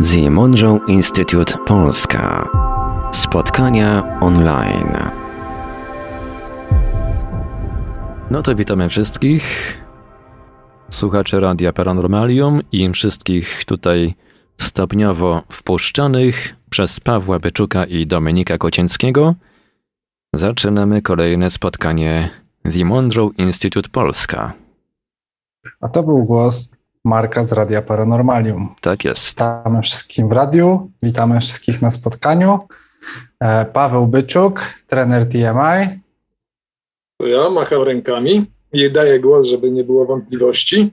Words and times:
The 0.00 0.30
Monroe 0.30 0.80
Institute 0.86 1.58
Polska. 1.66 2.48
Spotkania 3.12 4.18
online. 4.20 4.96
No 8.30 8.42
to 8.42 8.54
witamy 8.54 8.88
wszystkich 8.88 9.74
słuchaczy 10.90 11.40
Radia 11.40 11.72
Paranormalium 11.72 12.60
i 12.72 12.90
wszystkich 12.90 13.64
tutaj 13.64 14.14
stopniowo 14.60 15.42
wpuszczanych 15.52 16.54
przez 16.70 17.00
Pawła 17.00 17.38
Byczuka 17.38 17.84
i 17.84 18.06
Dominika 18.06 18.58
Kocięckiego. 18.58 19.34
Zaczynamy 20.34 21.02
kolejne 21.02 21.50
spotkanie 21.50 22.30
The 22.72 22.84
Monroe 22.84 23.30
Institute 23.38 23.88
Polska. 23.88 24.52
A 25.80 25.88
to 25.88 26.02
był 26.02 26.24
głos 26.24 26.77
Marka 27.08 27.44
z 27.44 27.52
Radia 27.52 27.82
Paranormalium. 27.82 28.74
Tak 28.80 29.04
jest. 29.04 29.28
Witamy 29.38 29.82
wszystkim 29.82 30.28
w 30.28 30.32
radiu, 30.32 30.90
witamy 31.02 31.40
wszystkich 31.40 31.82
na 31.82 31.90
spotkaniu. 31.90 32.58
E, 33.40 33.64
Paweł 33.64 34.06
Byczuk, 34.06 34.60
trener 34.86 35.28
TMI. 35.28 36.00
To 37.20 37.26
ja 37.26 37.50
macham 37.50 37.82
rękami 37.82 38.46
i 38.72 38.90
daję 38.90 39.20
głos, 39.20 39.46
żeby 39.46 39.70
nie 39.70 39.84
było 39.84 40.06
wątpliwości. 40.06 40.90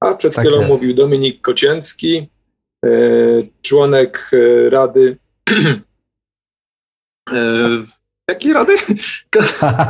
A 0.00 0.14
przed 0.14 0.34
Tak 0.34 0.44
chwilą 0.44 0.58
jest. 0.58 0.68
mówił 0.68 0.94
Dominik 0.94 1.40
Kocięcki, 1.40 2.30
e, 2.84 2.90
członek 3.62 4.30
e, 4.32 4.70
Rady. 4.70 5.16
jakiej 8.30 8.52
rady? 8.52 8.72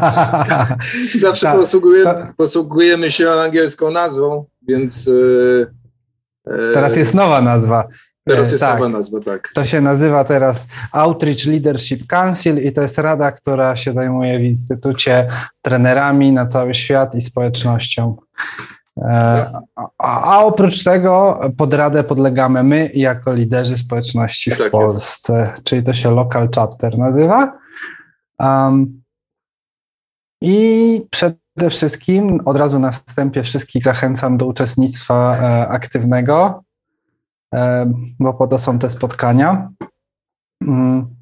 Zawsze 1.27 1.47
Tak, 1.47 1.57
posługujemy, 1.57 2.27
posługujemy 2.37 3.11
się 3.11 3.31
angielską 3.31 3.91
nazwą, 3.91 4.45
więc. 4.69 5.09
e, 5.09 6.53
e, 6.53 6.75
Teraz 6.75 6.97
jest 6.97 7.15
nowa 7.15 7.41
nazwa. 7.41 7.89
teraz 8.29 8.49
E, 8.49 8.53
jest 8.53 8.65
tak. 8.65 8.79
nowa 8.81 8.89
nazwa, 8.89 9.21
tak. 9.21 9.51
To 9.55 9.65
się 9.65 9.81
nazywa 9.81 10.25
teraz 10.25 10.69
Outreach 10.93 11.47
Leadership 11.47 12.07
Council 12.07 12.65
i 12.65 12.73
to 12.73 12.83
jest 12.83 12.99
rada, 12.99 13.33
która 13.33 13.77
się 13.77 13.93
zajmuje 13.93 14.39
w 14.39 14.43
Instytucie 14.43 15.29
trenerami 15.63 16.33
na 16.33 16.47
cały 16.47 16.75
świat 16.75 17.15
i 17.15 17.23
społecznością. 17.23 18.17
E, 18.99 19.53
A, 19.99 20.45
oprócz 20.45 20.85
tego 20.85 21.41
pod 21.57 21.75
radę 21.75 22.05
podlegamy 22.05 22.63
my 22.63 22.91
jako 22.95 23.33
liderzy 23.35 23.77
społeczności 23.77 24.51
w 24.51 24.55
Tak 24.55 24.61
jest. 24.61 24.73
Polsce, 24.73 25.55
czyli 25.65 25.83
to 25.85 25.95
się 25.95 26.11
Local 26.11 26.49
Chapter 26.55 26.99
nazywa. 26.99 27.59
Um, 28.39 29.03
I 30.43 31.03
przede 31.61 31.71
wszystkim 31.71 32.41
od 32.45 32.57
razu 32.57 32.79
na 32.79 32.91
wstępie 32.93 33.43
wszystkich 33.43 33.83
zachęcam 33.83 34.39
do 34.39 34.47
uczestnictwa 34.47 35.37
e, 35.37 35.69
aktywnego, 35.69 36.63
e, 37.55 37.93
bo 38.21 38.35
po 38.35 38.47
to 38.47 38.59
są 38.59 38.79
te 38.79 38.91
spotkania. 38.91 39.71
Mm, 40.63 41.17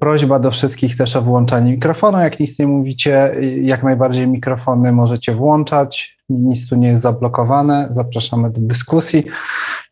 Prośba 0.00 0.38
do 0.38 0.50
wszystkich 0.50 0.96
też 0.96 1.16
o 1.16 1.22
włączanie 1.22 1.72
mikrofonu. 1.72 2.18
Jak 2.18 2.40
nic 2.40 2.58
nie 2.58 2.66
mówicie, 2.66 3.34
jak 3.62 3.82
najbardziej 3.82 4.28
mikrofony 4.28 4.92
możecie 4.92 5.34
włączać. 5.34 6.18
Nic 6.28 6.68
tu 6.68 6.76
nie 6.76 6.88
jest 6.88 7.02
zablokowane. 7.02 7.88
Zapraszamy 7.90 8.50
do 8.50 8.60
dyskusji. 8.60 9.24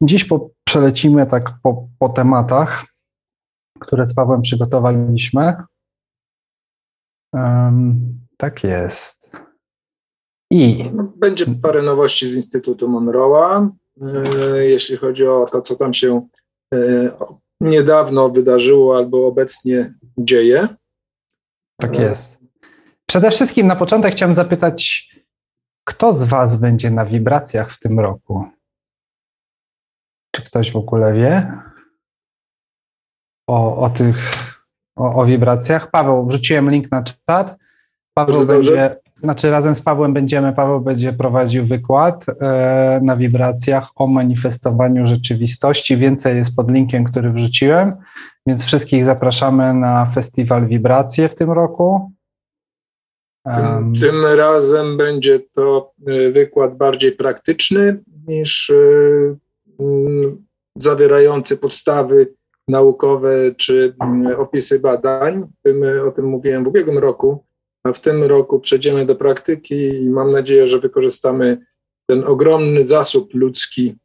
Dziś 0.03 0.25
po, 0.25 0.51
przelecimy 0.65 1.27
tak 1.27 1.53
po, 1.63 1.89
po 1.99 2.09
tematach, 2.09 2.85
które 3.81 4.07
z 4.07 4.15
Pawłem 4.15 4.43
przygotowaliśmy. 4.43 5.57
Em, 7.35 8.01
tak 8.37 8.65
jest. 8.65 9.20
I 10.51 10.91
Będzie 11.17 11.47
parę 11.63 11.83
nowości 11.83 12.27
z 12.27 12.35
Instytutu 12.35 12.89
Monroe'a, 12.89 13.69
e, 14.03 14.65
jeśli 14.65 14.97
chodzi 14.97 15.27
o 15.27 15.47
to, 15.53 15.61
co 15.61 15.77
tam 15.77 15.95
się 15.95 16.29
e, 16.75 17.11
niedawno 17.61 18.29
wydarzyło 18.29 18.97
albo 18.97 19.27
obecnie 19.27 19.95
dzieje. 20.19 20.69
tak 21.81 21.99
jest. 21.99 22.39
Przede 23.07 23.31
wszystkim 23.31 23.67
na 23.67 23.77
początek 23.77 24.15
chciałem 24.15 24.35
zapytać, 24.35 25.11
kto 25.85 26.15
z 26.15 26.23
Was 26.23 26.57
będzie 26.57 26.91
na 26.91 27.07
wibracjach 27.07 27.73
w 27.73 27.79
tym 27.79 28.01
roku? 28.01 28.45
Czy 30.35 30.45
ktoś 30.45 30.73
w 30.73 30.77
ogóle 30.77 31.13
wie 31.13 31.53
o, 33.49 33.77
o 33.77 33.91
tych 33.91 34.31
o, 34.97 35.15
o 35.15 35.27
wibracjach? 35.27 35.91
Paweł, 35.91 36.27
wrzuciłem 36.27 36.71
link 36.71 36.91
na 36.91 37.03
czat. 37.03 37.59
Paweł 38.15 38.35
Bardzo 38.35 38.47
dobrze. 38.47 39.00
Znaczy 39.23 39.51
razem 39.51 39.75
z 39.75 39.83
Pawłem 39.83 40.13
będziemy, 40.13 40.53
Paweł 40.53 40.81
będzie 40.81 41.13
prowadził 41.13 41.67
wykład 41.67 42.27
e, 42.29 43.01
na 43.03 43.17
wibracjach 43.17 43.91
o 43.97 44.07
manifestowaniu 44.07 45.07
rzeczywistości. 45.07 45.97
Więcej 45.97 46.37
jest 46.37 46.57
pod 46.57 46.71
linkiem, 46.71 47.05
który 47.05 47.31
wrzuciłem, 47.31 47.97
więc 48.47 48.65
wszystkich 48.65 49.05
zapraszamy 49.05 49.75
na 49.75 50.07
festiwal 50.07 50.67
Wibracje 50.67 51.29
w 51.29 51.35
tym 51.35 51.51
roku. 51.51 52.13
Tym, 53.55 53.93
tym 54.01 54.27
razem 54.27 54.97
będzie 54.97 55.41
to 55.55 55.93
e, 56.07 56.31
wykład 56.31 56.77
bardziej 56.77 57.13
praktyczny 57.13 58.03
niż 58.27 58.71
e, 58.71 58.75
mm, 59.81 60.47
zawierający 60.77 61.57
podstawy 61.57 62.35
naukowe 62.69 63.55
czy 63.57 63.95
mm, 64.01 64.41
opisy 64.41 64.81
badań. 64.81 65.47
My 65.65 66.05
o 66.05 66.11
tym 66.11 66.25
mówiłem 66.25 66.65
w 66.65 66.69
ubiegłym 66.69 66.99
roku, 66.99 67.45
a 67.85 67.93
w 67.93 68.01
tym 68.01 68.25
roku 68.25 68.61
przejdziemy 68.61 69.07
do 69.07 69.17
praktyki 69.17 69.89
i 69.89 70.11
mam 70.11 70.33
nadzieję, 70.33 70.67
że 70.67 70.79
wykorzystamy 70.79 71.59
ten 72.07 72.25
ogromny 72.25 72.87
zasób 72.87 73.35
ludzki, 73.35 73.97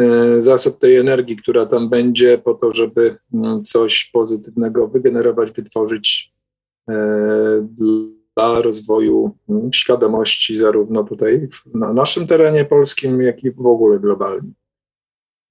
e, 0.00 0.40
zasób 0.42 0.78
tej 0.78 0.96
energii, 0.96 1.36
która 1.36 1.66
tam 1.66 1.88
będzie, 1.88 2.38
po 2.38 2.54
to, 2.54 2.74
żeby 2.74 3.18
mm, 3.34 3.62
coś 3.62 4.10
pozytywnego 4.12 4.88
wygenerować, 4.88 5.52
wytworzyć 5.52 6.32
e, 6.90 7.68
dla 8.36 8.62
rozwoju 8.62 9.36
mm, 9.48 9.72
świadomości 9.72 10.56
zarówno 10.56 11.04
tutaj 11.04 11.48
na 11.74 11.92
naszym 11.92 12.26
terenie 12.26 12.64
polskim, 12.64 13.22
jak 13.22 13.44
i 13.44 13.50
w 13.50 13.66
ogóle 13.66 13.98
globalnie. 13.98 14.50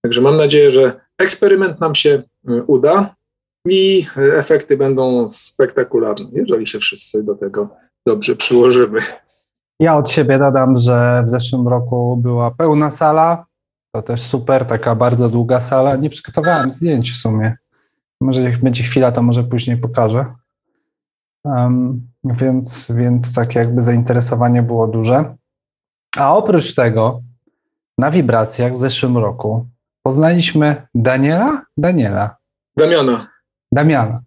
Także 0.01 0.21
mam 0.21 0.37
nadzieję, 0.37 0.71
że 0.71 1.01
eksperyment 1.17 1.79
nam 1.79 1.95
się 1.95 2.23
y, 2.49 2.63
uda 2.63 3.15
i 3.65 4.07
efekty 4.17 4.77
będą 4.77 5.27
spektakularne, 5.27 6.29
jeżeli 6.31 6.67
się 6.67 6.79
wszyscy 6.79 7.23
do 7.23 7.35
tego 7.35 7.69
dobrze 8.07 8.35
przyłożymy. 8.35 8.99
Ja 9.79 9.97
od 9.97 10.09
siebie 10.09 10.39
dodam, 10.39 10.77
że 10.77 11.23
w 11.27 11.29
zeszłym 11.29 11.67
roku 11.67 12.17
była 12.17 12.51
pełna 12.51 12.91
sala. 12.91 13.45
To 13.95 14.01
też 14.01 14.21
super, 14.21 14.65
taka 14.65 14.95
bardzo 14.95 15.29
długa 15.29 15.61
sala. 15.61 15.95
Nie 15.95 16.09
przygotowałem 16.09 16.71
zdjęć 16.71 17.11
w 17.11 17.17
sumie. 17.17 17.57
Może 18.21 18.41
jak 18.41 18.61
będzie 18.61 18.83
chwila, 18.83 19.11
to 19.11 19.21
może 19.21 19.43
później 19.43 19.77
pokażę. 19.77 20.25
Em, 21.45 22.07
więc, 22.23 22.91
więc 22.91 23.33
tak 23.33 23.55
jakby 23.55 23.83
zainteresowanie 23.83 24.63
było 24.63 24.87
duże. 24.87 25.35
A 26.17 26.35
oprócz 26.35 26.75
tego 26.75 27.21
na 27.97 28.11
wibracjach 28.11 28.73
w 28.73 28.79
zeszłym 28.79 29.17
roku 29.17 29.67
poznaliśmy 30.03 30.87
Daniela? 30.95 31.65
Daniela. 31.77 32.35
Damiana, 32.77 33.27
Damiana. 33.71 34.21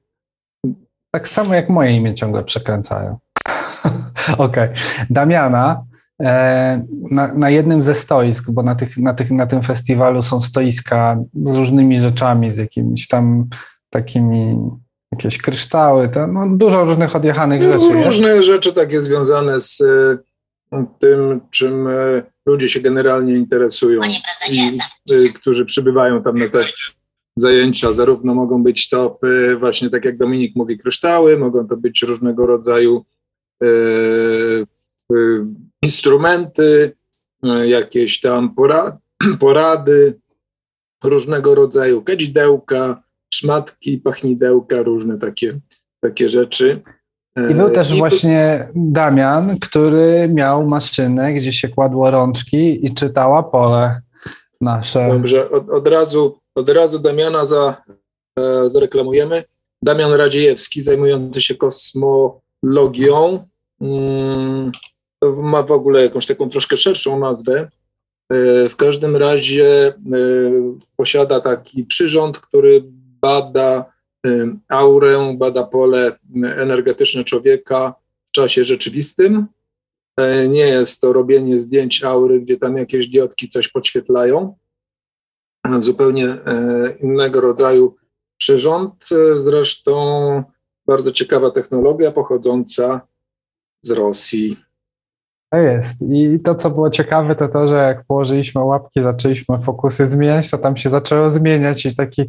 Tak 1.11 1.29
samo 1.29 1.55
jak 1.55 1.69
moje 1.69 1.97
imię 1.97 2.15
ciągle 2.15 2.45
przekręcają. 2.45 3.19
Okej. 4.39 4.69
Damiana 5.11 5.85
e, 6.23 6.87
na, 7.11 7.35
na 7.35 7.51
jednym 7.51 7.83
ze 7.83 7.95
stoisk, 7.95 8.51
bo 8.51 8.63
na, 8.63 8.75
tych, 8.75 8.97
na, 8.97 9.15
tych, 9.15 9.31
na 9.31 9.47
tym 9.47 9.63
festiwalu 9.63 10.23
są 10.23 10.41
stoiska 10.41 11.17
z 11.45 11.57
różnymi 11.57 12.01
rzeczami, 12.01 12.51
z 12.51 12.57
jakimiś 12.57 13.09
tam 13.09 13.49
takimi, 13.91 14.59
jakieś 15.13 15.39
kryształy, 15.39 16.09
to, 16.09 16.27
no, 16.27 16.57
dużo 16.57 16.85
różnych 16.85 17.17
odjechanych 17.17 17.63
rzeczy 17.63 17.87
jest. 17.87 18.05
różne 18.05 18.43
rzeczy 18.43 18.73
takie 18.73 19.03
związane 19.03 19.61
z 19.61 19.81
y, 19.81 20.19
tym, 20.99 21.41
czym 21.51 21.87
y, 21.87 22.23
ludzie 22.47 22.69
się 22.69 22.81
generalnie 22.81 23.35
interesują 23.35 24.01
i 24.51 25.13
y, 25.13 25.33
którzy 25.33 25.65
przybywają 25.65 26.23
tam 26.23 26.37
na 26.37 26.49
te 26.49 26.59
zajęcia. 27.37 27.93
Zarówno 27.93 28.35
mogą 28.35 28.63
być 28.63 28.89
to 28.89 29.19
właśnie 29.59 29.91
tak 29.91 30.05
jak 30.05 30.19
Dominik 30.19 30.57
mówi, 30.57 30.79
kryształy, 30.79 31.39
mogą 31.39 31.69
to 31.69 31.77
być 31.77 32.03
różnego 32.03 32.47
rodzaju 32.47 33.05
y, 33.65 34.67
instrumenty, 35.83 36.93
y, 37.45 37.69
jakieś 37.69 38.21
tam 38.21 38.55
pora, 38.55 38.99
porady, 39.41 40.21
różnego 41.05 41.55
rodzaju 41.55 42.03
kadzidełka, 42.03 43.03
szmatki, 43.35 43.99
pachnidełka, 43.99 44.83
różne 44.83 45.19
takie, 45.19 45.61
takie 46.01 46.29
rzeczy. 46.29 46.83
I 47.51 47.55
był 47.55 47.71
też 47.71 47.93
I- 47.93 47.99
właśnie 47.99 48.69
Damian, 48.75 49.59
który 49.59 50.29
miał 50.29 50.67
maszynę, 50.67 51.35
gdzie 51.35 51.53
się 51.53 51.69
kładło 51.69 52.11
rączki 52.11 52.87
i 52.87 52.95
czytała 52.95 53.43
pole 53.43 54.01
nasze. 54.61 55.09
Dobrze, 55.09 55.51
od, 55.51 55.71
od, 55.71 55.89
razu, 55.89 56.39
od 56.55 56.69
razu 56.69 56.99
Damiana 56.99 57.47
za, 57.47 57.83
e, 58.39 58.71
zareklamujemy. 58.71 59.45
Damian 59.83 60.13
Radziejewski, 60.13 60.83
zajmujący 60.83 61.43
się 61.43 61.55
kosmologią. 61.55 63.49
Mm, 63.81 64.73
ma 65.23 65.63
w 65.63 65.73
ogóle 65.73 66.03
jakąś 66.03 66.27
taką 66.27 66.49
troszkę 66.49 66.77
szerszą 66.77 67.19
nazwę. 67.19 67.69
W 68.69 68.77
każdym 68.77 69.17
razie 69.17 69.95
posiada 70.97 71.41
taki 71.41 71.85
przyrząd, 71.85 72.39
który 72.39 72.83
bada 73.21 73.93
aurę, 74.69 75.35
bada 75.39 75.65
pole 75.65 76.19
energetyczne 76.45 77.25
człowieka 77.25 77.95
w 78.25 78.31
czasie 78.31 78.65
rzeczywistym. 78.65 79.47
Nie 80.49 80.67
jest 80.67 81.01
to 81.01 81.13
robienie 81.13 81.61
zdjęć 81.61 82.05
aury, 82.05 82.41
gdzie 82.41 82.57
tam 82.57 82.77
jakieś 82.77 83.09
diodki 83.09 83.49
coś 83.49 83.69
podświetlają. 83.69 84.55
Zupełnie 85.79 86.29
innego 87.01 87.41
rodzaju 87.41 87.97
przyrząd. 88.39 89.09
Zresztą 89.43 89.93
bardzo 90.87 91.13
ciekawa 91.13 91.51
technologia 91.51 92.13
pochodząca 92.13 93.01
z 93.83 93.91
Rosji. 93.91 94.57
To 95.53 95.59
jest. 95.59 96.03
I 96.03 96.41
to, 96.41 96.55
co 96.55 96.71
było 96.71 96.91
ciekawe, 96.91 97.37
to 97.37 97.49
to, 97.49 97.69
że 97.69 97.75
jak 97.75 98.05
położyliśmy 98.05 98.61
łapki, 98.61 99.03
zaczęliśmy 99.03 99.59
fokusy 99.59 100.07
zmieniać, 100.07 100.51
to 100.51 100.59
tam 100.59 100.77
się 100.77 100.91
zaczęło 100.91 101.31
zmieniać 101.31 101.87
i 101.87 101.97
taki 101.97 102.23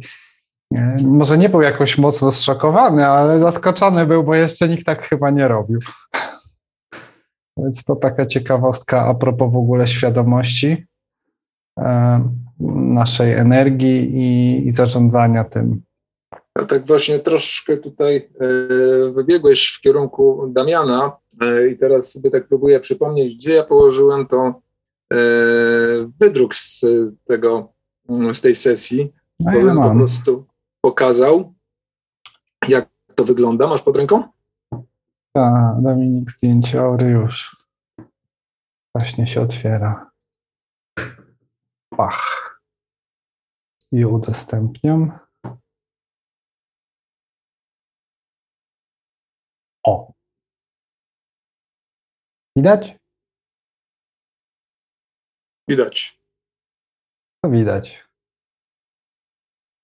e, 0.74 0.96
może 1.06 1.38
nie 1.38 1.48
był 1.48 1.62
jakoś 1.62 1.98
mocno 1.98 2.32
zszokowany, 2.32 3.06
ale 3.06 3.40
zaskoczony 3.40 4.06
był, 4.06 4.24
bo 4.24 4.34
jeszcze 4.34 4.68
nikt 4.68 4.86
tak 4.86 5.02
chyba 5.02 5.30
nie 5.30 5.48
robił. 5.48 5.80
Więc 7.58 7.84
to 7.84 7.96
taka 7.96 8.26
ciekawostka 8.26 9.06
a 9.06 9.14
propos 9.14 9.52
w 9.52 9.56
ogóle 9.56 9.86
świadomości 9.86 10.86
e, 11.78 12.43
naszej 12.60 13.32
energii 13.32 14.16
i, 14.16 14.66
i 14.66 14.70
zarządzania 14.70 15.44
tym. 15.44 15.82
A 16.54 16.64
tak 16.64 16.86
właśnie 16.86 17.18
troszkę 17.18 17.76
tutaj 17.76 18.16
e, 18.16 18.46
wybiegłeś 19.12 19.68
w 19.68 19.80
kierunku 19.80 20.48
Damiana 20.48 21.16
e, 21.40 21.68
i 21.68 21.78
teraz 21.78 22.12
sobie 22.12 22.30
tak 22.30 22.48
próbuję 22.48 22.80
przypomnieć, 22.80 23.36
gdzie 23.36 23.50
ja 23.50 23.64
położyłem 23.64 24.26
to 24.26 24.60
e, 25.12 25.16
wydruk 26.20 26.54
z 26.54 26.84
tego, 27.24 27.72
z 28.32 28.40
tej 28.40 28.54
sesji, 28.54 29.12
no 29.40 29.52
bo 29.52 29.58
ja 29.58 29.74
po 29.74 29.94
prostu 29.94 30.46
pokazał, 30.80 31.54
jak 32.68 32.88
to 33.14 33.24
wygląda. 33.24 33.66
Masz 33.66 33.82
pod 33.82 33.96
ręką? 33.96 34.22
Tak, 35.32 35.82
Dominik 35.82 36.30
zdjęciory 36.30 37.10
już. 37.10 37.56
Właśnie 38.94 39.26
się 39.26 39.40
otwiera. 39.40 40.10
Pach. 41.96 42.43
I 43.94 44.04
udostępniam. 44.04 45.18
O. 49.86 50.12
Widać? 52.56 52.96
Widać. 55.68 56.20
To 57.44 57.50
widać. 57.50 58.04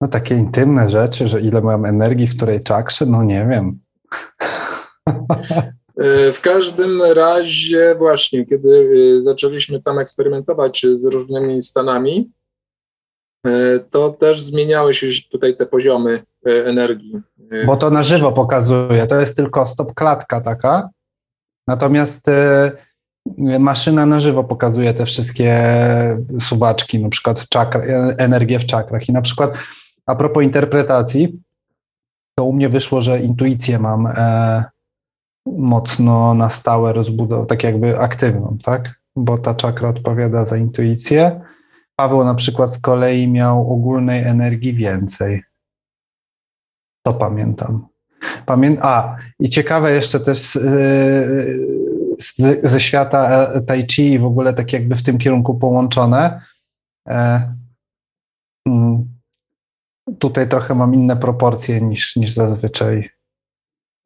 No 0.01 0.09
takie 0.09 0.35
intymne 0.35 0.91
rzeczy, 0.91 1.29
że 1.29 1.41
ile 1.41 1.61
mam 1.61 1.85
energii, 1.85 2.27
w 2.27 2.37
której 2.37 2.63
czakrze, 2.63 3.07
no 3.07 3.23
nie 3.23 3.47
wiem. 3.51 3.81
E, 5.97 6.33
w 6.33 6.41
każdym 6.41 7.03
razie 7.03 7.95
właśnie, 7.99 8.47
kiedy 8.47 8.91
e, 9.19 9.23
zaczęliśmy 9.23 9.83
tam 9.83 9.99
eksperymentować 9.99 10.87
z 10.95 11.05
różnymi 11.05 11.63
stanami, 11.63 12.33
to 13.91 14.11
też 14.11 14.43
zmieniały 14.43 14.95
się 14.95 15.07
tutaj 15.31 15.57
te 15.57 15.67
poziomy 15.67 16.23
energii. 16.45 17.21
Bo 17.67 17.77
to 17.77 17.91
na 17.91 18.03
żywo 18.03 18.33
pokazuje, 18.33 19.07
to 19.07 19.21
jest 19.21 19.37
tylko 19.37 19.67
stop 19.67 19.95
klatka 19.95 20.41
taka, 20.41 20.89
natomiast 21.69 22.27
maszyna 23.39 24.07
na 24.07 24.21
żywo 24.21 24.45
pokazuje 24.45 24.95
te 24.95 25.07
wszystkie 25.07 25.77
suwaczki, 26.41 26.99
na 26.99 27.09
przykład 27.09 27.49
czakr, 27.49 27.81
energię 28.19 28.59
w 28.59 28.67
czakrach 28.67 29.09
i 29.09 29.13
na 29.13 29.23
przykład 29.23 29.55
a 30.07 30.15
propos 30.15 30.43
interpretacji, 30.43 31.41
to 32.35 32.45
u 32.45 32.53
mnie 32.53 32.69
wyszło, 32.69 33.01
że 33.01 33.21
intuicję 33.21 33.79
mam 33.79 34.07
e, 34.07 34.65
mocno 35.47 36.35
na 36.35 36.51
stałe 36.51 36.93
rozbudowaną, 36.93 37.47
tak 37.47 37.65
jakby 37.65 37.99
aktywną, 37.99 38.59
tak? 38.63 38.95
Bo 39.17 39.39
ta 39.39 39.55
czakra 39.55 39.89
odpowiada 39.89 40.45
za 40.45 40.57
intuicję. 40.57 41.41
Paweł 42.01 42.25
na 42.25 42.35
przykład 42.35 42.75
z 42.75 42.79
kolei 42.79 43.29
miał 43.29 43.73
ogólnej 43.73 44.25
energii 44.25 44.75
więcej. 44.75 45.43
To 47.07 47.15
pamiętam. 47.15 47.89
Pamię 48.47 48.77
a, 48.83 49.17
i 49.39 49.49
ciekawe 49.49 49.93
jeszcze 49.93 50.21
też 50.21 50.39
z, 50.39 50.53
z, 52.19 52.61
ze 52.71 52.81
świata 52.81 53.29
e, 53.29 53.61
Tai 53.61 53.87
Chi 53.87 54.13
i 54.13 54.19
w 54.19 54.25
ogóle 54.25 54.55
tak 54.55 54.73
jakby 54.73 54.97
w 54.97 55.03
tym 55.03 55.19
kierunku 55.19 55.55
połączone. 55.55 56.41
E, 57.09 57.53
mm, 58.67 59.09
tutaj 60.19 60.49
trochę 60.49 60.75
mam 60.75 60.95
inne 60.95 61.17
proporcje 61.17 61.81
niż, 61.81 62.17
niż 62.17 62.33
zazwyczaj 62.33 63.11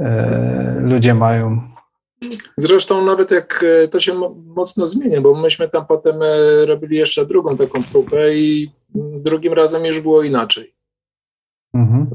e, 0.00 0.80
ludzie 0.80 1.14
mają. 1.14 1.73
Zresztą 2.56 3.04
nawet 3.04 3.30
jak 3.30 3.64
e, 3.84 3.88
to 3.88 4.00
się 4.00 4.14
mocno 4.46 4.86
zmienia, 4.86 5.20
bo 5.20 5.34
myśmy 5.34 5.68
tam 5.68 5.86
potem 5.86 6.22
e, 6.22 6.66
robili 6.66 6.96
jeszcze 6.96 7.26
drugą 7.26 7.56
taką 7.56 7.82
próbę 7.82 8.34
i 8.34 8.70
drugim 8.94 9.52
razem 9.52 9.84
już 9.84 10.00
było 10.00 10.22
inaczej. 10.22 10.74
Mhm. 11.74 12.10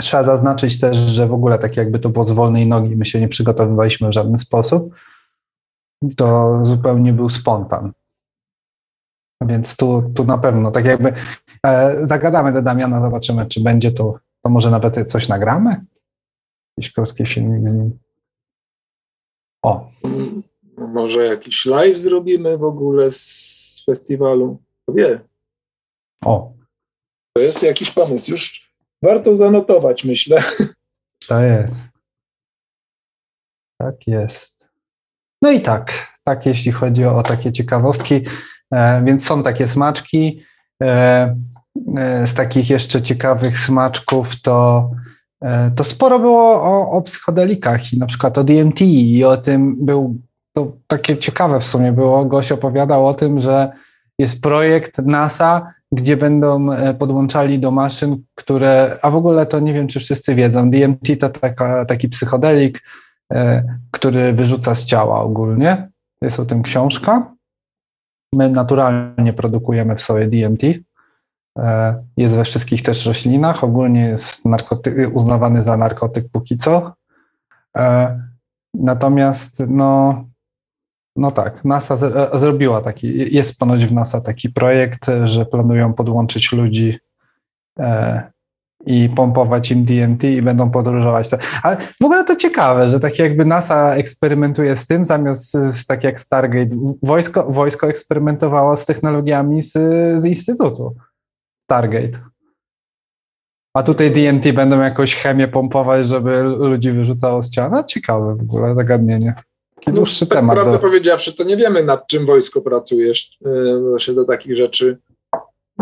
Trzeba 0.00 0.22
zaznaczyć 0.22 0.80
też, 0.80 0.96
że 0.96 1.26
w 1.26 1.34
ogóle 1.34 1.58
tak 1.58 1.76
jakby 1.76 1.98
to 1.98 2.08
było 2.08 2.24
z 2.24 2.32
wolnej 2.32 2.66
nogi, 2.66 2.96
my 2.96 3.04
się 3.04 3.20
nie 3.20 3.28
przygotowywaliśmy 3.28 4.08
w 4.08 4.12
żaden 4.12 4.38
sposób. 4.38 4.94
To 6.16 6.58
zupełnie 6.62 7.12
był 7.12 7.30
spontan. 7.30 7.92
Więc 9.46 9.76
tu, 9.76 10.12
tu 10.14 10.24
na 10.24 10.38
pewno, 10.38 10.70
tak 10.70 10.84
jakby 10.84 11.12
e, 11.66 12.00
zagadamy 12.06 12.52
do 12.52 12.62
Damiana, 12.62 13.00
zobaczymy, 13.00 13.46
czy 13.46 13.62
będzie 13.62 13.92
to, 13.92 14.18
to 14.42 14.50
może 14.50 14.70
nawet 14.70 15.10
coś 15.10 15.28
nagramy? 15.28 15.84
Jakiś 16.76 16.92
krótki 16.92 17.26
filmik 17.26 17.68
z 17.68 17.74
nim. 17.74 17.98
O. 19.62 19.90
Może 20.78 21.24
jakiś 21.26 21.66
live 21.66 21.98
zrobimy 21.98 22.58
w 22.58 22.64
ogóle 22.64 23.10
z 23.10 23.82
festiwalu? 23.86 24.62
Kto 24.82 24.92
wie? 24.92 25.20
O. 26.24 26.52
To 27.36 27.42
jest 27.42 27.62
jakiś 27.62 27.90
pomysł. 27.90 28.30
Już 28.30 28.72
warto 29.02 29.36
zanotować, 29.36 30.04
myślę. 30.04 30.42
To 31.28 31.42
jest. 31.42 31.80
Tak 33.80 34.06
jest. 34.06 34.64
No 35.42 35.50
i 35.50 35.60
tak, 35.60 36.16
tak 36.24 36.46
jeśli 36.46 36.72
chodzi 36.72 37.04
o, 37.04 37.16
o 37.16 37.22
takie 37.22 37.52
ciekawostki. 37.52 38.20
E, 38.74 39.04
więc 39.04 39.26
są 39.26 39.42
takie 39.42 39.68
smaczki. 39.68 40.44
E, 40.82 41.36
e, 41.96 42.26
z 42.26 42.34
takich 42.34 42.70
jeszcze 42.70 43.02
ciekawych 43.02 43.58
smaczków 43.58 44.42
to, 44.42 44.90
to 45.76 45.84
sporo 45.84 46.18
było 46.18 46.62
o, 46.62 46.90
o 46.90 47.02
psychodelikach 47.02 47.92
i 47.92 47.98
na 47.98 48.06
przykład 48.06 48.38
o 48.38 48.44
DMT 48.44 48.80
i 48.80 49.24
o 49.24 49.36
tym 49.36 49.76
był, 49.86 50.18
to 50.52 50.72
takie 50.86 51.16
ciekawe 51.16 51.60
w 51.60 51.64
sumie 51.64 51.92
było, 51.92 52.24
Goś 52.24 52.52
opowiadał 52.52 53.06
o 53.06 53.14
tym, 53.14 53.40
że 53.40 53.72
jest 54.18 54.42
projekt 54.42 54.98
NASA, 54.98 55.74
gdzie 55.92 56.16
będą 56.16 56.66
podłączali 56.98 57.58
do 57.58 57.70
maszyn, 57.70 58.22
które, 58.34 58.98
a 59.02 59.10
w 59.10 59.16
ogóle 59.16 59.46
to 59.46 59.60
nie 59.60 59.72
wiem, 59.74 59.88
czy 59.88 60.00
wszyscy 60.00 60.34
wiedzą, 60.34 60.70
DMT 60.70 61.16
to 61.20 61.28
taka, 61.28 61.84
taki 61.84 62.08
psychodelik, 62.08 62.82
który 63.90 64.32
wyrzuca 64.32 64.74
z 64.74 64.84
ciała 64.84 65.20
ogólnie. 65.20 65.88
Jest 66.22 66.40
o 66.40 66.44
tym 66.44 66.62
książka. 66.62 67.32
My 68.34 68.50
naturalnie 68.50 69.32
produkujemy 69.32 69.96
w 69.96 70.00
sobie 70.00 70.26
DMT. 70.26 70.62
E, 71.58 71.94
jest 72.16 72.34
we 72.36 72.44
wszystkich 72.44 72.82
też 72.82 73.06
roślinach. 73.06 73.64
Ogólnie 73.64 74.00
jest 74.00 74.44
narkoty- 74.44 75.10
uznawany 75.12 75.62
za 75.62 75.76
narkotyk 75.76 76.24
póki 76.32 76.58
co. 76.58 76.92
E, 77.76 78.20
natomiast, 78.74 79.62
no, 79.68 80.24
no 81.16 81.30
tak, 81.30 81.64
NASA 81.64 81.96
z- 81.96 82.40
zrobiła 82.40 82.80
taki, 82.80 83.34
jest 83.34 83.58
ponoć 83.58 83.86
w 83.86 83.92
NASA 83.92 84.20
taki 84.20 84.50
projekt, 84.50 85.06
że 85.24 85.46
planują 85.46 85.92
podłączyć 85.94 86.52
ludzi 86.52 86.98
e, 87.78 88.22
i 88.86 89.08
pompować 89.08 89.70
im 89.70 89.84
DMT 89.84 90.24
i 90.24 90.42
będą 90.42 90.70
podróżować. 90.70 91.30
Ale 91.62 91.76
w 92.00 92.04
ogóle 92.04 92.24
to 92.24 92.36
ciekawe, 92.36 92.90
że 92.90 93.00
tak 93.00 93.18
jakby 93.18 93.44
NASA 93.44 93.94
eksperymentuje 93.94 94.76
z 94.76 94.86
tym, 94.86 95.06
zamiast 95.06 95.52
z, 95.52 95.86
tak 95.86 96.04
jak 96.04 96.20
Stargate, 96.20 96.76
wojsko, 97.02 97.44
wojsko 97.48 97.88
eksperymentowało 97.88 98.76
z 98.76 98.86
technologiami 98.86 99.62
z, 99.62 99.72
z 100.22 100.24
Instytutu 100.24 100.96
Stargate. 101.72 102.18
A 103.74 103.82
tutaj 103.82 104.10
DMT 104.10 104.52
będą 104.52 104.80
jakąś 104.80 105.14
chemię 105.14 105.48
pompować, 105.48 106.06
żeby 106.06 106.42
ludzi 106.42 106.92
wyrzucało 106.92 107.42
z 107.42 107.50
ciała. 107.50 107.68
No 107.68 107.84
ciekawe 107.84 108.36
w 108.36 108.40
ogóle 108.40 108.74
zagadnienie. 108.74 109.34
Taki 109.74 109.90
no, 109.90 109.96
dłuższy 109.96 110.26
tak 110.26 110.38
temat. 110.38 110.54
Prawdę 110.56 110.72
do... 110.72 110.78
powiedziawszy, 110.78 111.36
to 111.36 111.44
nie 111.44 111.56
wiemy 111.56 111.84
nad 111.84 112.06
czym 112.06 112.26
wojsko 112.26 112.60
pracuje, 112.60 113.12
bo 113.90 113.98
się 113.98 114.14
do 114.14 114.24
takich 114.24 114.56
rzeczy 114.56 114.98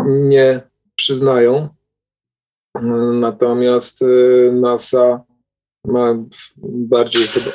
nie 0.07 0.61
przyznają. 0.95 1.69
Natomiast 3.13 4.01
y, 4.01 4.51
NASA 4.61 5.21
ma 5.85 6.15
bardziej 6.63 7.23
chyba 7.23 7.51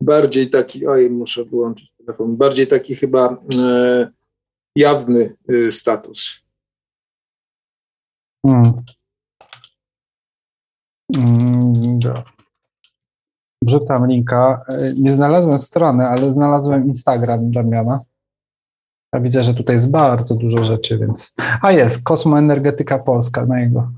bardziej 0.00 0.50
taki, 0.50 0.86
oj, 0.86 1.10
muszę 1.10 1.44
wyłączyć 1.44 1.92
telefon. 1.98 2.36
Bardziej 2.36 2.66
taki 2.66 2.94
chyba 2.94 3.42
e, 3.58 4.10
jawny 4.80 5.36
e, 5.48 5.72
status. 5.72 6.40
Hmm. 8.46 8.82
Hmm, 11.16 12.00
Wrzucam 13.62 14.06
linka. 14.06 14.64
E, 14.68 14.92
nie 14.94 15.16
znalazłem 15.16 15.58
strony, 15.58 16.06
ale 16.06 16.32
znalazłem 16.32 16.86
Instagram 16.86 17.50
Damiana. 17.50 18.00
Ja 19.14 19.20
widzę, 19.20 19.42
że 19.42 19.54
tutaj 19.54 19.76
jest 19.76 19.90
bardzo 19.90 20.34
dużo 20.34 20.64
rzeczy, 20.64 20.98
więc. 20.98 21.34
A 21.62 21.72
jest, 21.72 22.04
Kosmoenergetyka 22.04 22.98
Polska 22.98 23.46
na 23.46 23.60
jego. 23.60 23.92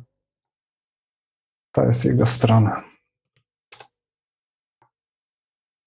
To 1.75 1.85
jest 1.85 2.05
jego 2.05 2.27
strona. 2.27 2.92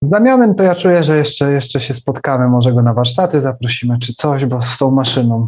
Z 0.05 0.09
Damianem 0.09 0.55
to 0.55 0.63
ja 0.63 0.75
czuję, 0.75 1.03
że 1.03 1.17
jeszcze, 1.17 1.51
jeszcze 1.51 1.81
się 1.81 1.93
spotkamy, 1.93 2.47
może 2.47 2.73
go 2.73 2.81
na 2.81 2.93
warsztaty 2.93 3.41
zaprosimy 3.41 3.97
czy 3.99 4.13
coś, 4.13 4.45
bo 4.45 4.61
z 4.61 4.77
tą 4.77 4.91
maszyną. 4.91 5.47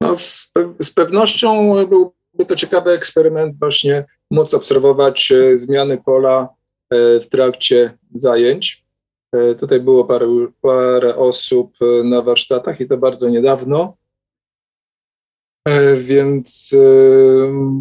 No 0.00 0.14
z, 0.14 0.52
z 0.82 0.90
pewnością 0.90 1.74
byłby 1.74 2.46
to 2.48 2.56
ciekawy 2.56 2.90
eksperyment 2.90 3.58
właśnie 3.58 4.04
móc 4.30 4.54
obserwować 4.54 5.32
e, 5.32 5.58
zmiany 5.58 5.98
pola 6.04 6.48
e, 6.90 7.20
w 7.20 7.28
trakcie 7.28 7.98
zajęć. 8.14 8.84
E, 9.32 9.54
tutaj 9.54 9.80
było 9.80 10.04
parę, 10.04 10.26
parę 10.60 11.16
osób 11.16 11.72
na 12.04 12.22
warsztatach 12.22 12.80
i 12.80 12.88
to 12.88 12.96
bardzo 12.96 13.28
niedawno, 13.28 13.96
więc 15.98 16.76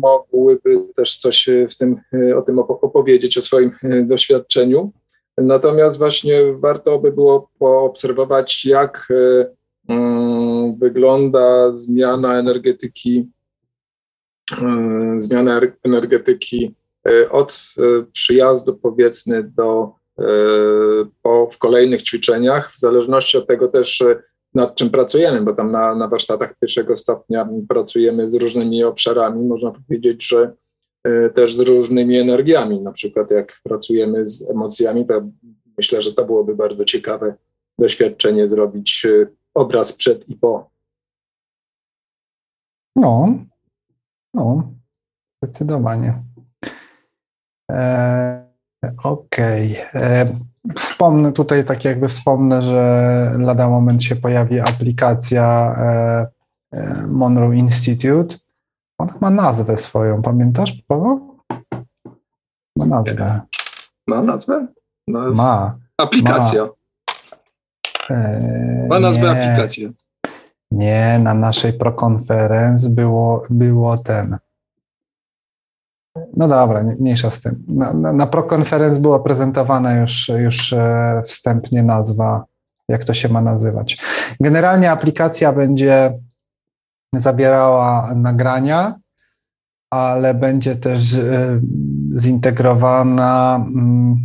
mogłyby 0.01 0.83
też 0.95 1.17
coś 1.17 1.49
w 1.69 1.77
tym, 1.77 2.01
o 2.37 2.41
tym 2.41 2.59
opowiedzieć, 2.59 3.37
o 3.37 3.41
swoim 3.41 3.71
doświadczeniu. 4.03 4.91
Natomiast 5.37 5.97
właśnie 5.97 6.53
warto 6.53 6.99
by 6.99 7.11
było 7.11 7.49
poobserwować, 7.59 8.65
jak 8.65 9.07
e, 9.11 9.47
mm, 9.93 10.75
wygląda 10.75 11.73
zmiana 11.73 12.39
energetyki, 12.39 13.29
e, 14.51 15.15
zmiana 15.19 15.61
energetyki 15.83 16.75
e, 17.07 17.29
od 17.29 17.73
przyjazdu 18.11 18.75
powiedzmy 18.75 19.43
do 19.43 19.97
po, 21.21 21.49
w 21.51 21.57
kolejnych 21.57 22.03
ćwiczeniach, 22.03 22.71
w 22.71 22.79
zależności 22.79 23.37
od 23.37 23.47
tego 23.47 23.67
też 23.67 24.03
nad 24.53 24.75
czym 24.75 24.89
pracujemy, 24.89 25.41
bo 25.41 25.53
tam 25.53 25.71
na, 25.71 25.95
na 25.95 26.07
warsztatach 26.07 26.53
pierwszego 26.59 26.97
stopnia 26.97 27.49
pracujemy 27.69 28.31
z 28.31 28.35
różnymi 28.35 28.83
obszarami. 28.83 29.45
Można 29.45 29.71
powiedzieć, 29.71 30.27
że 30.27 30.53
też 31.35 31.55
z 31.55 31.59
różnymi 31.59 32.17
energiami. 32.17 32.81
Na 32.81 32.91
przykład 32.91 33.31
jak 33.31 33.59
pracujemy 33.63 34.25
z 34.25 34.51
emocjami, 34.51 35.05
to 35.05 35.21
myślę, 35.77 36.01
że 36.01 36.13
to 36.13 36.25
byłoby 36.25 36.55
bardzo 36.55 36.85
ciekawe 36.85 37.35
doświadczenie 37.79 38.49
zrobić 38.49 39.05
e, 39.05 39.27
obraz 39.53 39.93
przed 39.93 40.29
i 40.29 40.35
po. 40.35 40.69
No, 42.95 43.37
no, 44.33 44.71
zdecydowanie. 45.43 46.23
E, 47.71 48.47
Okej. 49.03 49.85
Okay. 49.89 50.01
E, 50.01 50.33
wspomnę 50.75 51.31
tutaj, 51.31 51.65
tak 51.65 51.85
jakby 51.85 52.07
wspomnę, 52.07 52.61
że 52.61 53.31
lada 53.39 53.69
moment 53.69 54.03
się 54.03 54.15
pojawi 54.15 54.59
aplikacja 54.59 55.75
e, 55.77 56.27
Monroe 57.07 57.55
Institute 57.55 58.37
ona 58.97 59.13
ma 59.21 59.29
nazwę 59.29 59.77
swoją, 59.77 60.21
pamiętasz, 60.21 60.83
Paweł? 60.87 61.37
Ma 62.75 62.85
nazwę. 62.85 63.41
Ma 64.07 64.21
nazwę? 64.21 64.67
Ma. 65.07 65.29
ma. 65.29 65.77
Aplikacja. 65.97 66.69
Ma, 68.09 68.15
ma 68.89 68.99
nazwę 68.99 69.33
nie, 69.33 69.39
aplikacja. 69.39 69.89
Nie, 70.71 71.19
na 71.23 71.33
naszej 71.33 71.73
prokonferencji 71.73 72.89
było, 72.89 73.43
było 73.49 73.97
ten. 73.97 74.37
No 76.37 76.47
dobra, 76.47 76.83
mniejsza 76.83 77.31
z 77.31 77.41
tym. 77.41 77.63
Na, 77.67 77.93
na, 77.93 78.13
na 78.13 78.27
prokonferencji 78.27 79.01
była 79.01 79.19
prezentowana 79.19 79.95
już, 79.95 80.29
już 80.29 80.73
e, 80.73 81.21
wstępnie 81.25 81.83
nazwa, 81.83 82.45
jak 82.89 83.05
to 83.05 83.13
się 83.13 83.29
ma 83.29 83.41
nazywać. 83.41 83.97
Generalnie 84.39 84.91
aplikacja 84.91 85.53
będzie 85.53 86.19
zabierała 87.21 88.15
nagrania, 88.15 88.95
ale 89.89 90.33
będzie 90.33 90.75
też 90.75 91.17
e, 91.17 91.59
zintegrowana, 92.17 93.55
mm, 93.55 94.17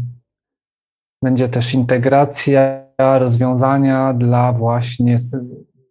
będzie 1.22 1.48
też 1.48 1.74
integracja 1.74 2.82
rozwiązania 2.98 4.14
dla 4.14 4.52
właśnie 4.52 5.18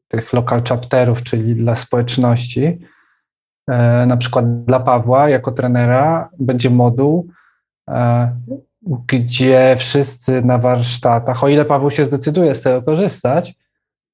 tych 0.07 0.33
local 0.33 0.63
chapterów, 0.63 1.23
czyli 1.23 1.55
dla 1.55 1.75
społeczności. 1.75 2.79
E, 3.69 4.05
na 4.05 4.17
przykład 4.17 4.65
dla 4.65 4.79
Pawła 4.79 5.29
jako 5.29 5.51
trenera 5.51 6.29
będzie 6.39 6.69
moduł, 6.69 7.27
e, 7.89 8.31
gdzie 9.07 9.75
wszyscy 9.77 10.41
na 10.41 10.57
warsztatach, 10.57 11.43
o 11.43 11.47
ile 11.47 11.65
Paweł 11.65 11.91
się 11.91 12.05
zdecyduje 12.05 12.55
z 12.55 12.61
tego 12.61 12.81
korzystać, 12.81 13.55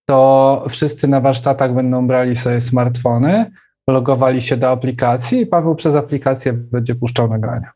to 0.10 0.66
wszyscy 0.70 1.08
na 1.08 1.22
warsztatach 1.22 1.74
będą 1.74 2.08
brali 2.08 2.36
sobie 2.36 2.62
smartfony, 2.62 3.52
logowali 3.90 4.42
się 4.42 4.58
do 4.58 4.70
aplikacji 4.70 5.42
i 5.42 5.46
Paweł 5.46 5.76
przez 5.76 5.96
aplikację 5.96 6.54
będzie 6.54 6.96
puszczał 6.96 7.30
nagrania. 7.30 7.72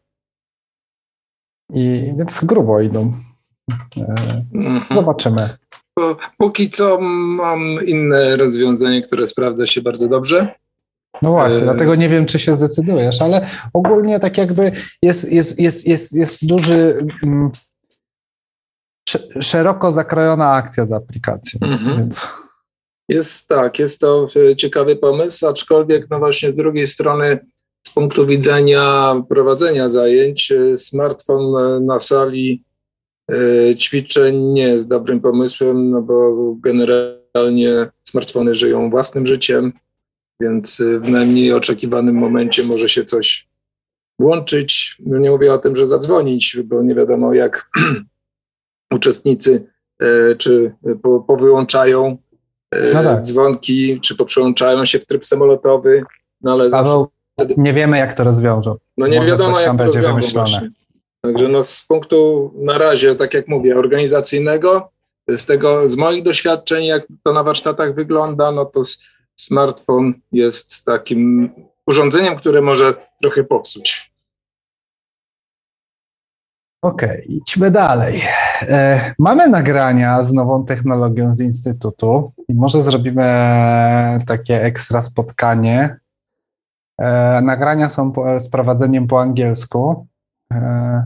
I 1.73 2.13
więc 2.17 2.45
grubo 2.45 2.81
idą. 2.81 3.13
E, 3.97 4.43
mhm. 4.53 4.81
Zobaczymy. 4.91 5.50
Póki 6.38 6.69
co 6.69 7.00
mam 7.01 7.61
inne 7.85 8.35
rozwiązanie, 8.35 9.01
które 9.01 9.27
sprawdza 9.27 9.65
się 9.65 9.81
bardzo 9.81 10.07
dobrze. 10.07 10.55
No 11.21 11.31
właśnie, 11.31 11.57
e... 11.57 11.61
dlatego 11.61 11.95
nie 11.95 12.09
wiem, 12.09 12.25
czy 12.25 12.39
się 12.39 12.55
zdecydujesz, 12.55 13.21
ale 13.21 13.45
ogólnie 13.73 14.19
tak 14.19 14.38
jakby 14.38 14.71
jest, 15.01 15.31
jest, 15.31 15.59
jest, 15.59 15.88
jest, 15.88 16.15
jest 16.15 16.47
duży 16.47 17.07
szeroko 19.41 19.91
zakrojona 19.91 20.51
akcja 20.51 20.86
z 20.86 20.91
aplikacją. 20.91 21.60
Mhm. 21.63 21.98
Więc. 21.98 22.27
Jest 23.10 23.48
tak, 23.48 23.79
jest 23.79 24.00
to 24.00 24.27
e, 24.36 24.55
ciekawy 24.55 24.96
pomysł, 24.96 25.48
aczkolwiek 25.48 26.10
no 26.10 26.20
właśnie 26.20 26.51
z 26.51 26.55
drugiej 26.55 26.88
strony 26.88 27.39
z 27.88 27.89
punktu 27.89 28.27
widzenia 28.27 29.15
prowadzenia 29.29 29.89
zajęć 29.89 30.51
e, 30.51 30.77
smartfon 30.77 31.55
e, 31.55 31.79
na 31.79 32.00
sali 32.00 32.63
ćwiczeń 33.77 34.41
nie 34.41 34.63
jest 34.63 34.89
dobrym 34.89 35.22
pomysłem, 35.22 35.89
no 35.89 36.01
bo 36.01 36.36
generalnie 36.60 37.89
smartfony 38.03 38.55
żyją 38.55 38.89
własnym 38.89 39.27
życiem, 39.27 39.74
więc 40.41 40.81
w 41.01 41.10
najmniej 41.10 41.53
oczekiwanym 41.53 42.15
momencie 42.15 42.63
może 42.63 42.89
się 42.89 43.03
coś 43.03 43.48
włączyć. 44.20 44.98
No 45.05 45.17
nie 45.17 45.29
mówię 45.31 45.53
o 45.53 45.58
tym, 45.58 45.75
że 45.75 45.88
zadzwonić, 45.88 46.58
bo 46.63 46.84
nie 46.84 46.96
wiadomo 46.96 47.34
jak 47.34 47.70
uczestnicy 48.91 49.67
e, 50.00 50.36
czy 50.36 50.75
powyłączają 51.27 52.17
e, 52.71 52.93
no 52.93 53.03
tak. 53.03 53.21
dzwonki, 53.21 54.00
czy 54.01 54.15
poprzełączają 54.15 54.86
się 54.86 55.00
w 55.00 55.05
tryb 55.05 55.25
samolotowy, 55.25 56.03
no 56.41 56.51
ale 56.51 56.69
Paweł, 56.69 57.07
zawsze... 57.39 57.55
nie 57.57 57.74
wiemy 57.74 57.98
jak 57.98 58.13
to 58.13 58.24
rozwiążą. 58.24 58.75
No 58.98 59.07
nie 59.07 59.17
Może 59.17 59.29
wiadomo 59.29 59.60
jak 59.60 59.77
to 59.77 59.86
rozwiążą. 59.86 60.60
Także 61.21 61.48
no 61.48 61.63
z 61.63 61.86
punktu 61.88 62.51
na 62.55 62.77
razie, 62.77 63.15
tak 63.15 63.33
jak 63.33 63.48
mówię, 63.48 63.77
organizacyjnego, 63.77 64.91
z 65.27 65.45
tego, 65.45 65.89
z 65.89 65.98
moich 65.98 66.24
doświadczeń, 66.24 66.86
jak 66.86 67.03
to 67.24 67.33
na 67.33 67.43
warsztatach 67.43 67.95
wygląda, 67.95 68.51
no 68.51 68.65
to 68.65 68.81
smartfon 69.36 70.13
jest 70.31 70.86
takim 70.86 71.50
urządzeniem, 71.88 72.36
które 72.36 72.62
może 72.62 72.93
trochę 73.21 73.43
popsuć. 73.43 74.10
Okej, 76.81 77.09
okay, 77.09 77.21
idźmy 77.21 77.71
dalej. 77.71 78.21
E, 78.61 79.13
mamy 79.19 79.50
nagrania 79.50 80.23
z 80.23 80.33
nową 80.33 80.65
technologią 80.65 81.35
z 81.35 81.39
Instytutu 81.39 82.31
i 82.47 82.53
może 82.53 82.81
zrobimy 82.81 83.23
takie 84.27 84.63
ekstra 84.63 85.01
spotkanie. 85.01 86.00
E, 87.00 87.41
nagrania 87.41 87.89
są 87.89 88.11
po, 88.11 88.39
z 88.39 88.50
prowadzeniem 88.50 89.07
po 89.07 89.21
angielsku. 89.21 90.07
E, 90.53 91.03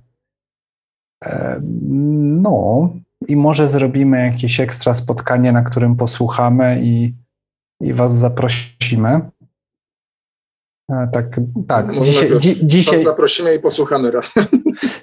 e, 1.26 1.62
no, 2.42 2.90
i 3.28 3.36
może 3.36 3.68
zrobimy 3.68 4.26
jakieś 4.26 4.60
ekstra 4.60 4.94
spotkanie, 4.94 5.52
na 5.52 5.62
którym 5.62 5.96
posłuchamy 5.96 6.82
i, 6.84 7.14
i 7.82 7.94
Was 7.94 8.16
zaprosimy. 8.16 9.22
E, 10.92 11.10
tak, 11.14 11.40
tak. 11.68 11.88
Może 11.88 12.12
dzisiaj, 12.12 12.40
dzi, 12.40 12.68
dzisiaj 12.68 12.98
zaprosimy 12.98 13.56
i 13.56 13.60
posłuchamy 13.60 14.12
raz. 14.12 14.34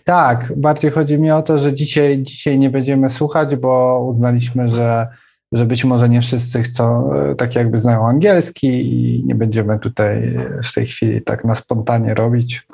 Tak, 0.05 0.53
bardziej 0.57 0.91
chodzi 0.91 1.19
mi 1.19 1.31
o 1.31 1.43
to, 1.43 1.59
że 1.59 1.75
dzisiaj, 1.75 2.23
dzisiaj 2.23 2.59
nie 2.59 2.71
będziemy 2.71 3.11
słuchać, 3.11 3.57
bo 3.57 4.05
uznaliśmy, 4.09 4.71
że, 4.71 5.09
że 5.53 5.65
być 5.65 5.85
może 5.85 6.09
nie 6.09 6.23
wszyscy 6.23 6.63
chcą, 6.63 7.15
e, 7.15 7.35
tak 7.35 7.55
jakby 7.55 7.79
znają 7.79 8.09
angielski 8.09 8.69
i 8.69 9.25
nie 9.27 9.35
będziemy 9.35 9.79
tutaj 9.79 10.37
w 10.65 10.75
tej 10.75 10.87
chwili 10.87 11.23
tak 11.23 11.45
na 11.45 11.55
spontanie 11.55 12.15
robić. 12.15 12.67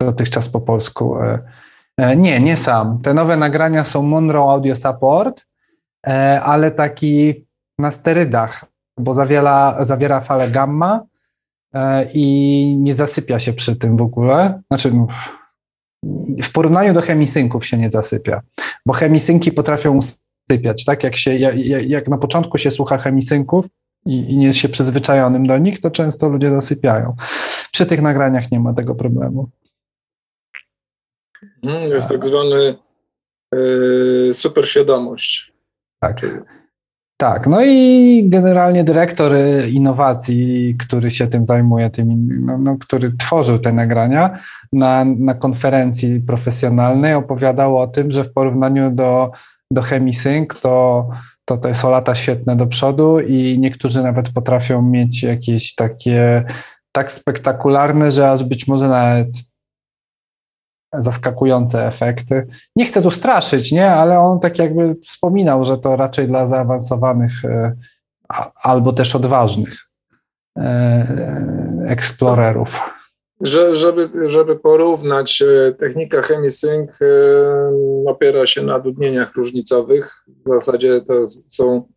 Dotychczas 0.00 0.48
po 0.48 0.60
polsku. 0.60 1.16
E, 1.98 2.16
nie, 2.16 2.40
nie 2.40 2.56
sam. 2.56 2.98
Te 3.02 3.14
nowe 3.14 3.36
nagrania 3.36 3.84
są 3.84 4.02
Monroe 4.02 4.52
Audio 4.52 4.76
Support 4.76 5.44
ale 6.42 6.70
taki 6.70 7.46
na 7.78 7.90
sterydach, 7.90 8.64
bo 8.98 9.14
zawiera, 9.14 9.84
zawiera 9.84 10.20
falę 10.20 10.50
gamma 10.50 11.04
i 12.14 12.76
nie 12.80 12.94
zasypia 12.94 13.38
się 13.38 13.52
przy 13.52 13.76
tym 13.76 13.96
w 13.96 14.02
ogóle. 14.02 14.62
Znaczy, 14.68 14.92
no, 14.94 15.06
w 16.42 16.52
porównaniu 16.52 16.94
do 16.94 17.00
chemisynków 17.00 17.66
się 17.66 17.78
nie 17.78 17.90
zasypia, 17.90 18.40
bo 18.86 18.92
chemisynki 18.92 19.52
potrafią 19.52 19.98
sypiać, 20.50 20.84
tak? 20.84 21.04
Jak, 21.04 21.16
się, 21.16 21.36
jak, 21.36 21.56
jak 21.88 22.08
na 22.08 22.18
początku 22.18 22.58
się 22.58 22.70
słucha 22.70 22.98
chemisynków 22.98 23.66
i, 24.06 24.32
i 24.32 24.36
nie 24.36 24.46
jest 24.46 24.58
się 24.58 24.68
przyzwyczajonym 24.68 25.46
do 25.46 25.58
nich, 25.58 25.80
to 25.80 25.90
często 25.90 26.28
ludzie 26.28 26.50
zasypiają. 26.50 27.16
Przy 27.72 27.86
tych 27.86 28.02
nagraniach 28.02 28.50
nie 28.50 28.60
ma 28.60 28.74
tego 28.74 28.94
problemu. 28.94 29.48
Hmm, 31.64 31.82
jest 31.82 32.08
tak 32.08 32.24
zwany 32.24 32.74
yy, 33.52 34.30
superświadomość. 34.34 35.52
Tak. 36.00 36.20
Tak, 37.22 37.46
no 37.46 37.64
i 37.64 38.24
generalnie 38.28 38.84
dyrektor 38.84 39.32
innowacji, 39.68 40.76
który 40.78 41.10
się 41.10 41.26
tym 41.26 41.46
zajmuje, 41.46 41.90
tym, 41.90 42.28
no, 42.46 42.58
no, 42.58 42.76
który 42.78 43.12
tworzył 43.12 43.58
te 43.58 43.72
nagrania 43.72 44.38
na, 44.72 45.04
na 45.04 45.34
konferencji 45.34 46.20
profesjonalnej, 46.20 47.14
opowiadał 47.14 47.78
o 47.78 47.86
tym, 47.86 48.10
że 48.10 48.24
w 48.24 48.32
porównaniu 48.32 48.90
do, 48.90 49.30
do 49.70 49.82
ChemiSync 49.82 50.60
to, 50.60 51.08
to 51.44 51.56
to 51.56 51.88
o 51.88 51.90
lata 51.90 52.14
świetne 52.14 52.56
do 52.56 52.66
przodu 52.66 53.20
i 53.20 53.58
niektórzy 53.58 54.02
nawet 54.02 54.32
potrafią 54.32 54.82
mieć 54.82 55.22
jakieś 55.22 55.74
takie 55.74 56.44
tak 56.92 57.12
spektakularne, 57.12 58.10
że 58.10 58.30
aż 58.30 58.44
być 58.44 58.68
może 58.68 58.88
nawet 58.88 59.28
zaskakujące 60.98 61.86
efekty. 61.86 62.46
Nie 62.76 62.84
chcę 62.84 63.02
tu 63.02 63.10
straszyć, 63.10 63.72
nie, 63.72 63.90
ale 63.90 64.18
on 64.18 64.40
tak 64.40 64.58
jakby 64.58 64.94
wspominał, 64.94 65.64
że 65.64 65.78
to 65.78 65.96
raczej 65.96 66.28
dla 66.28 66.46
zaawansowanych 66.46 67.44
e, 67.44 67.76
albo 68.62 68.92
też 68.92 69.16
odważnych 69.16 69.74
e, 70.58 70.62
e, 70.62 71.86
eksplorerów. 71.88 72.80
Że, 73.40 73.76
żeby, 73.76 74.30
żeby 74.30 74.58
porównać, 74.58 75.42
technika 75.78 76.22
ChemiSync 76.22 76.90
opiera 78.06 78.46
się 78.46 78.62
na 78.62 78.78
dudnieniach 78.78 79.34
różnicowych. 79.34 80.24
W 80.46 80.48
zasadzie 80.48 81.00
to 81.00 81.14
są 81.48 81.88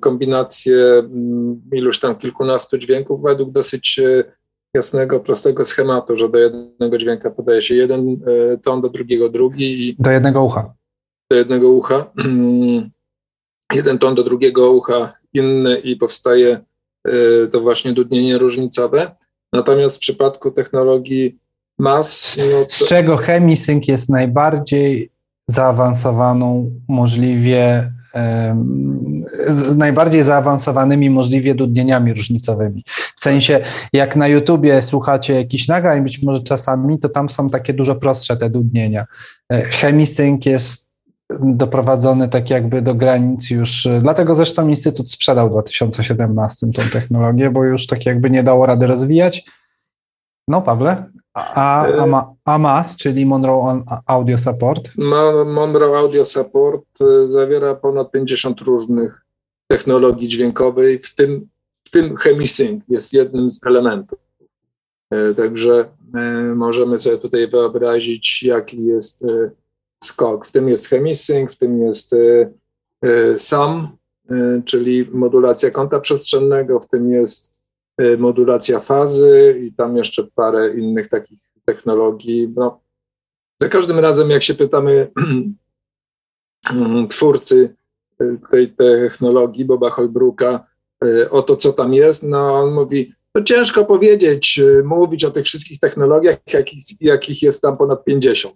kombinacje 0.00 0.76
mm, 0.76 1.60
iluś 1.72 2.00
tam 2.00 2.16
kilkunastu 2.16 2.78
dźwięków 2.78 3.22
według 3.22 3.50
dosyć 3.50 4.00
jasnego, 4.74 5.20
prostego 5.20 5.64
schematu, 5.64 6.16
że 6.16 6.28
do 6.28 6.38
jednego 6.38 6.98
dźwięka 6.98 7.30
podaje 7.30 7.62
się 7.62 7.74
jeden 7.74 8.08
e, 8.52 8.58
ton, 8.58 8.80
do 8.80 8.88
drugiego 8.88 9.28
drugi. 9.28 9.88
I 9.88 9.96
do 9.98 10.10
jednego 10.10 10.44
ucha. 10.44 10.74
Do 11.30 11.36
jednego 11.36 11.68
ucha. 11.68 12.12
jeden 13.74 13.98
ton 13.98 14.14
do 14.14 14.24
drugiego 14.24 14.72
ucha 14.72 15.12
inny 15.32 15.76
i 15.76 15.96
powstaje 15.96 16.60
e, 17.06 17.46
to 17.46 17.60
właśnie 17.60 17.92
dudnienie 17.92 18.38
różnicowe. 18.38 19.16
Natomiast 19.52 19.96
w 19.96 20.00
przypadku 20.00 20.50
technologii 20.50 21.38
MAS... 21.78 22.36
No 22.50 22.64
to... 22.64 22.70
Z 22.70 22.88
czego 22.88 23.16
ChemiSync 23.16 23.88
jest 23.88 24.10
najbardziej 24.10 25.10
zaawansowaną 25.50 26.70
możliwie 26.88 27.92
z 29.48 29.76
najbardziej 29.76 30.22
zaawansowanymi 30.22 31.10
możliwie 31.10 31.54
dudnieniami 31.54 32.14
różnicowymi. 32.14 32.84
W 33.16 33.20
sensie, 33.20 33.60
jak 33.92 34.16
na 34.16 34.28
YouTubie 34.28 34.82
słuchacie 34.82 35.34
jakichś 35.34 35.68
nagrań, 35.68 36.02
być 36.02 36.22
może 36.22 36.42
czasami, 36.42 36.98
to 36.98 37.08
tam 37.08 37.28
są 37.28 37.50
takie 37.50 37.74
dużo 37.74 37.94
prostsze 37.94 38.36
te 38.36 38.50
dudnienia. 38.50 39.06
E, 39.52 39.68
Chemisync 39.70 40.46
jest 40.46 40.94
doprowadzony 41.40 42.28
tak 42.28 42.50
jakby 42.50 42.82
do 42.82 42.94
granic 42.94 43.50
już, 43.50 43.88
dlatego 44.00 44.34
zresztą 44.34 44.68
Instytut 44.68 45.10
sprzedał 45.10 45.48
w 45.48 45.52
2017 45.52 46.66
tą 46.74 46.82
technologię, 46.92 47.50
bo 47.50 47.64
już 47.64 47.86
tak 47.86 48.06
jakby 48.06 48.30
nie 48.30 48.42
dało 48.42 48.66
rady 48.66 48.86
rozwijać. 48.86 49.44
No, 50.48 50.62
Pawle? 50.62 51.04
A, 51.34 51.86
a, 51.86 52.06
ma, 52.06 52.34
a 52.44 52.58
MAS, 52.58 52.96
czyli 52.96 53.26
Monroe 53.26 53.84
Audio 54.06 54.38
Support? 54.38 54.90
Monroe 55.46 55.98
Audio 55.98 56.24
Support 56.24 56.86
zawiera 57.26 57.74
ponad 57.74 58.10
50 58.10 58.60
różnych 58.60 59.24
technologii 59.66 60.28
dźwiękowej, 60.28 60.98
w 60.98 61.14
tym, 61.14 61.48
w 61.84 61.90
tym 61.90 62.16
ChemiSync 62.16 62.84
jest 62.88 63.12
jednym 63.12 63.50
z 63.50 63.66
elementów. 63.66 64.18
Y, 65.14 65.34
także 65.34 65.88
y, 66.16 66.54
możemy 66.54 67.00
sobie 67.00 67.18
tutaj 67.18 67.48
wyobrazić, 67.48 68.42
jaki 68.42 68.84
jest 68.84 69.24
skok. 70.04 70.46
W 70.46 70.52
tym 70.52 70.68
jest 70.68 70.88
ChemiSync, 70.88 71.52
w 71.52 71.56
tym 71.56 71.80
jest 71.80 72.14
SAM, 73.36 73.88
czyli 74.64 75.08
modulacja 75.12 75.70
kąta 75.70 76.00
przestrzennego, 76.00 76.80
w 76.80 76.88
tym 76.88 77.10
jest 77.10 77.53
modulacja 78.18 78.80
fazy 78.80 79.60
i 79.66 79.72
tam 79.72 79.96
jeszcze 79.96 80.24
parę 80.34 80.74
innych 80.74 81.08
takich 81.08 81.38
technologii. 81.64 82.52
No, 82.56 82.80
za 83.60 83.68
każdym 83.68 83.98
razem, 83.98 84.30
jak 84.30 84.42
się 84.42 84.54
pytamy 84.54 85.10
twórcy 87.10 87.76
y, 88.22 88.38
tej 88.50 88.72
technologii, 88.76 89.64
Boba 89.64 89.90
Holbrooka, 89.90 90.66
y, 91.04 91.30
o 91.30 91.42
to, 91.42 91.56
co 91.56 91.72
tam 91.72 91.94
jest, 91.94 92.22
no 92.22 92.54
on 92.54 92.74
mówi, 92.74 93.14
to 93.32 93.42
ciężko 93.42 93.84
powiedzieć, 93.84 94.60
mówić 94.84 95.24
o 95.24 95.30
tych 95.30 95.44
wszystkich 95.44 95.80
technologiach, 95.80 96.36
jakich, 96.52 96.84
jakich 97.00 97.42
jest 97.42 97.62
tam 97.62 97.76
ponad 97.76 98.04
50. 98.04 98.54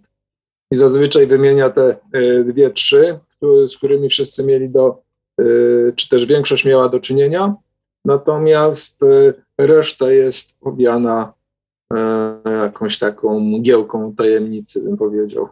I 0.71 0.77
zazwyczaj 0.77 1.27
wymienia 1.27 1.69
te 1.69 1.97
dwie, 2.45 2.69
trzy, 2.69 3.19
z 3.67 3.77
którymi 3.77 4.09
wszyscy 4.09 4.43
mieli 4.43 4.69
do, 4.69 5.01
czy 5.95 6.09
też 6.09 6.25
większość 6.25 6.65
miała 6.65 6.89
do 6.89 6.99
czynienia 6.99 7.55
natomiast 8.05 9.03
e, 9.03 9.33
reszta 9.67 10.11
jest 10.11 10.57
objana 10.61 11.33
e, 11.93 12.41
jakąś 12.63 12.99
taką 12.99 13.39
mgiełką 13.39 14.15
tajemnicy, 14.15 14.83
bym 14.83 14.97
powiedział. 14.97 15.49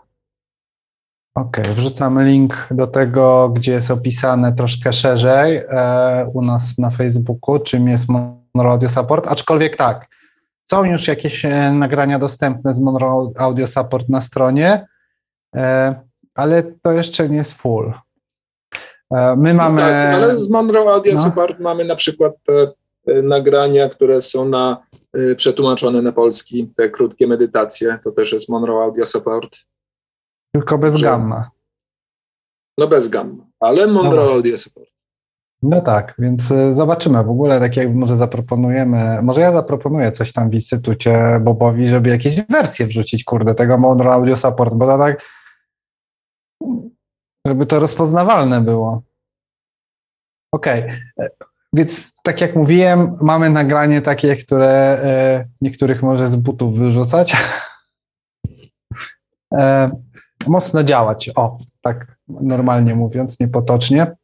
Okej, 1.36 1.64
okay, 1.64 1.74
wrzucamy 1.74 2.26
link 2.26 2.68
do 2.72 2.88
tego, 2.88 3.50
gdzie 3.50 3.72
jest 3.74 3.92
opisane 3.92 4.54
troszkę 4.54 4.94
szerzej 4.94 5.58
e, 5.58 6.32
u 6.34 6.42
nas 6.42 6.78
na 6.78 6.90
Facebooku, 6.90 7.60
czym 7.60 7.88
jest 7.88 8.10
Monroe 8.10 8.72
Audio 8.72 8.90
Support, 8.90 9.28
aczkolwiek 9.28 9.76
tak, 9.76 10.08
są 10.72 10.84
już 10.84 11.08
jakieś 11.08 11.46
e, 11.46 11.72
nagrania 11.72 12.20
dostępne 12.20 12.74
z 12.74 12.80
Monroe 12.80 13.30
Audio 13.38 13.68
Support 13.68 14.10
na 14.10 14.22
stronie, 14.22 14.88
e, 15.56 15.96
ale 16.36 16.64
to 16.64 16.92
jeszcze 16.92 17.30
nie 17.30 17.38
jest 17.38 17.54
full. 17.54 17.94
E, 19.12 19.36
my 19.36 19.54
no 19.54 19.64
mamy. 19.64 19.82
tak, 19.82 20.16
ale 20.16 20.38
z 20.38 20.50
Monroe 20.50 20.94
Audio 20.94 21.14
no. 21.14 21.24
Support 21.24 21.60
mamy 21.60 21.86
na 21.86 21.96
przykład 21.96 22.34
te 22.46 22.74
nagrania, 23.24 23.90
które 23.90 24.22
są 24.22 24.50
na, 24.50 24.84
e, 25.14 25.36
przetłumaczone 25.36 26.02
na 26.02 26.12
polski, 26.12 26.74
te 26.76 26.90
krótkie 26.90 27.28
medytacje, 27.28 28.00
to 28.04 28.12
też 28.12 28.34
jest 28.34 28.50
Monroe 28.50 28.84
Audio 28.84 29.06
Support. 29.06 29.58
Tylko 30.56 30.78
bez 30.78 30.96
Że, 30.96 31.06
gamma. 31.06 31.50
No 32.78 32.88
bez 32.88 33.10
gamma, 33.10 33.46
ale 33.60 33.88
Monroe 33.88 34.26
no 34.26 34.32
Audio 34.32 34.58
Support. 34.58 34.88
No 35.64 35.82
tak, 35.82 36.16
więc 36.20 36.52
e, 36.52 36.76
zobaczymy. 36.76 37.24
W 37.24 37.30
ogóle 37.30 37.60
tak 37.60 37.78
jak 37.78 37.96
może 37.96 38.18
zaproponujemy, 38.18 39.22
może 39.22 39.42
ja 39.42 39.52
zaproponuję 39.52 40.12
coś 40.12 40.34
tam 40.34 40.50
w 40.50 40.54
Instytucie 40.54 41.40
Bobowi, 41.42 41.88
żeby 41.88 42.10
jakieś 42.10 42.42
wersje 42.42 42.88
wrzucić, 42.88 43.24
kurde, 43.24 43.56
tego 43.56 43.78
Monroe 43.78 44.14
Audio 44.14 44.38
Support, 44.38 44.74
bo 44.74 44.86
to 44.86 44.98
tak 44.98 45.22
żeby 47.48 47.66
to 47.66 47.80
rozpoznawalne 47.80 48.62
było. 48.62 49.02
Okej, 50.52 50.84
okay. 50.84 51.30
więc 51.74 52.14
tak 52.24 52.42
jak 52.42 52.56
mówiłem, 52.56 53.18
mamy 53.22 53.50
nagranie 53.50 54.02
takie, 54.02 54.36
które 54.36 54.70
e, 55.04 55.48
niektórych 55.62 56.04
może 56.04 56.28
z 56.28 56.36
butów 56.36 56.80
wyrzucać. 56.80 57.34
E, 59.54 59.92
mocno 60.48 60.84
działać, 60.84 61.30
o, 61.36 61.58
tak 61.82 62.18
normalnie 62.28 62.96
mówiąc, 62.96 63.40
niepotocznie. 63.40 64.16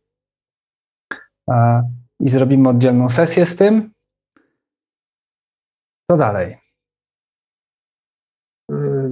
E, 1.49 1.83
I 2.19 2.29
zrobimy 2.29 2.69
oddzielną 2.69 3.09
sesję 3.09 3.45
z 3.45 3.55
tym. 3.55 3.93
Co 6.11 6.17
dalej? 6.17 6.57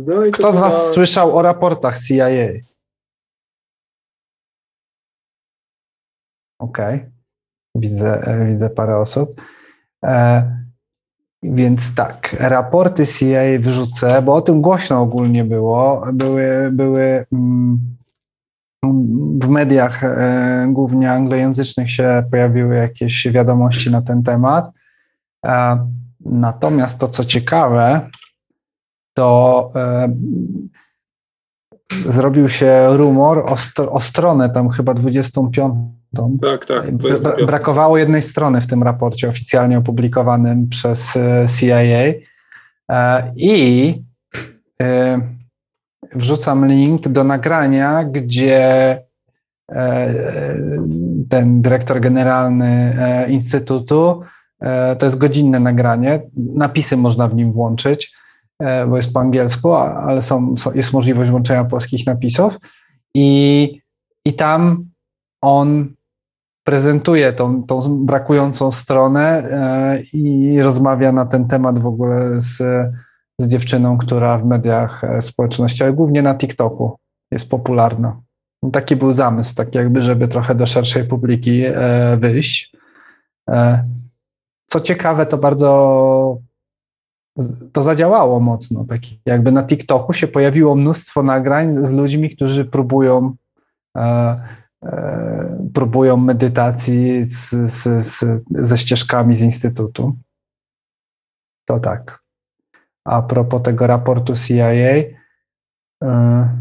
No 0.08 0.22
Kto 0.34 0.52
z 0.52 0.60
Was 0.60 0.92
słyszał 0.94 1.38
o 1.38 1.42
raportach 1.42 2.00
CIA? 2.00 2.28
Okej. 6.62 6.96
Okay. 6.96 7.12
Widzę, 7.76 8.28
e, 8.28 8.46
widzę 8.46 8.70
parę 8.70 8.98
osób. 8.98 9.42
E, 10.06 10.44
więc 11.44 11.96
tak, 11.96 12.36
raporty 12.40 13.08
CIA 13.08 13.60
wrzucę, 13.60 14.22
bo 14.22 14.36
o 14.36 14.42
tym 14.42 14.62
głośno 14.62 15.02
ogólnie 15.02 15.44
było. 15.44 16.06
Były, 16.14 16.70
były 16.72 17.26
mm, 17.34 17.80
w 19.44 19.48
mediach 19.48 20.04
e, 20.04 20.68
głównie 20.70 21.12
anglojęzycznych 21.12 21.92
się 21.92 22.24
pojawiły 22.32 22.76
jakieś 22.76 23.28
wiadomości 23.32 23.92
na 23.92 24.02
ten 24.02 24.24
temat. 24.24 24.72
Natomiast 26.26 27.00
to, 27.00 27.10
co 27.10 27.26
ciekawe, 27.26 28.10
to 29.14 29.72
zrobił 32.08 32.50
się 32.50 32.98
rumor 32.98 33.38
o, 33.38 33.56
o 33.92 34.00
stronę 34.00 34.50
tam 34.50 34.70
chyba 34.70 34.94
25. 34.94 35.58
Tak, 36.42 36.66
tak. 36.66 36.92
Bra- 36.96 37.46
brakowało 37.46 37.98
jednej 37.98 38.22
strony 38.22 38.62
w 38.62 38.68
tym 38.68 38.84
raporcie 38.84 39.30
oficjalnie 39.30 39.78
opublikowanym 39.78 40.70
przez 40.70 41.16
e, 41.16 41.46
CIA. 41.60 41.78
E, 42.92 43.34
I 43.36 43.94
e, 44.82 45.22
wrzucam 46.16 46.68
link 46.68 47.08
do 47.08 47.24
nagrania, 47.24 48.04
gdzie 48.04 49.02
ten 51.30 51.62
dyrektor 51.62 52.00
generalny 52.00 52.98
Instytutu, 53.30 54.22
to 55.00 55.06
jest 55.06 55.18
godzinne 55.18 55.60
nagranie, 55.60 56.22
napisy 56.56 56.98
można 56.98 57.28
w 57.28 57.36
nim 57.36 57.52
włączyć, 57.52 58.16
bo 58.88 58.98
jest 58.98 59.14
po 59.14 59.20
angielsku, 59.20 59.74
ale 59.74 60.22
są, 60.22 60.56
jest 60.76 60.94
możliwość 60.94 61.32
włączenia 61.32 61.64
polskich 61.64 62.06
napisów. 62.06 62.54
I, 63.14 63.82
i 64.26 64.34
tam 64.34 64.86
on 65.42 65.94
prezentuje 66.64 67.34
tą, 67.34 67.64
tą 67.64 68.06
brakującą 68.06 68.72
stronę 68.72 69.22
e, 69.22 70.02
i 70.02 70.62
rozmawia 70.62 71.12
na 71.12 71.26
ten 71.26 71.48
temat 71.48 71.80
w 71.80 71.86
ogóle 71.86 72.42
z, 72.42 72.58
z 73.40 73.48
dziewczyną, 73.48 73.98
która 73.98 74.38
w 74.38 74.46
mediach 74.46 75.04
e, 75.04 75.22
społecznościowych, 75.22 75.96
głównie 75.96 76.22
na 76.22 76.36
TikToku, 76.36 76.98
jest 77.32 77.50
popularna. 77.50 78.22
Taki 78.74 78.96
był 78.96 79.14
zamysł, 79.14 79.56
tak 79.56 79.76
jakby, 79.76 80.04
żeby 80.04 80.28
trochę 80.28 80.56
do 80.56 80.66
szerszej 80.66 81.04
publiki 81.04 81.64
e, 81.66 82.18
wyjść. 82.18 82.72
Co 84.68 84.80
ciekawe, 84.80 85.26
to 85.26 85.38
bardzo 85.38 86.38
to 87.72 87.84
zadziałało 87.84 88.40
mocno. 88.40 88.86
Tak 88.90 89.02
jakby 89.26 89.52
na 89.52 89.64
TikToku 89.64 90.14
się 90.14 90.28
pojawiło 90.28 90.76
mnóstwo 90.76 91.24
nagrań 91.24 91.86
z 91.86 91.92
ludźmi, 91.94 92.36
którzy 92.36 92.66
próbują 92.66 93.36
próbują 95.74 96.18
medytacji 96.18 97.30
z, 97.30 97.50
z, 97.72 98.06
z, 98.06 98.44
ze 98.52 98.78
ścieżkami 98.78 99.36
z 99.36 99.42
Instytutu. 99.42 100.18
To 101.68 101.80
tak. 101.80 102.24
A 103.06 103.22
propos 103.22 103.62
tego 103.64 103.88
raportu 103.88 104.34
CIA, 104.36 104.66
e, 106.04 106.58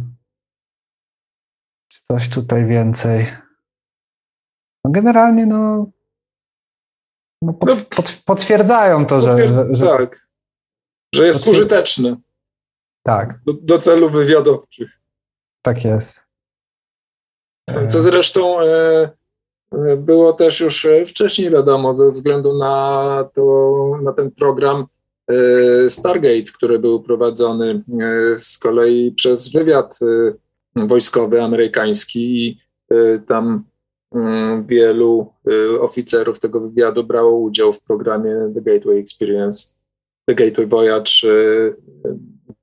czy 1.88 2.00
coś 2.08 2.28
tutaj 2.28 2.66
więcej? 2.66 3.26
No 4.84 4.90
generalnie, 4.90 5.46
no, 5.46 5.90
no, 7.42 7.52
pod, 7.52 7.68
no, 7.68 7.76
pod, 7.96 8.22
potwierdzają 8.26 9.06
to, 9.06 9.20
że, 9.20 9.48
że, 9.48 9.74
że, 9.74 9.86
Tak, 9.86 10.28
że 11.14 11.26
jest 11.26 11.46
użyteczny. 11.46 12.16
Tak. 13.02 13.40
Do, 13.46 13.52
do 13.52 13.78
celów 13.78 14.12
wywiadowczych. 14.12 15.00
Tak 15.62 15.84
jest. 15.84 16.29
Co 17.88 18.02
zresztą 18.02 18.60
e, 18.60 19.10
e, 19.72 19.96
było 19.96 20.32
też 20.32 20.60
już 20.60 20.84
e, 20.84 21.06
wcześniej 21.06 21.50
wiadomo, 21.50 21.94
ze 21.94 22.10
względu 22.10 22.58
na, 22.58 23.30
to, 23.34 23.98
na 24.02 24.12
ten 24.12 24.30
program 24.30 24.86
Stargate, 25.88 26.52
który 26.54 26.78
był 26.78 27.02
prowadzony 27.02 27.82
z 28.38 28.58
kolei 28.58 29.12
przez 29.12 29.52
wywiad 29.52 29.98
wojskowy 30.76 31.42
amerykański 31.42 32.20
i 32.20 32.58
tam 33.26 33.64
wielu 34.66 35.32
oficerów 35.80 36.40
tego 36.40 36.60
wywiadu 36.60 37.04
brało 37.04 37.38
udział 37.38 37.72
w 37.72 37.82
programie 37.82 38.34
The 38.54 38.60
Gateway 38.60 38.98
Experience, 38.98 39.74
The 40.28 40.34
Gateway 40.34 40.66
Voyage, 40.66 41.12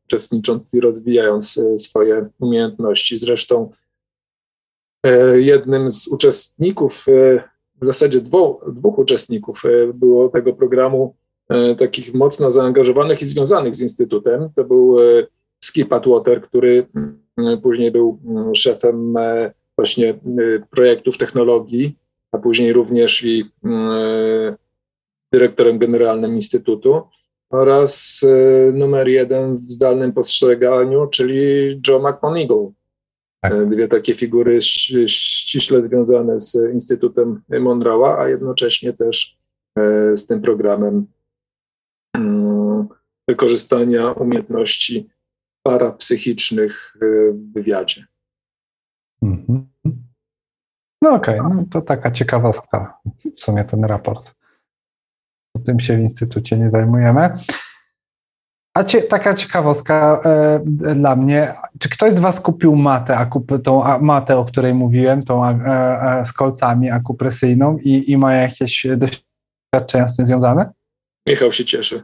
uczestnicząc 0.06 0.74
i 0.74 0.80
rozwijając 0.80 1.60
swoje 1.78 2.30
umiejętności. 2.39 3.17
Zresztą 3.17 3.72
jednym 5.36 5.91
z 5.91 6.07
uczestników, 6.07 7.05
e, 7.07 7.43
w 7.81 7.86
zasadzie 7.86 8.21
dwóch, 8.21 8.65
dwóch 8.73 8.97
uczestników 8.97 9.63
e, 9.65 9.93
było 9.93 10.29
tego 10.29 10.53
programu, 10.53 11.15
takich 11.77 12.13
mocno 12.13 12.51
zaangażowanych 12.51 13.21
i 13.21 13.25
związanych 13.25 13.75
z 13.75 13.81
Instytutem. 13.81 14.49
To 14.55 14.63
był 14.63 14.97
Skip 15.63 15.93
Atwater, 15.93 16.41
który 16.41 16.88
mm, 17.38 17.62
później 17.62 17.91
był 17.91 18.19
mm, 18.25 18.55
szefem 18.55 19.13
właśnie 19.75 20.19
projektów 20.69 21.17
technologii, 21.17 21.97
a 22.31 22.38
później 22.38 22.73
również 22.73 23.23
i 23.23 23.45
mm, 23.63 24.55
dyrektorem 25.31 25.79
generalnym 25.79 26.36
Instytutu 26.36 27.01
oraz 27.49 28.25
numer 28.73 29.07
jeden 29.07 29.55
w 29.55 29.60
zdalnym 29.62 30.13
postrzeganiu, 30.13 31.07
czyli 31.07 31.36
Joe 31.88 31.99
McMonigal, 31.99 32.71
tak. 33.49 33.60
E, 33.60 33.65
dwie 33.65 33.88
takie 33.88 34.13
figury 34.13 34.62
ściśle 35.07 35.83
związane 35.83 36.39
z 36.39 36.73
Instytutem 36.73 37.41
Monroe'a, 37.49 38.19
a 38.19 38.29
jednocześnie 38.29 38.93
też 38.93 39.39
e, 39.79 40.17
z 40.17 40.25
tym 40.25 40.41
programem 40.41 41.05
mm, 42.15 42.88
wykorzystania 43.27 44.12
umiejętności 44.12 45.10
parapsychicznych 45.63 46.95
e, 46.95 47.31
w 47.31 47.53
wywiadzie. 47.53 48.05
Mhm. 49.21 49.67
No 51.01 51.12
okej, 51.12 51.39
okay. 51.39 51.55
no 51.55 51.65
to 51.71 51.81
taka 51.81 52.12
ciekawostka 52.12 52.99
w 53.36 53.39
sumie 53.39 53.65
ten 53.65 53.86
raport. 53.86 54.36
Tym 55.65 55.79
się 55.79 55.97
w 55.97 55.99
Instytucie 55.99 56.57
nie 56.57 56.71
zajmujemy. 56.71 57.38
A 58.78 58.84
cie, 58.84 59.02
taka 59.02 59.34
ciekawostka 59.34 60.22
e, 60.26 60.96
dla 60.96 61.16
mnie. 61.16 61.56
Czy 61.80 61.90
ktoś 61.90 62.13
z 62.13 62.20
Was 62.20 62.42
kupił 62.42 62.76
matę, 62.76 63.18
akup, 63.18 63.52
tą 63.63 63.84
a, 63.84 64.00
matę, 64.00 64.38
o 64.38 64.46
której 64.46 64.74
mówiłem, 64.74 65.24
tą 65.24 65.46
a, 65.46 65.50
a, 65.50 66.26
z 66.26 66.34
kolcami 66.34 66.92
akupresyjną 66.92 67.78
i, 67.78 68.12
i 68.12 68.18
ma 68.18 68.34
jakieś 68.34 68.88
doświadczenia 68.98 70.08
z 70.08 70.16
tym 70.18 70.26
związane? 70.26 70.72
Michał 71.28 71.52
się 71.52 71.66
cieszy. 71.66 72.04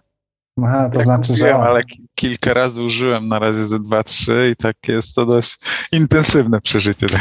Aha, 0.63 0.89
to 0.93 0.99
ja 0.99 1.05
znaczy, 1.05 1.33
kupiłem, 1.33 1.57
że. 1.57 1.67
ale 1.67 1.83
kilka 2.15 2.53
razy 2.53 2.83
użyłem 2.83 3.27
na 3.27 3.39
razie 3.39 3.65
ze 3.65 3.79
dwa, 3.79 4.03
trzy 4.03 4.41
i 4.51 4.63
tak 4.63 4.75
jest 4.87 5.15
to 5.15 5.25
dość 5.25 5.57
intensywne 5.91 6.59
przeżycie. 6.59 7.07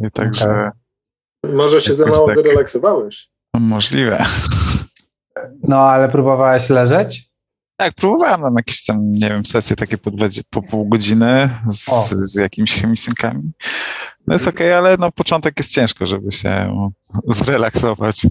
Tak. 0.00 0.06
I 0.08 0.10
także. 0.10 0.44
Okay. 0.44 0.72
Może 1.54 1.80
się 1.80 1.94
za 1.94 2.06
mało 2.06 2.26
tak, 2.26 2.36
wyrelaksowałeś. 2.36 3.30
Możliwe. 3.60 4.24
No, 5.62 5.80
ale 5.80 6.08
próbowałeś 6.08 6.70
leżeć? 6.70 7.28
Tak, 7.80 7.94
próbowałem 7.94 8.40
na 8.40 8.50
jakieś 8.56 8.84
tam, 8.84 9.12
nie 9.12 9.28
wiem, 9.28 9.46
sesje 9.46 9.76
takie 9.76 9.98
po, 9.98 10.10
po 10.50 10.62
pół 10.62 10.88
godziny 10.88 11.50
z, 11.68 12.10
z 12.10 12.38
jakimiś 12.38 12.80
chemisynkami. 12.80 13.52
No 14.26 14.34
jest 14.34 14.48
okej, 14.48 14.72
okay, 14.72 14.78
ale 14.78 14.96
no 14.96 15.12
początek 15.12 15.58
jest 15.58 15.72
ciężko, 15.72 16.06
żeby 16.06 16.32
się 16.32 16.70
zrelaksować, 17.28 18.26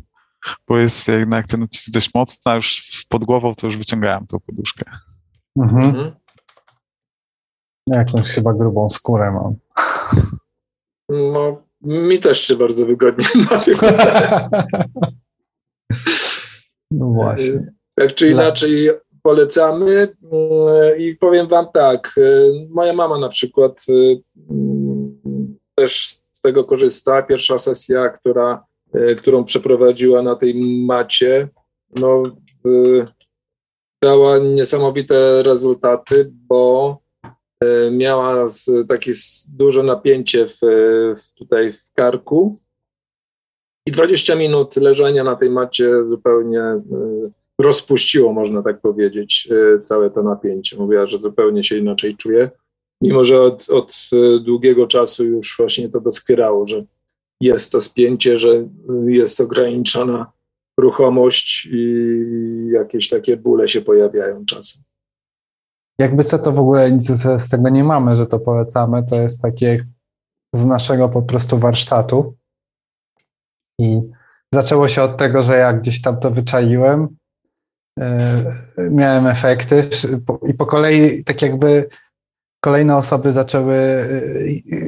bo 0.67 0.77
jest 0.77 1.07
jednak 1.07 1.47
ten 1.47 1.63
ucisk 1.63 1.89
dość 1.89 2.13
mocny, 2.13 2.51
a 2.51 2.55
już 2.55 3.05
pod 3.09 3.23
głową 3.23 3.55
to 3.55 3.67
już 3.67 3.77
wyciągałem 3.77 4.27
tą 4.27 4.39
poduszkę. 4.39 4.91
Mhm. 5.59 5.85
mhm. 5.85 6.11
Jakąś 7.87 8.29
chyba 8.29 8.53
grubą 8.53 8.89
skórę 8.89 9.31
mam. 9.31 9.55
No, 11.09 11.61
mi 11.81 12.19
też 12.19 12.47
się 12.47 12.55
bardzo 12.55 12.85
wygodnie 12.85 13.25
na 13.51 13.59
tym. 13.59 13.77
Właśnie. 17.23 17.73
Tak 17.95 18.13
czy 18.13 18.29
inaczej 18.29 18.89
polecamy 19.27 19.91
mm, 19.91 20.99
i 20.99 21.15
powiem 21.15 21.47
wam 21.47 21.67
tak, 21.73 22.13
y, 22.17 22.51
moja 22.69 22.93
mama 22.93 23.19
na 23.19 23.29
przykład 23.29 23.85
y, 23.89 24.21
mm, 24.49 25.57
też 25.75 26.07
z 26.33 26.41
tego 26.41 26.63
korzysta. 26.63 27.21
Pierwsza 27.23 27.57
sesja, 27.57 28.09
która, 28.09 28.63
y, 28.95 29.15
którą 29.15 29.43
przeprowadziła 29.43 30.21
na 30.21 30.35
tej 30.35 30.59
macie, 30.85 31.47
no, 31.95 32.23
dała 34.03 34.37
niesamowite 34.37 35.43
rezultaty, 35.43 36.31
bo 36.31 36.97
miała 37.91 38.45
takie 38.89 39.11
duże 39.53 39.83
napięcie 39.83 40.47
w, 40.47 40.57
w 41.17 41.33
tutaj 41.33 41.73
w 41.73 41.93
karku 41.93 42.59
i 43.87 43.91
20 43.91 44.35
minut 44.35 44.75
leżenia 44.75 45.23
na 45.23 45.35
tej 45.35 45.49
macie 45.49 46.07
zupełnie 46.07 46.59
e, 46.59 46.81
rozpuściło, 47.61 48.33
można 48.33 48.63
tak 48.63 48.81
powiedzieć, 48.81 49.49
e, 49.51 49.81
całe 49.81 50.09
to 50.09 50.23
napięcie. 50.23 50.77
Mówiła, 50.77 51.05
że 51.05 51.17
zupełnie 51.17 51.63
się 51.63 51.77
inaczej 51.77 52.17
czuje, 52.17 52.49
mimo 53.01 53.23
że 53.23 53.41
od, 53.41 53.69
od 53.69 54.09
e, 54.13 54.39
długiego 54.39 54.87
czasu 54.87 55.25
już 55.25 55.55
właśnie 55.57 55.89
to 55.89 56.01
doskwierało, 56.01 56.67
że 56.67 56.83
jest 57.41 57.71
to 57.71 57.81
spięcie, 57.81 58.37
że 58.37 58.67
jest 59.05 59.41
ograniczona 59.41 60.31
ruchomość 60.79 61.69
i 61.71 62.69
jakieś 62.71 63.09
takie 63.09 63.37
bóle 63.37 63.67
się 63.67 63.81
pojawiają 63.81 64.45
czasem. 64.45 64.83
Jakby 65.99 66.23
co 66.23 66.39
to 66.39 66.51
w 66.51 66.59
ogóle 66.59 66.91
nic 66.91 67.07
z 67.37 67.49
tego 67.49 67.69
nie 67.69 67.83
mamy, 67.83 68.15
że 68.15 68.27
to 68.27 68.39
polecamy, 68.39 69.03
to 69.09 69.21
jest 69.21 69.41
takie 69.41 69.85
z 70.53 70.65
naszego 70.65 71.09
po 71.09 71.21
prostu 71.21 71.57
warsztatu. 71.57 72.33
I 73.79 74.01
zaczęło 74.53 74.87
się 74.87 75.03
od 75.03 75.17
tego, 75.17 75.43
że 75.43 75.57
ja 75.57 75.73
gdzieś 75.73 76.01
tam 76.01 76.19
to 76.19 76.31
wyczaiłem, 76.31 77.07
e, 77.99 78.43
miałem 78.91 79.27
efekty 79.27 79.89
i 80.47 80.53
po 80.53 80.65
kolei 80.65 81.23
tak 81.23 81.41
jakby 81.41 81.89
kolejne 82.63 82.97
osoby 82.97 83.33
zaczęły 83.33 84.07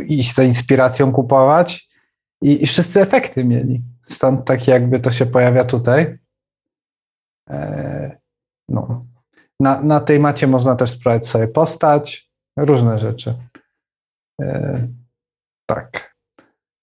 iść 0.07 0.35
za 0.35 0.43
inspiracją 0.43 1.11
kupować 1.11 1.89
i, 2.41 2.63
i 2.63 2.67
wszyscy 2.67 3.01
efekty 3.01 3.43
mieli. 3.43 3.81
Stąd 4.03 4.45
tak 4.45 4.67
jakby 4.67 4.99
to 4.99 5.11
się 5.11 5.25
pojawia 5.25 5.63
tutaj. 5.63 6.17
No. 8.69 9.01
Na, 9.59 9.81
na 9.81 9.99
tej 9.99 10.19
macie 10.19 10.47
można 10.47 10.75
też 10.75 10.91
sprawdzić 10.91 11.29
sobie 11.29 11.47
postać, 11.47 12.29
różne 12.57 12.99
rzeczy. 12.99 13.33
Tak. 15.65 16.08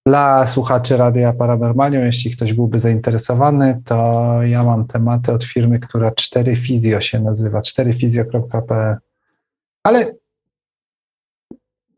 Dla 0.07 0.47
słuchaczy 0.47 0.97
Radia 0.97 1.33
Paranormalium, 1.33 2.05
jeśli 2.05 2.31
ktoś 2.31 2.55
byłby 2.55 2.81
zainteresowany, 2.81 3.83
to 3.85 4.13
ja 4.43 4.65
mam 4.65 4.87
tematy 4.87 5.33
od 5.33 5.45
firmy, 5.45 5.81
która 5.81 6.11
4Fizio 6.11 7.01
się 7.01 7.21
nazywa, 7.21 7.61
4fizio.pl. 7.61 8.97
Ale 9.83 10.15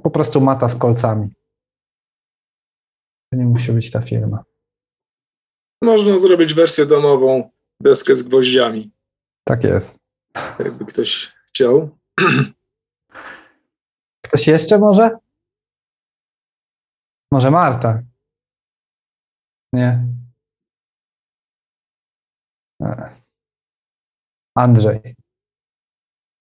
po 0.02 0.10
prostu 0.10 0.40
mata 0.40 0.68
z 0.68 0.76
kolcami. 0.76 1.28
To 3.30 3.38
nie 3.38 3.44
musi 3.44 3.72
być 3.72 3.90
ta 3.90 4.00
firma. 4.00 4.44
Można 5.82 6.18
zrobić 6.18 6.54
wersję 6.54 6.86
domową, 6.86 7.50
deskę 7.80 8.16
z 8.16 8.22
gwoździami. 8.22 8.90
Tak 9.44 9.64
jest. 9.64 9.98
Jakby 10.58 10.84
ktoś 10.84 11.32
chciał. 11.48 11.98
Ktoś 14.22 14.46
jeszcze 14.46 14.78
może? 14.78 15.18
Może 17.32 17.50
Marta? 17.50 18.02
Nie. 19.72 20.04
E. 22.82 23.10
Andrzej. 24.56 25.14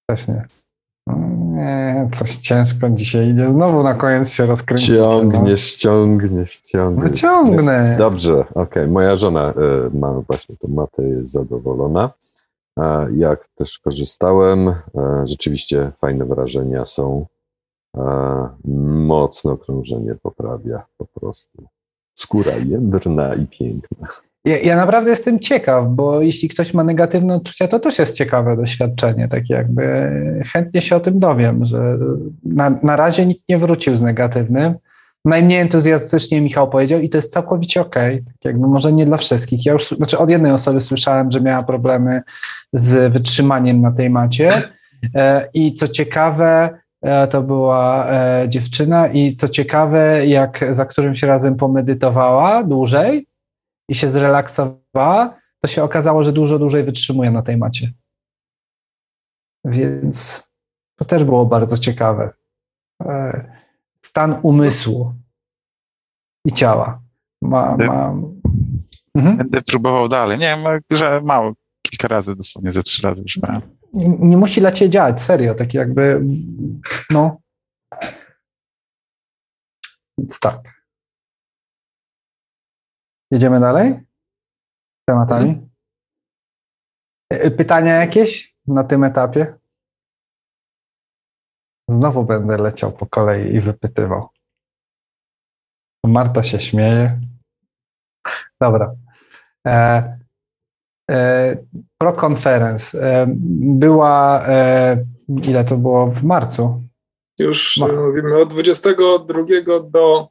Też 0.10 0.28
nie. 0.28 0.46
Nie, 1.58 2.10
coś 2.16 2.38
ciężko 2.38 2.90
dzisiaj 2.90 3.30
idzie. 3.30 3.54
Znowu 3.54 3.84
na 3.84 3.94
koniec 3.94 4.30
się 4.30 4.46
rozkręcić. 4.46 4.88
Ciągniesz, 4.88 5.76
no. 5.76 5.80
ciągniesz, 5.80 6.62
ciągniesz. 6.62 7.12
No 7.12 7.18
ciągnę. 7.18 7.96
Dobrze, 7.98 8.40
okej. 8.40 8.64
Okay. 8.64 8.88
Moja 8.88 9.16
żona 9.16 9.52
y, 9.52 9.98
ma 9.98 10.12
właśnie 10.12 10.58
tą 10.58 10.68
matę, 10.68 11.04
jest 11.04 11.32
zadowolona. 11.32 12.10
A 12.76 13.06
jak 13.16 13.48
też 13.56 13.80
korzystałem, 13.80 14.76
rzeczywiście 15.24 15.92
fajne 16.02 16.26
wrażenia 16.26 16.86
są. 16.86 17.26
Mocno 19.08 19.58
krążenie 19.58 20.16
poprawia 20.16 20.86
po 20.98 21.06
prostu. 21.06 21.68
Skóra 22.16 22.52
jędrna 22.52 23.36
i 23.36 23.46
piękna. 23.46 24.08
Ja, 24.46 24.60
ja, 24.60 24.76
naprawdę 24.76 25.10
jestem 25.10 25.40
ciekaw, 25.40 25.86
bo 25.90 26.22
jeśli 26.22 26.50
ktoś 26.50 26.74
ma 26.74 26.84
negatywne 26.84 27.36
odczucia, 27.36 27.68
to 27.68 27.80
też 27.80 28.00
jest 28.00 28.18
ciekawe 28.18 28.58
doświadczenie. 28.58 29.28
Tak 29.28 29.50
jakby 29.50 30.12
chętnie 30.54 30.82
się 30.82 30.96
o 30.96 31.00
tym 31.00 31.20
dowiem, 31.20 31.66
że 31.66 31.98
na, 32.44 32.80
na 32.84 32.96
razie 32.96 33.26
nikt 33.26 33.42
nie 33.50 33.58
wrócił 33.58 33.98
z 33.98 34.02
negatywnym. 34.02 34.74
Najmniej 35.26 35.60
entuzjastycznie 35.60 36.42
Michał 36.42 36.70
powiedział 36.70 37.00
i 37.00 37.10
to 37.10 37.18
jest 37.18 37.34
całkowicie 37.34 37.82
okej. 37.82 38.16
Okay. 38.16 38.26
Tak 38.26 38.46
jakby 38.46 38.68
może 38.68 38.94
nie 38.94 39.06
dla 39.06 39.18
wszystkich. 39.18 39.66
Ja 39.66 39.74
już 39.74 39.90
znaczy 39.90 40.18
od 40.18 40.30
jednej 40.30 40.52
osoby 40.52 40.82
słyszałem, 40.82 41.32
że 41.32 41.42
miała 41.42 41.64
problemy 41.64 42.22
z 42.74 43.14
wytrzymaniem 43.14 43.82
na 43.82 43.92
tej 43.92 44.10
macie. 44.10 44.52
E, 45.16 45.50
I 45.54 45.74
co 45.74 45.88
ciekawe, 45.88 46.80
to 47.32 47.42
była 47.42 48.12
e, 48.12 48.46
dziewczyna 48.50 49.08
i 49.08 49.36
co 49.36 49.50
ciekawe, 49.50 50.28
jak 50.28 50.66
za 50.72 50.86
którymś 50.86 51.24
razem 51.24 51.56
pomedytowała 51.56 52.64
dłużej, 52.64 53.28
i 53.90 53.96
się 53.96 54.10
zrelaksowała, 54.10 55.40
to 55.62 55.68
się 55.68 55.84
okazało, 55.84 56.24
że 56.24 56.34
dużo 56.34 56.60
dłużej 56.60 56.84
wytrzymuje 56.84 57.32
na 57.32 57.42
tej 57.42 57.58
macie. 57.58 57.94
Więc 59.66 60.48
to 60.96 61.06
też 61.06 61.24
było 61.24 61.46
bardzo 61.46 61.78
ciekawe. 61.78 62.34
E, 63.04 63.46
stan 64.02 64.40
umysłu 64.44 65.14
i 66.46 66.54
ciała. 66.54 67.02
Ma, 67.42 67.78
ma... 67.78 68.14
Mhm. 69.16 69.38
Będę 69.38 69.60
próbował 69.62 70.08
dalej. 70.08 70.38
Nie, 70.38 70.58
że 70.92 71.22
mało, 71.26 71.54
kilka 71.82 72.08
razy, 72.08 72.36
dosłownie 72.36 72.72
ze 72.72 72.84
trzy 72.84 73.02
razy 73.02 73.24
już 73.24 73.40
miałem. 73.44 73.77
Nie, 73.94 74.38
musi 74.38 74.62
dla 74.62 74.72
ciebie 74.72 74.90
działać, 74.92 75.22
serio, 75.22 75.56
tak 75.56 75.74
jakby, 75.74 76.22
no. 77.10 77.42
Więc 80.18 80.40
tak. 80.40 80.84
Jedziemy 83.32 83.60
dalej? 83.60 84.00
Tematami? 85.10 85.70
E, 87.30 87.52
pytania 87.52 87.96
jakieś 87.96 88.56
na 88.68 88.84
tym 88.84 89.04
etapie? 89.04 89.56
Znowu 91.90 92.24
będę 92.24 92.58
leciał 92.58 92.92
po 92.92 93.06
kolei 93.06 93.56
i 93.56 93.62
wypytywał. 93.62 94.30
Marta 96.06 96.44
się 96.44 96.62
śmieje. 96.62 97.20
Dobra. 98.62 98.96
E, 99.68 100.17
Pro 101.98 102.14
Conference 102.14 102.98
e, 103.02 103.26
była, 103.80 104.48
e, 104.48 105.06
ile 105.48 105.66
to 105.66 105.78
było 105.78 106.08
w 106.08 106.24
marcu? 106.24 106.84
Już 107.40 107.78
Ma. 107.78 107.88
mówimy 107.88 108.38
od 108.38 108.50
22 108.50 109.44
do 109.92 110.28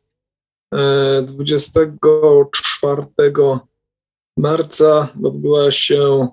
24 1.22 3.02
marca 4.38 5.08
odbyła 5.24 5.70
się 5.70 6.28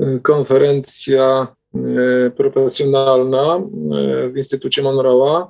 e, 0.00 0.18
konferencja 0.18 1.46
e, 1.74 2.30
profesjonalna 2.30 3.56
e, 3.56 4.28
w 4.28 4.36
Instytucie 4.36 4.82
Monroe'a. 4.82 5.46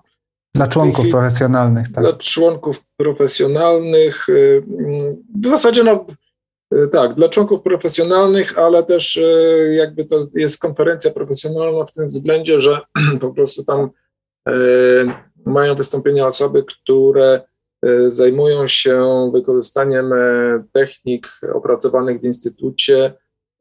Dla 0.54 0.68
członków 0.68 1.08
profesjonalnych, 1.10 1.92
tak. 1.92 2.04
Dla 2.04 2.12
członków 2.12 2.84
profesjonalnych. 2.96 4.26
W 5.42 5.46
zasadzie 5.46 5.84
no, 5.84 6.06
tak, 6.92 7.14
dla 7.14 7.28
członków 7.28 7.62
profesjonalnych, 7.62 8.58
ale 8.58 8.82
też 8.82 9.20
jakby 9.72 10.04
to 10.04 10.16
jest 10.34 10.60
konferencja 10.60 11.10
profesjonalna 11.10 11.84
w 11.84 11.92
tym 11.92 12.08
względzie, 12.08 12.60
że 12.60 12.80
po 13.20 13.30
prostu 13.30 13.64
tam 13.64 13.90
mają 15.46 15.74
wystąpienia 15.74 16.26
osoby, 16.26 16.64
które 16.64 17.40
E, 17.86 18.10
zajmują 18.10 18.68
się 18.68 19.30
wykorzystaniem 19.32 20.12
e, 20.12 20.16
technik 20.72 21.40
opracowanych 21.54 22.20
w 22.20 22.24
instytucie 22.24 23.12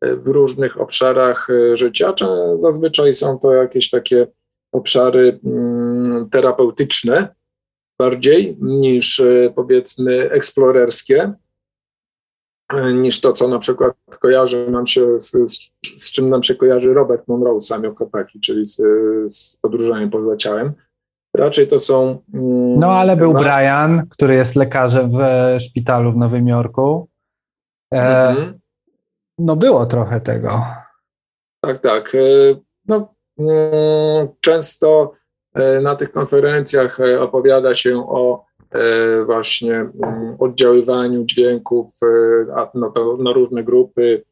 e, 0.01 0.15
w 0.15 0.27
różnych 0.27 0.81
obszarach 0.81 1.47
życia. 1.73 2.13
Zazwyczaj 2.55 3.13
są 3.13 3.39
to 3.39 3.53
jakieś 3.53 3.89
takie 3.89 4.27
obszary 4.71 5.39
mm, 5.45 6.29
terapeutyczne 6.29 7.35
bardziej 7.99 8.57
niż 8.61 9.21
powiedzmy 9.55 10.31
eksplorerskie, 10.31 11.33
niż 12.93 13.21
to, 13.21 13.33
co 13.33 13.47
na 13.47 13.59
przykład 13.59 13.93
kojarzy 14.19 14.71
nam 14.71 14.87
się, 14.87 15.19
z, 15.19 15.31
z 15.97 16.11
czym 16.11 16.29
nam 16.29 16.43
się 16.43 16.55
kojarzy 16.55 16.93
Robert 16.93 17.27
Monroe, 17.27 17.61
Samuel 17.61 17.93
Kopaki, 17.93 18.39
czyli 18.39 18.65
z, 18.65 18.81
z 19.33 19.57
podróżaniem 19.61 20.09
poza 20.09 20.37
ciałem. 20.37 20.73
Raczej 21.37 21.67
to 21.67 21.79
są. 21.79 22.21
Mm, 22.33 22.79
no, 22.79 22.91
ale 22.91 23.15
był 23.15 23.33
Brian, 23.33 24.07
który 24.09 24.35
jest 24.35 24.55
lekarzem 24.55 25.11
w 25.11 25.17
szpitalu 25.61 26.11
w 26.11 26.17
Nowym 26.17 26.47
Jorku. 26.47 27.09
E, 27.93 28.29
mhm. 28.29 28.59
No, 29.37 29.55
było 29.55 29.85
trochę 29.85 30.21
tego. 30.21 30.65
Tak, 31.61 31.81
tak. 31.81 32.15
E, 32.15 32.19
no, 32.87 33.13
mm, 33.39 34.27
często 34.39 35.13
e, 35.53 35.81
na 35.81 35.95
tych 35.95 36.11
konferencjach 36.11 36.99
e, 36.99 37.21
opowiada 37.21 37.73
się 37.73 38.09
o 38.09 38.45
właśnie 39.25 39.73
mm, 39.73 40.35
oddziaływaniu 40.39 41.25
dźwięków 41.25 41.99
na, 42.75 42.89
to, 42.89 43.17
na 43.17 43.33
różne 43.33 43.63
grupy 43.63 44.23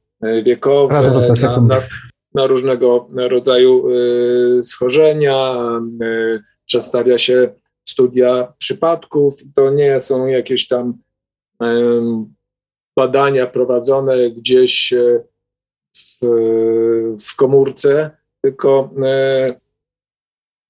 wiekowe, 0.44 1.12
na, 1.42 1.58
na, 1.62 1.82
na, 2.34 2.48
różnego 2.48 3.10
rodzaju 3.16 3.86
schorzenia 4.62 5.58
przedstawia 6.66 7.18
się 7.18 7.50
studia 7.90 8.54
przypadków. 8.58 9.34
To 9.56 9.72
nie 9.72 10.02
są 10.02 10.28
jakieś 10.28 10.68
tam 10.68 10.94
badania 13.00 13.48
prowadzone 13.48 14.32
gdzieś 14.32 14.94
e, 14.94 15.24
w, 15.98 16.26
w 17.28 17.36
komórce, 17.36 18.12
tylko 18.42 18.90
e, 19.04 19.48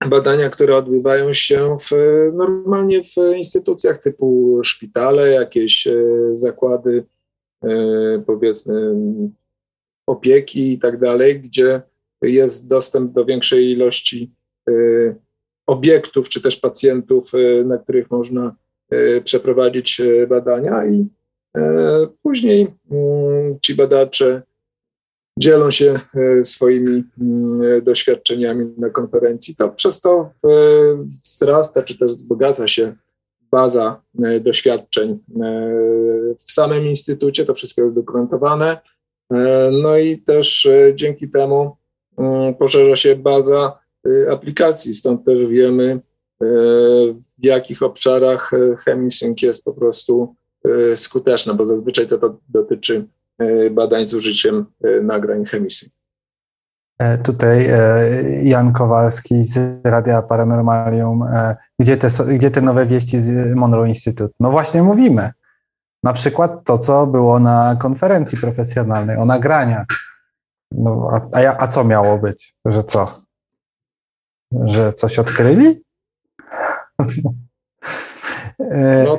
badania, 0.08 0.50
które 0.50 0.76
odbywają 0.76 1.34
się 1.34 1.78
w, 1.80 1.92
normalnie 2.34 3.04
w 3.04 3.38
instytucjach 3.38 4.02
typu 4.02 4.60
szpitale, 4.64 5.30
jakieś 5.30 5.88
e, 5.88 5.94
zakłady, 6.34 7.06
powiedzmy, 8.26 8.96
opieki 10.08 10.74
i 10.74 10.80
tak 10.80 11.00
dalej, 11.00 11.42
gdzie 11.42 11.82
jest 12.22 12.70
dostęp 12.70 13.12
do 13.12 13.26
większej 13.26 13.72
ilości 13.72 14.32
obiektów, 15.70 16.30
czy 16.30 16.42
też 16.42 16.58
pacjentów, 16.58 17.32
e, 17.34 17.64
na 17.64 17.78
których 17.78 18.12
można 18.12 18.56
e, 18.90 19.22
przeprowadzić 19.22 20.02
e, 20.02 20.28
badania 20.28 20.86
i 20.86 21.08
później 22.24 22.68
mm, 22.92 23.60
ci 23.62 23.76
badacze 23.76 24.42
dzielą 25.40 25.72
się 25.72 26.00
swoimi 26.44 27.04
mm, 27.22 27.84
doświadczeniami 27.84 28.74
na 28.78 28.90
konferencji. 28.90 29.56
To 29.56 29.70
przez 29.70 30.02
to 30.02 30.30
wzrasta, 31.24 31.84
czy 31.84 31.98
też 31.98 32.12
wzbogaca 32.12 32.68
się 32.68 32.96
baza 33.52 34.02
doświadczeń 34.42 35.20
w 36.38 36.52
samym 36.52 36.86
instytucie, 36.86 37.46
to 37.46 37.54
wszystko 37.54 37.82
jest 37.82 37.96
dokumentowane. 37.96 38.78
No 39.72 39.98
i 39.98 40.18
też 40.18 40.68
dzięki 40.96 41.30
temu 41.30 41.76
poszerza 42.60 42.96
się 42.96 43.16
baza 43.16 43.80
aplikacji, 44.32 44.94
stąd 44.94 45.26
też 45.26 45.46
wiemy, 45.46 46.00
w 47.40 47.46
jakich 47.46 47.84
obszarach 47.84 48.52
chemisync 48.86 49.42
jest 49.42 49.66
po 49.66 49.74
prostu 49.74 50.36
skuteczna, 50.96 51.54
bo 51.54 51.66
zazwyczaj 51.66 52.08
to, 52.08 52.18
to 52.18 52.38
dotyczy 52.50 53.06
badań 53.72 54.08
z 54.08 54.14
użyciem 54.14 54.66
y, 54.86 55.04
nagrań 55.04 55.46
chemisy. 55.46 55.90
E, 57.00 57.18
tutaj 57.18 57.66
e, 57.66 58.44
Jan 58.44 58.74
Kowalski 58.74 59.44
z 59.44 59.82
Radia 59.84 60.22
Paranormalium. 60.22 61.24
E, 61.24 61.58
gdzie 61.80 61.98
te, 61.98 62.08
gdzie 62.28 62.52
te 62.52 62.62
nowe 62.62 62.86
wieści 62.86 63.20
z 63.20 63.56
Monroe 63.56 63.88
Institute? 63.88 64.34
No 64.40 64.52
właśnie 64.52 64.84
mówimy. 64.84 65.32
Na 66.04 66.14
przykład 66.14 66.64
to, 66.66 66.80
co 66.80 67.08
było 67.08 67.40
na 67.40 67.76
konferencji 67.80 68.38
profesjonalnej 68.38 69.18
o 69.18 69.26
nagraniach. 69.26 69.86
No, 70.72 71.10
a, 71.34 71.38
a, 71.38 71.64
a 71.64 71.68
co 71.68 71.84
miało 71.84 72.18
być? 72.18 72.56
Że 72.66 72.84
co? 72.84 73.22
Że 74.66 74.94
coś 74.94 75.20
odkryli? 75.20 75.82
No, 79.06 79.18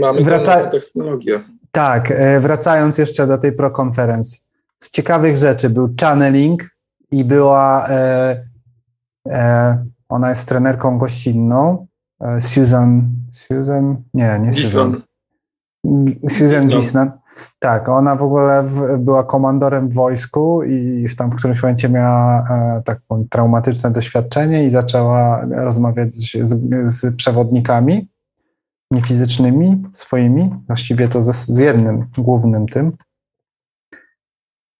mamy 0.00 0.22
Wraca... 0.22 0.70
technologię. 0.70 1.44
Tak, 1.76 2.10
e, 2.10 2.40
wracając 2.40 2.98
jeszcze 2.98 3.26
do 3.26 3.38
tej 3.38 3.52
prokonferencji. 3.52 4.40
Z 4.78 4.90
ciekawych 4.90 5.36
rzeczy 5.36 5.70
był 5.70 5.94
channeling 6.00 6.70
i 7.10 7.24
była, 7.24 7.88
e, 7.88 8.44
e, 9.28 9.84
ona 10.08 10.30
jest 10.30 10.48
trenerką 10.48 10.98
gościnną, 10.98 11.86
e, 12.20 12.40
Susan, 12.40 13.08
Susan, 13.32 13.96
nie, 14.14 14.38
nie 14.42 14.52
Susan. 14.52 15.02
Susan 16.28 16.68
Gisnan. 16.68 17.10
Tak, 17.58 17.88
ona 17.88 18.16
w 18.16 18.22
ogóle 18.22 18.62
w, 18.62 18.98
była 18.98 19.24
komandorem 19.24 19.88
w 19.88 19.94
wojsku 19.94 20.62
i 20.62 21.06
tam 21.18 21.30
w 21.30 21.36
którymś 21.36 21.62
momencie 21.62 21.88
miała 21.88 22.44
e, 22.50 22.82
takie 22.84 23.00
traumatyczne 23.30 23.90
doświadczenie 23.90 24.66
i 24.66 24.70
zaczęła 24.70 25.46
rozmawiać 25.50 26.14
z, 26.14 26.48
z, 26.48 26.90
z 26.90 27.16
przewodnikami 27.16 28.08
niefizycznymi 28.90 29.82
swoimi, 29.92 30.54
właściwie 30.66 31.08
to 31.08 31.22
z, 31.22 31.34
z 31.34 31.58
jednym 31.58 32.06
głównym 32.18 32.66
tym. 32.66 32.92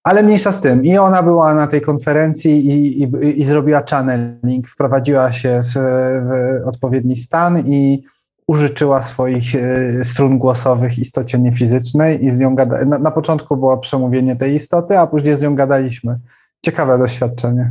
Ale 0.05 0.23
mniejsza 0.23 0.53
z 0.53 0.61
tym. 0.61 0.85
I 0.85 0.99
ona 0.99 1.23
była 1.23 1.55
na 1.55 1.67
tej 1.67 1.81
konferencji 1.81 2.67
i, 2.67 3.03
i, 3.03 3.41
i 3.41 3.45
zrobiła 3.45 3.83
channeling, 3.91 4.69
wprowadziła 4.69 5.33
się 5.33 5.61
w, 5.63 5.75
w 5.75 6.69
odpowiedni 6.69 7.17
stan 7.17 7.67
i 7.67 8.05
użyczyła 8.49 9.03
swoich 9.03 9.55
e, 9.55 10.05
strun 10.05 10.39
głosowych 10.39 10.99
istocie 10.99 11.39
niefizycznej 11.39 12.25
i 12.25 12.31
z 12.31 12.39
nią 12.39 12.55
gada, 12.55 12.85
na, 12.85 12.99
na 12.99 13.11
początku 13.11 13.57
było 13.57 13.79
przemówienie 13.79 14.37
tej 14.37 14.55
istoty, 14.55 14.99
a 14.99 15.07
później 15.07 15.37
z 15.37 15.43
nią 15.43 15.55
gadaliśmy. 15.55 16.19
Ciekawe 16.65 16.99
doświadczenie 16.99 17.69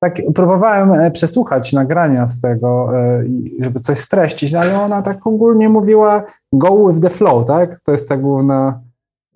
tak 0.00 0.16
próbowałem 0.34 0.92
e, 0.92 1.10
przesłuchać 1.10 1.72
nagrania 1.72 2.26
z 2.26 2.40
tego, 2.40 2.90
e, 2.98 3.24
żeby 3.60 3.80
coś 3.80 3.98
streścić, 3.98 4.54
ale 4.54 4.82
ona 4.82 5.02
tak 5.02 5.26
ogólnie 5.26 5.68
mówiła 5.68 6.24
go 6.52 6.88
with 6.88 7.00
the 7.00 7.10
flow, 7.10 7.46
tak? 7.46 7.80
To 7.80 7.92
jest 7.92 8.08
ta 8.08 8.16
główna... 8.16 8.80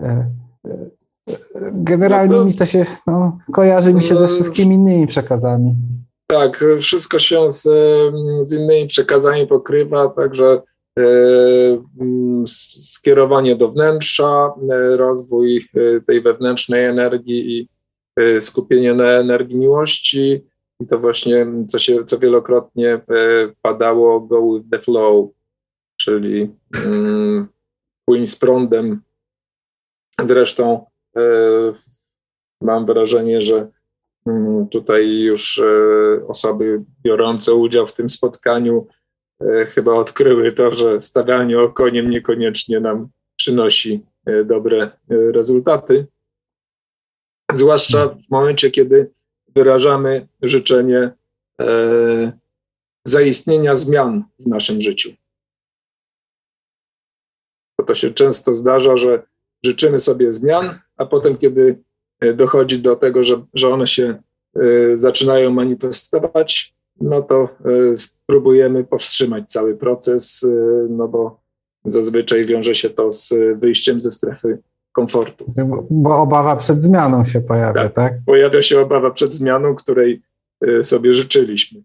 E, 0.03 0.31
generalnie 1.73 2.33
no 2.33 2.39
to, 2.39 2.45
mi 2.45 2.55
to 2.55 2.67
się, 2.67 2.85
no, 3.07 3.39
kojarzy 3.53 3.95
mi 3.95 4.03
się 4.03 4.15
ze 4.15 4.29
wszystkimi 4.29 4.75
innymi 4.75 5.07
przekazami. 5.07 5.75
Tak, 6.27 6.65
wszystko 6.81 7.19
się 7.19 7.51
z, 7.51 7.63
z 8.43 8.53
innymi 8.53 8.87
przekazami 8.87 9.47
pokrywa, 9.47 10.09
także 10.09 10.63
skierowanie 12.47 13.57
do 13.57 13.69
wnętrza, 13.69 14.53
rozwój 14.97 15.69
tej 16.07 16.23
wewnętrznej 16.23 16.85
energii 16.85 17.59
i 17.59 17.69
skupienie 18.41 18.95
na 18.95 19.05
energii 19.05 19.57
miłości, 19.57 20.45
i 20.81 20.87
to 20.87 20.99
właśnie, 20.99 21.47
co, 21.69 21.79
się, 21.79 22.05
co 22.05 22.19
wielokrotnie 22.19 22.89
e, 22.95 23.03
padało, 23.63 24.21
go 24.21 24.55
with 24.55 24.71
the 24.71 24.79
flow, 24.79 25.31
czyli 25.97 26.51
mm, 26.85 27.49
płyń 28.05 28.27
z 28.27 28.37
prądem. 28.37 29.01
Zresztą 30.25 30.87
e, 31.17 31.23
mam 32.61 32.87
wrażenie, 32.87 33.43
że 33.43 33.69
mm, 34.27 34.69
tutaj 34.69 35.21
już 35.21 35.59
e, 35.59 36.27
osoby 36.29 36.85
biorące 37.03 37.55
udział 37.55 37.87
w 37.87 37.95
tym 37.95 38.11
spotkaniu 38.11 38.87
chyba 39.69 39.95
odkryły 39.95 40.53
to, 40.53 40.73
że 40.73 41.01
stawianie 41.01 41.61
okoniem 41.61 42.11
niekoniecznie 42.11 42.81
nam 42.81 43.09
przynosi 43.37 44.07
dobre 44.45 44.91
rezultaty. 45.09 46.07
Zwłaszcza 47.53 48.09
w 48.09 48.31
momencie, 48.31 48.71
kiedy 48.71 49.11
wyrażamy 49.55 50.29
życzenie 50.43 51.13
e, 51.61 52.33
zaistnienia 53.05 53.77
zmian 53.77 54.25
w 54.39 54.47
naszym 54.47 54.81
życiu. 54.81 55.11
Bo 57.79 57.85
to 57.85 57.95
się 57.95 58.11
często 58.11 58.55
zdarza, 58.55 58.97
że 58.97 59.23
życzymy 59.65 59.99
sobie 59.99 60.33
zmian, 60.33 60.79
a 60.97 61.07
potem, 61.07 61.37
kiedy 61.37 61.83
e, 62.21 62.35
dochodzi 62.35 62.79
do 62.79 62.97
tego, 62.97 63.25
że, 63.25 63.45
że 63.55 63.69
one 63.69 63.87
się 63.87 64.23
e, 64.57 64.63
zaczynają 64.95 65.51
manifestować, 65.51 66.75
no 67.01 67.23
to 67.23 67.49
spróbujemy 67.97 68.85
powstrzymać 68.85 69.45
cały 69.49 69.77
proces, 69.77 70.47
no 70.89 71.09
bo 71.09 71.41
zazwyczaj 71.85 72.47
wiąże 72.47 72.75
się 72.75 72.91
to 72.91 73.13
z 73.13 73.35
wyjściem 73.61 74.01
ze 74.01 74.11
strefy 74.11 74.59
komfortu. 75.01 75.53
Bo 75.91 76.23
obawa 76.23 76.57
przed 76.57 76.83
zmianą 76.83 77.25
się 77.25 77.41
pojawia, 77.41 77.83
tak? 77.83 77.93
tak? 77.93 78.13
Pojawia 78.27 78.63
się 78.63 78.81
obawa 78.81 79.11
przed 79.11 79.35
zmianą, 79.35 79.75
której 79.75 80.23
y, 80.65 80.85
sobie 80.85 81.15
życzyliśmy. 81.15 81.83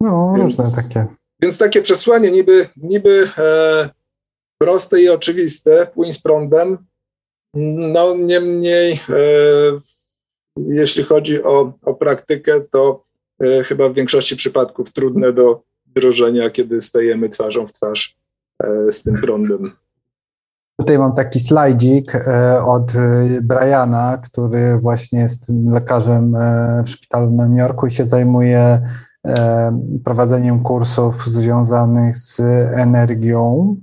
No, 0.00 0.34
więc, 0.36 0.58
różne 0.58 0.82
takie. 0.82 1.06
Więc 1.42 1.58
takie 1.58 1.82
przesłanie 1.82 2.30
niby, 2.30 2.68
niby 2.76 3.28
e, 3.38 3.90
proste 4.58 5.00
i 5.02 5.08
oczywiste, 5.08 5.86
płyń 5.86 6.12
z 6.12 6.22
prądem, 6.22 6.78
no 7.94 8.14
niemniej 8.16 8.92
e, 8.92 9.22
jeśli 10.56 11.04
chodzi 11.04 11.42
o, 11.42 11.72
o 11.82 11.94
praktykę, 11.94 12.60
to 12.70 13.04
e, 13.42 13.64
chyba 13.64 13.88
w 13.88 13.94
większości 13.94 14.36
przypadków 14.36 14.92
trudne 14.92 15.32
do 15.32 15.62
wdrożenia, 15.86 16.50
kiedy 16.50 16.80
stajemy 16.80 17.28
twarzą 17.28 17.66
w 17.66 17.72
twarz 17.72 18.16
e, 18.62 18.92
z 18.92 19.02
tym 19.02 19.20
prądem. 19.20 19.72
Tutaj 20.82 20.98
mam 20.98 21.14
taki 21.14 21.40
slajdzik 21.40 22.14
e, 22.14 22.62
od 22.64 22.96
e, 22.96 23.40
Briana, 23.42 24.18
który 24.18 24.78
właśnie 24.78 25.20
jest 25.20 25.52
lekarzem 25.66 26.36
e, 26.36 26.82
w 26.82 26.88
szpitalu 26.88 27.30
w 27.30 27.32
Nowym 27.32 27.56
Jorku 27.56 27.86
i 27.86 27.90
się 27.90 28.04
zajmuje 28.04 28.82
prowadzeniem 30.04 30.62
kursów 30.62 31.26
związanych 31.26 32.16
z 32.16 32.40
energią. 32.74 33.76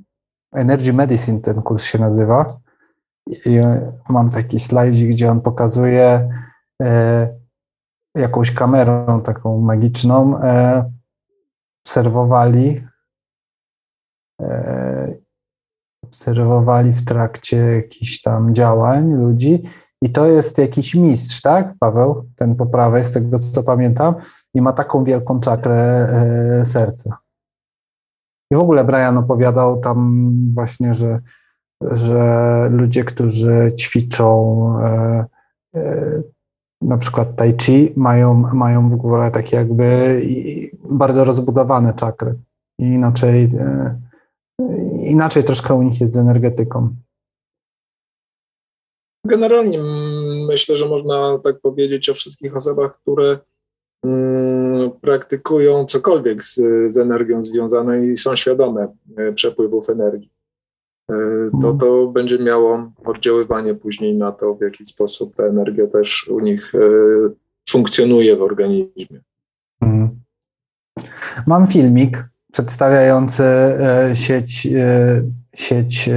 Energy 0.53 0.93
Medicine 0.93 1.39
ten 1.39 1.61
kurs 1.61 1.83
się 1.83 1.99
nazywa. 1.99 2.57
I 3.45 3.59
mam 4.09 4.29
taki 4.29 4.59
slajdzik, 4.59 5.09
gdzie 5.09 5.31
on 5.31 5.41
pokazuje 5.41 6.29
jakąś 8.15 8.51
kamerą 8.51 9.21
taką 9.21 9.61
magiczną. 9.61 10.39
Obserwowali 11.85 12.83
obserwowali 16.09 16.93
w 16.93 17.05
trakcie 17.05 17.57
jakichś 17.57 18.21
tam 18.21 18.55
działań 18.55 19.13
ludzi 19.13 19.63
i 20.01 20.09
to 20.09 20.25
jest 20.25 20.57
jakiś 20.57 20.95
mistrz, 20.95 21.41
tak, 21.41 21.73
Paweł? 21.79 22.25
Ten 22.35 22.55
po 22.55 22.65
prawej, 22.65 23.03
z 23.03 23.11
tego 23.11 23.37
co 23.37 23.63
pamiętam, 23.63 24.15
i 24.53 24.61
ma 24.61 24.73
taką 24.73 25.03
wielką 25.03 25.39
czakrę 25.39 26.07
e, 26.09 26.65
serca. 26.65 27.17
I 28.51 28.55
w 28.55 28.59
ogóle 28.59 28.83
Brian 28.83 29.17
opowiadał 29.17 29.79
tam 29.79 30.31
właśnie, 30.53 30.93
że, 30.93 31.19
że 31.81 32.67
ludzie, 32.71 33.03
którzy 33.03 33.67
ćwiczą 33.79 34.63
e, 34.83 35.25
na 36.81 36.97
przykład 36.97 37.35
tai 37.35 37.53
chi, 37.61 37.93
mają, 37.95 38.33
mają 38.33 38.89
w 38.89 38.93
ogóle 38.93 39.31
takie 39.31 39.57
jakby 39.57 40.21
bardzo 40.89 41.23
rozbudowane 41.23 41.93
czakry. 41.93 42.35
I 42.79 42.83
inaczej 42.83 43.49
inaczej 45.09 45.43
troszkę 45.43 45.73
u 45.73 45.81
nich 45.81 46.01
jest 46.01 46.13
z 46.13 46.17
energetyką. 46.17 46.95
Generalnie 49.25 49.79
myślę, 50.47 50.77
że 50.77 50.85
można 50.85 51.39
tak 51.43 51.59
powiedzieć 51.59 52.09
o 52.09 52.13
wszystkich 52.13 52.55
osobach, 52.55 52.99
które 53.01 53.39
mm, 54.05 54.91
praktykują 55.01 55.85
cokolwiek 55.85 56.45
z, 56.45 56.55
z 56.93 56.97
energią 56.97 57.43
związane 57.43 58.07
i 58.07 58.17
są 58.17 58.35
świadome 58.35 58.95
e, 59.17 59.33
przepływów 59.33 59.89
energii. 59.89 60.31
to 61.61 61.73
to 61.73 62.07
będzie 62.07 62.39
miało 62.39 62.91
oddziaływanie 63.05 63.75
później 63.75 64.15
na 64.15 64.31
to, 64.31 64.55
w 64.55 64.61
jaki 64.61 64.85
sposób 64.85 65.35
ta 65.35 65.43
energia 65.43 65.87
też 65.87 66.27
u 66.27 66.39
nich 66.39 66.73
funkcjonuje 67.69 68.35
w 68.35 68.41
organizmie. 68.41 69.21
Mhm. 69.81 70.19
Mam 71.47 71.67
filmik 71.67 72.23
przedstawiający 72.51 73.43
sieć, 74.13 74.67
sieć 75.55 76.09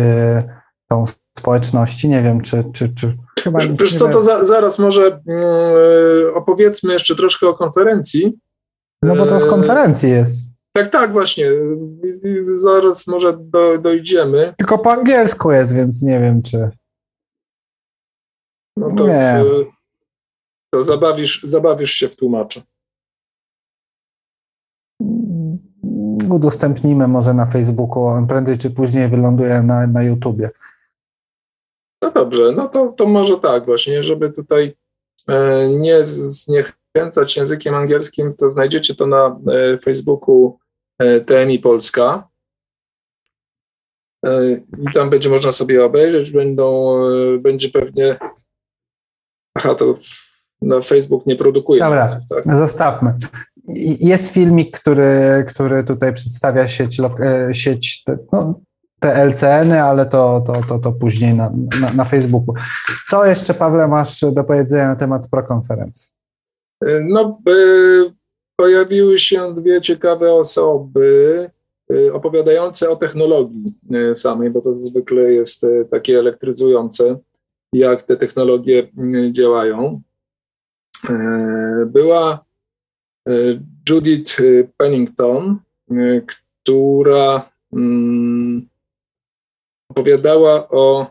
tą 0.89 1.05
społeczności. 1.39 2.09
Nie 2.09 2.23
wiem, 2.23 2.41
czy. 2.41 2.65
czy, 2.73 2.95
czy 2.95 3.15
chyba, 3.41 3.59
Wiesz 3.81 3.99
co, 3.99 4.09
to 4.09 4.23
za, 4.23 4.45
zaraz 4.45 4.79
może 4.79 5.21
yy, 5.27 6.35
opowiedzmy 6.35 6.93
jeszcze 6.93 7.17
troszkę 7.17 7.49
o 7.49 7.55
konferencji. 7.55 8.39
No 9.03 9.17
bo 9.17 9.27
to 9.27 9.41
z 9.41 9.47
konferencji 9.47 10.11
jest. 10.11 10.45
Tak, 10.73 10.89
tak, 10.89 11.13
właśnie. 11.13 11.51
Zaraz 12.53 13.07
może 13.07 13.37
do, 13.41 13.79
dojdziemy. 13.79 14.55
Tylko 14.59 14.79
po 14.79 14.93
angielsku 14.93 15.53
jest, 15.53 15.77
więc 15.77 16.03
nie 16.03 16.21
wiem, 16.21 16.43
czy. 16.43 16.71
No 18.77 18.95
to, 18.97 19.09
nie. 19.09 19.45
to 20.75 20.85
zabawisz, 20.85 21.43
zabawisz 21.43 21.93
się 21.93 22.09
w 22.09 22.17
tłumacza. 22.17 22.61
Udostępnimy 26.31 27.09
może 27.09 27.35
na 27.35 27.47
Facebooku, 27.47 28.27
prędzej 28.29 28.59
czy 28.59 28.71
później 28.71 29.09
wyląduje 29.09 29.63
na, 29.63 29.87
na 29.87 30.03
YouTubie. 30.03 30.51
No 32.03 32.11
dobrze, 32.11 32.53
no 32.57 32.69
to, 32.69 32.89
to 32.89 33.07
może 33.07 33.39
tak 33.39 33.67
właśnie, 33.67 34.05
żeby 34.05 34.33
tutaj 34.33 34.77
e, 35.29 35.69
nie 35.69 36.07
zniechęcać 36.07 37.37
językiem 37.37 37.75
angielskim, 37.75 38.35
to 38.35 38.51
znajdziecie 38.51 38.95
to 38.95 39.07
na 39.07 39.41
e, 39.53 39.79
Facebooku 39.79 40.59
e, 40.99 41.21
TMI 41.21 41.59
Polska. 41.59 42.29
I 44.79 44.93
tam 44.95 45.11
będzie 45.11 45.29
można 45.29 45.53
sobie 45.53 45.85
obejrzeć, 45.85 46.31
będą, 46.31 46.95
będzie 47.39 47.69
pewnie. 47.69 48.17
Aha, 49.55 49.75
to 49.75 49.95
na 50.63 50.81
Facebook 50.81 51.27
nie 51.27 51.37
produkuje. 51.37 51.81
Dobra, 51.81 52.05
nazw, 52.05 52.29
tak? 52.29 52.57
zostawmy. 52.57 53.15
Jest 54.01 54.33
filmik, 54.33 54.81
który, 54.81 55.45
który 55.49 55.85
tutaj 55.85 56.13
przedstawia 56.13 56.69
sieć, 56.69 57.01
sieć 57.53 58.05
no, 58.33 58.61
te 59.01 59.25
LCN-y, 59.25 59.83
ale 59.83 60.07
to, 60.07 60.45
to, 60.47 60.53
to, 60.69 60.79
to 60.79 60.93
później 60.93 61.35
na, 61.35 61.53
na, 61.81 61.93
na 61.93 62.05
Facebooku. 62.05 62.55
Co 63.09 63.27
jeszcze, 63.27 63.55
Pawle, 63.55 63.89
masz 63.89 64.21
do 64.33 64.45
powiedzenia 64.45 64.89
na 64.89 64.97
temat 64.97 65.29
prokonferencji? 65.31 66.11
No, 67.05 67.41
pojawiły 68.57 69.19
się 69.19 69.55
dwie 69.55 69.81
ciekawe 69.81 70.33
osoby 70.35 71.51
opowiadające 72.13 72.91
o 72.91 72.97
technologii 72.97 73.65
samej, 74.15 74.51
bo 74.51 74.61
to 74.61 74.77
zwykle 74.77 75.33
jest 75.33 75.67
takie 75.91 76.19
elektryzujące, 76.19 77.19
jak 77.73 78.03
te 78.03 78.17
technologie 78.17 78.89
działają. 79.33 80.03
Była 81.87 82.45
Judith 83.89 84.37
Pennington, 84.77 85.59
która 86.27 87.51
mm, 87.73 88.69
opowiadała 89.91 90.69
o 90.69 91.07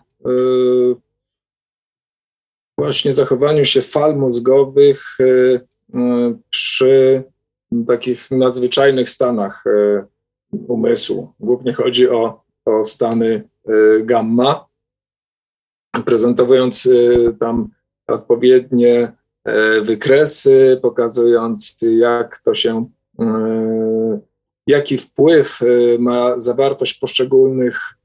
właśnie 2.78 3.14
zachowaniu 3.14 3.66
się 3.66 3.82
fal 3.82 4.18
mózgowych 4.18 5.18
przy 6.50 7.24
takich 7.88 8.32
nadzwyczajnych 8.32 9.10
stanach 9.10 9.64
umysłu. 10.68 11.34
Głównie 11.40 11.74
chodzi 11.74 12.10
o, 12.10 12.44
o 12.66 12.84
stany 12.84 13.50
gamma, 14.04 14.66
prezentowując 16.06 16.90
tam 17.40 17.70
odpowiednie 18.08 19.12
wykresy, 19.82 20.80
pokazując 20.82 21.78
jak 21.82 22.42
to 22.46 22.56
się, 22.56 22.86
jaki 24.68 24.98
wpływ 24.98 25.60
ma 26.00 26.40
zawartość 26.40 27.00
poszczególnych 27.00 28.02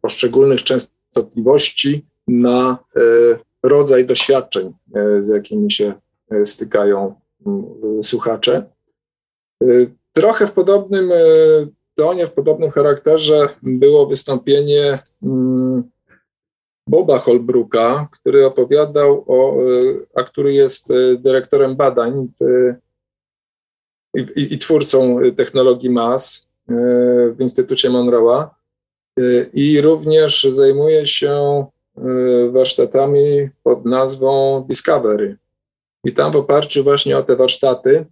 poszczególnych 0.00 0.62
częstotliwości 0.62 2.06
na 2.28 2.78
e, 2.96 3.00
rodzaj 3.62 4.06
doświadczeń, 4.06 4.72
e, 4.94 5.22
z 5.22 5.28
jakimi 5.28 5.72
się 5.72 5.92
e, 6.30 6.46
stykają 6.46 7.14
słuchacze. 8.02 8.70
Trochę 10.12 10.46
w 10.46 10.52
podobnym 10.52 11.10
tonie, 11.94 12.26
w 12.26 12.32
podobnym 12.32 12.70
charakterze 12.70 13.48
było 13.62 14.06
wystąpienie 14.06 14.98
Boba 16.88 17.18
Holbrooka, 17.18 18.08
który 18.12 18.46
opowiadał 18.46 19.24
o, 19.26 19.56
a 20.14 20.22
który 20.22 20.52
jest 20.52 20.92
dyrektorem 21.18 21.76
badań 21.76 22.28
w, 22.40 22.74
i, 24.16 24.54
i, 24.54 24.58
twórcą 24.58 25.18
technologii 25.36 25.90
MAS 25.90 26.50
w 26.68 27.36
Instytucie 27.38 27.90
Monroe'a. 27.90 28.48
I 29.52 29.80
również 29.80 30.42
zajmuje 30.42 31.06
się 31.06 31.64
warsztatami 32.50 33.48
pod 33.62 33.84
nazwą 33.84 34.64
Discovery. 34.68 35.36
I 36.04 36.12
tam 36.12 36.32
w 36.32 36.36
oparciu 36.36 36.84
właśnie 36.84 37.18
o 37.18 37.22
te 37.22 37.36
warsztaty 37.36 38.06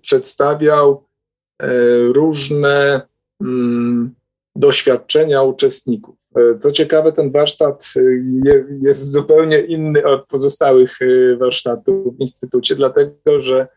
przedstawiał 0.00 1.04
różne 2.12 3.00
mm, 3.40 4.14
doświadczenia 4.56 5.42
uczestników. 5.42 6.19
Co 6.58 6.72
ciekawe, 6.72 7.12
ten 7.12 7.30
warsztat 7.30 7.94
jest 8.82 9.12
zupełnie 9.12 9.60
inny 9.60 10.04
od 10.04 10.26
pozostałych 10.26 10.98
warsztatów 11.38 12.16
w 12.16 12.20
Instytucie, 12.20 12.76
dlatego 12.76 13.40
że 13.40 13.68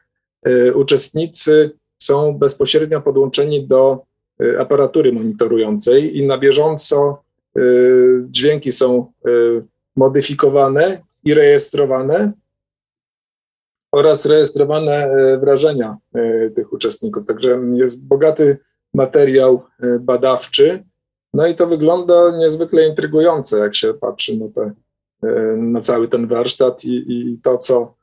uczestnicy 0.75 1.71
są 2.01 2.37
bezpośrednio 2.37 3.01
podłączeni 3.01 3.67
do 3.67 4.03
aparatury 4.59 5.13
monitorującej 5.13 6.17
i 6.17 6.27
na 6.27 6.37
bieżąco 6.37 7.23
dźwięki 8.25 8.71
są 8.71 9.11
modyfikowane 9.95 11.01
i 11.23 11.33
rejestrowane 11.33 12.31
oraz 13.91 14.25
rejestrowane 14.25 15.15
wrażenia 15.39 15.97
tych 16.55 16.73
uczestników. 16.73 17.25
Także 17.25 17.61
jest 17.73 18.07
bogaty 18.07 18.57
materiał 18.93 19.63
badawczy. 19.99 20.83
No 21.33 21.47
i 21.47 21.55
to 21.55 21.67
wygląda 21.67 22.37
niezwykle 22.37 22.87
intrygujące, 22.87 23.59
jak 23.59 23.75
się 23.75 23.93
patrzy 23.93 24.37
na, 24.37 24.45
te, 24.49 24.71
na 25.57 25.81
cały 25.81 26.07
ten 26.07 26.27
warsztat 26.27 26.85
i, 26.85 27.03
i 27.07 27.39
to, 27.43 27.57
co, 27.57 27.95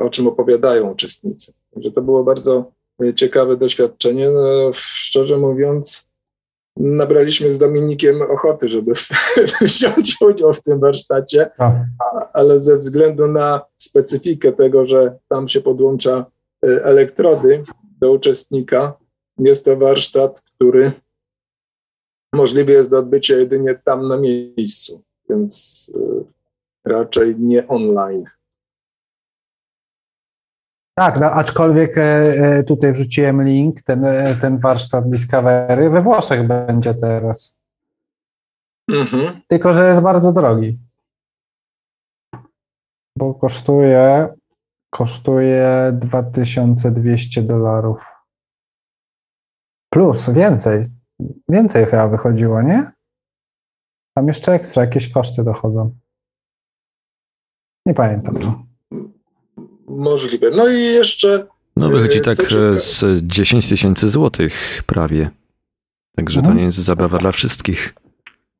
o 0.00 0.10
czym 0.10 0.26
opowiadają 0.26 0.90
uczestnicy. 0.90 1.52
Także 1.74 1.90
to 1.90 2.02
było 2.02 2.24
bardzo 2.24 2.72
ciekawe 3.14 3.56
doświadczenie. 3.56 4.30
No, 4.30 4.70
szczerze 4.72 5.38
mówiąc, 5.38 6.10
nabraliśmy 6.76 7.52
z 7.52 7.58
Dominikiem 7.58 8.22
ochoty, 8.22 8.68
żeby 8.68 8.92
wziąć 9.60 10.16
udział 10.20 10.54
w 10.54 10.62
tym 10.62 10.80
warsztacie, 10.80 11.50
ale 12.32 12.60
ze 12.60 12.78
względu 12.78 13.26
na 13.26 13.60
specyfikę 13.76 14.52
tego, 14.52 14.86
że 14.86 15.18
tam 15.28 15.48
się 15.48 15.60
podłącza 15.60 16.26
elektrody 16.62 17.62
do 18.00 18.12
uczestnika, 18.12 18.96
jest 19.38 19.64
to 19.64 19.76
warsztat, 19.76 20.40
który 20.40 20.92
możliwy 22.34 22.72
jest 22.72 22.90
do 22.90 22.98
odbycia 22.98 23.36
jedynie 23.36 23.74
tam 23.84 24.08
na 24.08 24.16
miejscu, 24.16 25.02
więc 25.28 25.92
y, 25.96 26.24
raczej 26.84 27.36
nie 27.38 27.68
online. 27.68 28.24
Tak, 30.98 31.20
no, 31.20 31.26
aczkolwiek 31.26 31.98
e, 31.98 32.02
e, 32.02 32.64
tutaj 32.64 32.92
wrzuciłem 32.92 33.42
link, 33.42 33.82
ten, 33.82 34.04
e, 34.04 34.34
ten 34.34 34.58
warsztat 34.58 35.10
Discovery 35.10 35.90
we 35.90 36.02
Włoszech 36.02 36.46
będzie 36.46 36.94
teraz. 36.94 37.58
Mhm. 38.90 39.40
Tylko, 39.48 39.72
że 39.72 39.88
jest 39.88 40.00
bardzo 40.00 40.32
drogi. 40.32 40.78
Bo 43.18 43.34
kosztuje 43.34 44.28
kosztuje 44.94 45.92
2200 46.00 47.42
dolarów. 47.42 48.12
Plus, 49.92 50.30
więcej. 50.30 50.84
Więcej 51.48 51.86
chyba 51.86 52.08
wychodziło, 52.08 52.62
nie? 52.62 52.92
Tam 54.14 54.26
jeszcze 54.26 54.52
ekstra 54.52 54.84
jakieś 54.84 55.08
koszty 55.08 55.44
dochodzą. 55.44 55.94
Nie 57.86 57.94
pamiętam. 57.94 58.66
Możliwe. 59.88 60.50
No 60.50 60.68
i 60.68 60.80
jeszcze. 60.80 61.46
No 61.76 61.88
wychodzi 61.88 62.18
e, 62.18 62.20
tak 62.20 62.38
e, 62.40 62.80
z 62.80 63.04
10 63.22 63.68
tysięcy 63.68 64.08
złotych 64.08 64.82
prawie. 64.86 65.30
Także 66.16 66.40
mhm. 66.40 66.54
to 66.54 66.60
nie 66.60 66.66
jest 66.66 66.78
zabawa 66.78 67.18
dla 67.18 67.32
wszystkich. 67.32 67.94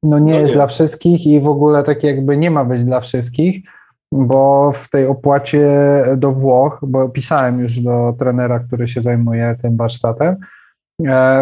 No 0.03 0.19
nie 0.19 0.33
no 0.33 0.39
jest 0.39 0.51
nie. 0.51 0.57
dla 0.57 0.67
wszystkich 0.67 1.27
i 1.27 1.41
w 1.41 1.49
ogóle 1.49 1.85
tak 1.85 2.03
jakby 2.03 2.37
nie 2.37 2.51
ma 2.51 2.65
być 2.65 2.85
dla 2.85 3.01
wszystkich, 3.01 3.63
bo 4.13 4.73
w 4.73 4.91
tej 4.91 5.07
opłacie 5.07 5.69
do 6.17 6.33
Włoch, 6.33 6.81
bo 6.83 7.09
pisałem 7.09 7.61
już 7.61 7.81
do 7.81 8.15
trenera, 8.19 8.61
który 8.61 8.89
się 8.89 9.01
zajmuje 9.01 9.57
tym 9.63 9.77
warsztatem, 9.77 10.37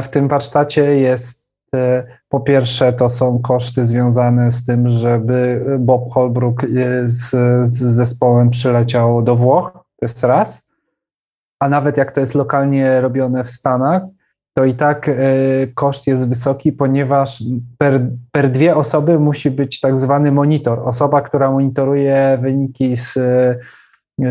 w 0.02 0.08
tym 0.10 0.28
warsztacie 0.28 0.98
jest 0.98 1.42
po 2.28 2.40
pierwsze, 2.40 2.92
to 2.92 3.10
są 3.10 3.38
koszty 3.38 3.84
związane 3.84 4.52
z 4.52 4.64
tym, 4.64 4.88
żeby 4.88 5.64
Bob 5.78 6.12
Holbrook 6.12 6.62
z, 7.04 7.30
z 7.68 7.78
zespołem 7.78 8.50
przyleciał 8.50 9.22
do 9.22 9.36
Włoch, 9.36 9.72
to 9.72 10.04
jest 10.04 10.24
raz. 10.24 10.68
A 11.60 11.68
nawet 11.68 11.96
jak 11.96 12.12
to 12.12 12.20
jest 12.20 12.34
lokalnie 12.34 13.00
robione 13.00 13.44
w 13.44 13.50
Stanach, 13.50 14.02
to 14.54 14.64
i 14.64 14.74
tak 14.74 15.10
koszt 15.74 16.06
jest 16.06 16.28
wysoki, 16.28 16.72
ponieważ 16.72 17.42
per, 17.78 18.00
per 18.32 18.50
dwie 18.50 18.76
osoby 18.76 19.18
musi 19.18 19.50
być 19.50 19.80
tak 19.80 20.00
zwany 20.00 20.32
monitor, 20.32 20.88
osoba, 20.88 21.20
która 21.20 21.50
monitoruje 21.50 22.38
wyniki 22.42 22.96
z, 22.96 23.18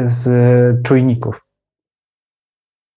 z 0.05 0.27
czujników. 0.83 1.50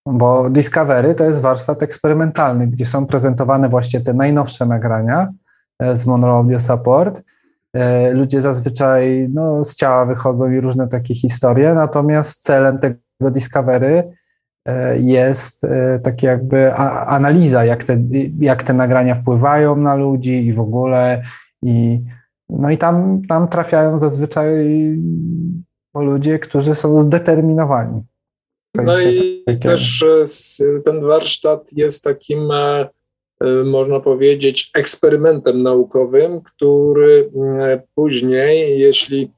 Bo 0.06 0.50
Discovery 0.50 1.14
to 1.14 1.24
jest 1.24 1.40
warsztat 1.40 1.82
eksperymentalny, 1.82 2.66
gdzie 2.66 2.86
są 2.86 3.06
prezentowane 3.06 3.68
właśnie 3.68 4.00
te 4.00 4.14
najnowsze 4.14 4.66
nagrania 4.66 5.32
e, 5.78 5.96
z 5.96 6.06
Monroe 6.06 6.36
Audio 6.36 6.60
Support. 6.60 7.22
E, 7.72 8.10
ludzie 8.12 8.40
zazwyczaj 8.40 9.28
no, 9.34 9.64
z 9.64 9.74
ciała 9.74 10.04
wychodzą 10.04 10.50
i 10.50 10.60
różne 10.60 10.88
takie 10.88 11.14
historie, 11.14 11.74
natomiast 11.74 12.42
celem 12.42 12.78
tego 12.78 13.30
Discovery 13.30 14.12
e, 14.66 14.98
jest 14.98 15.66
tak 16.02 16.22
jakby 16.22 16.74
analiza, 17.06 17.64
jak 17.64 17.84
te, 17.84 17.96
jak 18.38 18.62
te 18.62 18.74
nagrania 18.74 19.14
wpływają 19.14 19.76
na 19.76 19.94
ludzi 19.94 20.46
i 20.46 20.52
w 20.52 20.60
ogóle. 20.60 21.22
I, 21.62 22.04
no 22.48 22.70
i 22.70 22.78
tam, 22.78 23.22
tam 23.28 23.48
trafiają 23.48 23.98
zazwyczaj 23.98 24.48
ludzie, 25.94 26.38
którzy 26.38 26.74
są 26.74 26.98
zdeterminowani. 26.98 28.02
No 28.82 29.00
i 29.00 29.44
też 29.60 30.02
e, 30.02 30.80
ten 30.84 31.00
warsztat 31.00 31.72
jest 31.72 32.04
takim, 32.04 32.50
e, 32.50 32.88
e, 33.40 33.46
można 33.64 34.00
powiedzieć, 34.00 34.70
eksperymentem 34.74 35.62
naukowym, 35.62 36.40
który 36.42 37.30
później, 37.94 38.78
jeśli 38.78 39.30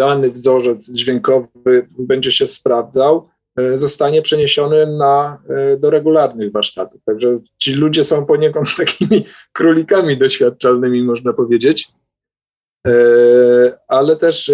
dany 0.00 0.30
wzorzec 0.30 0.90
dźwiękowy 0.90 1.88
będzie 1.98 2.32
się 2.32 2.46
sprawdzał, 2.46 3.28
zostanie 3.74 4.22
przeniesiony 4.22 4.86
na, 4.98 5.42
do 5.78 5.90
regularnych 5.90 6.52
warsztatów. 6.52 7.00
Także 7.04 7.38
ci 7.58 7.74
ludzie 7.74 8.04
są 8.04 8.26
poniekąd 8.26 8.68
takimi 8.76 9.24
królikami 9.52 10.18
doświadczalnymi, 10.18 11.02
można 11.02 11.32
powiedzieć. 11.32 11.88
Ale 13.88 14.16
też 14.16 14.52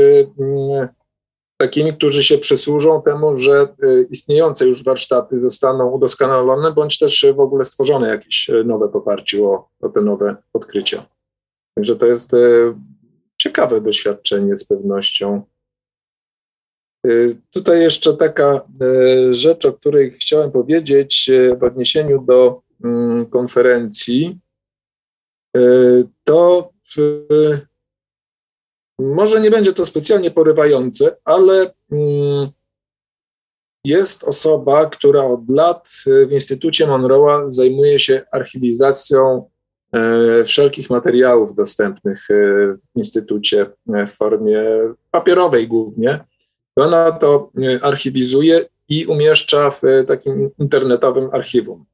takimi, 1.65 1.93
którzy 1.93 2.25
się 2.25 2.39
przysłużą 2.39 3.03
temu, 3.03 3.39
że 3.39 3.69
y, 3.85 4.07
istniejące 4.11 4.69
już 4.69 4.85
warsztaty 4.85 5.41
zostaną 5.41 5.91
udoskonalone, 5.91 6.73
bądź 6.73 6.99
też 6.99 7.27
w 7.37 7.41
ogóle 7.41 7.65
stworzone 7.65 8.09
jakieś 8.09 8.49
y, 8.49 8.65
nowe 8.65 8.89
w 8.89 8.97
oparciu 8.97 9.51
o, 9.51 9.69
o 9.81 9.89
te 9.89 10.01
nowe 10.01 10.37
odkrycia. 10.53 11.07
Także 11.75 11.97
to 11.97 12.07
jest 12.07 12.35
y, 12.35 12.75
ciekawe 13.37 13.81
doświadczenie 13.81 14.57
z 14.57 14.65
pewnością. 14.65 15.43
Tutaj 17.55 17.81
jeszcze 17.81 18.17
taka 18.17 18.61
rzecz, 19.31 19.65
o 19.65 19.73
której 19.73 20.11
chciałem 20.11 20.51
powiedzieć 20.53 21.31
w 21.61 21.65
odniesieniu 21.65 22.23
do 22.23 22.63
mm, 22.85 23.27
konferencji, 23.27 24.39
to 26.25 26.71
może 28.99 29.41
nie 29.41 29.51
będzie 29.51 29.73
to 29.73 29.87
specjalnie 29.87 30.31
porywające, 30.31 31.17
ale 31.25 31.75
mm, 31.93 32.49
jest 33.85 34.25
osoba, 34.25 34.87
która 34.87 35.25
od 35.25 35.49
lat 35.49 35.89
w 36.29 36.33
Instytucie 36.33 36.87
Monroe'a 36.87 37.45
zajmuje 37.51 38.01
się 38.01 38.23
archiwizacją 38.33 39.51
e, 39.93 40.45
wszelkich 40.45 40.91
materiałów 40.91 41.55
dostępnych 41.55 42.31
e, 42.31 42.35
w 42.77 42.97
Instytucie 42.97 43.67
e, 43.95 44.07
w 44.07 44.13
formie 44.13 44.63
papierowej 45.11 45.69
głównie. 45.69 46.25
Ona 46.77 47.13
to 47.13 47.51
archiwizuje 47.83 48.65
i 48.89 49.07
umieszcza 49.07 49.71
w 49.71 49.83
takim 50.07 50.51
internetowym 50.59 51.31
archiwum. 51.33 51.85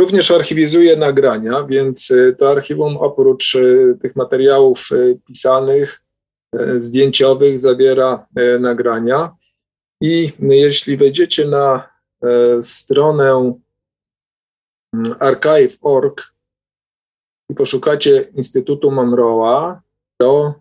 Również 0.00 0.30
archiwizuje 0.30 0.96
nagrania, 0.96 1.64
więc 1.64 2.10
y, 2.10 2.36
to 2.38 2.50
archiwum 2.50 2.96
oprócz 2.96 3.54
y, 3.54 3.98
tych 4.02 4.16
materiałów 4.16 4.92
y, 4.92 5.18
pisanych, 5.26 6.02
zdjęciowych 6.78 7.58
zawiera 7.58 8.26
nagrania. 8.60 9.36
I 10.00 10.32
jeśli 10.40 10.96
wejdziecie 10.96 11.46
na 11.46 11.88
stronę 12.62 13.58
mm, 14.94 15.14
archive.org 15.20 16.34
i 17.50 17.54
poszukacie 17.54 18.24
Instytutu 18.34 18.90
Monroe'a, 18.90 19.78
to 20.20 20.54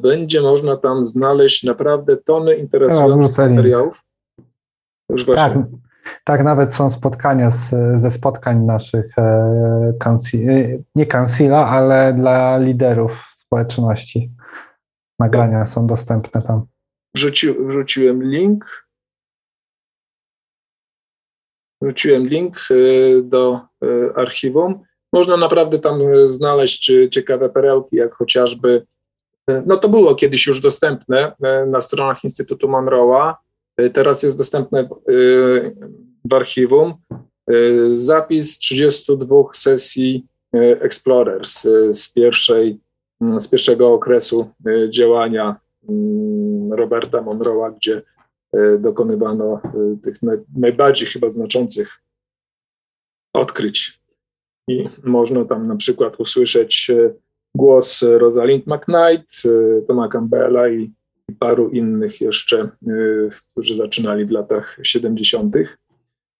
będzie 0.00 0.42
można 0.42 0.76
tam 0.76 1.06
znaleźć 1.06 1.64
naprawdę 1.64 2.16
tony 2.16 2.56
interesujących 2.56 3.50
materiałów. 3.50 4.04
Już 5.10 5.24
właśnie. 5.24 5.54
Tak, 5.54 5.85
tak, 6.24 6.44
nawet 6.44 6.74
są 6.74 6.90
spotkania 6.90 7.50
z, 7.50 7.74
ze 7.94 8.10
spotkań 8.10 8.64
naszych, 8.64 9.18
e, 9.18 9.92
kansi, 10.00 10.46
nie 10.94 11.06
kansila, 11.06 11.66
ale 11.66 12.12
dla 12.12 12.58
liderów 12.58 13.32
społeczności. 13.36 14.32
Nagrania 15.18 15.66
są 15.66 15.86
dostępne 15.86 16.42
tam. 16.42 16.66
Wrzuci, 17.14 17.52
wrzuciłem 17.52 18.22
link. 18.22 18.86
Wrzuciłem 21.82 22.26
link 22.26 22.56
e, 22.70 22.74
do 23.22 23.54
e, 23.54 24.18
archiwum. 24.18 24.84
Można 25.12 25.36
naprawdę 25.36 25.78
tam 25.78 26.00
znaleźć 26.26 26.92
ciekawe 27.10 27.48
perełki, 27.48 27.96
jak 27.96 28.14
chociażby, 28.14 28.86
no 29.66 29.76
to 29.76 29.88
było 29.88 30.14
kiedyś 30.14 30.46
już 30.46 30.60
dostępne 30.60 31.32
na 31.66 31.80
stronach 31.80 32.24
Instytutu 32.24 32.68
Monroe'a, 32.68 33.34
teraz 33.92 34.22
jest 34.22 34.38
dostępne 34.38 34.88
y, 35.08 35.76
w 36.24 36.34
archiwum 36.34 36.94
y, 37.50 37.98
zapis 37.98 38.58
32 38.58 39.36
sesji 39.54 40.26
Explorers 40.80 41.62
z, 41.90 42.12
pierwszej, 42.12 42.80
mm, 43.20 43.40
z 43.40 43.48
pierwszego 43.48 43.92
okresu 43.92 44.50
działania 44.90 45.56
mm, 45.88 46.72
Roberta 46.72 47.22
Monroe'a, 47.22 47.74
gdzie 47.76 48.02
dokonywano 48.78 49.60
tych 50.02 50.14
najbardziej 50.56 51.08
chyba 51.08 51.30
znaczących 51.30 52.02
odkryć. 53.34 54.00
I 54.68 54.88
można 55.04 55.44
tam 55.44 55.66
na 55.66 55.76
przykład 55.76 56.20
usłyszeć 56.20 56.90
głos 57.54 58.02
Rosalind 58.02 58.66
McKnight, 58.66 59.42
Toma 59.88 60.08
Campbella 60.08 60.68
i 60.68 60.92
paru 61.32 61.68
innych 61.68 62.20
jeszcze, 62.20 62.70
y, 62.88 63.30
którzy 63.52 63.74
zaczynali 63.74 64.26
w 64.26 64.30
latach 64.30 64.78
70. 64.82 65.56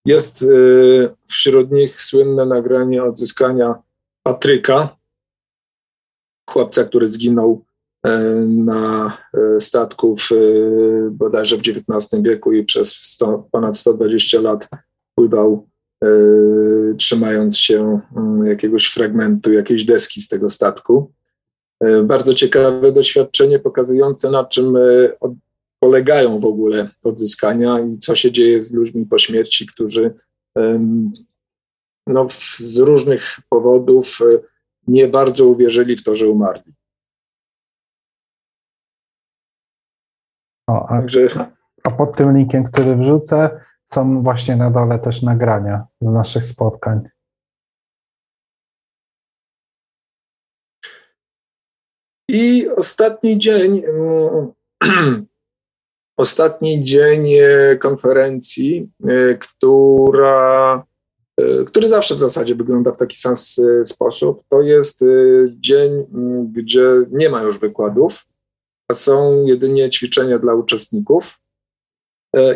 Jest 0.07 0.43
y, 0.43 1.09
wśród 1.29 1.73
nich 1.73 2.03
słynne 2.03 2.47
nagranie 2.47 3.05
odzyskania 3.05 3.75
Patryka, 4.23 4.97
chłopca, 6.51 6.85
który 6.85 7.09
zginął 7.09 7.65
y, 8.07 8.11
na 8.49 9.19
statku 9.61 10.17
w, 10.17 10.31
bodajże 11.11 11.57
w 11.57 11.61
XIX 11.61 12.23
wieku 12.23 12.53
i 12.53 12.65
przez 12.65 12.93
100, 12.93 13.49
ponad 13.53 13.77
120 13.77 14.41
lat 14.41 14.69
pływał 15.15 15.69
trzymając 16.99 17.59
się 17.59 18.01
jakiegoś 18.45 18.87
fragmentu, 18.87 19.53
jakiejś 19.53 19.85
deski 19.85 20.21
z 20.21 20.29
tego 20.29 20.51
statku. 20.51 21.13
E, 21.81 22.03
bardzo 22.03 22.35
ciekawe 22.35 22.93
doświadczenie 22.93 23.59
pokazujące, 23.59 24.31
na 24.31 24.45
czym 24.45 24.77
e, 24.77 24.81
polegają 25.81 26.41
w 26.41 26.45
ogóle 26.45 26.91
odzyskania 27.03 27.81
i 27.81 27.99
co 27.99 28.15
się 28.15 28.33
dzieje 28.33 28.63
z 28.63 28.73
ludźmi 28.73 29.07
po 29.07 29.19
śmierci, 29.19 29.67
którzy 29.67 30.15
no, 32.07 32.27
z 32.59 32.79
różnych 32.79 33.41
powodów 33.49 34.19
e, 34.21 34.39
nie 34.87 35.09
bardzo 35.09 35.47
uwierzyli 35.47 35.97
w 35.97 36.05
to, 36.05 36.17
że 36.17 36.29
umarli. 36.29 36.73
O, 40.71 40.89
a, 40.89 41.01
Także... 41.01 41.29
a 41.85 41.91
pod 41.91 42.17
tym 42.17 42.37
linkiem, 42.37 42.65
który 42.65 42.97
wrzucę, 42.97 43.61
są 43.93 44.23
właśnie 44.23 44.57
na 44.57 44.71
dole 44.71 44.99
też 44.99 45.23
nagrania 45.23 45.87
z 46.01 46.13
naszych 46.13 46.47
spotkań. 46.47 47.09
I 52.37 52.69
ostatni 52.69 53.39
dzień, 53.39 53.83
mm, 53.85 54.53
ostatni 56.17 56.85
dzień 56.85 57.33
e, 57.35 57.77
konferencji, 57.77 58.89
e, 59.09 59.35
która, 59.35 60.85
e, 61.41 61.65
który 61.65 61.89
zawsze 61.89 62.15
w 62.15 62.19
zasadzie 62.19 62.55
wygląda 62.55 62.93
w 62.93 62.97
taki 62.97 63.19
sam 63.19 63.37
sposób, 63.85 64.43
to 64.49 64.63
jest 64.63 65.05
dzień, 65.49 65.93
mm, 66.15 66.53
gdzie 66.53 66.87
nie 67.11 67.31
ma 67.31 67.43
już 67.43 67.59
wykładów, 67.59 68.27
a 68.89 68.95
są 68.95 69.45
jedynie 69.45 69.91
ćwiczenia 69.91 70.39
dla 70.39 70.55
uczestników. 70.55 71.39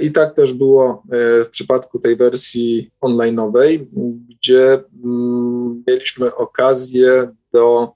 I 0.03 0.13
tak 0.13 0.35
też 0.35 0.53
było 0.53 1.03
w 1.45 1.49
przypadku 1.51 1.99
tej 1.99 2.17
wersji 2.17 2.91
online'owej, 3.05 3.87
gdzie 4.29 4.83
mm, 5.05 5.85
mieliśmy 5.87 6.35
okazję 6.35 7.29
do 7.53 7.93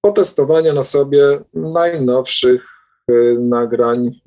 potestowania 0.00 0.72
na 0.72 0.82
sobie 0.82 1.40
najnowszych 1.54 2.66
nagrań, 3.38 4.20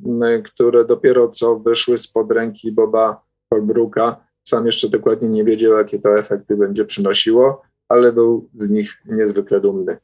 które 0.45 0.85
dopiero 0.85 1.29
co 1.29 1.59
wyszły 1.59 1.97
spod 1.97 2.31
ręki 2.31 2.71
Boba 2.71 3.25
Holbrooka. 3.53 4.27
Sam 4.47 4.65
jeszcze 4.65 4.89
dokładnie 4.89 5.29
nie 5.29 5.43
wiedział, 5.43 5.77
jakie 5.77 5.99
to 5.99 6.19
efekty 6.19 6.57
będzie 6.57 6.85
przynosiło, 6.85 7.61
ale 7.89 8.13
był 8.13 8.49
z 8.55 8.69
nich 8.69 9.01
niezwykle 9.05 9.59
dumny. 9.59 9.97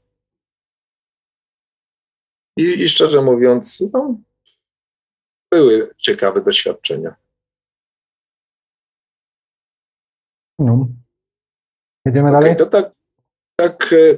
I, 2.57 2.63
i 2.63 2.89
szczerze 2.89 3.22
mówiąc, 3.22 3.84
no, 3.93 4.17
były 5.53 5.93
ciekawe 5.97 6.41
doświadczenia. 6.41 7.15
No. 10.59 10.88
Jedziemy 12.05 12.30
okay, 12.30 12.41
dalej? 12.41 12.57
To 12.57 12.65
tak, 12.65 12.91
tak, 13.59 13.93
e, 13.93 14.17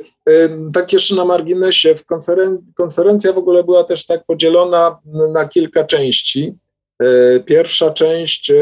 tak 0.74 0.94
jeszcze 0.94 1.16
na 1.16 1.26
marginesie, 1.26 1.96
w 1.96 2.06
konferen 2.06 2.58
konferencja 2.76 3.34
w 3.34 3.38
ogóle 3.38 3.64
była 3.64 3.84
też 3.84 4.06
tak 4.06 4.26
podzielona 4.26 5.00
na 5.32 5.48
kilka 5.48 5.84
części. 5.84 6.56
E, 7.02 7.40
pierwsza 7.40 7.92
część, 7.92 8.50
e, 8.52 8.56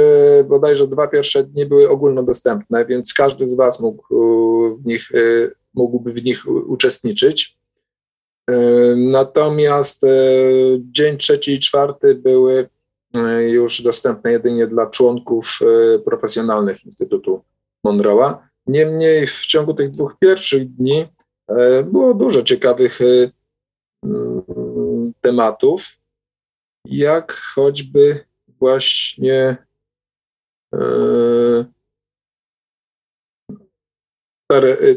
bodajże 0.50 0.88
dwa 0.88 1.08
pierwsze 1.08 1.44
dni 1.44 1.66
były 1.66 1.90
ogólnodostępne, 1.90 2.86
więc 2.86 3.14
każdy 3.14 3.48
z 3.48 3.56
Was 3.56 3.80
mógł 3.80 4.04
w 4.78 4.86
nich, 4.86 5.10
mógłby 5.74 6.14
w 6.14 6.24
nich 6.24 6.48
uczestniczyć. 6.68 7.60
Natomiast 8.96 10.02
dzień 10.80 11.18
trzeci 11.18 11.54
i 11.54 11.60
czwarty 11.60 12.16
były 12.16 12.70
już 13.50 13.82
dostępne 13.82 14.32
jedynie 14.32 14.68
dla 14.68 14.88
członków 14.88 15.60
profesjonalnych 16.06 16.86
Instytutu 16.86 17.42
Monroe'a. 17.88 18.38
Niemniej 18.68 19.28
w 19.28 19.46
ciągu 19.46 19.74
tych 19.74 19.92
dwóch 19.92 20.16
pierwszych 20.20 20.76
dni 20.76 21.06
było 21.84 22.14
dużo 22.14 22.44
ciekawych 22.44 23.02
e, 23.02 23.32
mm, 24.04 25.14
tematów, 25.22 26.00
jak 26.86 27.34
choćby 27.34 28.26
właśnie 28.48 29.58
e, 30.76 30.80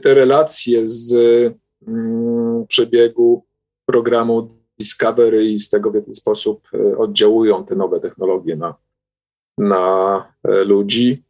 te, 0.03 0.14
relacje 0.14 0.88
z 0.88 1.14
mm, 1.86 2.66
przebiegu 2.66 3.46
programu 3.86 4.62
Discovery 4.78 5.44
i 5.44 5.59
z 5.59 5.70
tego, 5.70 5.90
w 5.90 5.94
jaki 5.94 6.14
sposób 6.14 6.68
oddziałują 6.98 7.66
te 7.66 7.74
nowe 7.76 8.00
technologie 8.00 8.57
na, 8.57 8.74
na 9.59 10.34
ludzi. 10.44 11.22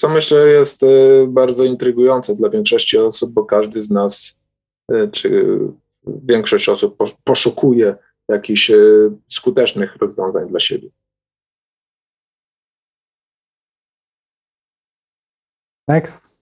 Co 0.00 0.08
myślę 0.08 0.38
jest 0.38 0.82
e, 0.82 0.86
bardzo 1.28 1.64
intrygujące 1.64 2.36
dla 2.36 2.50
większości 2.50 2.98
osób, 2.98 3.32
bo 3.32 3.44
każdy 3.44 3.82
z 3.82 3.90
nas, 3.90 4.40
e, 4.92 5.08
czy 5.08 5.58
większość 6.06 6.68
osób 6.68 6.96
poszukuje 7.24 7.96
jakichś 8.28 8.70
e, 8.70 8.76
skutecznych 9.28 9.96
rozwiązań 9.96 10.48
dla 10.48 10.60
siebie. 10.60 10.88
Next. 15.88 16.40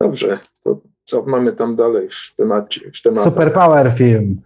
Dobrze, 0.00 0.38
to 0.64 0.80
co 1.04 1.22
mamy 1.22 1.52
tam 1.52 1.76
dalej 1.76 2.08
w 2.10 2.34
temacie? 2.36 2.90
W 2.90 3.02
tematach? 3.02 3.24
Superpower 3.24 3.92
film. 3.92 4.42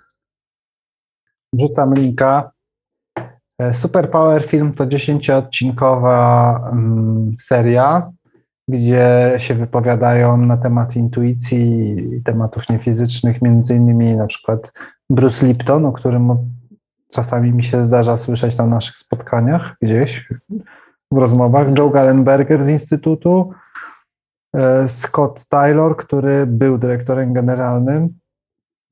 Wrzucam 1.52 1.94
linka. 1.94 2.57
E, 3.58 3.74
Super 3.74 4.10
Power 4.10 4.44
Film 4.44 4.72
to 4.72 4.86
dziesięcioodcinkowa 4.86 6.70
mm, 6.72 7.36
seria, 7.40 8.12
gdzie 8.68 9.34
się 9.36 9.54
wypowiadają 9.54 10.36
na 10.36 10.56
temat 10.56 10.96
intuicji 10.96 11.96
i 12.16 12.22
tematów 12.22 12.68
niefizycznych, 12.68 13.42
między 13.42 13.74
innymi 13.74 14.16
na 14.16 14.26
przykład 14.26 14.72
Bruce 15.10 15.46
Lipton, 15.46 15.86
o 15.86 15.92
którym 15.92 16.36
czasami 17.12 17.52
mi 17.52 17.64
się 17.64 17.82
zdarza 17.82 18.16
słyszeć 18.16 18.56
na 18.56 18.66
naszych 18.66 18.98
spotkaniach 18.98 19.76
gdzieś 19.82 20.28
w 21.12 21.16
rozmowach, 21.16 21.78
Joe 21.78 21.90
Gallenberger 21.90 22.64
z 22.64 22.68
Instytutu, 22.68 23.52
e, 24.54 24.88
Scott 24.88 25.44
Taylor, 25.48 25.96
który 25.96 26.46
był 26.46 26.78
dyrektorem 26.78 27.32
generalnym 27.32 28.18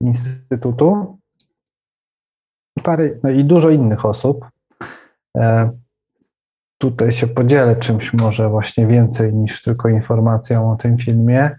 Instytutu, 0.00 1.18
parę, 2.82 3.10
no 3.22 3.30
i 3.30 3.44
dużo 3.44 3.70
innych 3.70 4.04
osób. 4.04 4.46
E, 5.36 5.70
tutaj 6.78 7.12
się 7.12 7.26
podzielę 7.26 7.76
czymś 7.76 8.12
może 8.12 8.48
właśnie 8.48 8.86
więcej 8.86 9.34
niż 9.34 9.62
tylko 9.62 9.88
informacją 9.88 10.72
o 10.72 10.76
tym 10.76 10.98
filmie. 10.98 11.58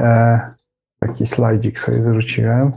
E, 0.00 0.40
taki 1.00 1.26
slajdzik 1.26 1.78
sobie 1.78 2.02
zwróciłem. 2.02 2.72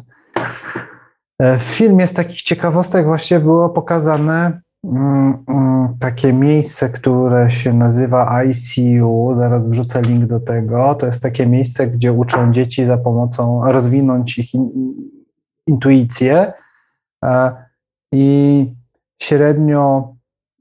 E, 1.39 1.57
w 1.57 1.63
filmie 1.63 2.07
z 2.07 2.13
takich 2.13 2.41
ciekawostek 2.41 3.05
właśnie 3.05 3.39
było 3.39 3.69
pokazane 3.69 4.61
mm, 4.83 5.43
mm, 5.47 5.97
takie 5.99 6.33
miejsce, 6.33 6.89
które 6.89 7.49
się 7.49 7.73
nazywa 7.73 8.43
ICU. 8.43 9.35
Zaraz 9.35 9.67
wrzucę 9.69 10.01
link 10.01 10.25
do 10.25 10.39
tego. 10.39 10.95
To 10.95 11.05
jest 11.05 11.23
takie 11.23 11.45
miejsce, 11.45 11.87
gdzie 11.87 12.13
uczą 12.13 12.53
dzieci 12.53 12.85
za 12.85 12.97
pomocą 12.97 13.71
rozwinąć 13.71 14.37
ich 14.37 14.49
intuicję. 15.67 16.53
I 18.13 18.65
średnio 19.21 20.13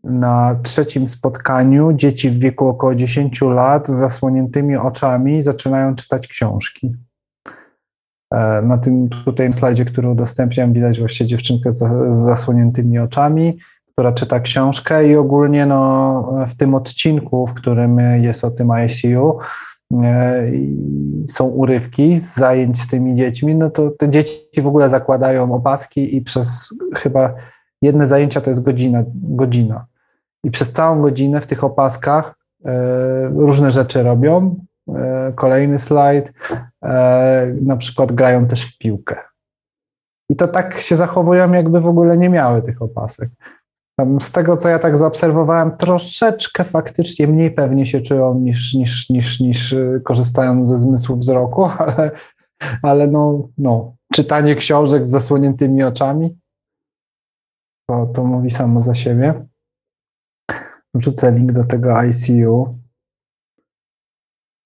na 0.09 0.57
trzecim 0.63 1.09
spotkaniu 1.09 1.93
dzieci 1.93 2.31
w 2.31 2.39
wieku 2.39 2.69
około 2.69 2.95
10 2.95 3.41
lat 3.43 3.89
z 3.89 3.91
zasłoniętymi 3.91 4.77
oczami 4.77 5.41
zaczynają 5.41 5.95
czytać 5.95 6.29
książki. 6.29 6.97
E, 8.35 8.63
na 8.63 8.79
tym 8.79 9.09
tutaj 9.25 9.53
slajdzie, 9.53 9.85
który 9.85 10.09
udostępniam, 10.09 10.73
widać 10.73 10.99
właśnie 10.99 11.27
dziewczynkę 11.27 11.73
z, 11.73 12.15
zasłoniętymi 12.15 12.99
oczami, 12.99 13.59
która 13.93 14.13
czyta 14.13 14.41
książkę 14.41 15.09
i 15.09 15.17
ogólnie 15.17 15.67
no, 15.67 16.33
w 16.49 16.57
tym 16.57 16.75
odcinku, 16.75 17.47
w 17.47 17.55
którym 17.55 17.99
jest 18.23 18.45
o 18.45 18.51
tym 18.51 18.69
ICU, 18.87 19.39
e, 20.03 20.43
są 21.29 21.47
urywki 21.47 22.19
z 22.19 22.35
zajęć 22.35 22.83
z 22.83 22.89
tymi 22.89 23.15
dziećmi, 23.15 23.55
no 23.55 23.71
to 23.71 23.91
te 23.91 24.09
dzieci 24.09 24.63
w 24.63 24.67
ogóle 24.67 24.91
zakładają 24.91 25.55
opaski 25.55 26.17
i 26.17 26.23
przez 26.23 26.79
chyba 26.95 27.35
jedne 27.83 28.07
zajęcia 28.07 28.41
to 28.41 28.51
jest 28.51 28.63
godzina, 28.63 29.05
godzina. 29.15 29.87
I 30.45 30.51
przez 30.51 30.73
całą 30.73 31.03
godzinę 31.03 31.41
w 31.41 31.47
tych 31.47 31.65
opaskach 31.65 32.35
e, 32.65 33.29
różne 33.29 33.71
rzeczy 33.71 34.03
robią. 34.03 34.57
E, 34.95 35.33
kolejny 35.37 35.79
slajd, 35.79 36.33
e, 36.85 37.55
na 37.63 37.77
przykład 37.77 38.13
grają 38.13 38.47
też 38.47 38.75
w 38.75 38.79
piłkę. 38.79 39.17
I 40.31 40.37
to 40.37 40.49
tak 40.49 40.79
się 40.79 40.97
zachowują, 40.97 41.53
jakby 41.53 41.81
w 41.81 41.87
ogóle 41.87 42.19
nie 42.19 42.29
miały 42.29 42.63
tych 42.63 42.83
opasek. 42.83 43.31
Tam 43.99 44.21
z 44.21 44.33
tego, 44.33 44.57
co 44.57 44.69
ja 44.69 44.79
tak 44.79 44.99
zaobserwowałem, 44.99 45.77
troszeczkę 45.77 46.65
faktycznie 46.65 47.27
mniej 47.27 47.51
pewnie 47.51 47.87
się 47.87 48.01
czują 48.01 48.35
niż, 48.35 48.75
niż, 48.75 49.11
niż, 49.11 49.41
niż 49.41 49.75
korzystając 50.05 50.69
ze 50.69 50.79
zmysłu 50.79 51.17
wzroku, 51.17 51.65
ale, 51.79 52.11
ale 52.83 53.07
no, 53.07 53.49
no, 53.59 53.95
czytanie 54.15 54.57
książek 54.57 55.09
z 55.09 55.11
zasłoniętymi 55.11 55.85
oczami 55.85 56.39
to, 57.91 58.07
to 58.07 58.25
mówi 58.25 58.51
samo 58.51 58.85
za 58.85 58.95
siebie. 58.95 59.47
Wrzucę 60.99 61.33
link 61.33 61.53
do 61.53 61.65
tego 61.65 62.03
ICU. 62.03 62.75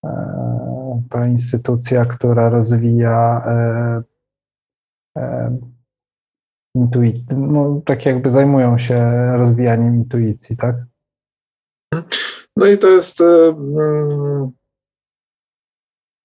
E, 0.04 1.02
to 1.10 1.24
instytucja, 1.24 2.04
która 2.04 2.48
rozwija 2.48 3.44
e, 3.46 4.02
e, 5.18 5.58
intuicję, 6.76 7.36
no 7.36 7.82
tak 7.86 8.06
jakby 8.06 8.32
zajmują 8.32 8.78
się 8.78 8.96
rozwijaniem 9.36 9.96
intuicji, 9.96 10.56
tak? 10.56 10.76
No 12.56 12.66
i 12.66 12.78
to 12.78 12.88
jest 12.88 13.20
mm, 13.20 14.50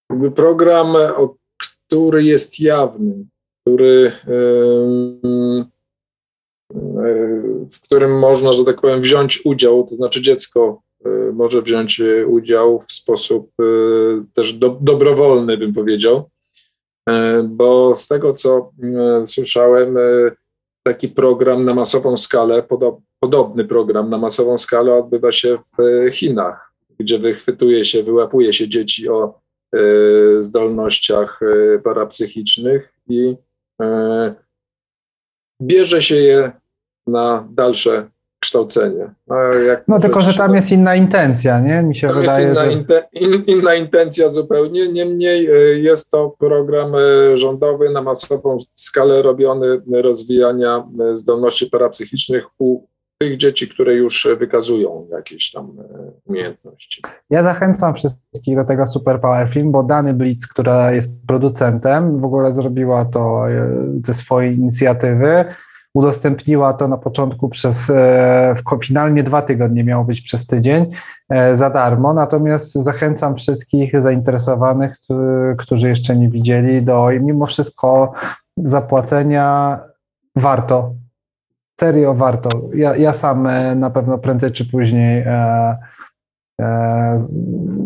jakby 0.09 0.31
program, 0.31 0.93
który 1.87 2.23
jest 2.23 2.59
jawny, 2.59 3.25
który 3.61 4.11
w 7.71 7.81
którym 7.81 8.19
można, 8.19 8.53
że 8.53 8.63
tak 8.63 8.81
powiem, 8.81 9.01
wziąć 9.01 9.41
udział, 9.45 9.83
to 9.89 9.95
znaczy 9.95 10.21
dziecko 10.21 10.81
e, 11.05 11.09
może 11.33 11.61
wziąć 11.61 11.99
e, 11.99 12.27
udział 12.27 12.79
w 12.79 12.91
sposób 12.91 13.51
e, 13.61 13.63
też 14.33 14.53
do, 14.53 14.77
dobrowolny, 14.81 15.57
bym 15.57 15.73
powiedział, 15.73 16.29
bo 17.43 17.95
z 17.95 18.07
tego, 18.07 18.33
co 18.33 18.71
słyszałem, 19.25 19.97
taki 20.83 21.07
program 21.07 21.65
na 21.65 21.73
masową 21.73 22.17
skalę, 22.17 22.63
podob, 22.63 22.99
podobny 23.19 23.65
program 23.65 24.09
na 24.09 24.17
masową 24.17 24.57
skalę 24.57 24.95
odbywa 24.95 25.31
się 25.31 25.57
w 25.57 26.09
Chinach, 26.13 26.73
gdzie 26.99 27.19
wychwytuje 27.19 27.85
się, 27.85 28.03
wyłapuje 28.03 28.53
się 28.53 28.69
dzieci 28.69 29.09
o 29.09 29.39
zdolnościach 30.39 31.39
parapsychicznych 31.83 32.93
i 33.09 33.35
bierze 35.61 36.01
się 36.01 36.15
je 36.15 36.51
na 37.07 37.47
dalsze 37.51 38.07
kształcenie. 38.39 39.09
no 39.87 39.99
tylko, 39.99 40.21
że 40.21 40.33
tam 40.33 40.55
jest 40.55 40.71
inna 40.71 40.95
intencja, 40.95 41.59
nie? 41.59 41.83
Mi 41.83 41.95
się 41.95 42.07
tam 42.07 42.21
wydaje, 42.21 42.47
jest 42.47 42.61
inna, 42.61 42.71
że... 42.71 43.03
in, 43.13 43.43
inna 43.47 43.75
intencja 43.75 44.29
zupełnie, 44.29 44.87
niemniej 44.91 45.49
y, 45.49 45.79
jest 45.79 46.11
to 46.11 46.35
program 46.39 46.95
y, 46.95 47.37
rządowy 47.37 47.89
na 47.89 48.01
masową 48.01 48.57
skalę 48.75 49.21
robiony 49.21 49.81
rozwijania 50.01 50.87
y, 51.13 51.17
zdolności 51.17 51.67
parapsychicznych 51.67 52.45
u 52.59 52.87
tych 53.21 53.37
dzieci, 53.37 53.67
które 53.67 53.93
już 53.93 54.27
wykazują 54.39 55.07
jakieś 55.11 55.51
tam 55.51 55.77
umiejętności. 56.25 57.01
Ja 57.29 57.43
zachęcam 57.43 57.93
wszystkich 57.93 58.55
do 58.55 58.63
tego 58.65 58.87
Super 58.87 59.21
Power 59.21 59.49
Film, 59.49 59.71
bo 59.71 59.83
Dany 59.83 60.13
Blitz, 60.13 60.47
która 60.47 60.91
jest 60.91 61.11
producentem, 61.27 62.19
w 62.19 62.25
ogóle 62.25 62.51
zrobiła 62.51 63.05
to 63.05 63.43
ze 64.03 64.13
swojej 64.13 64.55
inicjatywy 64.55 65.45
udostępniła 65.97 66.73
to 66.73 66.87
na 66.87 66.97
początku 66.97 67.49
przez, 67.49 67.89
e, 67.89 68.55
finalnie 68.83 69.23
dwa 69.23 69.41
tygodnie 69.41 69.83
miało 69.83 70.03
być 70.03 70.21
przez 70.21 70.47
tydzień 70.47 70.85
e, 71.29 71.55
za 71.55 71.69
darmo, 71.69 72.13
natomiast 72.13 72.73
zachęcam 72.73 73.35
wszystkich 73.35 74.01
zainteresowanych, 74.01 74.95
którzy 75.57 75.89
jeszcze 75.89 76.15
nie 76.15 76.29
widzieli, 76.29 76.81
do 76.81 77.09
mimo 77.21 77.45
wszystko 77.45 78.13
zapłacenia 78.57 79.79
warto. 80.35 80.93
Serio 81.79 82.13
warto. 82.13 82.49
Ja, 82.75 82.95
ja 82.95 83.13
sam 83.13 83.47
e, 83.47 83.75
na 83.75 83.89
pewno 83.89 84.17
prędzej 84.17 84.51
czy 84.51 84.71
później 84.71 85.25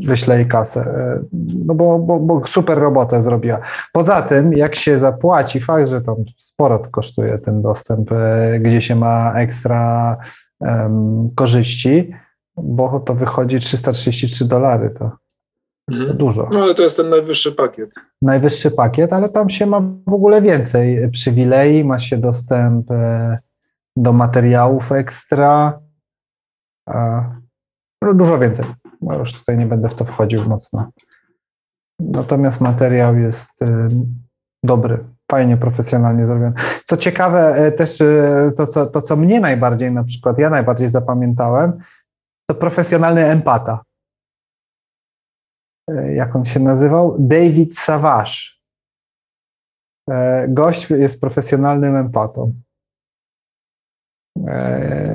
wyślę 0.07 0.35
jej 0.35 0.47
kasę, 0.47 0.81
e, 0.81 1.23
no 1.65 1.75
bo, 1.75 1.99
bo, 1.99 2.19
bo, 2.19 2.47
super 2.47 2.79
robotę 2.79 3.21
zrobiła. 3.21 3.59
Poza 3.93 4.21
tym, 4.21 4.53
jak 4.53 4.75
się 4.75 4.99
zapłaci, 4.99 5.59
fakt, 5.59 5.89
że 5.89 6.01
tam 6.01 6.15
sporo 6.37 6.79
kosztuje 6.79 7.37
ten 7.37 7.61
dostęp, 7.61 8.11
e, 8.11 8.59
gdzie 8.59 8.81
się 8.81 8.95
ma 8.95 9.33
ekstra 9.33 10.17
um, 10.59 11.29
korzyści, 11.35 12.13
bo 12.57 12.99
to 12.99 13.15
wychodzi 13.15 13.59
333 13.59 14.47
dolary, 14.47 14.89
to, 14.89 15.11
mhm. 15.91 16.07
to 16.07 16.13
dużo. 16.13 16.49
No 16.53 16.59
ale 16.61 16.75
to 16.75 16.83
jest 16.83 16.97
ten 16.97 17.09
najwyższy 17.09 17.51
pakiet. 17.51 17.89
Najwyższy 18.21 18.71
pakiet, 18.71 19.13
ale 19.13 19.29
tam 19.29 19.49
się 19.49 19.65
ma 19.65 19.81
w 20.07 20.13
ogóle 20.13 20.41
więcej 20.41 21.11
przywilei, 21.11 21.83
ma 21.83 21.99
się 21.99 22.17
dostęp 22.17 22.87
do 23.95 24.13
materiałów 24.13 24.91
ekstra, 24.91 25.79
no, 26.87 27.40
dużo 28.13 28.39
więcej. 28.39 28.65
No 29.01 29.19
już 29.19 29.33
tutaj 29.33 29.57
nie 29.57 29.65
będę 29.65 29.89
w 29.89 29.95
to 29.95 30.05
wchodził 30.05 30.49
mocno. 30.49 30.91
Natomiast 31.99 32.61
materiał 32.61 33.15
jest 33.15 33.61
y, 33.61 33.87
dobry, 34.63 35.03
fajnie, 35.31 35.57
profesjonalnie 35.57 36.27
zrobiony. 36.27 36.53
Co 36.85 36.97
ciekawe, 36.97 37.67
y, 37.67 37.71
też 37.71 38.01
y, 38.01 38.51
to 38.57 38.67
co, 38.67 38.85
to, 38.85 39.01
co 39.01 39.15
mnie 39.15 39.39
najbardziej, 39.39 39.91
na 39.91 40.03
przykład 40.03 40.37
ja 40.37 40.49
najbardziej 40.49 40.89
zapamiętałem, 40.89 41.79
to 42.49 42.55
profesjonalny 42.55 43.25
empata. 43.25 43.83
Jak 46.13 46.35
on 46.35 46.43
się 46.45 46.59
nazywał? 46.59 47.15
David 47.19 47.77
Savage. 47.77 48.31
Gość 50.47 50.89
jest 50.89 51.21
profesjonalnym 51.21 51.95
empatą. 51.95 52.53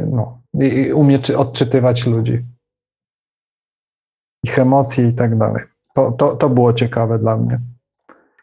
No, 0.07 0.41
i 0.61 0.93
umie 0.93 1.19
odczytywać 1.37 2.07
ludzi 2.07 2.45
ich 4.47 4.59
emocje 4.59 5.09
i 5.09 5.15
tak 5.15 5.39
dalej. 5.39 5.63
To, 5.95 6.13
to, 6.13 6.37
to 6.37 6.49
było 6.49 6.73
ciekawe 6.73 7.19
dla 7.19 7.37
mnie. 7.37 7.61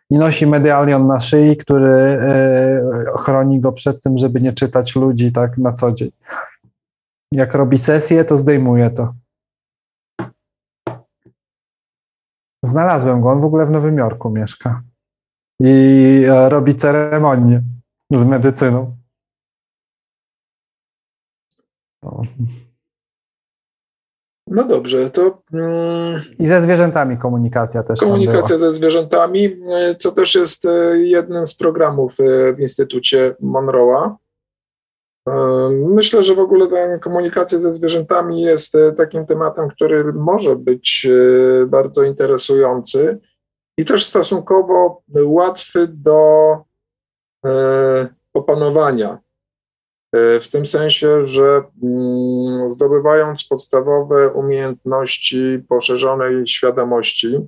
I 0.10 0.18
nosi 0.18 0.48
medalion 0.48 1.08
na 1.08 1.20
szyi, 1.20 1.58
który 1.58 1.94
e, 1.94 3.18
chroni 3.20 3.60
go 3.60 3.72
przed 3.72 4.02
tym, 4.02 4.18
żeby 4.18 4.42
nie 4.42 4.52
czytać 4.52 4.96
ludzi 4.96 5.32
tak 5.32 5.58
na 5.58 5.72
co 5.72 5.92
dzień. 5.92 6.12
Jak 7.32 7.54
robi 7.54 7.78
sesję, 7.78 8.26
to 8.26 8.38
zdejmuje 8.38 8.90
to. 8.90 9.14
Znalazłem 12.64 13.22
go, 13.22 13.32
on 13.32 13.42
w 13.42 13.46
ogóle 13.46 13.66
w 13.66 13.72
Nowym 13.72 13.98
Jorku 13.98 14.30
mieszka. 14.30 14.82
I 15.60 15.72
e, 16.30 16.50
robi 16.50 16.76
ceremonię 16.76 17.62
z 18.12 18.26
medycyną. 18.26 18.96
No 24.54 24.68
dobrze, 24.68 25.10
to. 25.10 25.42
Mm, 25.54 26.22
I 26.40 26.48
ze 26.48 26.62
zwierzętami 26.62 27.18
komunikacja 27.18 27.84
też. 27.84 28.00
Komunikacja 28.00 28.58
ze 28.58 28.72
zwierzętami, 28.72 29.46
e, 29.70 29.96
co 29.96 30.12
też 30.12 30.36
jest 30.36 30.66
e, 30.66 30.98
jednym 30.98 31.46
z 31.46 31.56
programów 31.56 32.20
e, 32.20 32.54
w 32.54 32.60
Instytucie 32.60 33.36
Monroe'a. 33.44 34.16
Myślę, 35.72 36.24
że 36.24 36.36
w 36.36 36.40
ogóle 36.40 36.68
ta 36.68 36.98
komunikacja 36.98 37.60
ze 37.60 37.72
zwierzętami 37.72 38.42
jest 38.42 38.78
takim 38.98 39.26
tematem, 39.26 39.70
który 39.70 40.14
może 40.14 40.56
być 40.56 41.08
bardzo 41.68 42.04
interesujący 42.04 43.20
i 43.78 43.86
też 43.86 44.06
stosunkowo 44.06 45.02
łatwy 45.26 45.88
do 45.88 46.58
opanowania. 48.34 49.20
E, 50.14 50.40
w 50.40 50.48
tym 50.48 50.66
sensie, 50.66 51.28
że 51.28 51.64
mm, 51.84 52.72
zdobywając 52.72 53.48
podstawowe 53.48 54.30
umiejętności 54.30 55.64
poszerzonej 55.70 56.48
świadomości, 56.48 57.40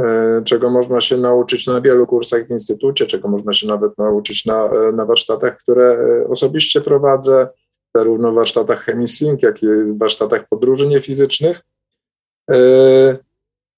e, 0.00 0.42
czego 0.44 0.70
można 0.70 1.00
się 1.00 1.16
nauczyć 1.16 1.66
na 1.66 1.80
wielu 1.80 2.06
kursach 2.06 2.46
w 2.46 2.50
instytucie, 2.50 3.06
czego 3.06 3.28
można 3.28 3.52
się 3.52 3.66
nawet 3.66 3.98
nauczyć 3.98 4.46
na, 4.46 4.64
e, 4.64 4.92
na 4.92 5.04
warsztatach, 5.04 5.56
które 5.56 5.98
osobiście 6.28 6.80
prowadzę, 6.80 7.48
zarówno 7.94 8.32
w 8.32 8.34
warsztatach 8.34 8.84
chemisync, 8.84 9.42
jak 9.42 9.62
i 9.62 9.66
w 9.66 9.98
warsztatach 9.98 10.48
podróży 10.48 10.88
niefizycznych. 10.88 11.60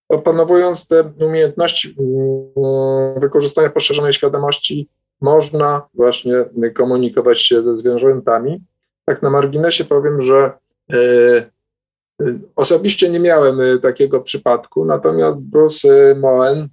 Opanowując 0.09 0.87
te 0.87 1.13
umiejętności 1.27 1.97
mm, 1.99 3.21
wykorzystania 3.21 3.71
poszerzonej 3.71 4.13
świadomości, 4.13 4.89
można 5.21 5.89
właśnie 5.95 6.45
komunikować 6.75 7.43
się 7.43 7.63
ze 7.63 7.75
zwierzętami. 7.75 8.61
Tak 9.05 9.23
na 9.23 9.31
marginesie 9.31 9.85
powiem, 9.85 10.23
że 10.23 10.53
e, 10.93 10.97
e, 10.97 12.39
osobiście 12.57 13.09
nie 13.11 13.21
miałem 13.21 13.61
e, 13.61 13.79
takiego 13.79 14.21
przypadku, 14.21 14.85
natomiast 14.85 15.45
Bruce 15.45 16.15
Moen 16.15 16.69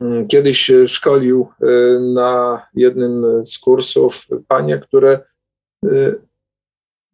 mm, 0.00 0.28
kiedyś 0.28 0.70
szkolił 0.86 1.48
na 2.14 2.62
jednym 2.74 3.44
z 3.44 3.58
kursów 3.58 4.26
panie, 4.48 4.78
które 4.78 5.20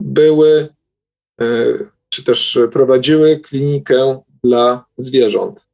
były 0.01 0.69
czy 2.09 2.25
też 2.25 2.59
prowadziły 2.73 3.41
klinikę 3.41 4.23
dla 4.45 4.85
zwierząt. 4.97 5.69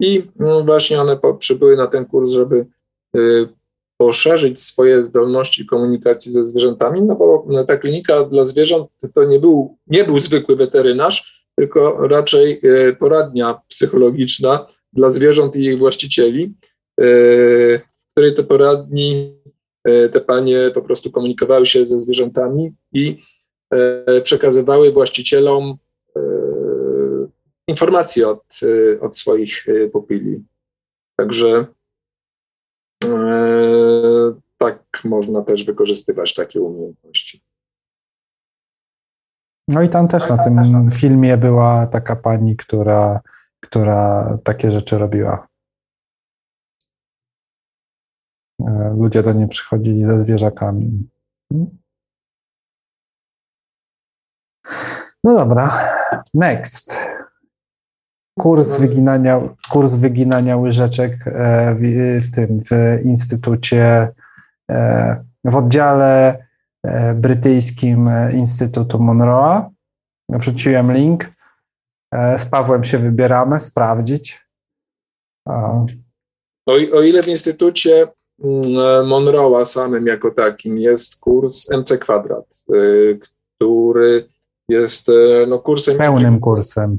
I 0.00 0.28
mm, 0.40 0.66
właśnie 0.66 1.00
one 1.00 1.20
przybyły 1.38 1.76
na 1.76 1.86
ten 1.86 2.04
kurs, 2.04 2.30
żeby 2.30 2.66
poszerzyć 4.00 4.60
swoje 4.60 5.04
zdolności 5.04 5.66
komunikacji 5.66 6.32
ze 6.32 6.44
zwierzętami, 6.44 7.02
no 7.02 7.14
bo 7.14 7.46
ta 7.66 7.76
klinika 7.76 8.24
dla 8.24 8.44
zwierząt 8.44 8.88
to 9.14 9.24
nie 9.24 9.38
był, 9.38 9.76
nie 9.86 10.04
był 10.04 10.18
zwykły 10.18 10.56
weterynarz, 10.56 11.46
tylko 11.56 12.08
raczej 12.08 12.60
e, 12.62 12.92
poradnia 12.92 13.60
psychologiczna 13.68 14.66
dla 14.92 15.10
zwierząt 15.10 15.56
i 15.56 15.64
ich 15.64 15.78
właścicieli, 15.78 16.54
e, 17.00 17.04
w 17.78 18.10
której 18.10 18.34
te 18.34 18.42
poradni 18.42 19.34
e, 19.84 20.08
te 20.08 20.20
panie 20.20 20.70
po 20.74 20.82
prostu 20.82 21.10
komunikowały 21.10 21.66
się 21.66 21.86
ze 21.86 22.00
zwierzętami 22.00 22.72
i 22.92 23.22
przekazywały 24.22 24.92
właścicielom 24.92 25.76
informacje 27.68 28.28
od, 28.28 28.60
od 29.00 29.16
swoich 29.16 29.66
pupili. 29.92 30.44
Także 31.16 31.66
tak 34.58 35.04
można 35.04 35.42
też 35.42 35.64
wykorzystywać 35.64 36.34
takie 36.34 36.60
umiejętności. 36.60 37.42
No 39.68 39.82
i 39.82 39.88
tam 39.88 40.08
też 40.08 40.30
na 40.30 40.38
tym 40.38 40.90
filmie 40.90 41.36
była 41.36 41.86
taka 41.86 42.16
pani, 42.16 42.56
która, 42.56 43.20
która 43.60 44.38
takie 44.44 44.70
rzeczy 44.70 44.98
robiła. 44.98 45.48
E, 48.66 48.94
ludzie 48.98 49.22
do 49.22 49.32
niej 49.32 49.48
przychodzili 49.48 50.04
ze 50.04 50.20
zwierzakami. 50.20 51.08
No 55.24 55.34
dobra, 55.34 55.70
next. 56.34 57.19
Kurs 58.38 58.76
wyginania, 58.76 59.40
kurs 59.70 59.94
wyginania 59.94 60.56
łyżeczek 60.56 61.12
e, 61.26 61.74
w, 61.74 61.80
w 62.26 62.34
tym, 62.34 62.60
w 62.60 63.00
instytucie 63.04 64.12
E, 64.70 65.24
w 65.44 65.56
oddziale 65.56 66.44
e, 66.82 67.14
brytyjskim 67.14 68.10
Instytutu 68.32 68.98
Monroe'a. 68.98 69.70
Wrzuciłem 70.28 70.92
link. 70.92 71.26
Z 72.36 72.44
Pawłem 72.44 72.84
się 72.84 72.98
wybieramy, 72.98 73.60
sprawdzić. 73.60 74.46
O, 75.46 75.86
o 76.92 77.02
ile 77.02 77.22
w 77.22 77.28
instytucie 77.28 78.08
mm, 78.44 78.64
Monroe'a 79.06 79.64
samym 79.64 80.06
jako 80.06 80.30
takim 80.30 80.78
jest 80.78 81.20
kurs 81.20 81.70
MC 81.70 81.98
Kwadrat, 81.98 82.64
który 83.56 84.28
jest 84.68 85.10
no, 85.48 85.58
kursem. 85.58 85.98
Pełnym 85.98 86.40
kursem. 86.40 86.98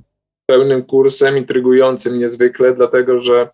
Pełnym 0.51 0.83
kursem, 0.83 1.37
intrygującym 1.37 2.19
niezwykle, 2.19 2.73
dlatego 2.73 3.19
że 3.19 3.49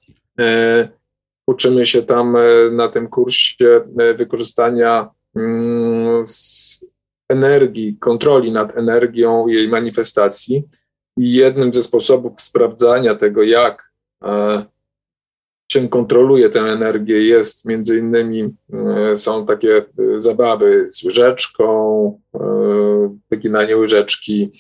uczymy 1.48 1.86
się 1.86 2.04
tam 2.04 2.38
na 2.72 2.88
tym 2.88 3.08
kursie 3.08 3.82
wykorzystania 4.18 5.10
mm, 5.36 6.24
energii, 7.30 7.98
kontroli 8.00 8.52
nad 8.52 8.78
energią 8.78 9.48
jej 9.48 9.68
manifestacji. 9.68 10.64
I 11.18 11.34
jednym 11.34 11.74
ze 11.74 11.84
sposobów 11.84 12.42
sprawdzania 12.42 13.16
tego, 13.16 13.44
jak 13.44 13.92
e, 14.24 14.66
się 15.72 15.90
kontroluje 15.90 16.50
tę 16.50 16.60
energię, 16.60 17.28
jest 17.28 17.66
między 17.66 18.00
innymi 18.00 18.56
e, 18.74 19.18
są 19.18 19.46
takie 19.46 19.78
e, 19.78 19.84
zabawy 20.18 20.88
z 20.90 21.04
łyżeczką, 21.04 21.68
wyginanie 23.32 23.78
łyżeczki, 23.78 24.52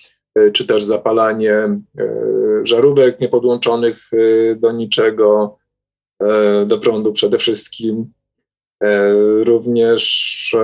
czy 0.54 0.68
też 0.68 0.84
zapalanie 0.84 1.80
żarówek 2.64 3.20
niepodłączonych 3.20 3.98
do 4.56 4.72
niczego, 4.72 5.58
do 6.66 6.78
prądu 6.78 7.14
przede 7.14 7.38
wszystkim. 7.38 8.14
Również 9.46 10.56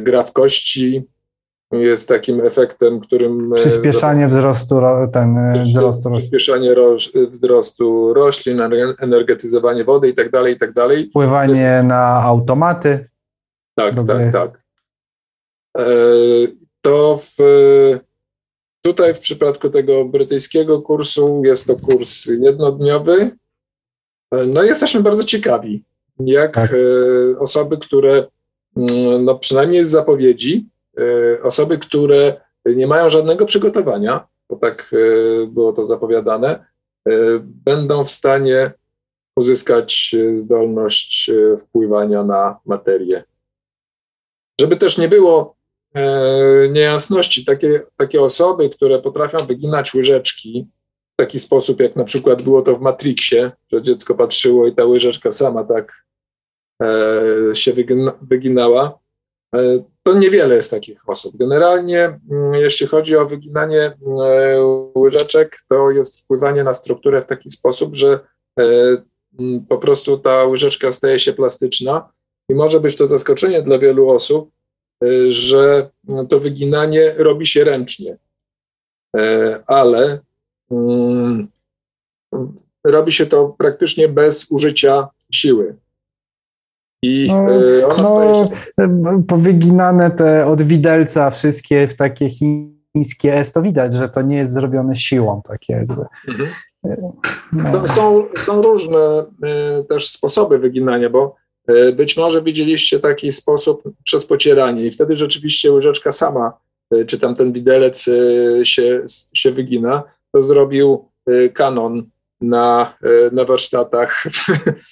gra 0.00 0.22
w 0.22 0.32
kości 0.32 1.04
jest 1.72 2.08
takim 2.08 2.40
efektem, 2.40 3.00
którym... 3.00 3.52
E, 3.52 3.54
Przyspieszanie 3.54 4.26
wzrostu, 4.26 4.80
ten 5.12 5.38
e, 5.38 5.62
wzrostu 5.62 6.10
Przyspieszanie 6.10 6.74
roś, 6.74 7.12
wzrostu 7.30 8.14
roślin, 8.14 8.60
energetyzowanie 8.98 9.84
wody 9.84 10.08
i 10.08 10.14
tak 10.14 10.30
dalej, 10.30 10.54
i 10.54 10.58
tak 10.58 10.72
dalej. 10.72 11.08
Wpływanie 11.10 11.50
jest... 11.50 11.88
na 11.88 12.22
automaty. 12.22 13.08
Tak, 13.74 13.94
tak, 14.06 14.32
tak. 14.32 14.62
E, 16.78 16.88
to 16.88 17.18
w, 17.18 17.36
tutaj 18.82 19.14
w 19.14 19.20
przypadku 19.20 19.70
tego 19.70 20.04
brytyjskiego 20.04 20.82
kursu 20.82 21.42
jest 21.44 21.66
to 21.66 21.76
kurs 21.76 22.26
jednodniowy. 22.26 23.30
No 24.46 24.62
jesteśmy 24.62 25.02
bardzo 25.02 25.24
ciekawi, 25.24 25.84
jak 26.20 26.54
tak. 26.54 26.70
osoby, 27.38 27.78
które 27.78 28.26
mm, 28.76 29.24
no 29.24 29.38
przynajmniej 29.38 29.84
z 29.84 29.90
zapowiedzi 29.90 30.66
E, 30.98 31.42
osoby, 31.42 31.78
które 31.78 32.40
nie 32.66 32.86
mają 32.86 33.10
żadnego 33.10 33.46
przygotowania, 33.46 34.26
bo 34.50 34.56
tak 34.56 34.90
e, 34.92 35.46
było 35.46 35.72
to 35.72 35.86
zapowiadane, 35.86 36.66
e, 37.08 37.12
będą 37.42 38.04
w 38.04 38.10
stanie 38.10 38.72
uzyskać 39.36 40.16
zdolność 40.34 41.30
wpływania 41.58 42.24
na 42.24 42.58
materię. 42.66 43.24
Żeby 44.60 44.76
też 44.76 44.98
nie 44.98 45.08
było 45.08 45.56
niejasności, 46.70 47.44
takie, 47.44 47.82
takie 47.96 48.22
osoby, 48.22 48.70
które 48.70 49.02
potrafią 49.02 49.38
wyginać 49.38 49.94
łyżeczki 49.94 50.68
w 51.14 51.16
taki 51.16 51.40
sposób, 51.40 51.80
jak 51.80 51.96
na 51.96 52.04
przykład 52.04 52.42
było 52.42 52.62
to 52.62 52.76
w 52.76 52.80
Matrixie, 52.80 53.50
że 53.72 53.82
dziecko 53.82 54.14
patrzyło 54.14 54.66
i 54.66 54.74
ta 54.74 54.84
łyżeczka 54.84 55.32
sama 55.32 55.64
tak 55.64 56.04
się 57.54 57.72
wyginała, 58.22 58.98
to 60.02 60.18
niewiele 60.18 60.54
jest 60.54 60.70
takich 60.70 61.08
osób. 61.08 61.36
Generalnie, 61.36 62.18
mm, 62.30 62.54
jeśli 62.54 62.86
chodzi 62.86 63.16
o 63.16 63.26
wyginanie 63.26 63.92
łyżeczek, 64.96 65.58
to 65.68 65.90
jest 65.90 66.20
wpływanie 66.20 66.64
na 66.64 66.74
strukturę 66.74 67.22
w 67.22 67.26
taki 67.26 67.50
sposób, 67.50 67.94
że 67.96 68.20
e, 68.60 68.62
mm, 69.38 69.66
po 69.68 69.78
prostu 69.78 70.18
ta 70.18 70.44
łyżeczka 70.44 70.92
staje 70.92 71.18
się 71.18 71.32
plastyczna 71.32 72.12
i 72.48 72.54
może 72.54 72.80
być 72.80 72.96
to 72.96 73.06
zaskoczenie 73.06 73.62
dla 73.62 73.78
wielu 73.78 74.10
osób, 74.10 74.50
e, 74.50 74.57
że 75.28 75.90
to 76.28 76.40
wyginanie 76.40 77.14
robi 77.16 77.46
się 77.46 77.64
ręcznie, 77.64 78.16
e, 79.16 79.62
ale 79.66 80.20
robi 82.84 83.12
się 83.12 83.26
to 83.26 83.48
praktycznie 83.58 84.08
bez 84.08 84.50
użycia 84.50 85.08
siły. 85.32 85.76
I 87.02 87.28
no, 87.28 87.54
e, 87.54 87.86
ona 87.86 88.02
no, 88.02 88.06
staje 88.06 88.34
się... 88.34 88.50
E, 88.80 89.22
powyginane 89.28 90.10
te 90.10 90.46
od 90.46 90.62
widelca 90.62 91.30
wszystkie 91.30 91.86
w 91.86 91.96
takie 91.96 92.28
chińskie 92.30 93.34
S, 93.34 93.52
to 93.52 93.62
widać, 93.62 93.94
że 93.94 94.08
to 94.08 94.22
nie 94.22 94.36
jest 94.36 94.52
zrobione 94.52 94.96
siłą, 94.96 95.42
takie 95.48 95.72
jakby. 95.72 96.04
Mhm. 96.28 96.48
E, 96.84 97.12
no. 97.52 97.86
Są, 97.86 98.24
są 98.36 98.62
różne 98.62 99.24
też 99.88 100.08
sposoby 100.08 100.58
wyginania, 100.58 101.10
bo 101.10 101.36
być 101.92 102.16
może 102.16 102.42
widzieliście 102.42 102.98
taki 102.98 103.32
sposób 103.32 103.82
przez 104.04 104.24
pocieranie 104.24 104.86
i 104.86 104.90
wtedy 104.90 105.16
rzeczywiście 105.16 105.72
łyżeczka 105.72 106.12
sama, 106.12 106.52
czy 107.06 107.18
tam 107.18 107.34
ten 107.34 107.52
widelec 107.52 108.04
się, 108.62 109.04
się 109.34 109.52
wygina. 109.52 110.02
To 110.32 110.42
zrobił 110.42 111.08
Canon 111.54 112.10
na, 112.40 112.96
na 113.32 113.44
warsztatach 113.44 114.24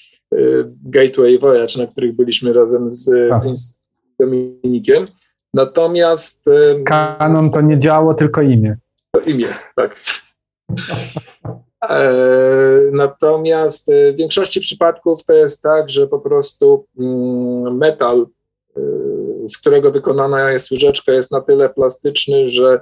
Gateway 0.84 1.38
Voyage, 1.38 1.78
na 1.78 1.86
których 1.86 2.16
byliśmy 2.16 2.52
razem 2.52 2.92
z, 2.92 3.30
tak. 3.30 3.40
z 3.40 3.78
Dominikiem. 4.20 5.04
Natomiast. 5.54 6.44
Canon 6.84 7.50
to 7.50 7.60
nie 7.60 7.78
działo, 7.78 8.14
tylko 8.14 8.42
imię. 8.42 8.76
To 9.10 9.20
imię, 9.20 9.48
tak. 9.76 10.00
E, 11.84 12.90
natomiast 12.92 13.88
e, 13.88 14.12
w 14.12 14.16
większości 14.16 14.60
przypadków 14.60 15.24
to 15.24 15.32
jest 15.32 15.62
tak, 15.62 15.90
że 15.90 16.06
po 16.06 16.18
prostu 16.18 16.86
mm, 16.98 17.76
metal, 17.76 18.26
e, 18.76 18.80
z 19.48 19.58
którego 19.58 19.92
wykonana 19.92 20.52
jest 20.52 20.70
łyżeczka, 20.70 21.12
jest 21.12 21.32
na 21.32 21.40
tyle 21.40 21.68
plastyczny, 21.68 22.48
że 22.48 22.80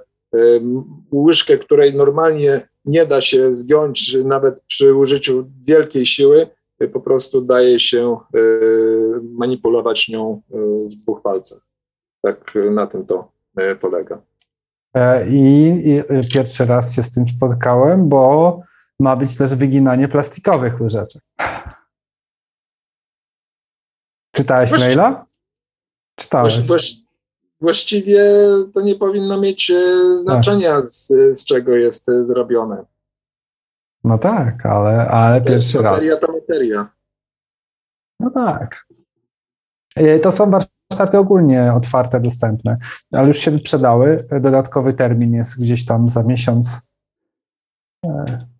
łyżkę, 1.12 1.58
której 1.58 1.94
normalnie 1.94 2.68
nie 2.84 3.06
da 3.06 3.20
się 3.20 3.52
zgiąć 3.52 4.16
nawet 4.24 4.60
przy 4.60 4.94
użyciu 4.94 5.50
wielkiej 5.62 6.06
siły, 6.06 6.46
po 6.92 7.00
prostu 7.00 7.40
daje 7.40 7.80
się 7.80 8.16
manipulować 9.22 10.08
nią 10.08 10.40
w 10.90 11.02
dwóch 11.02 11.22
palcach. 11.22 11.58
Tak 12.22 12.52
na 12.70 12.86
tym 12.86 13.06
to 13.06 13.28
polega. 13.80 14.22
I, 15.28 15.72
I, 15.84 16.02
pierwszy 16.32 16.64
raz 16.64 16.94
się 16.94 17.02
z 17.02 17.14
tym 17.14 17.24
spotkałem, 17.28 18.08
bo 18.08 18.60
ma 19.00 19.16
być 19.16 19.36
też 19.36 19.54
wyginanie 19.54 20.08
plastikowych 20.08 20.80
łyżeczek. 20.80 21.22
Czytałeś 24.34 24.70
Właści 24.70 24.88
maila? 24.88 25.26
Czytałeś. 26.16 26.66
Właści 26.66 27.04
właściwie 27.60 28.24
to 28.74 28.80
nie 28.80 28.94
powinno 28.94 29.40
mieć 29.40 29.72
znaczenia, 30.16 30.82
z, 30.86 31.06
z 31.40 31.44
czego 31.44 31.76
jest 31.76 32.06
zrobione. 32.06 32.84
No 34.04 34.18
tak, 34.18 34.66
ale, 34.66 35.08
ale 35.08 35.40
pierwszy 35.40 35.82
raz. 35.82 36.04
To 36.20 36.32
materia. 36.32 36.88
No 38.20 38.30
tak. 38.30 38.86
E, 39.96 40.18
to 40.18 40.32
są 40.32 40.50
warsztaty 40.50 41.18
ogólnie 41.18 41.72
otwarte, 41.72 42.20
dostępne, 42.20 42.76
ale 43.12 43.26
już 43.26 43.38
się 43.38 43.50
wyprzedały. 43.50 44.28
Dodatkowy 44.40 44.94
termin 44.94 45.34
jest 45.34 45.60
gdzieś 45.60 45.84
tam 45.84 46.08
za 46.08 46.22
miesiąc. 46.22 46.88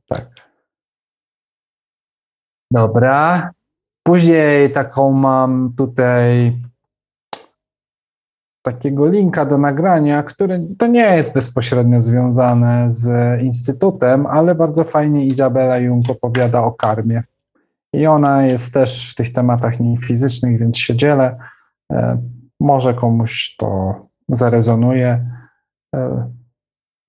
Tak. 0.09 0.31
Dobra. 2.71 3.51
Później 4.07 4.73
taką 4.73 5.13
mam 5.13 5.75
tutaj 5.77 6.57
takiego 8.65 9.07
linka 9.09 9.45
do 9.45 9.59
nagrania, 9.59 10.23
który 10.23 10.61
to 10.79 10.87
nie 10.87 11.17
jest 11.17 11.33
bezpośrednio 11.35 12.03
związane 12.03 12.91
z 12.91 13.41
Instytutem, 13.43 14.27
ale 14.27 14.55
bardzo 14.55 14.85
fajnie 14.85 15.27
Izabela 15.27 15.79
Jung 15.79 16.11
opowiada 16.11 16.63
o 16.65 16.73
karmie. 16.73 17.23
I 17.95 18.07
ona 18.07 18.47
jest 18.47 18.75
też 18.75 19.13
w 19.13 19.15
tych 19.15 19.33
tematach 19.33 19.75
fizycznych, 20.07 20.59
więc 20.59 20.79
się 20.79 20.97
dzielę. 20.97 21.39
E, 21.93 22.23
może 22.61 22.95
komuś 22.95 23.57
to 23.57 23.95
zarezonuje. 24.29 25.31
E, 25.95 26.31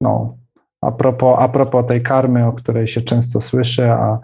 no, 0.01 0.37
a 0.85 0.91
propos, 0.91 1.35
a 1.39 1.49
propos 1.49 1.85
tej 1.87 2.03
karmy, 2.03 2.47
o 2.47 2.53
której 2.53 2.87
się 2.87 3.01
często 3.01 3.41
słyszy, 3.41 3.91
a, 3.91 4.19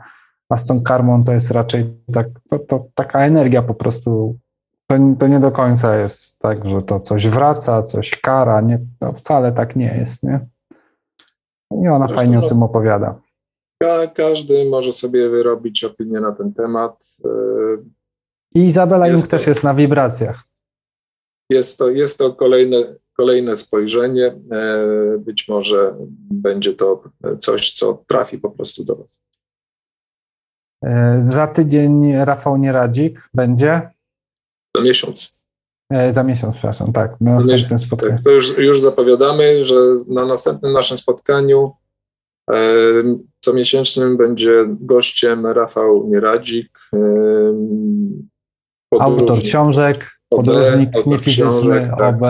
a 0.50 0.58
z 0.58 0.66
tą 0.66 0.84
karmą 0.84 1.24
to 1.24 1.34
jest 1.34 1.52
raczej 1.52 1.86
tak, 2.14 2.28
to, 2.50 2.60
to 2.60 2.86
taka 2.96 3.20
energia 3.26 3.62
po 3.62 3.74
prostu 3.74 4.36
to, 4.92 4.98
to 5.20 5.28
nie 5.28 5.40
do 5.40 5.52
końca 5.52 5.98
jest 5.98 6.40
tak, 6.40 6.70
że 6.70 6.82
to 6.82 7.00
coś 7.00 7.28
wraca, 7.28 7.84
coś 7.84 8.16
kara. 8.16 8.62
Nie, 8.62 8.80
to 9.00 9.14
wcale 9.14 9.52
tak 9.52 9.76
nie 9.76 9.98
jest, 10.00 10.24
nie? 10.24 10.48
I 11.84 11.88
ona 11.88 12.06
Zresztą 12.06 12.22
fajnie 12.22 12.40
o 12.40 12.48
tym 12.48 12.64
opowiada. 12.64 13.22
każdy 14.16 14.70
może 14.70 14.94
sobie 14.94 15.30
wyrobić 15.30 15.84
opinię 15.84 16.20
na 16.20 16.32
ten 16.32 16.54
temat. 16.54 17.18
E, 17.26 17.30
I 18.56 18.60
Izabela 18.60 19.08
Jung 19.08 19.28
też 19.28 19.48
jest 19.48 19.64
na 19.64 19.74
wibracjach. 19.74 20.44
Jest 21.50 21.78
to, 21.80 21.90
jest 21.90 22.18
to 22.18 22.34
kolejne, 22.34 22.78
kolejne 23.18 23.56
spojrzenie. 23.56 24.26
E, 24.52 25.18
być 25.18 25.48
może 25.48 25.96
będzie 26.32 26.74
to 26.74 27.04
coś, 27.40 27.74
co 27.74 28.04
trafi 28.08 28.38
po 28.38 28.50
prostu 28.50 28.84
do 28.84 28.96
Was. 28.96 29.22
E, 30.84 31.18
za 31.20 31.48
tydzień 31.48 32.14
Rafał 32.16 32.58
Nieradzik 32.58 33.30
będzie. 33.34 33.90
Za 34.78 34.84
miesiąc. 34.84 35.42
E, 35.92 36.12
za 36.12 36.24
miesiąc, 36.24 36.56
przepraszam, 36.56 36.94
tak. 36.94 37.22
Na 37.22 37.34
następnym 37.34 37.80
spotkaniu. 37.80 38.16
Tak, 38.16 38.24
to 38.24 38.32
już, 38.32 38.58
już 38.58 38.80
zapowiadamy, 38.80 39.66
że 39.66 39.76
na 40.08 40.26
następnym 40.26 40.74
naszym 40.74 40.98
spotkaniu 40.98 41.72
e, 42.52 42.56
comiesięcznym 43.40 44.18
będzie 44.18 44.66
gościem 44.68 45.46
Rafał 45.46 46.08
Nieradzik. 46.08 46.80
E, 46.94 46.98
Autor 49.00 49.42
książek, 49.42 50.12
podróżnik 50.30 51.06
niefizyczny, 51.06 51.92
tak. 51.98 52.16
OB 52.16 52.22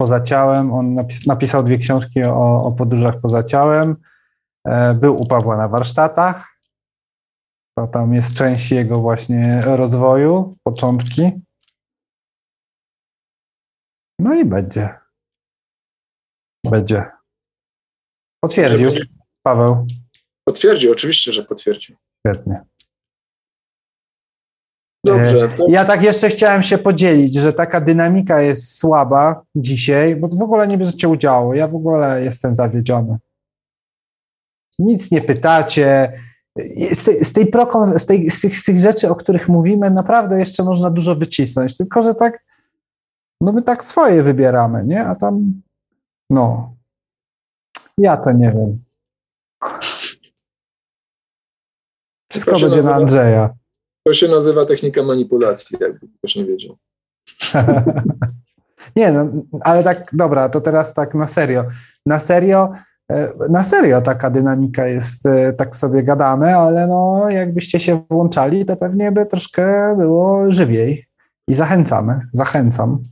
poza 0.00 0.20
ciałem. 0.20 0.72
On 0.72 0.94
napis, 0.94 1.26
napisał 1.26 1.62
dwie 1.62 1.78
książki 1.78 2.22
o, 2.22 2.64
o 2.64 2.72
podróżach 2.72 3.20
poza 3.20 3.42
ciałem. 3.42 3.96
E, 4.66 4.94
był 4.94 5.22
u 5.22 5.26
Pawła 5.26 5.56
na 5.56 5.68
warsztatach. 5.68 6.58
To 7.78 7.86
tam 7.86 8.14
jest 8.14 8.36
część 8.36 8.70
jego 8.70 9.00
właśnie 9.00 9.62
rozwoju, 9.62 10.56
początki. 10.62 11.32
No 14.18 14.34
i 14.34 14.44
będzie. 14.44 14.98
Będzie. 16.70 17.10
Potwierdził 18.40 18.90
Paweł. 19.42 19.86
Potwierdził, 20.44 20.92
oczywiście, 20.92 21.32
że 21.32 21.44
potwierdził. 21.44 21.96
Świetnie. 22.26 22.64
Dobrze. 25.04 25.48
To... 25.48 25.66
Ja 25.68 25.84
tak 25.84 26.02
jeszcze 26.02 26.28
chciałem 26.28 26.62
się 26.62 26.78
podzielić, 26.78 27.34
że 27.34 27.52
taka 27.52 27.80
dynamika 27.80 28.40
jest 28.40 28.78
słaba 28.78 29.42
dzisiaj, 29.56 30.16
bo 30.16 30.28
w 30.28 30.42
ogóle 30.42 30.68
nie 30.68 30.78
bierzecie 30.78 31.08
udziału. 31.08 31.54
Ja 31.54 31.68
w 31.68 31.74
ogóle 31.74 32.24
jestem 32.24 32.54
zawiedziony. 32.54 33.18
Nic 34.78 35.10
nie 35.10 35.22
pytacie. 35.22 36.12
Z, 36.92 37.28
z, 37.28 37.32
tej 37.32 37.46
prokon, 37.46 37.98
z, 37.98 38.06
tej, 38.06 38.30
z, 38.30 38.40
tych, 38.40 38.56
z 38.56 38.64
tych 38.64 38.78
rzeczy, 38.78 39.10
o 39.10 39.14
których 39.14 39.48
mówimy, 39.48 39.90
naprawdę 39.90 40.38
jeszcze 40.38 40.64
można 40.64 40.90
dużo 40.90 41.14
wycisnąć. 41.14 41.76
Tylko, 41.76 42.02
że 42.02 42.14
tak, 42.14 42.44
no 43.40 43.52
my 43.52 43.62
tak 43.62 43.84
swoje 43.84 44.22
wybieramy, 44.22 44.84
nie? 44.84 45.06
A 45.06 45.14
tam, 45.14 45.62
no, 46.30 46.74
ja 47.98 48.16
to 48.16 48.32
nie 48.32 48.52
wiem. 48.52 48.78
Wszystko 52.30 52.60
będzie 52.60 52.82
na 52.82 52.94
Andrzeja. 52.94 53.54
To 54.06 54.12
się 54.12 54.28
nazywa 54.28 54.66
technika 54.66 55.02
manipulacji, 55.02 55.76
jakby 55.80 56.08
ktoś 56.18 56.36
nie 56.36 56.44
wiedział. 56.44 56.76
nie, 58.96 59.12
no, 59.12 59.28
ale 59.60 59.84
tak, 59.84 60.10
dobra, 60.12 60.48
to 60.48 60.60
teraz 60.60 60.94
tak 60.94 61.14
na 61.14 61.26
serio. 61.26 61.64
Na 62.06 62.18
serio, 62.18 62.72
e, 63.10 63.32
na 63.50 63.62
serio 63.62 64.00
taka 64.00 64.30
dynamika 64.30 64.86
jest, 64.86 65.26
e, 65.26 65.52
tak 65.52 65.76
sobie 65.76 66.02
gadamy, 66.02 66.56
ale 66.56 66.86
no 66.86 67.30
jakbyście 67.30 67.80
się 67.80 68.04
włączali, 68.10 68.64
to 68.64 68.76
pewnie 68.76 69.12
by 69.12 69.26
troszkę 69.26 69.94
było 69.98 70.52
żywiej. 70.52 71.06
I 71.48 71.54
zachęcamy, 71.54 72.20
zachęcam. 72.32 73.04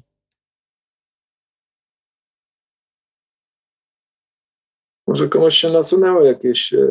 Może 5.06 5.28
komuś 5.28 5.54
się 5.54 5.70
nasunęły 5.70 6.26
jakieś 6.26 6.74
e, 6.74 6.86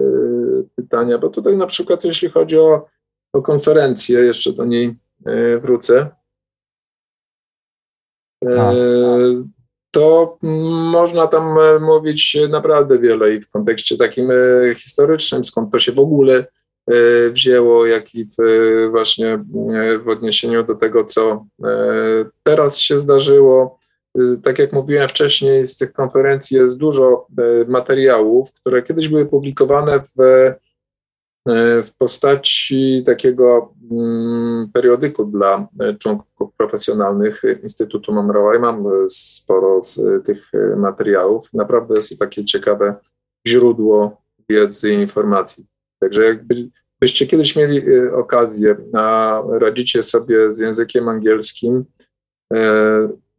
pytania, 0.76 1.18
bo 1.18 1.30
tutaj 1.30 1.58
na 1.58 1.68
przykład 1.68 2.04
jeśli 2.04 2.30
chodzi 2.30 2.60
o 2.60 2.88
o 3.34 3.41
konferencję, 3.41 4.19
jeszcze 4.19 4.53
do 4.53 4.65
niej 4.65 4.95
e, 5.25 5.59
wrócę. 5.59 6.09
E, 8.45 8.73
to 9.91 10.38
można 10.91 11.27
tam 11.27 11.59
e, 11.59 11.79
mówić 11.79 12.38
naprawdę 12.49 12.99
wiele 12.99 13.36
i 13.36 13.41
w 13.41 13.49
kontekście 13.49 13.97
takim 13.97 14.29
historycznym, 14.77 15.43
skąd 15.43 15.71
to 15.71 15.79
się 15.79 15.91
w 15.91 15.99
ogóle 15.99 16.45
wzięło, 17.32 17.86
jak 17.86 18.15
i 18.15 18.25
w, 18.25 18.36
właśnie 18.91 19.43
w 20.03 20.09
odniesieniu 20.09 20.63
do 20.63 20.75
tego, 20.75 21.05
co 21.05 21.45
teraz 22.43 22.79
się 22.79 22.99
zdarzyło. 22.99 23.79
Tak 24.43 24.59
jak 24.59 24.73
mówiłem 24.73 25.09
wcześniej, 25.09 25.67
z 25.67 25.77
tych 25.77 25.93
konferencji 25.93 26.57
jest 26.57 26.77
dużo 26.77 27.27
materiałów, 27.67 28.53
które 28.53 28.84
kiedyś 28.84 29.07
były 29.07 29.25
publikowane 29.25 29.99
w 29.99 30.15
w 31.83 31.97
postaci 31.97 33.03
takiego 33.05 33.73
mm, 33.91 34.69
periodyku 34.73 35.25
dla 35.25 35.67
e, 35.79 35.95
członków 35.95 36.53
profesjonalnych 36.57 37.41
Instytutu 37.63 38.13
Monroe. 38.13 38.59
Mam 38.59 38.87
e, 38.87 38.89
sporo 39.07 39.81
z 39.81 40.25
tych 40.25 40.51
materiałów. 40.77 41.53
Naprawdę 41.53 41.95
jest 41.95 42.09
to 42.09 42.15
takie 42.25 42.45
ciekawe 42.45 42.95
źródło 43.47 44.21
wiedzy 44.49 44.93
i 44.93 44.97
informacji. 44.97 45.65
Także 45.99 46.23
jakbyście 46.23 47.27
kiedyś 47.27 47.55
mieli 47.55 47.81
okazję, 48.13 48.75
a 48.93 49.41
radzicie 49.51 50.03
sobie 50.03 50.53
z 50.53 50.59
językiem 50.59 51.09
angielskim 51.09 51.85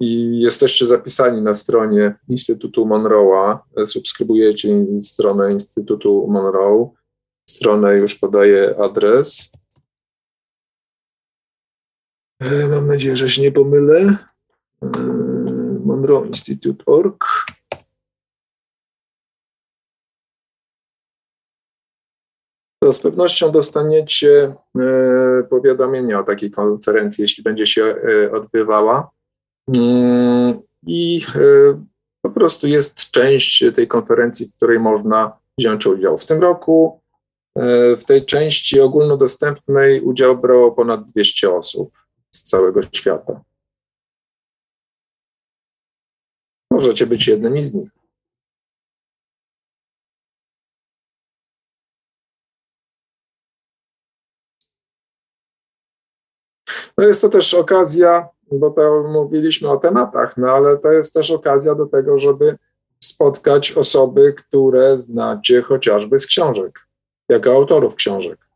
i 0.01 0.41
jesteście 0.41 0.87
zapisani 0.87 1.43
na 1.43 1.55
stronie 1.55 2.15
Instytutu 2.29 2.87
Monroe'a, 2.87 3.59
subskrybujecie 3.87 4.87
stronę 5.01 5.53
Instytutu 5.53 6.27
Monroe, 6.31 6.91
stronę 7.63 7.95
już 7.95 8.15
podaję 8.15 8.75
adres. 8.79 9.53
E, 12.41 12.69
mam 12.69 12.87
nadzieję, 12.87 13.17
że 13.17 13.29
się 13.31 13.43
nie 13.43 13.53
pomylę. 13.53 14.17
E, 14.83 14.89
monroeinstitute.org. 15.85 17.25
To 22.83 22.93
z 22.93 23.01
pewnością 23.01 23.51
dostaniecie 23.51 24.55
e, 24.79 25.43
powiadomienia 25.51 26.21
o 26.21 26.25
takiej 26.25 26.51
konferencji, 26.51 27.23
jeśli 27.23 27.45
będzie 27.45 27.67
się 27.67 27.97
odbywała. 28.33 29.11
Mm, 29.75 30.63
I 30.87 31.21
po 32.23 32.31
prostu 32.31 32.67
jest 32.67 33.11
część 33.11 33.65
tej 33.77 33.89
konferencji, 33.89 34.47
w 34.47 34.57
której 34.57 34.81
można 34.81 35.39
wziąć 35.59 35.87
udział. 35.87 36.19
W 36.19 36.27
tym 36.27 36.41
roku 36.41 37.02
w 37.99 38.05
tej 38.07 38.27
części 38.27 38.81
ogólnodostępnej 38.81 40.01
udział 40.01 40.39
brało 40.39 40.73
ponad 40.73 41.05
200 41.05 41.55
osób 41.55 41.99
z 42.31 42.43
całego 42.43 42.81
świata. 42.93 43.41
Możecie 46.71 47.07
być 47.07 47.29
jednymi 47.29 47.65
z 47.65 47.75
nich. 47.75 47.91
No 56.99 57.05
jest 57.05 57.21
to 57.21 57.29
też 57.29 57.55
okazja, 57.55 58.29
bo 58.53 58.71
to 58.71 59.09
mówiliśmy 59.09 59.69
o 59.71 59.77
tematach, 59.77 60.37
no 60.37 60.51
ale 60.51 60.79
to 60.79 60.93
jest 60.93 61.15
też 61.15 61.31
okazja 61.31 61.75
do 61.75 61.87
tego, 61.87 62.19
żeby 62.19 62.59
spotkać 63.05 63.73
osoby, 63.73 64.33
które 64.33 64.99
znacie 64.99 65.63
chociażby 65.63 66.19
z 66.19 66.27
książek 66.27 66.92
jako 67.33 67.53
autorów 67.53 67.95
książek, 67.95 68.49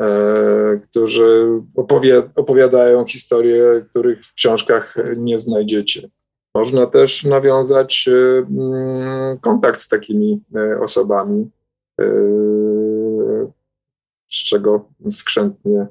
e, 0.00 0.80
którzy 0.90 1.48
opowi- 1.76 2.30
opowiadają 2.34 3.04
historie, 3.06 3.86
których 3.90 4.24
w 4.24 4.34
książkach 4.34 4.96
nie 5.16 5.38
znajdziecie. 5.38 6.08
Można 6.54 6.86
też 6.86 7.24
nawiązać 7.24 8.08
e, 8.08 8.38
mm, 8.38 9.38
kontakt 9.38 9.80
z 9.80 9.88
takimi 9.88 10.42
e, 10.56 10.80
osobami, 10.80 11.50
z 14.32 14.44
czego 14.44 14.88
skrzętnie 15.10 15.86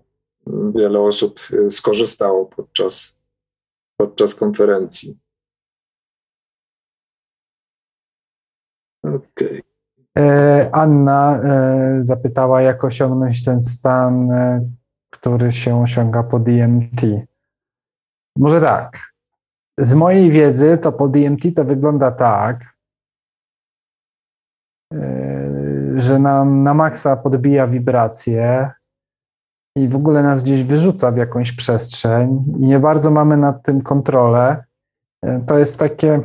wiele 0.76 1.00
osób 1.00 1.40
skorzystało 1.70 2.46
podczas, 2.46 3.20
podczas 3.98 4.36
konferencji. 4.36 5.18
Okej. 9.04 9.20
Okay. 9.26 9.79
E, 10.18 10.70
Anna 10.72 11.40
e, 11.44 11.98
zapytała, 12.00 12.62
jak 12.62 12.84
osiągnąć 12.84 13.46
ten 13.46 13.62
stan, 13.62 14.32
e, 14.32 14.70
który 15.10 15.52
się 15.52 15.82
osiąga 15.82 16.24
po 16.24 16.40
DMT. 16.40 17.02
Może 18.38 18.62
tak. 18.62 19.14
Z 19.78 19.94
mojej 19.94 20.32
wiedzy 20.32 20.78
to 20.78 20.92
po 20.92 21.08
DMT 21.08 21.56
to 21.56 21.64
wygląda 21.64 22.12
tak, 22.12 22.80
że 25.96 26.20
nam 26.20 26.64
na 26.64 26.74
maksa 26.74 27.16
podbija 27.16 27.68
wibracje 27.68 28.72
i 29.76 29.88
w 29.88 29.96
ogóle 29.96 30.24
nas 30.24 30.44
gdzieś 30.44 30.64
wyrzuca 30.64 31.12
w 31.12 31.18
jakąś 31.18 31.52
przestrzeń 31.52 32.44
i 32.60 32.68
nie 32.68 32.80
bardzo 32.80 33.12
mamy 33.12 33.38
nad 33.38 33.64
tym 33.64 33.82
kontrolę. 33.82 34.64
To 35.48 35.60
jest 35.60 35.80
takie 35.80 36.22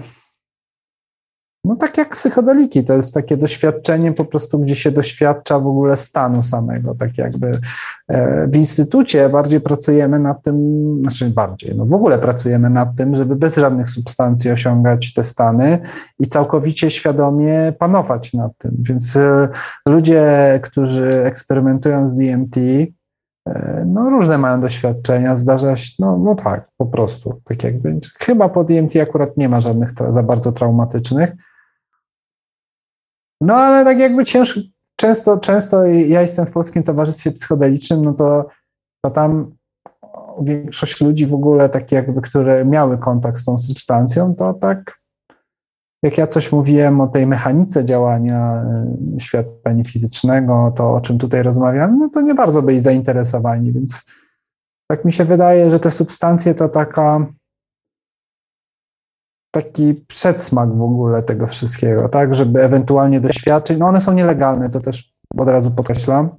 no 1.65 1.77
tak 1.77 1.99
jak 1.99 2.09
psychodeliki, 2.09 2.85
to 2.85 2.95
jest 2.95 3.15
takie 3.15 3.37
doświadczenie 3.37 4.13
po 4.13 4.25
prostu, 4.25 4.59
gdzie 4.59 4.77
się 4.77 4.91
doświadcza 4.91 5.59
w 5.59 5.67
ogóle 5.67 5.97
stanu 5.97 6.43
samego, 6.43 6.95
tak 6.95 7.19
jakby 7.19 7.61
e, 8.09 8.47
w 8.47 8.57
instytucie 8.57 9.29
bardziej 9.29 9.61
pracujemy 9.61 10.19
nad 10.19 10.43
tym, 10.43 10.57
znaczy 11.01 11.31
bardziej, 11.31 11.77
no 11.77 11.87
w 11.87 11.93
ogóle 11.93 12.19
pracujemy 12.19 12.71
nad 12.71 12.97
tym, 12.97 13.15
żeby 13.15 13.37
bez 13.37 13.57
żadnych 13.57 13.91
substancji 13.91 14.51
osiągać 14.51 15.15
te 15.15 15.25
stany 15.25 15.79
i 16.19 16.27
całkowicie 16.27 16.91
świadomie 16.91 17.73
panować 17.79 18.35
nad 18.35 18.59
tym, 18.59 18.77
więc 18.79 19.17
e, 19.17 19.49
ludzie, 19.89 20.61
którzy 20.63 21.25
eksperymentują 21.25 22.07
z 22.07 22.17
DMT, 22.17 22.57
e, 23.49 23.85
no 23.87 24.11
różne 24.11 24.39
mają 24.39 24.61
doświadczenia, 24.61 25.35
zdarza 25.35 25.77
się, 25.77 25.93
no, 25.99 26.19
no 26.19 26.35
tak, 26.35 26.69
po 26.77 26.87
prostu, 26.87 27.41
tak 27.45 27.65
jakby, 27.65 28.01
chyba 28.21 28.49
po 28.49 28.65
DMT 28.65 28.97
akurat 29.03 29.37
nie 29.37 29.49
ma 29.49 29.61
żadnych 29.61 29.91
za 30.11 30.23
bardzo 30.23 30.53
traumatycznych, 30.53 31.33
no 33.45 33.55
ale 33.55 33.85
tak 33.85 33.99
jakby 33.99 34.25
ciężko, 34.25 34.61
często, 34.97 35.39
często 35.39 35.85
ja 35.87 36.23
jestem 36.23 36.47
w 36.47 36.51
Polskim 36.51 36.83
Towarzystwie 36.83 37.33
Psychodelicznym, 37.33 38.05
no 38.05 38.13
to, 38.13 38.47
to 39.05 39.11
tam 39.11 39.55
większość 40.43 41.01
ludzi 41.01 41.27
w 41.27 41.35
ogóle, 41.35 41.69
tak 41.69 41.93
jakby, 41.93 42.21
które 42.21 42.65
miały 42.65 42.99
kontakt 42.99 43.39
z 43.39 43.45
tą 43.45 43.59
substancją, 43.59 44.35
to 44.35 44.55
tak 44.55 44.99
jak 46.03 46.19
ja 46.19 46.27
coś 46.27 46.53
mówiłem 46.53 47.01
o 47.01 47.07
tej 47.07 47.27
mechanice 47.27 47.85
działania 47.85 48.65
y, 49.17 49.21
świata 49.21 49.73
niefizycznego, 49.73 50.73
to 50.77 50.95
o 50.95 51.01
czym 51.01 51.19
tutaj 51.19 51.43
rozmawiamy, 51.43 51.99
no 51.99 52.09
to 52.09 52.21
nie 52.21 52.35
bardzo 52.35 52.63
byli 52.63 52.81
zainteresowani, 52.81 53.73
więc 53.73 54.13
tak 54.91 55.05
mi 55.05 55.13
się 55.13 55.25
wydaje, 55.25 55.71
że 55.71 55.79
te 55.79 55.91
substancje 55.91 56.55
to 56.55 56.69
taka 56.69 57.27
taki 59.55 59.95
przedsmak 59.95 60.77
w 60.77 60.83
ogóle 60.83 61.23
tego 61.23 61.47
wszystkiego, 61.47 62.09
tak, 62.09 62.35
żeby 62.35 62.63
ewentualnie 62.63 63.21
doświadczyć. 63.21 63.79
No 63.79 63.87
one 63.87 64.01
są 64.01 64.13
nielegalne, 64.13 64.71
to 64.71 64.81
też 64.81 65.13
od 65.39 65.49
razu 65.49 65.71
podkreślam. 65.71 66.31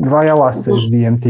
Dwa 0.00 0.24
jałasy 0.24 0.72
z 0.78 0.90
DMT. 0.90 1.24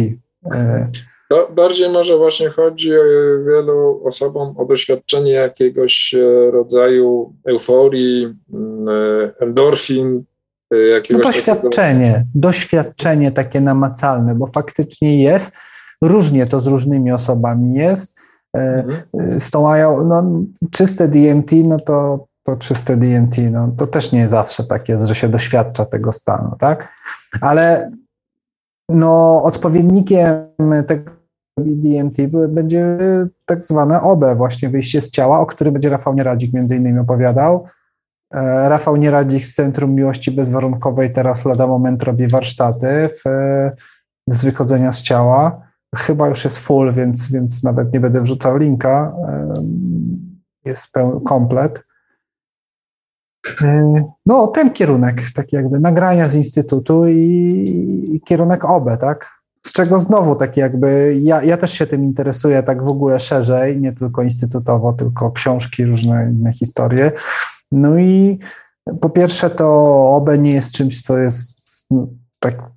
Bardziej 1.55 1.91
może 1.91 2.17
właśnie 2.17 2.49
chodzi 2.49 2.93
o 2.99 3.03
wielu 3.47 4.01
osobom 4.05 4.55
o 4.57 4.65
doświadczenie 4.65 5.33
jakiegoś 5.33 6.15
e, 6.15 6.51
rodzaju 6.51 7.35
euforii, 7.49 8.35
mm, 8.53 8.89
e, 8.89 9.33
endorfin, 9.41 10.25
e, 10.71 10.77
jakiegoś 10.79 11.25
no 11.25 11.33
doświadczenie, 11.33 12.13
takiego... 12.13 12.31
doświadczenie 12.35 13.33
takie 13.33 13.61
namacalne, 13.61 14.35
bo 14.35 14.47
faktycznie 14.47 15.23
jest, 15.23 15.57
różnie 16.03 16.47
to 16.47 16.61
z 16.61 16.67
różnymi 16.67 17.13
osobami 17.13 17.79
jest, 17.79 18.19
E, 18.57 18.85
mhm. 19.15 19.41
Z 19.41 19.51
tą 19.51 19.67
no, 20.05 20.23
czyste 20.71 21.09
DMT, 21.09 21.53
no 21.65 21.81
to, 21.81 22.27
to 22.43 22.57
czyste 22.57 22.97
DMT, 22.97 23.39
no 23.51 23.73
to 23.77 23.87
też 23.87 24.13
nie 24.13 24.29
zawsze 24.29 24.65
tak 24.65 24.89
jest, 24.89 25.07
że 25.07 25.15
się 25.15 25.29
doświadcza 25.29 25.85
tego 25.85 26.13
stanu, 26.13 26.57
tak? 26.59 26.89
Ale 27.41 27.91
no, 28.89 29.43
odpowiednikiem 29.43 30.47
tego 30.87 31.11
DMT 31.59 32.19
będzie 32.49 32.99
tak 33.47 33.65
zwane 33.65 34.03
OB, 34.03 34.25
właśnie 34.37 34.69
wyjście 34.69 35.01
z 35.01 35.11
ciała, 35.11 35.41
o 35.41 35.47
którym 35.47 35.73
będzie 35.73 35.91
Rafał 35.91 36.15
Nieradzik 36.15 36.53
między 36.53 36.77
innymi 36.77 36.99
opowiadał. 36.99 37.67
E, 38.35 38.69
Rafał 38.69 38.97
Nieradzik 38.97 39.45
z 39.45 39.55
Centrum 39.55 39.95
Miłości 39.95 40.31
Bezwarunkowej 40.31 41.13
teraz 41.13 41.45
lada 41.45 41.67
moment 41.67 42.03
robi 42.03 42.29
warsztaty 42.29 43.11
w, 43.25 43.31
z 44.29 44.45
wychodzenia 44.45 44.93
z 44.93 45.03
ciała 45.03 45.68
chyba 45.97 46.29
już 46.29 46.45
jest 46.45 46.59
full, 46.59 46.93
więc, 46.93 47.33
więc 47.33 47.65
nawet 47.65 47.93
nie 47.93 48.01
będę 48.01 48.23
wrzucał 48.23 48.57
linka. 48.57 49.13
Jest 50.65 50.93
pełny 50.93 51.21
komplet. 51.21 51.85
No, 54.27 54.47
ten 54.47 54.73
kierunek, 54.73 55.23
tak 55.35 55.53
jakby 55.53 55.81
nagrania 55.81 56.29
z 56.29 56.35
instytutu 56.35 57.09
i, 57.09 58.21
kierunek 58.25 58.65
OBE, 58.65 58.97
tak? 58.97 59.39
Z 59.67 59.73
czego 59.73 60.01
znowu 60.01 60.37
tak 60.37 60.57
jakby 60.57 61.19
ja, 61.23 61.43
ja 61.43 61.57
też 61.57 61.73
się 61.73 61.87
tym 61.87 62.05
interesuję 62.05 62.63
tak 62.63 62.85
w 62.85 62.89
ogóle 62.89 63.19
szerzej, 63.19 63.81
nie 63.81 63.93
tylko 63.93 64.23
instytutowo, 64.23 64.93
tylko 64.93 65.33
książki, 65.33 65.85
różne 65.85 66.31
inne 66.33 66.53
historie. 66.53 67.13
No 67.73 67.99
i 67.99 68.39
po 69.01 69.11
pierwsze 69.11 69.51
to 69.51 69.67
OBE 70.17 70.39
nie 70.39 70.53
jest 70.53 70.73
czymś, 70.73 71.03
co 71.03 71.19
jest 71.19 71.87
no, 71.91 72.09
tak 72.41 72.71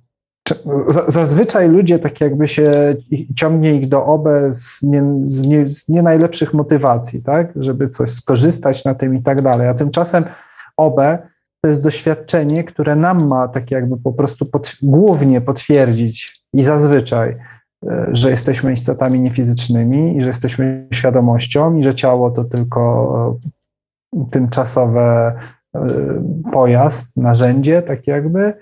Zazwyczaj 1.08 1.68
ludzie 1.68 1.98
tak 1.98 2.20
jakby 2.20 2.48
się 2.48 2.96
ciągnie 3.36 3.74
ich 3.74 3.88
do 3.88 4.06
OB 4.06 4.28
z 4.48 4.82
nie, 4.82 5.04
z, 5.24 5.46
nie, 5.46 5.68
z 5.68 5.88
nie 5.88 6.02
najlepszych 6.02 6.54
motywacji, 6.54 7.22
tak? 7.22 7.52
Żeby 7.56 7.88
coś 7.88 8.10
skorzystać 8.10 8.84
na 8.84 8.94
tym 8.94 9.14
i 9.14 9.22
tak 9.22 9.42
dalej. 9.42 9.68
A 9.68 9.74
tymczasem 9.74 10.24
OB 10.76 11.00
to 11.60 11.68
jest 11.68 11.82
doświadczenie, 11.82 12.64
które 12.64 12.96
nam 12.96 13.28
ma 13.28 13.48
tak 13.48 13.70
jakby 13.70 13.96
po 13.96 14.12
prostu 14.12 14.46
pod, 14.46 14.76
głównie 14.82 15.40
potwierdzić 15.40 16.42
i 16.52 16.62
zazwyczaj, 16.62 17.36
e, 17.86 18.06
że 18.12 18.30
jesteśmy 18.30 18.72
istotami 18.72 19.20
niefizycznymi 19.20 20.16
i 20.16 20.20
że 20.20 20.26
jesteśmy 20.26 20.88
świadomością 20.92 21.76
i 21.76 21.82
że 21.82 21.94
ciało 21.94 22.30
to 22.30 22.44
tylko 22.44 23.38
e, 24.16 24.24
tymczasowe 24.30 25.32
e, 25.74 25.80
pojazd, 26.52 27.16
narzędzie, 27.16 27.82
tak 27.82 28.06
jakby, 28.06 28.54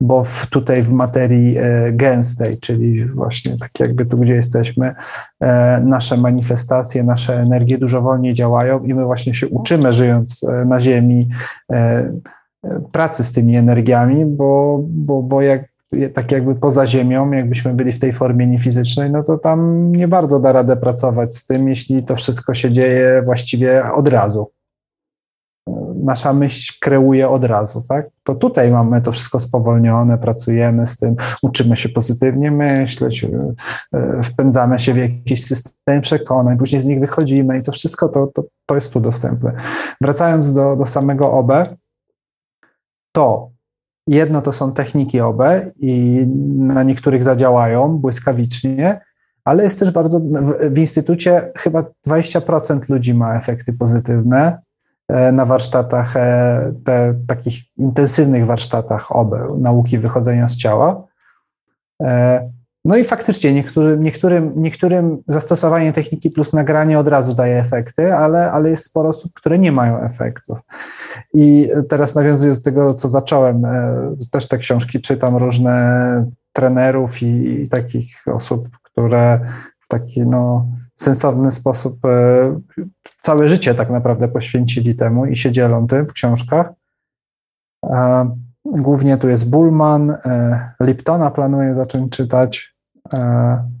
bo 0.00 0.24
w, 0.24 0.46
tutaj 0.46 0.82
w 0.82 0.92
materii 0.92 1.58
e, 1.58 1.92
gęstej, 1.92 2.58
czyli 2.58 3.04
właśnie 3.04 3.58
tak 3.58 3.70
jakby 3.80 4.06
tu, 4.06 4.18
gdzie 4.18 4.34
jesteśmy, 4.34 4.94
e, 5.40 5.80
nasze 5.80 6.16
manifestacje, 6.16 7.04
nasze 7.04 7.40
energie 7.40 7.78
dużo 7.78 8.02
wolniej 8.02 8.34
działają 8.34 8.84
i 8.84 8.94
my 8.94 9.04
właśnie 9.04 9.34
się 9.34 9.48
uczymy, 9.48 9.92
żyjąc 9.92 10.44
e, 10.44 10.64
na 10.64 10.80
Ziemi, 10.80 11.28
pracy 12.92 13.24
z 13.24 13.32
tymi 13.32 13.56
energiami, 13.56 14.24
bo, 14.26 14.80
bo, 14.82 15.22
bo 15.22 15.42
jak 15.42 15.64
tak 16.14 16.32
jakby 16.32 16.54
poza 16.54 16.86
ziemią, 16.86 17.30
jakbyśmy 17.30 17.74
byli 17.74 17.92
w 17.92 17.98
tej 17.98 18.12
formie 18.12 18.46
niefizycznej, 18.46 19.10
no 19.10 19.22
to 19.22 19.38
tam 19.38 19.92
nie 19.92 20.08
bardzo 20.08 20.40
da 20.40 20.52
radę 20.52 20.76
pracować 20.76 21.36
z 21.36 21.46
tym, 21.46 21.68
jeśli 21.68 22.02
to 22.02 22.16
wszystko 22.16 22.54
się 22.54 22.72
dzieje 22.72 23.22
właściwie 23.24 23.92
od 23.92 24.08
razu 24.08 24.50
nasza 26.04 26.32
myśl 26.32 26.72
kreuje 26.80 27.28
od 27.28 27.44
razu, 27.44 27.84
tak? 27.88 28.06
To 28.22 28.34
tutaj 28.34 28.70
mamy 28.70 29.02
to 29.02 29.12
wszystko 29.12 29.40
spowolnione, 29.40 30.18
pracujemy 30.18 30.86
z 30.86 30.96
tym, 30.96 31.16
uczymy 31.42 31.76
się 31.76 31.88
pozytywnie 31.88 32.50
myśleć, 32.50 33.24
e, 33.24 33.28
e, 33.92 34.22
wpędzamy 34.22 34.78
się 34.78 34.94
w 34.94 34.96
jakiś 34.96 35.44
system 35.44 36.00
przekonań, 36.00 36.58
później 36.58 36.82
z 36.82 36.86
nich 36.86 37.00
wychodzimy 37.00 37.58
i 37.58 37.62
to 37.62 37.72
wszystko 37.72 38.08
to, 38.08 38.26
to, 38.26 38.44
to 38.66 38.74
jest 38.74 38.92
tu 38.92 39.00
dostępne. 39.00 39.52
Wracając 40.00 40.54
do, 40.54 40.76
do 40.76 40.86
samego 40.86 41.32
OB, 41.32 41.52
to 43.12 43.50
jedno 44.06 44.42
to 44.42 44.52
są 44.52 44.72
techniki 44.72 45.20
OB 45.20 45.42
i 45.76 46.24
na 46.56 46.82
niektórych 46.82 47.24
zadziałają 47.24 47.98
błyskawicznie, 47.98 49.00
ale 49.44 49.62
jest 49.62 49.78
też 49.78 49.90
bardzo, 49.90 50.20
w, 50.20 50.70
w 50.70 50.78
instytucie 50.78 51.52
chyba 51.56 51.84
20% 52.08 52.90
ludzi 52.90 53.14
ma 53.14 53.36
efekty 53.36 53.72
pozytywne, 53.72 54.58
na 55.32 55.44
warsztatach, 55.44 56.16
e, 56.16 56.72
te, 56.84 57.14
takich 57.26 57.54
intensywnych 57.78 58.46
warsztatach 58.46 59.16
OB, 59.16 59.34
nauki 59.58 59.98
wychodzenia 59.98 60.48
z 60.48 60.56
ciała. 60.56 61.04
E, 62.02 62.50
no 62.84 62.96
i 62.96 63.04
faktycznie 63.04 63.52
niektórym, 63.52 64.02
niektórym, 64.02 64.52
niektórym 64.56 65.22
zastosowanie 65.28 65.92
techniki 65.92 66.30
plus 66.30 66.52
nagranie 66.52 66.98
od 66.98 67.08
razu 67.08 67.34
daje 67.34 67.60
efekty, 67.60 68.14
ale, 68.14 68.50
ale 68.50 68.70
jest 68.70 68.84
sporo 68.84 69.08
osób, 69.08 69.32
które 69.34 69.58
nie 69.58 69.72
mają 69.72 70.00
efektów. 70.00 70.58
I 71.34 71.70
teraz 71.88 72.14
nawiązując 72.14 72.62
do 72.62 72.64
tego, 72.64 72.94
co 72.94 73.08
zacząłem, 73.08 73.62
też 74.30 74.48
te 74.48 74.58
książki 74.58 75.00
czytam 75.00 75.36
różne 75.36 76.24
trenerów 76.52 77.22
i, 77.22 77.62
i 77.62 77.68
takich 77.68 78.08
osób, 78.26 78.68
które 78.82 79.40
w 79.80 79.88
taki 79.88 80.26
no, 80.26 80.66
sensowny 80.98 81.50
sposób 81.50 82.04
e, 82.04 82.60
całe 83.22 83.48
życie 83.48 83.74
tak 83.74 83.90
naprawdę 83.90 84.28
poświęcili 84.28 84.96
temu 84.96 85.26
i 85.26 85.36
się 85.36 85.52
dzielą 85.52 85.86
tym 85.86 86.06
w 86.06 86.12
książkach. 86.12 86.72
Głównie 88.64 89.16
tu 89.16 89.28
jest 89.28 89.50
Bullman, 89.50 90.10
e, 90.10 90.70
Liptona 90.80 91.30
planuję 91.30 91.74
zacząć 91.74 92.16
czytać, 92.16 92.74
e, 93.12 93.78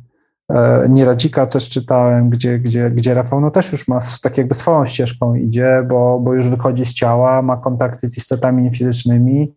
Nieradzika 0.88 1.46
też 1.46 1.68
czytałem, 1.68 2.30
gdzie, 2.30 2.58
gdzie, 2.58 2.90
gdzie 2.90 3.14
Rafał 3.14 3.40
no 3.40 3.50
też 3.50 3.72
już 3.72 3.88
ma 3.88 3.98
tak 4.22 4.38
jakby 4.38 4.54
swoją 4.54 4.86
ścieżką 4.86 5.34
idzie, 5.34 5.86
bo, 5.88 6.20
bo 6.20 6.34
już 6.34 6.48
wychodzi 6.48 6.84
z 6.84 6.94
ciała, 6.94 7.42
ma 7.42 7.56
kontakty 7.56 8.06
z 8.06 8.18
istotami 8.18 8.62
niefizycznymi, 8.62 9.54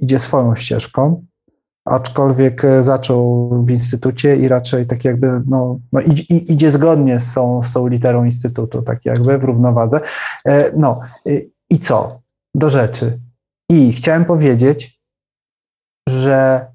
idzie 0.00 0.18
swoją 0.18 0.54
ścieżką 0.54 1.24
aczkolwiek 1.90 2.64
e, 2.64 2.82
zaczął 2.82 3.48
w 3.64 3.70
instytucie 3.70 4.36
i 4.36 4.48
raczej 4.48 4.86
tak 4.86 5.04
jakby 5.04 5.42
no, 5.46 5.78
no 5.92 6.00
idzie 6.30 6.72
zgodnie 6.72 7.20
z 7.20 7.34
tą, 7.34 7.62
z 7.62 7.72
tą 7.72 7.86
literą 7.86 8.24
instytutu, 8.24 8.82
tak 8.82 9.04
jakby 9.04 9.38
w 9.38 9.44
równowadze. 9.44 10.00
E, 10.46 10.72
no 10.76 11.00
i 11.70 11.78
co? 11.78 12.20
Do 12.54 12.70
rzeczy. 12.70 13.20
I 13.70 13.92
chciałem 13.92 14.24
powiedzieć, 14.24 15.00
że 16.08 16.66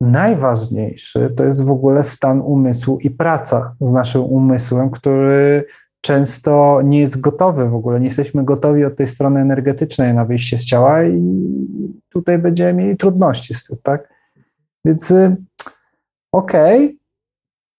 najważniejszy 0.00 1.30
to 1.36 1.44
jest 1.44 1.64
w 1.64 1.70
ogóle 1.70 2.04
stan 2.04 2.40
umysłu 2.40 2.98
i 2.98 3.10
praca 3.10 3.74
z 3.80 3.92
naszym 3.92 4.22
umysłem, 4.22 4.90
który 4.90 5.64
często 6.00 6.80
nie 6.84 7.00
jest 7.00 7.20
gotowy 7.20 7.68
w 7.68 7.74
ogóle. 7.74 8.00
Nie 8.00 8.06
jesteśmy 8.06 8.44
gotowi 8.44 8.84
od 8.84 8.96
tej 8.96 9.06
strony 9.06 9.40
energetycznej 9.40 10.14
na 10.14 10.24
wyjście 10.24 10.58
z 10.58 10.64
ciała 10.64 11.04
i 11.04 11.22
tutaj 12.08 12.38
będziemy 12.38 12.72
mieli 12.72 12.96
trudności 12.96 13.54
z 13.54 13.64
tym, 13.64 13.78
tak? 13.82 14.09
Więc 14.84 15.10
y, 15.10 15.36
okej, 16.32 16.84
okay. 16.84 16.96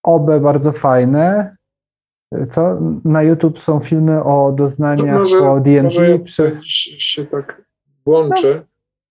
obe 0.04 0.40
bardzo 0.40 0.72
fajne. 0.72 1.56
Co? 2.50 2.80
Na 3.06 3.24
YouTube 3.24 3.60
są 3.60 3.80
filmy 3.80 4.24
o 4.24 4.52
doznaniach 4.52 5.20
może, 5.20 5.40
po 5.40 5.60
DMT. 5.60 5.84
Może 5.84 6.20
przy... 6.20 6.60
się 7.00 7.26
tak 7.26 7.62
włączę, 8.06 8.66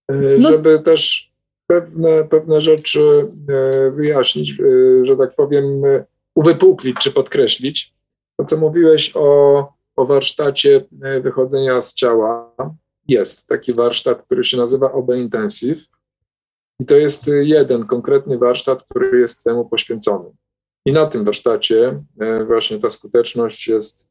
no. 0.08 0.14
Y, 0.14 0.38
no. 0.40 0.48
żeby 0.48 0.82
też 0.84 1.32
pewne, 1.66 2.24
pewne 2.24 2.60
rzeczy 2.60 3.30
y, 3.86 3.90
wyjaśnić, 3.90 4.62
że 5.02 5.16
tak 5.16 5.34
powiem, 5.34 5.82
uwypuklić 6.34 6.96
czy 6.96 7.12
podkreślić. 7.12 7.94
To, 8.36 8.44
co 8.44 8.56
mówiłeś 8.56 9.12
o, 9.14 9.72
o 9.96 10.06
warsztacie 10.06 10.84
wychodzenia 11.22 11.82
z 11.82 11.94
ciała, 11.94 12.54
jest 13.08 13.48
taki 13.48 13.72
warsztat, 13.72 14.22
który 14.22 14.44
się 14.44 14.56
nazywa 14.56 14.92
OB 14.92 15.08
Intensive. 15.16 15.99
I 16.80 16.84
to 16.84 16.96
jest 16.96 17.30
jeden 17.42 17.86
konkretny 17.86 18.38
warsztat, 18.38 18.82
który 18.82 19.20
jest 19.20 19.44
temu 19.44 19.68
poświęcony. 19.68 20.30
I 20.86 20.92
na 20.92 21.06
tym 21.06 21.24
warsztacie 21.24 22.02
e, 22.20 22.44
właśnie 22.44 22.78
ta 22.78 22.90
skuteczność 22.90 23.68
jest, 23.68 24.10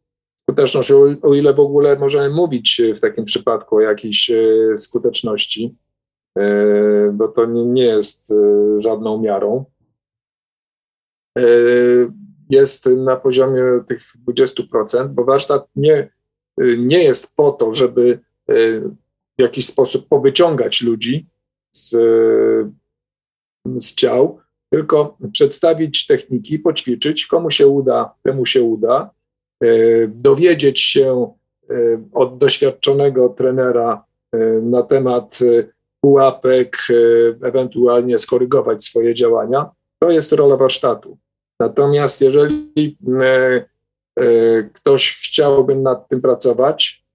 skuteczność, 0.49 0.91
o 1.21 1.33
ile 1.33 1.53
w 1.53 1.59
ogóle 1.59 1.99
możemy 1.99 2.29
mówić 2.29 2.81
w 2.95 2.99
takim 2.99 3.25
przypadku 3.25 3.75
o 3.75 3.81
jakiejś 3.81 4.31
e, 4.31 4.77
skuteczności, 4.77 5.75
bo 7.13 7.27
to 7.27 7.45
nie 7.45 7.83
jest 7.83 8.33
żadną 8.77 9.21
miarą 9.21 9.65
jest 12.49 12.85
na 12.85 13.15
poziomie 13.15 13.63
tych 13.87 14.13
20%, 14.27 15.07
bo 15.07 15.25
warsztat 15.25 15.67
nie, 15.75 16.09
nie 16.77 17.03
jest 17.03 17.35
po 17.35 17.51
to, 17.51 17.73
żeby 17.73 18.19
e, 18.49 18.53
w 19.37 19.41
jakiś 19.41 19.65
sposób 19.65 20.07
powyciągać 20.07 20.81
ludzi 20.81 21.28
z, 21.71 21.89
z 23.79 23.95
ciał, 23.95 24.39
tylko 24.71 25.17
przedstawić 25.33 26.07
techniki, 26.07 26.59
poćwiczyć, 26.59 27.27
komu 27.27 27.51
się 27.51 27.67
uda, 27.67 28.13
temu 28.23 28.45
się 28.45 28.63
uda, 28.63 29.09
e, 29.63 29.67
dowiedzieć 30.07 30.81
się 30.81 31.33
e, 31.69 31.73
od 32.13 32.37
doświadczonego 32.37 33.29
trenera 33.29 34.03
na 34.61 34.83
temat 34.83 35.39
pułapek, 36.01 36.77
ewentualnie 37.43 38.17
skorygować 38.17 38.83
swoje 38.83 39.15
działania. 39.15 39.69
To 39.99 40.09
jest 40.09 40.33
rola 40.33 40.57
warsztatu. 40.57 41.17
Natomiast 41.59 42.21
jeżeli 42.21 42.97
e, 43.21 43.65
e, 44.19 44.63
ktoś 44.63 45.21
chciałby 45.25 45.75
nad 45.75 46.09
tym 46.09 46.21
pracować, 46.21 47.05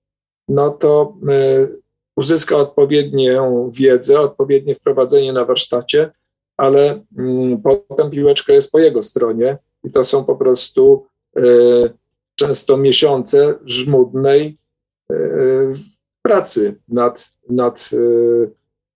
no 0.48 0.70
to 0.70 1.16
e, 1.28 1.68
uzyska 2.16 2.56
odpowiednią 2.56 3.70
wiedzę, 3.72 4.20
odpowiednie 4.20 4.74
wprowadzenie 4.74 5.32
na 5.32 5.44
warsztacie, 5.44 6.10
ale 6.56 7.04
mm, 7.18 7.62
potem 7.62 8.10
piłeczka 8.10 8.52
jest 8.52 8.72
po 8.72 8.78
jego 8.78 9.02
stronie 9.02 9.58
i 9.84 9.90
to 9.90 10.04
są 10.04 10.24
po 10.24 10.36
prostu 10.36 11.06
często 12.34 12.76
miesiące 12.76 13.54
żmudnej 13.64 14.58
pracy 16.22 16.80
nad, 16.88 17.30
nad 17.50 17.90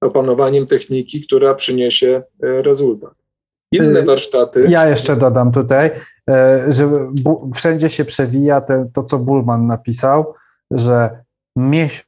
opanowaniem 0.00 0.66
techniki, 0.66 1.26
która 1.26 1.54
przyniesie 1.54 2.22
rezultat. 2.40 3.14
Inne 3.72 4.00
y, 4.00 4.04
warsztaty. 4.04 4.64
Ja 4.68 4.88
jeszcze 4.88 5.16
dodam 5.16 5.52
tutaj, 5.52 5.90
e, 6.30 6.64
że 6.72 6.90
wszędzie 7.54 7.90
się 7.90 8.04
przewija 8.04 8.60
te, 8.60 8.90
to, 8.94 9.02
co 9.02 9.18
Bullman 9.18 9.66
napisał, 9.66 10.34
że 10.70 11.24
miesiąc, 11.56 12.07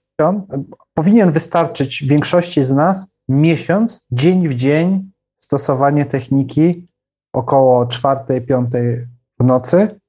powinien 0.95 1.33
wystarczyć 1.33 2.05
większości 2.05 2.63
z 2.63 2.73
nas 2.73 3.13
miesiąc, 3.29 4.01
dzień 4.11 4.49
w 4.49 4.55
dzień 4.55 5.11
stosowanie 5.39 6.05
techniki 6.05 6.89
około 7.33 7.87
czwartej, 7.87 8.43
piątej 8.43 9.07
w 9.41 9.45
nocy 9.45 10.01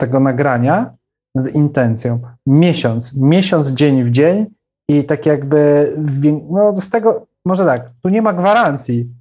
tego 0.00 0.20
nagrania 0.20 0.94
z 1.34 1.54
intencją. 1.54 2.20
Miesiąc, 2.46 3.16
miesiąc, 3.16 3.68
dzień 3.68 4.04
w 4.04 4.10
dzień 4.10 4.46
i 4.88 5.04
tak 5.04 5.26
jakby, 5.26 5.92
no 6.50 6.76
z 6.76 6.90
tego, 6.90 7.26
może 7.44 7.64
tak, 7.64 7.90
tu 8.02 8.08
nie 8.08 8.22
ma 8.22 8.32
gwarancji, 8.32 9.14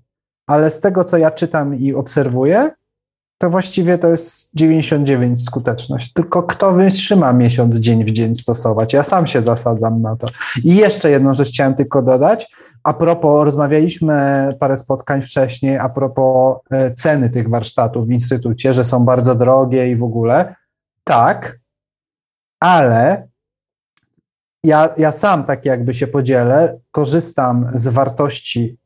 ale 0.48 0.70
z 0.70 0.80
tego, 0.80 1.04
co 1.04 1.18
ja 1.18 1.32
czytam 1.32 1.76
i 1.76 1.94
obserwuję, 1.94 2.72
to 3.42 3.50
właściwie 3.50 3.98
to 3.98 4.08
jest 4.08 4.50
99 4.54 5.46
skuteczność. 5.46 6.14
Tylko 6.14 6.44
kto 6.44 6.72
wytrzyma 6.72 7.34
miesiąc 7.34 7.78
dzień 7.78 8.06
w 8.06 8.12
dzień 8.12 8.36
stosować? 8.36 8.94
Ja 8.94 9.04
sam 9.04 9.28
się 9.28 9.42
zasadzam 9.42 10.02
na 10.02 10.16
to. 10.16 10.28
I 10.64 10.76
jeszcze 10.76 11.12
jedną 11.12 11.34
rzecz 11.34 11.50
chciałem 11.50 11.76
tylko 11.76 12.02
dodać. 12.02 12.52
A 12.84 12.94
propos, 12.94 13.46
rozmawialiśmy 13.46 14.50
parę 14.60 14.78
spotkań 14.78 15.22
wcześniej, 15.22 15.78
a 15.78 15.90
propos 15.90 16.58
e, 16.72 16.94
ceny 16.94 17.30
tych 17.30 17.50
warsztatów 17.50 18.08
w 18.08 18.12
instytucie, 18.12 18.74
że 18.74 18.84
są 18.84 19.06
bardzo 19.06 19.36
drogie 19.36 19.92
i 19.92 19.96
w 19.96 20.04
ogóle. 20.04 20.56
Tak, 21.04 21.60
ale 22.60 23.28
ja, 24.64 24.90
ja 24.98 25.12
sam 25.12 25.44
tak 25.44 25.66
jakby 25.66 25.94
się 25.94 26.08
podzielę, 26.08 26.80
korzystam 26.92 27.68
z 27.74 27.88
wartości 27.88 28.78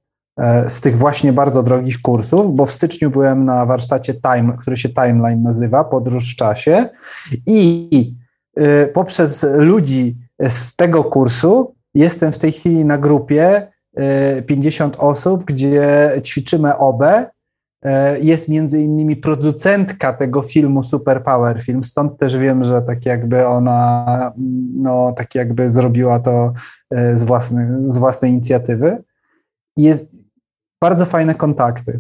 z 0.68 0.82
tych 0.82 0.98
właśnie 0.98 1.34
bardzo 1.34 1.64
drogich 1.64 2.02
kursów, 2.02 2.56
bo 2.56 2.66
w 2.66 2.72
styczniu 2.72 3.10
byłem 3.10 3.46
na 3.46 3.66
warsztacie 3.66 4.14
Time, 4.14 4.58
który 4.60 4.78
się 4.78 4.90
Timeline 4.90 5.44
nazywa, 5.44 5.84
podróż 5.84 6.34
w 6.34 6.36
czasie 6.36 6.90
i 7.48 8.16
e, 8.56 8.88
poprzez 8.88 9.46
ludzi 9.58 10.18
z 10.48 10.76
tego 10.76 11.04
kursu 11.04 11.76
jestem 11.94 12.32
w 12.32 12.38
tej 12.38 12.52
chwili 12.52 12.86
na 12.86 12.98
grupie 12.98 13.68
50 14.46 14.96
e, 14.96 15.00
osób, 15.00 15.44
gdzie 15.44 16.12
ćwiczymy 16.24 16.78
obę. 16.78 17.26
Jest 18.22 18.50
między 18.50 18.82
innymi 18.82 19.16
producentka 19.16 20.14
tego 20.14 20.42
filmu 20.42 20.84
Super 20.84 21.24
Power 21.24 21.62
Film, 21.62 21.84
stąd 21.84 22.18
też 22.18 22.38
wiem, 22.38 22.64
że 22.64 22.82
tak 22.82 23.06
jakby 23.06 23.48
ona, 23.48 24.34
no 24.76 25.14
tak 25.18 25.36
jakby 25.36 25.70
zrobiła 25.70 26.20
to 26.20 26.54
z 27.14 27.24
własnej, 27.24 27.68
z 27.86 27.98
własnej 27.98 28.32
inicjatywy. 28.32 29.04
Jest, 29.78 30.23
bardzo 30.84 31.06
fajne 31.06 31.36
kontakty. 31.36 32.00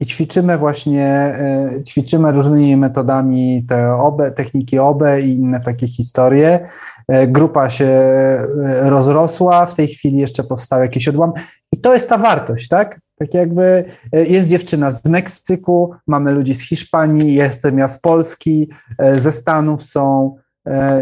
I 0.00 0.06
ćwiczymy 0.06 0.58
właśnie, 0.58 1.06
e, 1.06 1.82
ćwiczymy 1.84 2.32
różnymi 2.32 2.76
metodami 2.76 3.64
te 3.68 3.94
obe, 3.94 4.30
techniki 4.30 4.78
OBE 4.78 5.20
i 5.20 5.34
inne 5.34 5.60
takie 5.60 5.86
historie. 5.86 6.68
E, 7.08 7.26
grupa 7.26 7.70
się 7.70 7.84
e, 7.84 8.90
rozrosła, 8.90 9.66
w 9.66 9.74
tej 9.74 9.88
chwili 9.88 10.16
jeszcze 10.16 10.44
powstał 10.44 10.80
jakiś 10.80 11.08
odłam. 11.08 11.32
I 11.72 11.80
to 11.80 11.94
jest 11.94 12.08
ta 12.08 12.18
wartość, 12.18 12.68
tak? 12.68 13.00
Tak 13.18 13.34
jakby 13.34 13.84
jest 14.12 14.48
dziewczyna 14.48 14.92
z 14.92 15.04
Meksyku, 15.04 15.90
mamy 16.06 16.32
ludzi 16.32 16.54
z 16.54 16.68
Hiszpanii, 16.68 17.34
jestem 17.34 17.78
ja 17.78 17.88
z 17.88 18.00
Polski, 18.00 18.70
ze 19.16 19.32
Stanów 19.32 19.82
są, 19.82 20.36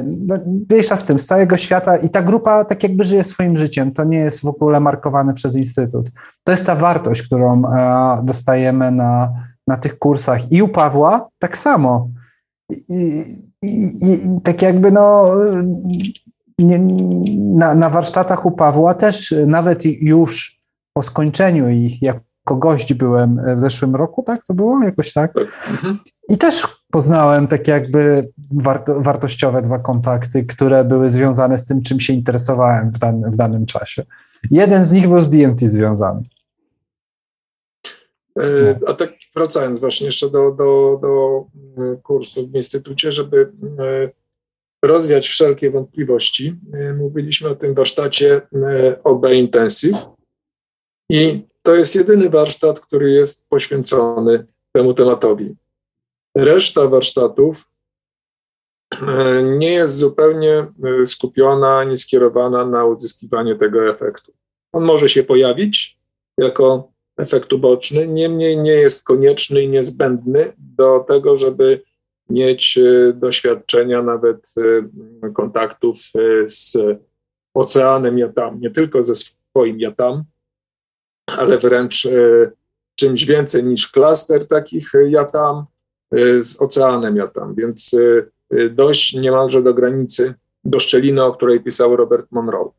no, 0.05 0.38
mniejsza 0.70 0.97
z 0.97 1.05
tym, 1.05 1.18
z 1.18 1.26
całego 1.26 1.56
świata 1.56 1.97
i 1.97 2.09
ta 2.09 2.22
grupa 2.22 2.64
tak 2.64 2.82
jakby 2.82 3.05
żyje 3.05 3.24
swoim 3.24 3.59
życiem, 3.59 3.93
to 3.93 4.05
nie 4.05 4.18
jest 4.18 4.43
w 4.43 4.47
ogóle 4.47 4.80
markowane 4.80 5.34
przez 5.34 5.56
Instytut. 5.56 6.10
To 6.44 6.52
jest 6.52 6.66
ta 6.66 6.74
wartość, 6.74 7.22
którą 7.22 7.62
e, 7.64 8.20
dostajemy 8.24 8.90
na, 8.90 9.32
na 9.66 9.76
tych 9.76 9.98
kursach 9.98 10.52
i 10.52 10.62
u 10.62 10.68
Pawła 10.68 11.28
tak 11.38 11.56
samo. 11.56 12.09
I, 12.88 13.24
i, 13.62 13.90
i 14.02 14.40
tak 14.43 14.62
jakby 14.62 14.93
no 14.93 15.32
nie, 16.59 16.78
na, 17.38 17.74
na 17.74 17.90
warsztatach 17.90 18.47
u 18.47 18.51
Pawła 18.51 18.94
też 18.94 19.34
nawet 19.47 19.84
już 19.84 20.60
po 20.93 21.02
skończeniu 21.02 21.68
ich, 21.68 22.02
jako 22.02 22.56
gość 22.56 22.94
byłem 22.94 23.40
w 23.56 23.60
zeszłym 23.60 23.97
roku, 23.97 24.22
tak 24.22 24.44
to 24.44 24.55
było? 24.55 24.82
Jakoś 24.82 25.12
tak? 25.12 25.32
tak. 25.34 25.44
Mhm. 25.70 25.98
I 26.28 26.38
też 26.38 26.66
poznałem 26.91 27.49
tak 27.49 27.69
jakby 27.69 28.29
wartościowe 28.87 29.63
dwa 29.63 29.79
kontakty, 29.79 30.45
które 30.45 30.85
były 30.85 31.11
związane 31.11 31.59
z 31.59 31.65
tym, 31.65 31.83
czym 31.83 32.01
się 32.01 32.13
interesowałem 32.13 32.91
w, 32.91 32.99
dan 32.99 33.31
w 33.31 33.37
danym 33.37 33.67
czasie. 33.67 34.05
Jeden 34.51 34.85
z 34.85 34.93
nich 34.93 35.09
był 35.09 35.21
z 35.21 35.31
DMT 35.31 35.61
związany. 35.61 36.23
E, 38.39 38.79
a 38.87 38.95
tak 38.95 39.13
wracając 39.35 39.81
właśnie 39.81 40.07
jeszcze 40.07 40.31
do, 40.31 40.51
do, 40.51 40.99
do 41.03 41.45
e, 41.83 41.97
kursu 41.97 42.49
w 42.49 42.55
Instytucie, 42.55 43.13
żeby 43.13 43.53
e, 43.79 44.11
rozwiać 44.83 45.29
wszelkie 45.29 45.71
wątpliwości, 45.71 46.57
mówiliśmy 46.99 47.49
o 47.49 47.55
tym 47.55 47.75
warsztacie 47.75 48.41
OB 49.05 49.27
Intensive 49.33 50.07
i 51.11 51.43
to 51.63 51.75
jest 51.75 51.95
jedyny 51.95 52.31
warsztat, 52.31 52.81
który 52.81 53.11
jest 53.11 53.49
poświęcony 53.49 54.47
temu 54.73 54.95
tematowi. 54.95 55.57
Reszta 56.37 56.89
warsztatów 56.89 57.71
e, 58.93 59.43
nie 59.43 59.73
jest 59.73 59.95
zupełnie 59.95 60.53
e, 60.53 61.07
skupiona 61.07 61.79
ani 61.79 61.97
skierowana 61.97 62.67
na 62.67 62.85
uzyskiwanie 62.85 63.57
tego 63.57 63.91
efektu. 63.91 64.33
On 64.73 64.85
może 64.85 65.09
się 65.09 65.23
pojawić 65.23 65.99
jako 66.39 66.93
efekt 67.19 67.53
uboczny, 67.53 68.09
niemniej 68.09 68.59
nie 68.59 68.73
jest 68.73 69.05
konieczny 69.05 69.63
i 69.63 69.69
niezbędny 69.69 70.53
do 70.59 71.05
tego, 71.09 71.37
żeby 71.37 71.83
mieć 72.31 72.79
doświadczenia, 73.15 74.03
nawet 74.03 74.55
kontaktów 75.35 75.99
z 76.45 76.77
oceanem 77.55 78.19
Jatam, 78.19 78.61
nie 78.61 78.71
tylko 78.71 79.03
ze 79.03 79.15
swoim 79.15 79.81
Jatam, 79.81 80.25
ale 81.27 81.59
wręcz 81.59 82.09
czymś 82.95 83.25
więcej 83.25 83.65
niż 83.65 83.89
klaster 83.89 84.49
takich 84.49 84.93
Jatam 85.09 85.67
z 86.41 86.62
oceanem 86.62 87.16
Jatam, 87.16 87.55
więc 87.55 87.97
dość 88.70 89.15
niemalże 89.15 89.62
do 89.62 89.74
granicy, 89.74 90.35
do 90.65 90.81
szczeliny, 90.81 91.24
o 91.24 91.33
której 91.33 91.61
pisał 91.61 91.97
Robert 91.97 92.33
Monroe. 92.33 92.70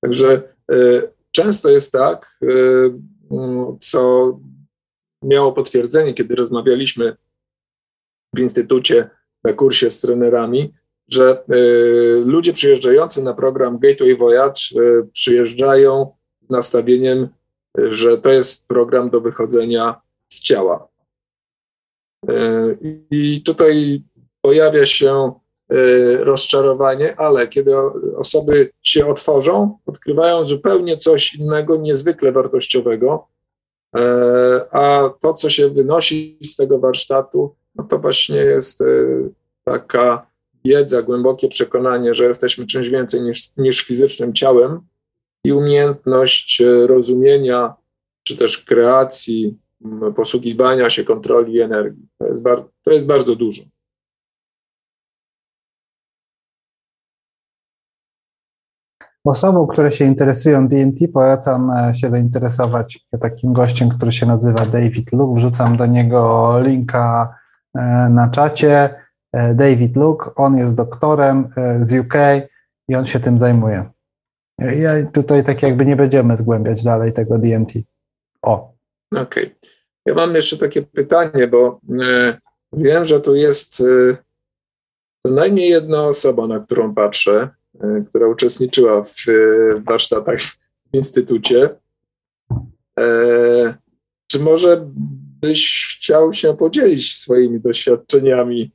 Także 0.00 0.42
często 1.32 1.70
jest 1.70 1.92
tak, 1.92 2.38
co 3.80 4.32
miało 5.22 5.52
potwierdzenie, 5.52 6.14
kiedy 6.14 6.34
rozmawialiśmy 6.34 7.16
w 8.34 8.40
instytucie 8.40 9.10
na 9.44 9.52
kursie 9.52 9.90
z 9.90 10.00
trenerami, 10.00 10.74
że 11.08 11.44
y, 11.52 12.22
ludzie 12.24 12.52
przyjeżdżający 12.52 13.22
na 13.22 13.34
program 13.34 13.78
Gateway 13.78 14.16
Voyage 14.16 14.60
y, 14.76 15.08
przyjeżdżają 15.12 16.10
z 16.40 16.50
nastawieniem, 16.50 17.28
y, 17.78 17.94
że 17.94 18.18
to 18.18 18.30
jest 18.30 18.68
program 18.68 19.10
do 19.10 19.20
wychodzenia 19.20 20.00
z 20.28 20.40
ciała. 20.40 20.88
I 23.10 23.42
tutaj 23.42 24.02
pojawia 24.40 24.86
się 24.86 25.32
rozczarowanie, 26.18 27.16
ale 27.16 27.48
kiedy 27.48 27.76
osoby 28.16 28.70
się 28.82 29.06
otworzą, 29.06 29.78
odkrywają 29.86 30.44
zupełnie 30.44 30.96
coś 30.96 31.34
innego, 31.34 31.76
niezwykle 31.76 32.32
wartościowego, 32.32 33.28
a 34.72 35.10
to, 35.20 35.34
co 35.34 35.50
się 35.50 35.68
wynosi 35.68 36.38
z 36.44 36.56
tego 36.56 36.78
warsztatu, 36.78 37.54
no 37.74 37.84
to 37.84 37.98
właśnie 37.98 38.36
jest 38.36 38.82
taka 39.64 40.26
wiedza, 40.64 41.02
głębokie 41.02 41.48
przekonanie, 41.48 42.14
że 42.14 42.24
jesteśmy 42.24 42.66
czymś 42.66 42.88
więcej 42.88 43.22
niż, 43.22 43.56
niż 43.56 43.84
fizycznym 43.84 44.32
ciałem 44.32 44.80
i 45.44 45.52
umiejętność 45.52 46.60
e, 46.60 46.86
rozumienia 46.86 47.74
czy 48.22 48.36
też 48.36 48.58
kreacji, 48.58 49.58
posługiwania 50.16 50.90
się 50.90 51.04
kontroli 51.04 51.60
energii. 51.60 52.08
To 52.18 52.26
jest, 52.26 52.42
bar, 52.42 52.64
to 52.82 52.92
jest 52.92 53.06
bardzo 53.06 53.36
dużo. 53.36 53.62
Osobom, 59.24 59.66
które 59.66 59.92
się 59.92 60.04
interesują 60.04 60.68
DMT, 60.68 61.08
polecam 61.12 61.70
e, 61.70 61.94
się 61.94 62.10
zainteresować 62.10 63.06
takim 63.20 63.52
gościem, 63.52 63.88
który 63.88 64.12
się 64.12 64.26
nazywa 64.26 64.66
David 64.66 65.12
Luke. 65.12 65.40
Wrzucam 65.40 65.76
do 65.76 65.86
niego 65.86 66.54
linka 66.60 67.34
e, 67.74 68.08
na 68.08 68.28
czacie. 68.28 68.94
E, 69.32 69.54
David 69.54 69.96
Luke, 69.96 70.34
on 70.34 70.58
jest 70.58 70.76
doktorem 70.76 71.48
z 71.80 71.92
UK 71.92 72.14
i 72.88 72.96
on 72.96 73.04
się 73.04 73.20
tym 73.20 73.38
zajmuje. 73.38 73.90
Ja 74.58 74.90
tutaj 75.12 75.44
tak 75.44 75.62
jakby 75.62 75.86
nie 75.86 75.96
będziemy 75.96 76.36
zgłębiać 76.36 76.84
dalej 76.84 77.12
tego 77.12 77.38
DMT. 77.38 77.72
O. 78.42 78.72
Okej. 79.12 79.22
Okay. 79.22 79.54
Ja 80.06 80.14
mam 80.14 80.34
jeszcze 80.34 80.56
takie 80.56 80.82
pytanie, 80.82 81.48
bo 81.48 81.80
e, 82.02 82.38
wiem, 82.72 83.04
że 83.04 83.20
tu 83.20 83.34
jest 83.34 83.82
co 85.26 85.32
najmniej 85.32 85.68
jedna 85.68 86.04
osoba, 86.04 86.46
na 86.46 86.60
którą 86.60 86.94
patrzę, 86.94 87.48
która 88.08 88.28
uczestniczyła 88.28 89.04
w 89.04 89.24
warsztatach 89.84 90.40
w 90.40 90.56
instytucie. 90.92 91.68
Czy 94.26 94.38
może 94.40 94.88
byś 95.40 95.96
chciał 95.96 96.32
się 96.32 96.56
podzielić 96.56 97.16
swoimi 97.16 97.60
doświadczeniami 97.60 98.72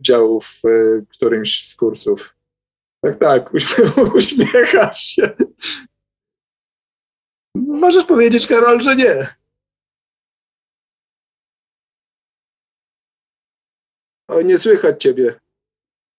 udziału 0.00 0.40
w 0.40 0.64
e, 0.64 1.02
którymś 1.08 1.66
z 1.66 1.76
kursów. 1.76 2.36
Tak, 3.00 3.18
tak, 3.18 3.50
uśmiechasz 4.14 5.02
się. 5.02 5.30
Możesz 7.68 8.04
powiedzieć, 8.04 8.46
Karol, 8.46 8.80
że 8.80 8.96
nie. 8.96 9.26
O, 14.28 14.42
nie 14.42 14.58
słychać 14.58 15.02
ciebie. 15.02 15.40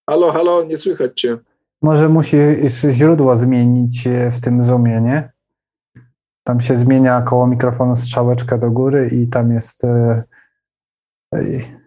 Halo, 0.10 0.32
halo, 0.32 0.64
nie 0.64 0.78
słychać 0.78 1.22
cię. 1.22 1.38
Może 1.82 2.10
musisz 2.10 2.82
źródło 2.90 3.36
zmienić 3.36 4.08
e, 4.08 4.32
w 4.32 4.42
tym 4.42 4.64
Zoomie, 4.64 5.02
nie? 5.02 5.32
Tam 6.44 6.62
się 6.62 6.78
zmienia 6.78 7.22
koło 7.22 7.48
mikrofonu 7.48 7.96
strzałeczka 7.96 8.58
do 8.58 8.72
góry 8.72 9.10
i 9.14 9.28
tam 9.28 9.52
jest... 9.52 9.84
Yy, 9.84 11.82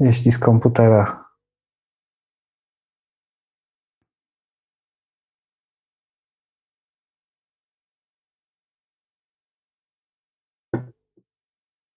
jeśli 0.00 0.30
z 0.30 0.38
komputera. 0.38 1.29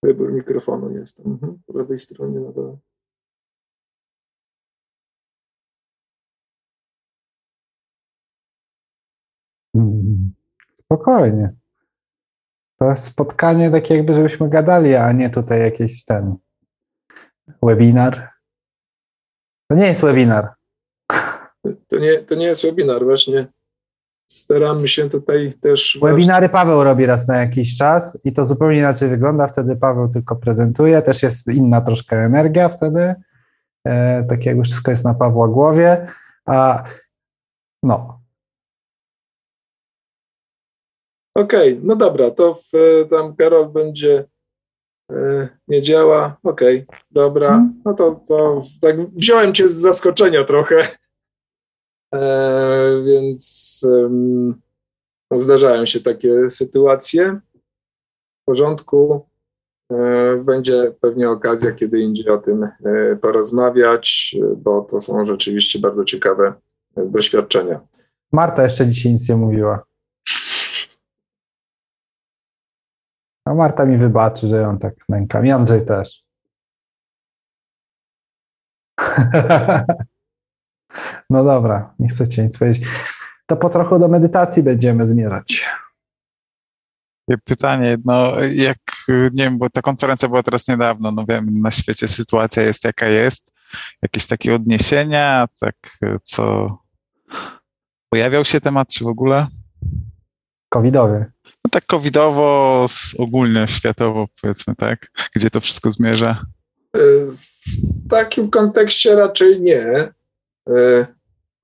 Wybór 0.03 0.33
mikrofonu 0.33 0.91
jest 0.91 1.19
mhm. 1.19 1.59
po 1.65 1.77
lewej 1.77 1.99
stronie 1.99 2.39
na 2.39 2.51
dole. 2.51 2.77
Hmm. 9.75 10.33
Spokojnie. 10.75 11.53
To 12.79 12.89
jest 12.89 13.03
spotkanie 13.03 13.71
takie 13.71 13.95
jakby, 13.95 14.13
żebyśmy 14.13 14.49
gadali, 14.49 14.95
a 14.95 15.11
nie 15.11 15.29
tutaj 15.29 15.59
jakieś 15.59 16.05
ten 16.05 16.35
webinar. 17.63 18.29
To 19.67 19.75
nie 19.75 19.85
jest 19.85 20.01
webinar. 20.01 20.53
To 21.87 21.99
nie, 21.99 22.19
to 22.19 22.35
nie 22.35 22.45
jest 22.45 22.63
webinar, 22.63 23.03
właśnie. 23.03 23.47
Staramy 24.27 24.87
się 24.87 25.09
tutaj 25.09 25.53
też. 25.61 25.99
Webinary 26.01 26.49
Paweł 26.49 26.83
robi 26.83 27.05
raz 27.05 27.27
na 27.27 27.37
jakiś 27.37 27.77
czas 27.77 28.19
i 28.23 28.33
to 28.33 28.45
zupełnie 28.45 28.77
inaczej 28.77 29.09
wygląda. 29.09 29.47
Wtedy 29.47 29.75
Paweł 29.75 30.09
tylko 30.09 30.35
prezentuje, 30.35 31.01
też 31.01 31.23
jest 31.23 31.47
inna 31.47 31.81
troszkę 31.81 32.15
energia 32.17 32.69
wtedy. 32.69 33.15
E, 33.87 34.23
tak 34.29 34.45
jakby 34.45 34.63
wszystko 34.63 34.91
jest 34.91 35.05
na 35.05 35.13
Pawła 35.13 35.47
głowie. 35.47 36.07
A 36.45 36.83
no. 37.83 38.19
Okej, 41.35 41.73
okay, 41.73 41.87
no 41.87 41.95
dobra, 41.95 42.31
to 42.31 42.55
w, 42.55 42.71
tam 43.09 43.35
Karol 43.35 43.69
będzie 43.69 44.25
E, 45.11 45.47
nie 45.67 45.81
działa, 45.81 46.37
okej, 46.43 46.85
okay, 46.87 46.99
dobra, 47.11 47.47
mhm. 47.47 47.81
no 47.85 47.93
to, 47.93 48.21
to 48.27 48.61
tak 48.81 49.09
wziąłem 49.09 49.53
cię 49.53 49.67
z 49.67 49.73
zaskoczenia 49.73 50.43
trochę, 50.43 50.87
więc 53.05 53.81
no, 55.31 55.39
zdarzają 55.39 55.85
się 55.85 55.99
takie 55.99 56.49
sytuacje. 56.49 57.39
W 58.41 58.45
porządku, 58.45 59.25
e, 59.91 60.37
będzie 60.37 60.91
pewnie 61.01 61.29
okazja 61.29 61.71
kiedy 61.71 61.99
indziej 61.99 62.29
o 62.29 62.37
tym 62.37 62.67
porozmawiać, 63.21 64.35
bo 64.57 64.81
to 64.81 65.01
są 65.01 65.25
rzeczywiście 65.25 65.79
bardzo 65.79 66.05
ciekawe 66.05 66.53
doświadczenia. 66.97 67.79
Marta 68.31 68.63
jeszcze 68.63 68.87
dzisiaj 68.87 69.13
nic 69.13 69.29
nie 69.29 69.35
mówiła. 69.35 69.83
A 73.45 73.53
Marta 73.53 73.85
mi 73.85 73.97
wybaczy, 73.97 74.47
że 74.47 74.57
ją 74.57 74.79
tak 74.79 74.95
nękam. 75.09 75.51
Andrzej 75.51 75.85
też. 75.85 76.23
no 81.29 81.43
dobra, 81.43 81.93
nie 81.99 82.07
chcecie 82.07 82.43
nic 82.43 82.57
powiedzieć. 82.57 82.87
To 83.45 83.57
po 83.57 83.69
trochu 83.69 83.99
do 83.99 84.07
medytacji 84.07 84.63
będziemy 84.63 85.07
zmierzać. 85.07 85.69
Pytanie, 87.43 87.97
no 88.05 88.33
jak, 88.53 88.77
nie 89.07 89.43
wiem, 89.43 89.57
bo 89.57 89.69
ta 89.69 89.81
konferencja 89.81 90.29
była 90.29 90.43
teraz 90.43 90.67
niedawno, 90.67 91.11
no 91.11 91.25
wiem, 91.29 91.47
na 91.61 91.71
świecie 91.71 92.07
sytuacja 92.07 92.63
jest 92.63 92.83
jaka 92.83 93.07
jest, 93.07 93.51
jakieś 94.01 94.27
takie 94.27 94.55
odniesienia, 94.55 95.47
tak 95.59 95.75
co, 96.23 96.77
pojawiał 98.09 98.45
się 98.45 98.61
temat, 98.61 98.87
czy 98.87 99.03
w 99.03 99.07
ogóle? 99.07 99.47
Covidowy 100.69 101.33
no 101.65 101.69
tak 101.69 101.85
covidowo, 101.85 102.85
ogólnie 103.17 103.67
światowo 103.67 104.27
powiedzmy, 104.41 104.75
tak? 104.75 105.11
Gdzie 105.35 105.49
to 105.49 105.59
wszystko 105.59 105.91
zmierza? 105.91 106.45
W 106.93 108.09
takim 108.09 108.49
kontekście 108.49 109.15
raczej 109.15 109.61
nie. 109.61 110.13
E, 110.69 111.05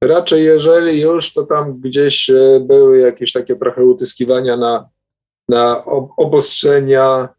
raczej 0.04 0.44
jeżeli 0.44 1.02
już, 1.02 1.34
to 1.34 1.44
tam 1.44 1.80
gdzieś 1.80 2.30
e, 2.30 2.60
były 2.60 3.00
jakieś 3.00 3.32
takie 3.32 3.56
trochę 3.56 3.86
utyskiwania 3.86 4.58
na, 4.58 4.90
na 5.50 5.86
obostrzenia, 6.18 7.30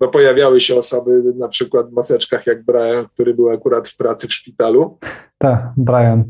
no 0.00 0.08
pojawiały 0.08 0.60
się 0.60 0.78
osoby 0.78 1.22
na 1.36 1.48
przykład 1.48 1.90
w 1.90 1.92
maseczkach 1.92 2.46
jak 2.46 2.64
Brian, 2.64 3.08
który 3.08 3.34
był 3.34 3.50
akurat 3.50 3.88
w 3.88 3.96
pracy 3.96 4.28
w 4.28 4.34
szpitalu. 4.34 4.98
Tak, 5.38 5.72
Brian. 5.76 6.24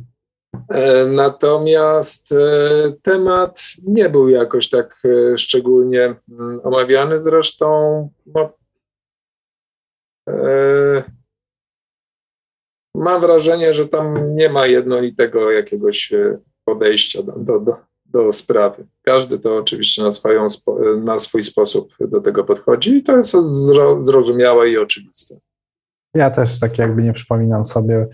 E, 0.69 1.07
natomiast 1.07 2.33
e, 2.33 2.93
temat 3.03 3.63
nie 3.87 4.09
był 4.09 4.29
jakoś 4.29 4.71
tak 4.71 5.03
e, 5.05 5.39
szczególnie 5.39 6.15
mm, 6.31 6.61
omawiany. 6.65 7.21
Zresztą 7.21 8.09
no, 8.27 8.53
mam 13.01 13.21
wrażenie, 13.21 13.75
że 13.75 13.89
tam 13.89 14.35
nie 14.35 14.49
ma 14.49 14.67
jednolitego 14.67 15.51
jakiegoś 15.51 16.13
podejścia 16.65 17.23
do, 17.23 17.61
do, 17.61 17.77
do, 18.07 18.33
sprawy. 18.33 18.87
Każdy 19.03 19.39
to 19.39 19.57
oczywiście 19.57 20.03
na, 20.03 20.11
swoją, 20.11 20.47
na 21.05 21.19
swój 21.19 21.43
sposób 21.43 21.95
do 22.01 22.21
tego 22.21 22.45
podchodzi 22.45 22.97
i 22.97 23.03
to 23.03 23.17
jest 23.17 23.37
zrozumiałe 24.01 24.71
i 24.71 24.79
oczywiste. 24.79 25.37
Ja 26.15 26.31
też 26.31 26.61
tak 26.61 26.79
jakby 26.79 27.03
nie 27.03 27.13
przypominam 27.13 27.67
sobie. 27.67 28.07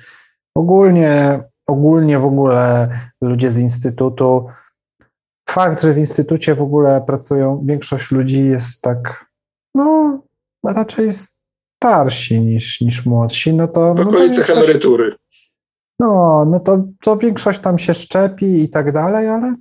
Ogólnie, 0.55 1.43
ogólnie 1.67 2.19
w 2.19 2.25
ogóle 2.25 2.89
ludzie 3.21 3.51
z 3.51 3.59
instytutu, 3.59 4.47
fakt, 5.49 5.83
że 5.83 5.93
w 5.93 5.99
instytucie 5.99 6.55
w 6.55 6.63
ogóle 6.63 7.05
pracują, 7.07 7.65
większość 7.67 8.13
ludzi 8.13 8.47
jest 8.47 8.83
tak, 8.83 9.27
no 9.75 10.19
raczej 10.65 11.11
starsi 11.77 12.41
niż, 12.41 12.81
niż 12.81 13.07
młodsi, 13.07 13.55
no 13.55 13.69
to... 13.69 13.95
W 13.95 14.01
okolicach 14.01 14.49
no 14.49 14.55
emerytury. 14.55 15.15
No, 16.01 16.45
no 16.45 16.61
to, 16.61 16.85
to 17.03 17.17
większość 17.17 17.61
tam 17.61 17.79
się 17.79 17.95
szczepi 17.95 18.63
i 18.63 18.69
tak 18.69 18.93
dalej, 18.93 19.29
ale 19.29 19.57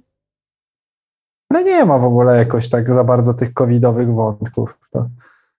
ale 1.49 1.63
nie 1.63 1.85
ma 1.85 1.97
w 1.97 2.03
ogóle 2.03 2.37
jakoś 2.37 2.69
tak 2.69 2.93
za 2.93 3.03
bardzo 3.03 3.33
tych 3.33 3.53
covidowych 3.53 4.13
wątków. 4.13 4.79
To 4.91 5.09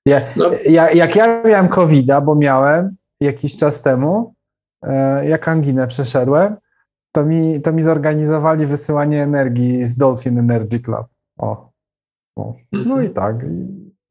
ja, 0.06 0.20
no. 0.36 0.50
ja, 0.68 0.90
jak 0.90 1.16
ja 1.16 1.42
miałem 1.42 1.68
covida, 1.68 2.20
bo 2.20 2.34
miałem 2.34 2.96
jakiś 3.20 3.56
czas 3.56 3.82
temu, 3.82 4.34
e, 4.82 5.28
jak 5.28 5.48
anginę 5.48 5.86
przeszedłem, 5.86 6.56
to 7.12 7.24
mi, 7.24 7.62
to 7.62 7.72
mi 7.72 7.82
zorganizowali 7.82 8.66
wysyłanie 8.66 9.22
energii 9.22 9.84
z 9.84 9.96
Dolphin 9.96 10.38
Energy 10.38 10.80
Club. 10.80 11.06
O. 11.38 11.70
o. 12.38 12.54
No 12.72 13.00
i 13.00 13.06
mhm. 13.06 13.14
tak. 13.14 13.36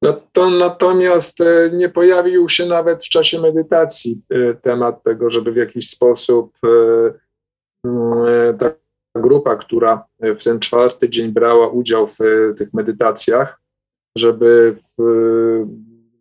No 0.06 0.14
to 0.32 0.50
natomiast 0.50 1.42
e, 1.42 1.70
nie 1.74 1.90
pojawił 1.90 2.50
się 2.50 2.66
nawet 2.66 3.06
w 3.06 3.10
czasie 3.10 3.42
medytacji 3.42 4.22
e, 4.30 4.54
temat 4.54 5.04
tego, 5.04 5.30
żeby 5.30 5.52
w 5.52 5.56
jakiś 5.56 5.90
sposób 5.90 6.58
tak 8.60 8.80
grupa, 9.16 9.56
która 9.56 10.06
w 10.20 10.44
ten 10.44 10.60
czwarty 10.60 11.10
dzień 11.10 11.32
brała 11.32 11.68
udział 11.68 12.08
w 12.08 12.18
tych 12.58 12.74
medytacjach, 12.74 13.62
żeby 14.18 14.78
w, 14.82 15.04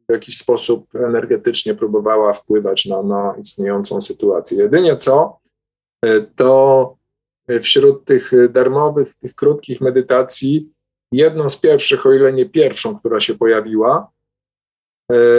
w 0.08 0.12
jakiś 0.12 0.38
sposób 0.38 0.94
energetycznie 0.94 1.74
próbowała 1.74 2.32
wpływać 2.32 2.86
na, 2.86 3.02
na 3.02 3.34
istniejącą 3.40 4.00
sytuację. 4.00 4.58
Jedynie 4.58 4.96
co, 4.96 5.38
to 6.36 6.96
wśród 7.62 8.04
tych 8.04 8.32
darmowych, 8.50 9.14
tych 9.14 9.34
krótkich 9.34 9.80
medytacji, 9.80 10.73
jedną 11.16 11.48
z 11.48 11.56
pierwszych, 11.60 12.06
o 12.06 12.12
ile 12.12 12.32
nie 12.32 12.46
pierwszą, 12.46 12.98
która 12.98 13.20
się 13.20 13.34
pojawiła, 13.34 14.10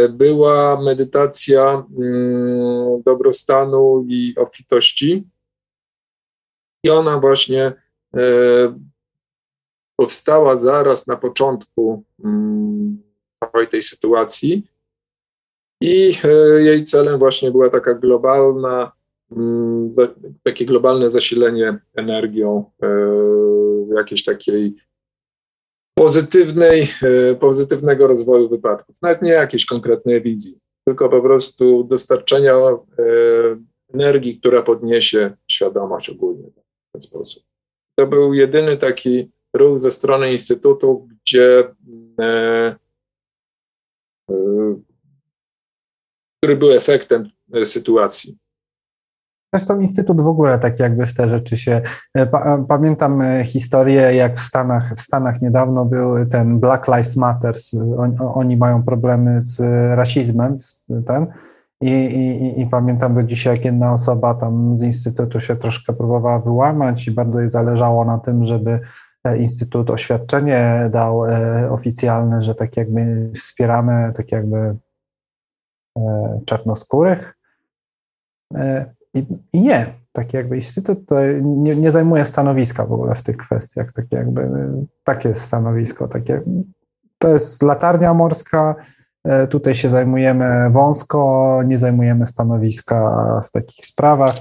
była 0.10 0.81
medytacja 0.81 1.85
mm, 1.97 3.02
dobrostanu 3.06 4.06
i 4.07 4.35
obfitości, 4.38 5.27
i 6.85 6.89
ona 6.89 7.19
właśnie 7.19 7.73
e, 8.15 8.80
powstała 9.95 10.57
zaraz 10.57 11.07
na 11.07 11.15
początku 11.15 12.03
mm, 12.23 13.03
całej 13.43 13.68
tej 13.68 13.84
sytuacji. 13.84 14.68
I 15.81 16.14
e, 16.23 16.27
jej 16.61 16.84
celem 16.84 17.19
właśnie 17.19 17.52
była 17.52 17.69
taka 17.69 17.93
globalna, 17.93 18.91
mm, 19.31 19.93
takie 20.43 20.65
globalne 20.65 21.10
zasilenie 21.10 21.80
energią 21.95 22.72
e, 22.84 22.88
jakiejś 23.95 24.23
takiej 24.23 24.76
pozytywnej, 25.98 26.88
pozytywnego 27.40 28.08
rozwoju 28.08 28.50
wypadków. 28.50 29.02
Nawet 29.02 29.22
nie 29.22 29.32
jakiejś 29.32 29.66
konkretnej 29.66 30.22
wizji, 30.22 30.60
tylko 30.88 31.10
po 31.10 31.22
prostu 31.22 31.84
dostarczenia 31.84 32.54
energii, 33.94 34.40
która 34.40 34.62
podniesie 34.62 35.38
świadomość 35.52 36.10
ogólnie 36.10 36.52
ten 36.96 37.02
sposób. 37.02 37.44
To 38.00 38.08
był 38.08 38.34
jedyny 38.34 38.78
taki 38.78 39.32
ruch 39.54 39.82
ze 39.82 39.92
strony 39.92 40.32
Instytutu, 40.32 41.08
gdzie 41.10 41.74
e, 42.22 42.26
e, 44.32 44.36
który 46.38 46.56
był 46.56 46.72
efektem 46.72 47.30
e, 47.54 47.66
sytuacji. 47.66 48.38
Zresztą 49.56 49.80
Instytut 49.80 50.22
w 50.22 50.27
ogóle 50.27 50.60
tak 50.60 50.80
jakby 50.80 51.06
w 51.06 51.14
te 51.14 51.30
rzeczy 51.30 51.57
się. 51.57 51.82
Pamiętam 52.68 53.22
historię, 53.45 54.15
jak 54.15 54.36
w 54.36 54.40
Stanach, 54.40 54.94
w 54.95 55.02
Stanach 55.02 55.41
niedawno 55.41 55.86
był 55.86 56.26
ten 56.26 56.60
Black 56.60 56.88
Lives 56.88 57.18
Matter. 57.18 57.53
Oni 58.19 58.57
mają 58.57 58.84
problemy 58.84 59.41
z 59.41 59.61
rasizmem, 59.98 60.57
ten, 61.06 61.27
i, 61.82 61.90
i, 61.90 62.61
I, 62.61 62.68
pamiętam 62.68 63.15
do 63.15 63.23
dzisiaj, 63.23 63.56
jak 63.56 63.65
jedna 63.65 63.94
osoba 63.94 64.34
tam 64.34 64.77
z 64.77 64.84
Instytutu 64.84 65.41
się 65.41 65.56
troszkę 65.56 65.94
próbowała 65.94 66.40
wyłamać 66.40 67.07
i 67.07 67.11
bardzo 67.11 67.40
jej 67.40 67.49
zależało 67.49 68.06
na 68.06 68.18
tym, 68.18 68.44
żeby 68.44 68.80
e, 69.23 69.38
Instytut 69.38 69.90
oświadczenie 69.90 70.90
dał 70.91 71.26
e, 71.26 71.72
oficjalne, 71.72 72.41
że 72.41 72.56
tak 72.56 72.77
jakby 72.77 73.32
wspieramy 73.36 74.14
tak 74.15 74.32
jakby 74.32 74.76
e, 75.98 76.40
czarnoskórych. 76.45 77.38
I, 79.16 79.26
I, 79.54 79.62
nie, 79.62 79.94
tak 80.12 80.34
jakby 80.34 80.56
Instytut 80.56 81.10
nie, 81.42 81.76
nie, 81.76 81.92
zajmuje 81.92 82.26
stanowiska 82.26 82.86
w 82.86 82.94
ogóle 82.94 83.16
w 83.16 83.24
tych 83.24 83.38
kwestiach, 83.38 83.92
tak 83.92 84.06
jakby 84.12 84.50
takie 85.04 85.36
stanowisko, 85.36 86.08
takie, 86.08 86.42
to 87.20 87.30
jest 87.30 87.64
latarnia 87.64 88.14
morska, 88.14 88.76
E, 89.26 89.48
tutaj 89.48 89.76
się 89.76 89.90
zajmujemy 89.90 90.70
wąsko, 90.70 91.62
nie 91.66 91.78
zajmujemy 91.78 92.26
stanowiska 92.26 93.42
w 93.44 93.52
takich 93.52 93.86
sprawach, 93.86 94.36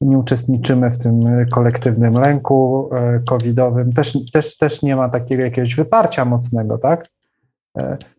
nie 0.00 0.18
uczestniczymy 0.18 0.90
w 0.90 0.98
tym 0.98 1.20
kolektywnym 1.50 2.14
lęku 2.14 2.90
e, 2.92 3.20
covidowym. 3.28 3.92
Też, 3.92 4.18
też, 4.32 4.56
też 4.56 4.82
nie 4.82 4.96
ma 4.96 5.08
takiego 5.08 5.42
jakiegoś 5.42 5.74
wyparcia 5.74 6.24
mocnego, 6.24 6.78
tak? 6.78 7.08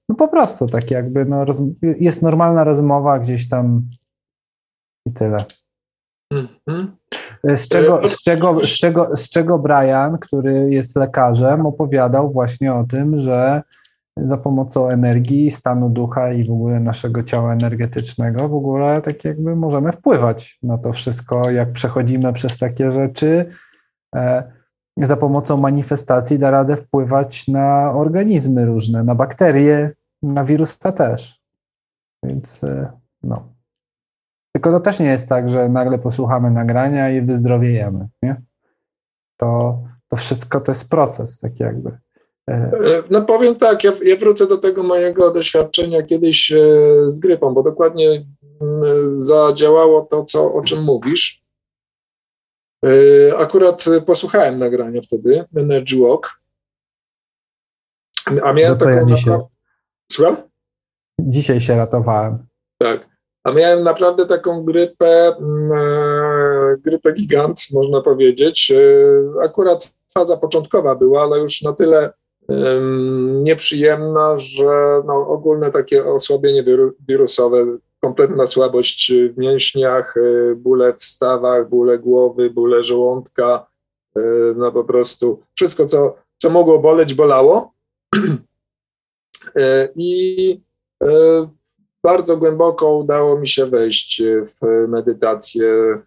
No 0.10 0.16
po 0.16 0.28
prostu 0.28 0.68
tak 0.68 0.92
jakby 0.92 1.26
no, 1.26 1.46
jest 1.82 2.22
normalna 2.22 2.64
rozmowa 2.64 3.20
gdzieś 3.20 3.50
tam 3.50 3.82
i 5.06 5.14
tyle. 5.14 5.46
Mhm. 6.32 6.98
Z 7.44 7.68
czego, 7.68 8.08
z, 8.08 8.22
czego, 8.22 8.60
z, 8.66 8.70
czego, 8.70 9.18
z 9.18 9.30
czego 9.30 9.60
Brian, 9.60 10.18
który 10.18 10.70
jest 10.70 10.96
lekarzem, 10.96 11.66
opowiadał 11.66 12.32
właśnie 12.32 12.74
o 12.74 12.84
tym, 12.84 13.20
że 13.20 13.62
za 14.18 14.38
pomocą 14.38 14.90
energii, 14.90 15.52
stanu 15.52 15.90
ducha 15.90 16.34
i 16.34 16.48
w 16.48 16.52
ogóle 16.52 16.80
naszego 16.80 17.24
ciała 17.24 17.54
energetycznego, 17.54 18.50
w 18.50 18.54
ogóle 18.54 19.02
tak 19.02 19.26
jakby 19.26 19.56
możemy 19.56 19.92
wpływać 19.92 20.60
na 20.64 20.78
to 20.78 20.94
wszystko, 20.94 21.52
jak 21.52 21.72
przechodzimy 21.72 22.34
przez 22.34 22.58
takie 22.58 22.92
rzeczy. 22.92 23.46
E, 24.16 24.52
za 24.98 25.18
pomocą 25.18 25.58
manifestacji 25.58 26.40
da 26.40 26.52
radę 26.52 26.76
wpływać 26.76 27.48
na 27.48 27.92
organizmy 27.92 28.66
różne, 28.66 29.04
na 29.04 29.16
bakterie, 29.16 29.92
na 30.24 30.46
wirusa 30.46 30.92
też. 30.92 31.42
Więc 32.24 32.64
e, 32.64 32.92
no. 33.24 33.59
Tylko 34.52 34.72
to 34.72 34.80
też 34.80 35.00
nie 35.00 35.08
jest 35.08 35.30
tak, 35.30 35.50
że 35.50 35.70
nagle 35.70 36.00
posłuchamy 36.00 36.52
nagrania 36.52 37.10
i 37.10 37.22
wyzdrowiejemy, 37.22 38.08
nie? 38.24 38.42
To, 39.38 39.80
to 40.08 40.16
wszystko 40.16 40.62
to 40.62 40.72
jest 40.72 40.90
proces, 40.90 41.40
tak 41.40 41.60
jakby. 41.60 41.98
E, 42.50 42.72
no 43.10 43.22
powiem 43.22 43.56
tak, 43.56 43.84
ja, 43.84 43.92
ja, 44.04 44.18
wrócę 44.18 44.48
do 44.48 44.58
tego 44.58 44.84
mojego 44.84 45.32
doświadczenia 45.32 46.04
kiedyś 46.04 46.52
e, 46.52 46.58
z 47.08 47.20
grypą, 47.20 47.54
bo 47.54 47.64
dokładnie 47.64 48.26
mm, 48.62 49.22
zadziałało 49.22 50.02
to, 50.02 50.26
co, 50.26 50.54
o 50.54 50.62
czym 50.62 50.84
mówisz. 50.84 51.44
E, 52.86 53.38
akurat 53.38 53.86
posłuchałem 54.06 54.60
nagrania 54.60 55.02
wtedy, 55.02 55.46
Energy 55.56 56.00
Walk. 56.00 56.42
A 58.26 58.54
miałem 58.54 58.74
no 58.74 58.76
taką... 58.76 58.92
Ja 58.92 59.06
dzisiaj? 59.06 59.40
Słucham? 60.12 60.38
Dzisiaj 61.22 61.62
się 61.62 61.76
ratowałem. 61.76 62.48
Tak. 62.78 63.09
A 63.44 63.52
miałem 63.52 63.84
naprawdę 63.84 64.26
taką 64.26 64.64
grypę, 64.64 65.36
mm, 65.38 66.82
grypę 66.82 67.14
gigant, 67.14 67.60
można 67.74 68.02
powiedzieć. 68.02 68.74
Akurat 69.44 69.94
faza 70.14 70.38
początkowa 70.38 70.96
była, 70.96 71.24
ale 71.24 71.40
już 71.40 71.62
na 71.62 71.74
tyle 71.74 72.14
nieprzyjemna, 73.44 74.38
że 74.38 75.02
no, 75.06 75.28
ogólne 75.28 75.72
takie 75.72 76.06
osłabienie 76.06 76.64
wirusowe, 77.08 77.66
kompletna 78.02 78.48
słabość 78.48 79.14
w 79.34 79.38
mięśniach, 79.38 80.18
y, 80.18 80.56
bóle 80.56 80.94
w 80.94 81.04
stawach, 81.04 81.70
bóle 81.70 82.00
głowy, 82.00 82.50
bóle 82.50 82.84
żołądka, 82.84 83.66
no 84.56 84.72
po 84.72 84.84
prostu 84.84 85.40
wszystko, 85.56 85.86
co, 85.86 86.16
co 86.38 86.50
mogło 86.50 86.80
boleć, 86.80 87.14
bolało. 87.14 87.74
I 89.96 90.62
bardzo 92.04 92.38
głęboko 92.38 92.96
udało 92.96 93.40
mi 93.40 93.48
się 93.48 93.66
wejść 93.66 94.22
w 94.24 94.88
medytację 94.88 96.02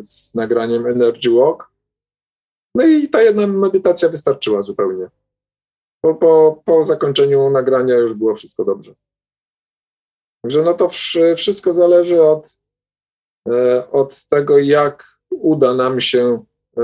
z 0.00 0.34
nagraniem 0.34 0.86
Energy 0.86 1.30
Walk. 1.30 1.70
No 2.74 2.86
i 2.86 3.08
ta 3.08 3.22
jedna 3.22 3.46
medytacja 3.46 4.08
wystarczyła 4.08 4.62
zupełnie 4.62 5.08
po, 6.06 6.14
po, 6.14 6.62
po 6.64 6.84
zakończeniu 6.84 7.50
nagrania 7.50 7.94
już 7.94 8.14
było 8.14 8.34
wszystko 8.34 8.64
dobrze. 8.64 8.94
Także 10.42 10.62
no 10.62 10.74
to 10.74 10.88
wszystko 11.36 11.74
zależy 11.74 12.22
od, 12.22 12.58
e, 13.48 13.90
od 13.90 14.24
tego, 14.24 14.58
jak 14.58 15.18
uda 15.30 15.74
nam 15.74 16.00
się 16.00 16.44
e, 16.76 16.82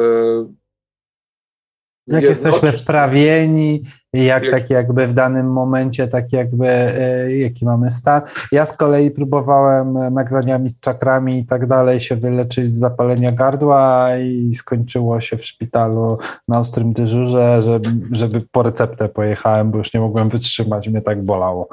jak 2.06 2.22
jesteśmy 2.22 2.72
wprawieni, 2.72 3.82
jak, 4.12 4.44
jak 4.44 4.52
tak 4.52 4.70
jakby 4.70 5.06
w 5.06 5.14
danym 5.14 5.52
momencie, 5.52 6.08
tak 6.08 6.32
jakby 6.32 6.68
e, 6.68 7.36
jaki 7.36 7.64
mamy 7.64 7.90
stan. 7.90 8.22
Ja 8.52 8.66
z 8.66 8.76
kolei 8.76 9.10
próbowałem 9.10 10.14
nagraniami 10.14 10.70
z 10.70 10.80
czakrami 10.80 11.38
i 11.38 11.46
tak 11.46 11.66
dalej 11.66 12.00
się 12.00 12.16
wyleczyć 12.16 12.66
z 12.66 12.78
zapalenia 12.78 13.32
gardła 13.32 14.08
i 14.16 14.54
skończyło 14.54 15.20
się 15.20 15.36
w 15.36 15.44
szpitalu 15.44 16.18
na 16.48 16.60
ostrym 16.60 16.92
dyżurze, 16.92 17.62
żeby, 17.62 17.90
żeby 18.10 18.42
po 18.52 18.62
receptę 18.62 19.08
pojechałem, 19.08 19.70
bo 19.70 19.78
już 19.78 19.94
nie 19.94 20.00
mogłem 20.00 20.28
wytrzymać, 20.28 20.88
mnie 20.88 21.02
tak 21.02 21.22
bolało. 21.22 21.68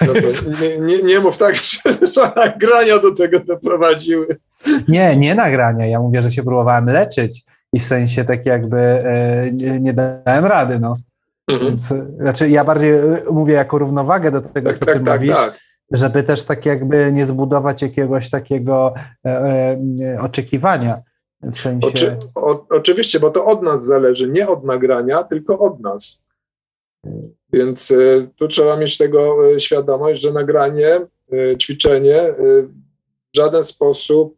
No 0.00 0.12
nie, 0.60 0.78
nie, 0.78 1.02
nie 1.02 1.20
mów 1.20 1.38
tak, 1.38 1.56
że, 1.64 1.92
że 1.92 2.32
nagrania 2.36 2.98
do 2.98 3.14
tego 3.14 3.40
doprowadziły. 3.40 4.36
Nie, 4.88 5.16
nie 5.16 5.34
nagrania. 5.34 5.86
Ja 5.86 6.00
mówię, 6.00 6.22
że 6.22 6.32
się 6.32 6.42
próbowałem 6.42 6.86
leczyć 6.86 7.44
i 7.72 7.78
w 7.78 7.84
sensie 7.84 8.24
tak 8.24 8.46
jakby 8.46 8.78
e, 8.80 9.52
nie, 9.52 9.80
nie 9.80 9.92
dałem 9.92 10.44
rady, 10.44 10.78
no. 10.78 10.96
Mhm. 11.48 11.70
Więc, 11.70 11.94
znaczy 12.20 12.48
ja 12.48 12.64
bardziej 12.64 12.90
e, 12.90 13.22
mówię 13.30 13.54
jako 13.54 13.78
równowagę 13.78 14.30
do 14.30 14.40
tego, 14.40 14.68
tak, 14.68 14.78
co 14.78 14.86
tak, 14.86 14.98
ty 14.98 15.04
tak, 15.04 15.20
mówisz, 15.20 15.36
tak. 15.36 15.58
żeby 15.92 16.22
też 16.22 16.44
tak 16.44 16.66
jakby 16.66 17.12
nie 17.12 17.26
zbudować 17.26 17.82
jakiegoś 17.82 18.30
takiego 18.30 18.94
e, 19.24 19.28
e, 19.28 20.20
oczekiwania. 20.20 21.02
W 21.42 21.56
sensie... 21.56 21.88
Oczy, 21.88 22.16
o, 22.34 22.66
oczywiście, 22.70 23.20
bo 23.20 23.30
to 23.30 23.44
od 23.44 23.62
nas 23.62 23.84
zależy, 23.84 24.30
nie 24.30 24.48
od 24.48 24.64
nagrania, 24.64 25.22
tylko 25.22 25.58
od 25.58 25.80
nas. 25.80 26.26
Więc 27.52 27.90
y, 27.90 28.30
tu 28.36 28.48
trzeba 28.48 28.76
mieć 28.76 28.98
tego 28.98 29.36
świadomość, 29.58 30.22
że 30.22 30.32
nagranie, 30.32 31.00
ćwiczenie 31.58 32.34
w 33.34 33.36
żaden 33.36 33.64
sposób 33.64 34.36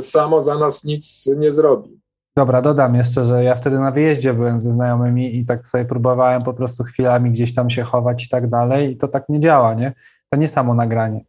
samo 0.00 0.42
za 0.42 0.58
nas 0.58 0.84
nic 0.84 1.26
nie 1.36 1.52
zrobi. 1.52 2.00
Dobra, 2.36 2.62
dodam 2.62 2.94
jeszcze, 2.94 3.24
że 3.24 3.44
ja 3.44 3.54
wtedy 3.54 3.78
na 3.78 3.90
wyjeździe 3.90 4.34
byłem 4.34 4.62
ze 4.62 4.70
znajomymi 4.70 5.38
i 5.38 5.46
tak 5.46 5.68
sobie 5.68 5.84
próbowałem 5.84 6.42
po 6.42 6.54
prostu 6.54 6.84
chwilami 6.84 7.30
gdzieś 7.30 7.54
tam 7.54 7.70
się 7.70 7.82
chować 7.82 8.24
i 8.24 8.28
tak 8.28 8.48
dalej 8.48 8.90
i 8.90 8.96
to 8.96 9.08
tak 9.08 9.28
nie 9.28 9.40
działa, 9.40 9.74
nie? 9.74 9.92
To 10.30 10.36
nie 10.36 10.48
samo 10.48 10.74
nagranie. 10.74 11.24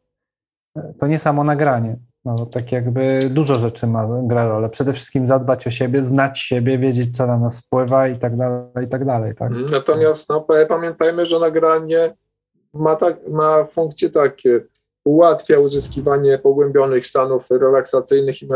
To 0.99 1.07
nie 1.07 1.19
samo 1.19 1.43
nagranie. 1.43 1.97
No, 2.25 2.45
tak 2.45 2.71
jakby 2.71 3.29
dużo 3.29 3.55
rzeczy 3.55 3.87
ma 3.87 4.05
gra 4.23 4.47
rolę. 4.47 4.69
Przede 4.69 4.93
wszystkim 4.93 5.27
zadbać 5.27 5.67
o 5.67 5.69
siebie, 5.69 6.01
znać 6.01 6.39
siebie, 6.39 6.77
wiedzieć, 6.77 7.17
co 7.17 7.27
na 7.27 7.37
nas 7.37 7.59
wpływa 7.59 8.07
i 8.07 8.19
tak 8.19 8.37
dalej, 8.37 8.85
i 8.85 8.87
tak 8.87 9.05
dalej. 9.05 9.35
Tak? 9.35 9.51
Natomiast 9.71 10.29
no, 10.29 10.47
pamiętajmy, 10.69 11.25
że 11.25 11.39
nagranie 11.39 12.13
ma, 12.73 12.95
tak, 12.95 13.27
ma 13.27 13.65
funkcje 13.65 14.09
takie. 14.09 14.61
Ułatwia 15.05 15.59
uzyskiwanie 15.59 16.37
pogłębionych 16.37 17.05
stanów 17.05 17.51
relaksacyjnych 17.51 18.41
i 18.41 18.47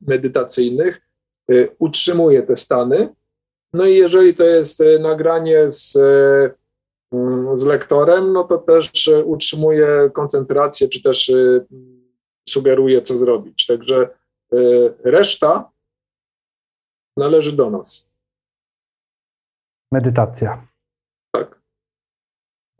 medytacyjnych, 0.00 1.05
utrzymuje 1.78 2.42
te 2.42 2.56
stany. 2.56 3.14
No 3.72 3.86
i 3.86 3.94
jeżeli 3.94 4.34
to 4.34 4.44
jest 4.44 4.80
y, 4.80 4.98
nagranie 4.98 5.70
z, 5.70 5.96
y, 5.96 6.54
mm, 7.12 7.56
z 7.56 7.64
lektorem, 7.64 8.32
no 8.32 8.44
to 8.44 8.58
też 8.58 9.10
utrzymuje 9.24 10.10
koncentrację, 10.14 10.88
czy 10.88 11.02
też 11.02 11.32
sugeruje, 12.48 13.02
co 13.02 13.16
zrobić. 13.16 13.66
Także 13.66 14.08
reszta 15.04 15.70
należy 17.16 17.52
do 17.52 17.70
nas. 17.70 18.10
Medytacja. 19.92 20.68
Tak. 21.32 21.60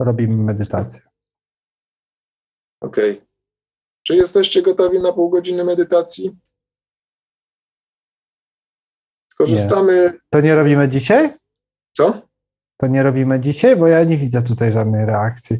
Robimy 0.01 0.43
medytację. 0.43 1.01
Okej. 2.81 3.11
Okay. 3.11 3.27
Czy 4.03 4.15
jesteście 4.15 4.61
gotowi 4.61 4.99
na 4.99 5.13
pół 5.13 5.29
godziny 5.29 5.63
medytacji? 5.63 6.37
Skorzystamy. 9.37 9.93
Nie. 10.13 10.19
To 10.29 10.41
nie 10.41 10.55
robimy 10.55 10.89
dzisiaj? 10.89 11.33
Co? 11.91 12.21
To 12.77 12.87
nie 12.87 13.03
robimy 13.03 13.39
dzisiaj, 13.39 13.75
bo 13.75 13.87
ja 13.87 14.03
nie 14.03 14.17
widzę 14.17 14.41
tutaj 14.41 14.71
żadnej 14.71 15.05
reakcji. 15.05 15.57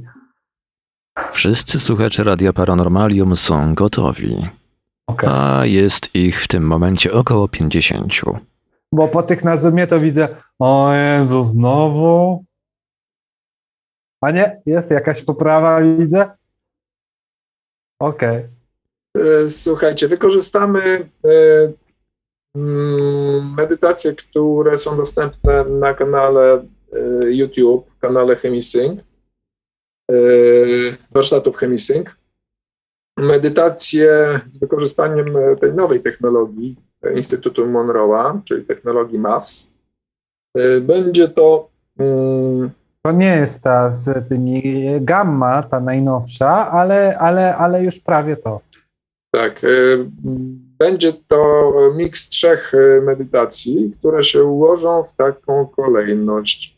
Wszyscy 1.31 1.79
słuchacze 1.79 2.23
Radia 2.23 2.53
Paranormalium 2.53 3.35
są 3.35 3.75
gotowi. 3.75 4.49
Okay. 5.07 5.29
A 5.29 5.65
jest 5.65 6.15
ich 6.15 6.41
w 6.41 6.47
tym 6.47 6.63
momencie 6.67 7.13
około 7.13 7.47
50. 7.47 8.13
Bo 8.91 9.07
po 9.07 9.23
tych 9.23 9.43
na 9.43 9.57
Zoomie 9.57 9.87
to 9.87 9.99
widzę, 9.99 10.27
o 10.59 10.93
Jezu, 10.93 11.43
znowu? 11.43 12.45
A 14.21 14.31
nie, 14.31 14.61
jest 14.65 14.91
jakaś 14.91 15.21
poprawa, 15.21 15.81
widzę. 15.81 16.31
Okej. 17.99 18.45
Okay. 19.15 19.43
E, 19.43 19.47
słuchajcie, 19.47 20.07
wykorzystamy 20.07 21.09
e, 21.25 21.29
Mm, 22.57 23.16
medytacje, 23.41 24.14
które 24.14 24.77
są 24.77 24.97
dostępne 24.97 25.64
na 25.64 25.93
kanale 25.93 26.53
e, 26.53 27.31
YouTube, 27.31 27.85
kanale 27.99 28.35
Chemisync, 28.35 28.99
e, 30.11 30.15
warsztatów 31.11 31.57
Chemisync. 31.57 32.07
Medytacje 33.18 34.39
z 34.47 34.59
wykorzystaniem 34.59 35.26
tej 35.61 35.73
nowej 35.73 35.99
technologii 36.01 36.76
Instytutu 37.15 37.65
Monroe'a, 37.65 38.43
czyli 38.43 38.65
technologii 38.65 39.19
MAFS. 39.19 39.73
E, 40.57 40.81
będzie 40.81 41.27
to. 41.27 41.69
Mm, 41.99 42.69
to 43.01 43.11
nie 43.11 43.35
jest 43.35 43.61
ta 43.61 43.91
z 43.91 44.30
tymi 44.30 44.84
gamma, 45.01 45.64
ta 45.64 45.80
najnowsza, 45.80 46.72
ale, 46.72 47.18
ale, 47.18 47.55
ale 47.55 47.84
już 47.84 47.99
prawie 47.99 48.38
to. 48.38 48.61
Tak. 49.31 49.61
Będzie 50.77 51.13
to 51.13 51.73
miks 51.95 52.29
trzech 52.29 52.73
e, 52.73 53.01
medytacji, 53.01 53.91
które 53.99 54.23
się 54.23 54.43
ułożą 54.43 55.03
w 55.03 55.13
taką 55.13 55.67
kolejność. 55.67 56.77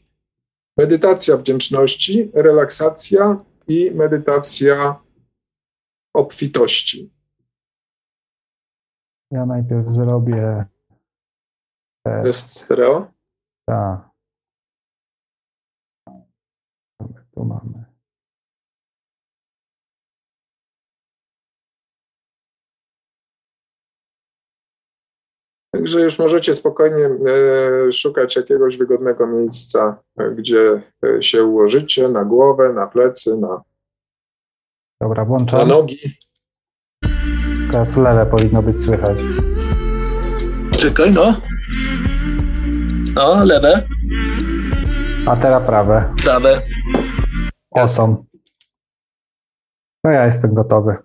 Medytacja 0.77 1.37
wdzięczności, 1.37 2.31
relaksacja 2.33 3.45
i 3.67 3.91
medytacja 3.91 5.01
obfitości. 6.13 7.13
Ja 9.31 9.45
najpierw 9.45 9.87
zrobię 9.87 10.65
test. 12.05 12.23
Test 12.23 12.59
stereo? 12.59 13.11
Tak. 13.65 14.09
Tu 17.31 17.45
mamy. 17.45 17.78
Także 25.71 26.01
już 26.01 26.19
możecie 26.19 26.53
spokojnie 26.53 27.05
e, 27.05 27.91
szukać 27.91 28.35
jakiegoś 28.35 28.77
wygodnego 28.77 29.27
miejsca, 29.27 30.01
e, 30.19 30.31
gdzie 30.31 30.81
e, 31.05 31.23
się 31.23 31.43
ułożycie 31.43 32.07
na 32.07 32.25
głowę, 32.25 32.73
na 32.73 32.87
plecy, 32.87 33.37
na, 33.37 33.61
Dobra, 35.01 35.25
włączam. 35.25 35.59
na 35.59 35.65
nogi. 35.65 35.97
Teraz 37.71 37.97
lewe 37.97 38.25
powinno 38.25 38.61
być 38.61 38.81
słychać. 38.81 39.17
Czekaj, 40.71 41.11
no. 41.11 41.41
No, 43.15 43.45
lewe. 43.45 43.87
A 45.25 45.37
teraz 45.37 45.65
prawe. 45.65 46.13
Prawe. 46.23 46.61
Osom. 47.71 48.25
No 50.03 50.11
ja 50.11 50.25
jestem 50.25 50.53
gotowy. 50.53 50.95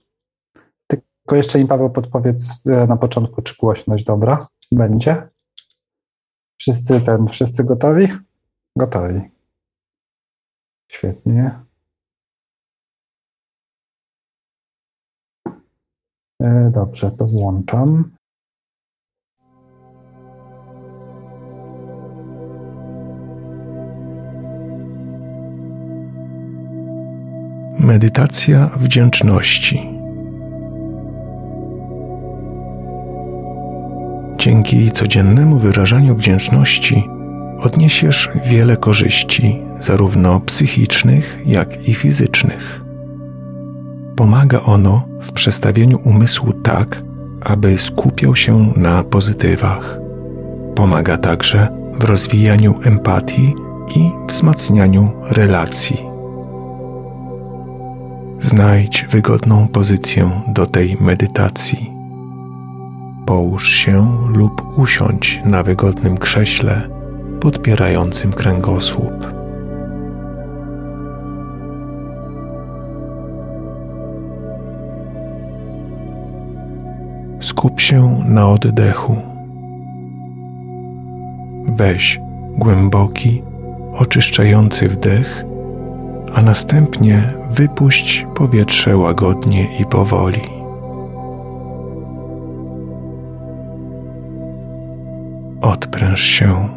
Tylko 0.86 1.36
jeszcze 1.36 1.58
im 1.60 1.66
Paweł 1.68 1.90
podpowiedz 1.90 2.62
na 2.88 2.96
początku, 2.96 3.42
czy 3.42 3.54
głośność 3.60 4.04
dobra. 4.04 4.46
Będzie? 4.74 5.28
Wszyscy 6.60 7.00
ten, 7.00 7.28
wszyscy 7.28 7.64
gotowi? 7.64 8.06
Gotowi. 8.76 9.20
Świetnie. 10.90 11.64
E, 16.42 16.70
dobrze, 16.70 17.10
to 17.10 17.26
włączam. 17.26 18.16
Medytacja 27.78 28.66
wdzięczności. 28.76 29.93
Dzięki 34.44 34.90
codziennemu 34.90 35.58
wyrażaniu 35.58 36.16
wdzięczności 36.16 37.08
odniesiesz 37.58 38.30
wiele 38.46 38.76
korzyści, 38.76 39.60
zarówno 39.80 40.40
psychicznych, 40.40 41.38
jak 41.46 41.88
i 41.88 41.94
fizycznych. 41.94 42.84
Pomaga 44.16 44.60
ono 44.60 45.08
w 45.20 45.32
przestawieniu 45.32 45.98
umysłu 46.04 46.52
tak, 46.52 47.02
aby 47.40 47.78
skupiał 47.78 48.36
się 48.36 48.72
na 48.76 49.04
pozytywach. 49.04 49.98
Pomaga 50.74 51.18
także 51.18 51.68
w 51.98 52.04
rozwijaniu 52.04 52.74
empatii 52.82 53.54
i 53.96 54.10
wzmacnianiu 54.28 55.10
relacji. 55.30 55.96
Znajdź 58.40 59.06
wygodną 59.10 59.68
pozycję 59.68 60.30
do 60.48 60.66
tej 60.66 60.96
medytacji. 61.00 61.93
Połóż 63.26 63.68
się 63.68 64.06
lub 64.34 64.78
usiądź 64.78 65.42
na 65.44 65.62
wygodnym 65.62 66.18
krześle 66.18 66.88
podpierającym 67.40 68.32
kręgosłup. 68.32 69.26
Skup 77.40 77.80
się 77.80 78.24
na 78.28 78.48
oddechu. 78.48 79.16
Weź 81.66 82.20
głęboki, 82.58 83.42
oczyszczający 83.94 84.88
wdech, 84.88 85.44
a 86.34 86.42
następnie 86.42 87.34
wypuść 87.50 88.26
powietrze 88.34 88.96
łagodnie 88.96 89.78
i 89.78 89.84
powoli. 89.86 90.63
Odpręż 95.64 96.20
się. 96.20 96.68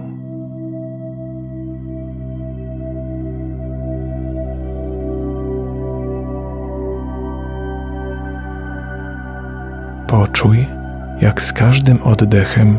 Poczuj, 10.08 10.66
jak 11.22 11.42
z 11.42 11.54
każdym 11.54 12.04
oddechem 12.04 12.78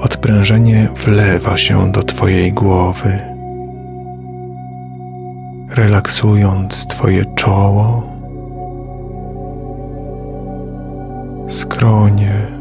odprężenie 0.00 0.88
wlewa 1.04 1.56
się 1.56 1.92
do 1.92 2.02
Twojej 2.02 2.52
głowy, 2.52 3.18
relaksując 5.68 6.86
Twoje 6.86 7.24
czoło, 7.24 8.12
skronie, 11.48 12.55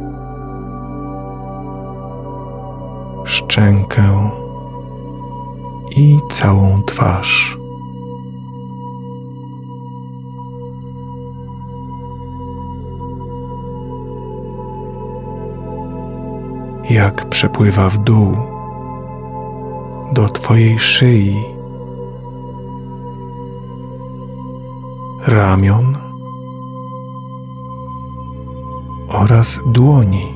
szczękę 3.25 4.29
i 5.95 6.19
całą 6.31 6.83
twarz. 6.83 7.57
jak 16.89 17.29
przepływa 17.29 17.89
w 17.89 17.97
dół 17.97 18.35
do 20.11 20.29
Twojej 20.29 20.79
szyi, 20.79 21.35
ramion 25.27 25.97
oraz 29.07 29.59
dłoni, 29.65 30.34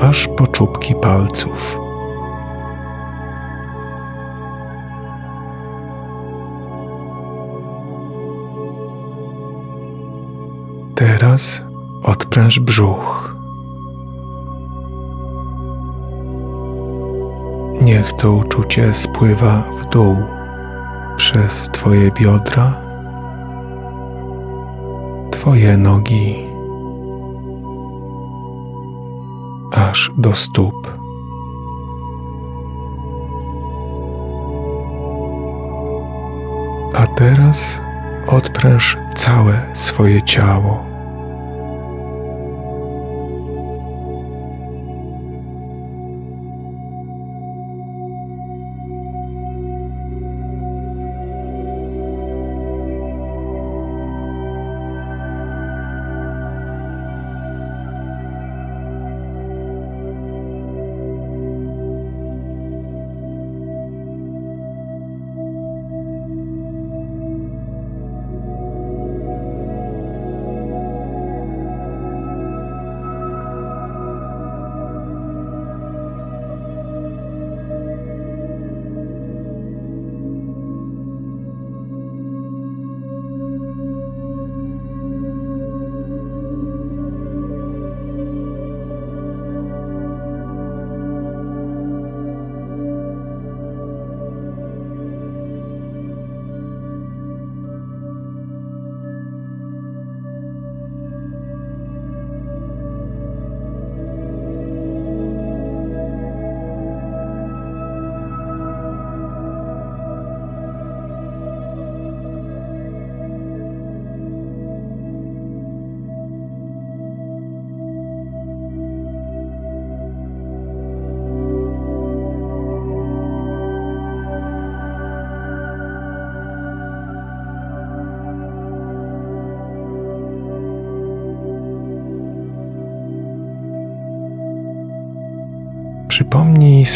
aż 0.00 0.28
po 0.28 0.46
czubki 0.46 0.94
palców. 0.94 1.78
Teraz 10.94 11.62
odpręż 12.02 12.60
brzuch. 12.60 13.34
Niech 17.82 18.12
to 18.12 18.32
uczucie 18.32 18.94
spływa 18.94 19.64
w 19.80 19.88
dół 19.88 20.16
przez 21.16 21.70
Twoje 21.72 22.10
biodra, 22.10 22.74
Twoje 25.30 25.76
nogi, 25.76 26.45
aż 29.96 30.10
do 30.16 30.34
stóp. 30.34 30.74
A 36.94 37.06
teraz 37.06 37.80
odpręż 38.26 38.98
całe 39.14 39.66
swoje 39.72 40.22
ciało. 40.22 40.85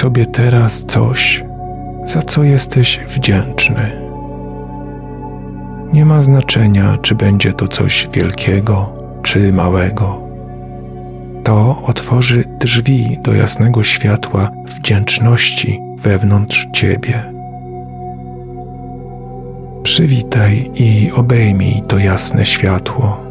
Sobie 0.01 0.27
teraz 0.27 0.85
coś, 0.85 1.45
za 2.05 2.23
co 2.23 2.43
jesteś 2.43 3.01
wdzięczny. 3.09 3.91
Nie 5.93 6.05
ma 6.05 6.21
znaczenia, 6.21 6.99
czy 7.03 7.15
będzie 7.15 7.53
to 7.53 7.69
coś 7.69 8.09
wielkiego 8.13 8.93
czy 9.23 9.53
małego. 9.53 10.21
To 11.45 11.83
otworzy 11.87 12.45
drzwi 12.61 13.19
do 13.23 13.35
jasnego 13.35 13.83
światła 13.83 14.51
wdzięczności 14.67 15.81
wewnątrz 15.99 16.69
ciebie. 16.73 17.25
Przywitaj 19.83 20.71
i 20.75 21.13
obejmij 21.13 21.83
to 21.89 21.99
jasne 21.99 22.47
światło. 22.47 23.30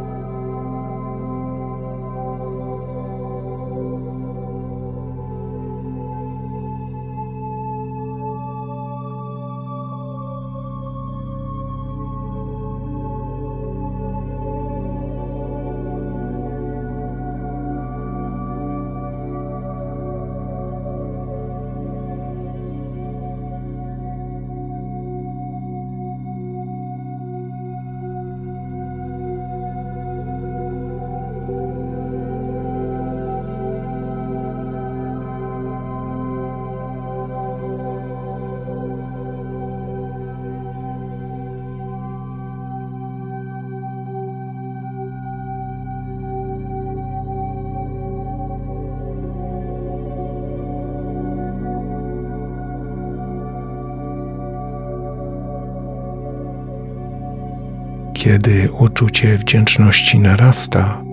Kiedy 58.30 58.72
uczucie 58.72 59.38
wdzięczności 59.38 60.20
narasta, 60.20 61.04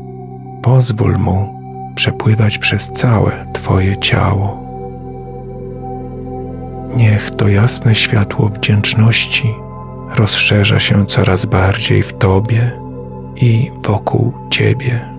pozwól 0.63 1.19
mu 1.19 1.61
przepływać 1.95 2.59
przez 2.59 2.93
całe 2.93 3.47
Twoje 3.53 3.97
ciało. 3.97 4.63
Niech 6.97 7.31
to 7.31 7.49
jasne 7.49 7.95
światło 7.95 8.49
wdzięczności 8.49 9.55
rozszerza 10.17 10.81
się 10.81 11.07
coraz 11.07 11.47
bardziej 11.47 12.03
w 12.03 12.13
Tobie 12.13 12.73
i 13.37 13.71
wokół 13.83 14.33
Ciebie. 14.51 15.16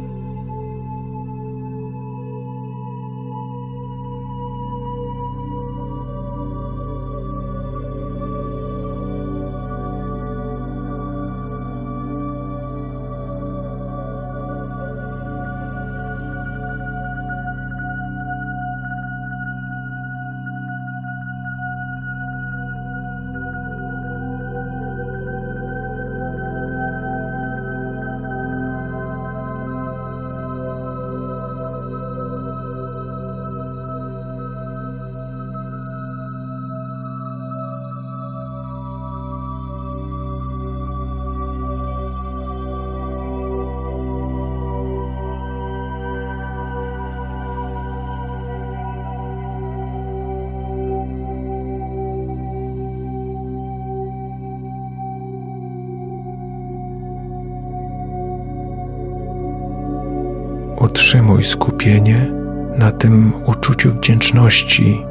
Wdzięczności 64.27 65.05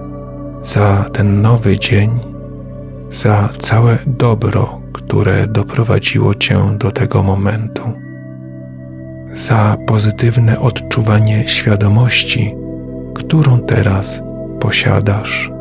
za 0.63 1.05
ten 1.13 1.43
nowy 1.43 1.79
dzień, 1.79 2.11
za 3.11 3.49
całe 3.59 3.99
dobro, 4.07 4.81
które 4.93 5.47
doprowadziło 5.47 6.35
Cię 6.35 6.59
do 6.79 6.91
tego 6.91 7.23
momentu, 7.23 7.83
za 9.35 9.77
pozytywne 9.87 10.61
odczuwanie 10.61 11.49
świadomości, 11.49 12.55
którą 13.15 13.59
teraz 13.59 14.23
posiadasz. 14.61 15.56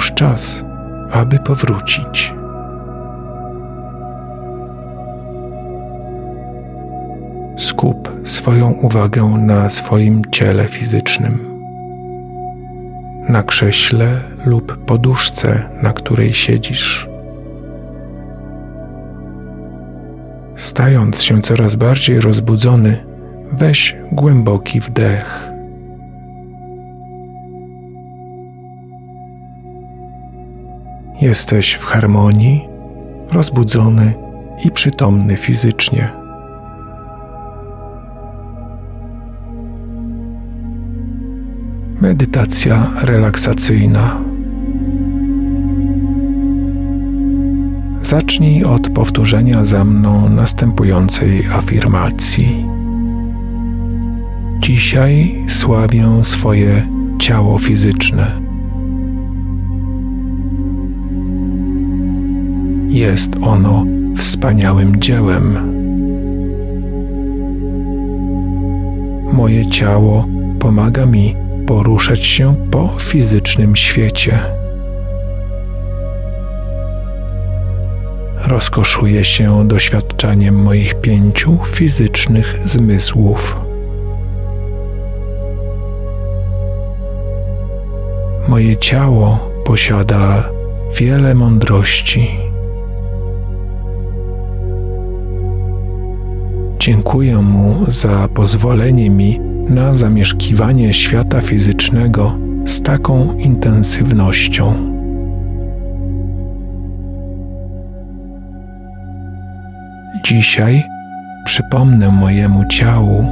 Już 0.00 0.12
czas, 0.12 0.64
aby 1.12 1.38
powrócić. 1.38 2.34
Skup 7.58 8.12
swoją 8.24 8.70
uwagę 8.70 9.24
na 9.24 9.68
swoim 9.68 10.22
ciele 10.30 10.64
fizycznym, 10.64 11.38
na 13.28 13.42
krześle 13.42 14.20
lub 14.46 14.84
poduszce, 14.84 15.70
na 15.82 15.92
której 15.92 16.34
siedzisz. 16.34 17.08
Stając 20.56 21.22
się 21.22 21.42
coraz 21.42 21.76
bardziej 21.76 22.20
rozbudzony, 22.20 23.04
weź 23.52 23.96
głęboki 24.12 24.80
wdech. 24.80 25.49
Jesteś 31.20 31.72
w 31.72 31.84
harmonii, 31.84 32.68
rozbudzony 33.32 34.14
i 34.64 34.70
przytomny 34.70 35.36
fizycznie. 35.36 36.10
Medytacja 42.00 42.90
relaksacyjna. 43.02 44.20
Zacznij 48.02 48.64
od 48.64 48.88
powtórzenia 48.88 49.64
za 49.64 49.84
mną 49.84 50.28
następującej 50.28 51.46
afirmacji. 51.46 52.66
Dzisiaj 54.60 55.44
sławię 55.48 56.24
swoje 56.24 56.86
ciało 57.18 57.58
fizyczne 57.58 58.39
Jest 62.90 63.30
ono 63.42 63.84
wspaniałym 64.18 65.00
dziełem. 65.00 65.58
Moje 69.32 69.66
ciało 69.66 70.26
pomaga 70.58 71.06
mi 71.06 71.36
poruszać 71.66 72.26
się 72.26 72.54
po 72.70 72.96
fizycznym 72.98 73.76
świecie. 73.76 74.38
Rozkoszuję 78.46 79.24
się 79.24 79.68
doświadczaniem 79.68 80.62
moich 80.62 80.94
pięciu 80.94 81.58
fizycznych 81.66 82.58
zmysłów. 82.64 83.56
Moje 88.48 88.76
ciało 88.76 89.50
posiada 89.64 90.50
wiele 90.98 91.34
mądrości. 91.34 92.49
Dziękuję 96.80 97.36
mu 97.36 97.76
za 97.88 98.28
pozwolenie 98.28 99.10
mi 99.10 99.40
na 99.68 99.94
zamieszkiwanie 99.94 100.94
świata 100.94 101.40
fizycznego 101.40 102.38
z 102.66 102.82
taką 102.82 103.36
intensywnością. 103.36 104.74
Dzisiaj 110.24 110.82
przypomnę 111.44 112.12
mojemu 112.12 112.64
ciału, 112.64 113.24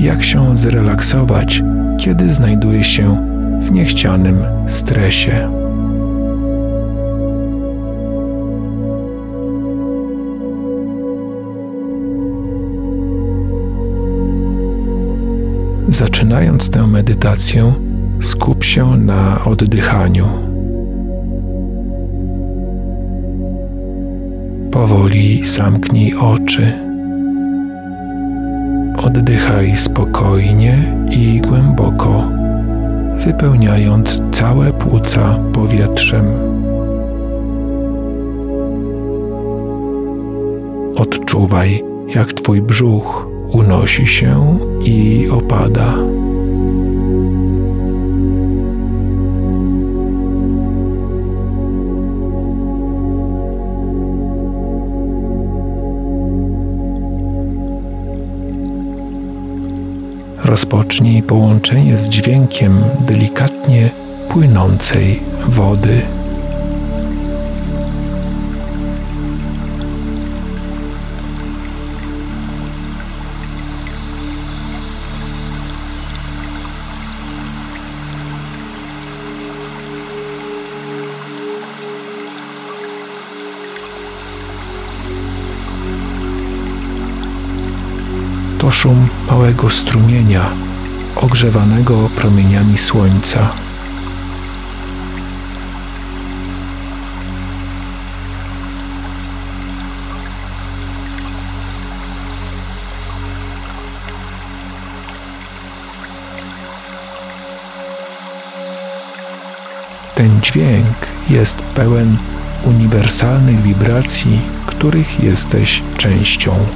jak 0.00 0.22
się 0.22 0.58
zrelaksować, 0.58 1.62
kiedy 1.98 2.30
znajduje 2.30 2.84
się 2.84 3.16
w 3.60 3.70
niechcianym 3.70 4.38
stresie. 4.66 5.57
Zaczynając 15.88 16.70
tę 16.70 16.86
medytację, 16.86 17.72
skup 18.20 18.64
się 18.64 18.96
na 18.96 19.44
oddychaniu. 19.44 20.26
Powoli 24.70 25.48
zamknij 25.48 26.14
oczy. 26.14 26.72
Oddychaj 29.02 29.76
spokojnie 29.76 30.74
i 31.10 31.40
głęboko, 31.40 32.28
wypełniając 33.24 34.22
całe 34.32 34.72
płuca 34.72 35.38
powietrzem. 35.52 36.24
Odczuwaj, 40.96 41.82
jak 42.14 42.32
Twój 42.32 42.62
brzuch 42.62 43.27
unosi 43.52 44.06
się 44.06 44.58
i 44.84 45.28
opada. 45.30 45.94
Rozpocznij 60.44 61.22
połączenie 61.22 61.96
z 61.96 62.08
dźwiękiem 62.08 62.80
delikatnie 63.00 63.90
płynącej 64.28 65.20
wody. 65.48 66.17
Szum 88.78 89.08
małego 89.30 89.70
strumienia, 89.70 90.50
ogrzewanego 91.16 92.08
promieniami 92.16 92.78
słońca. 92.78 93.52
Ten 110.14 110.40
dźwięk 110.40 110.96
jest 111.30 111.56
pełen 111.56 112.16
uniwersalnych 112.64 113.62
wibracji, 113.62 114.40
których 114.66 115.20
jesteś 115.20 115.82
częścią. 115.96 116.66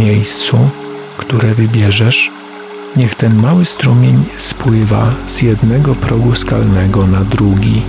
Miejscu, 0.00 0.58
które 1.16 1.54
wybierzesz, 1.54 2.30
niech 2.96 3.14
ten 3.14 3.34
mały 3.34 3.64
strumień 3.64 4.24
spływa 4.36 5.12
z 5.26 5.42
jednego 5.42 5.94
progu 5.94 6.34
skalnego 6.34 7.06
na 7.06 7.24
drugi. 7.24 7.82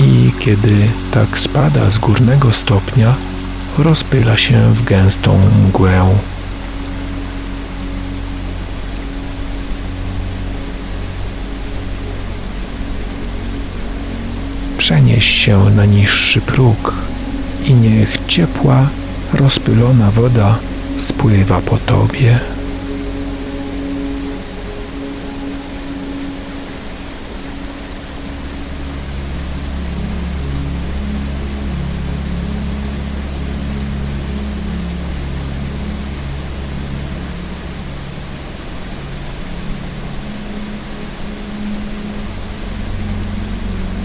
I 0.00 0.32
kiedy 0.38 0.88
tak 1.10 1.38
spada 1.38 1.90
z 1.90 1.98
górnego 1.98 2.52
stopnia, 2.52 3.14
rozpyla 3.78 4.36
się 4.36 4.74
w 4.74 4.84
gęstą 4.84 5.38
mgłę. 5.68 6.06
Przenieś 14.78 15.24
się 15.24 15.70
na 15.76 15.84
niższy 15.84 16.40
próg 16.40 16.94
i 17.66 17.74
niech 17.74 18.18
ciepła, 18.26 18.88
rozpylona 19.34 20.10
woda 20.10 20.58
spływa 20.98 21.60
po 21.60 21.76
tobie. 21.76 22.38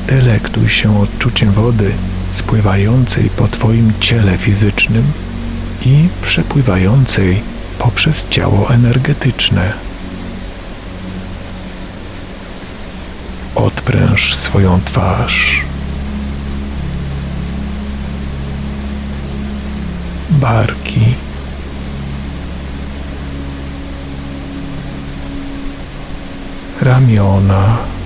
Delektuj 0.08 0.70
się 0.70 1.02
odczuciem 1.02 1.52
wody 1.52 1.92
spływającej 2.38 3.30
po 3.30 3.48
Twoim 3.48 3.94
ciele 4.00 4.38
fizycznym 4.38 5.04
i 5.86 6.08
przepływającej 6.22 7.42
poprzez 7.80 8.28
ciało 8.30 8.70
energetyczne. 8.70 9.74
Odpręż 13.56 14.36
swoją 14.36 14.82
twarz. 14.86 15.62
Barki. 20.30 21.16
Ramiona. 26.82 27.97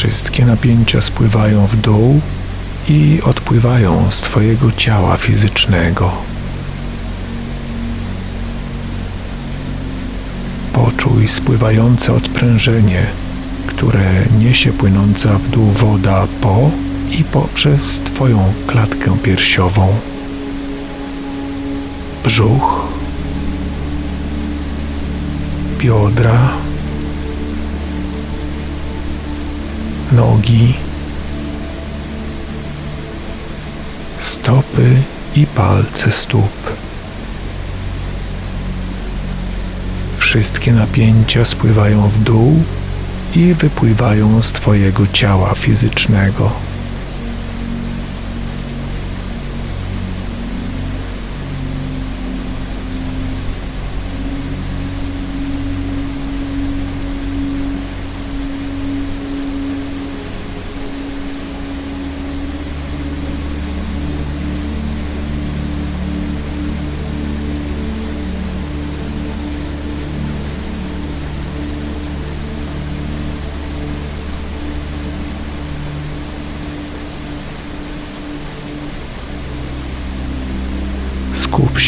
Wszystkie 0.00 0.46
napięcia 0.46 1.00
spływają 1.00 1.66
w 1.66 1.76
dół 1.76 2.20
i 2.88 3.20
odpływają 3.24 4.10
z 4.10 4.20
Twojego 4.20 4.72
ciała 4.72 5.16
fizycznego. 5.16 6.12
Poczuj 10.72 11.28
spływające 11.28 12.12
odprężenie, 12.12 13.06
które 13.66 14.24
niesie 14.38 14.72
płynąca 14.72 15.38
w 15.38 15.48
dół 15.48 15.66
woda 15.66 16.26
po 16.40 16.70
i 17.18 17.24
poprzez 17.24 17.98
Twoją 17.98 18.52
klatkę 18.66 19.18
piersiową. 19.18 19.88
Brzuch, 22.24 22.86
biodra, 25.78 26.50
nogi, 30.12 30.74
stopy 34.18 35.02
i 35.36 35.46
palce 35.46 36.10
stóp. 36.10 36.50
Wszystkie 40.18 40.72
napięcia 40.72 41.44
spływają 41.44 42.08
w 42.08 42.18
dół 42.18 42.62
i 43.36 43.54
wypływają 43.54 44.42
z 44.42 44.52
Twojego 44.52 45.06
ciała 45.12 45.54
fizycznego. 45.54 46.69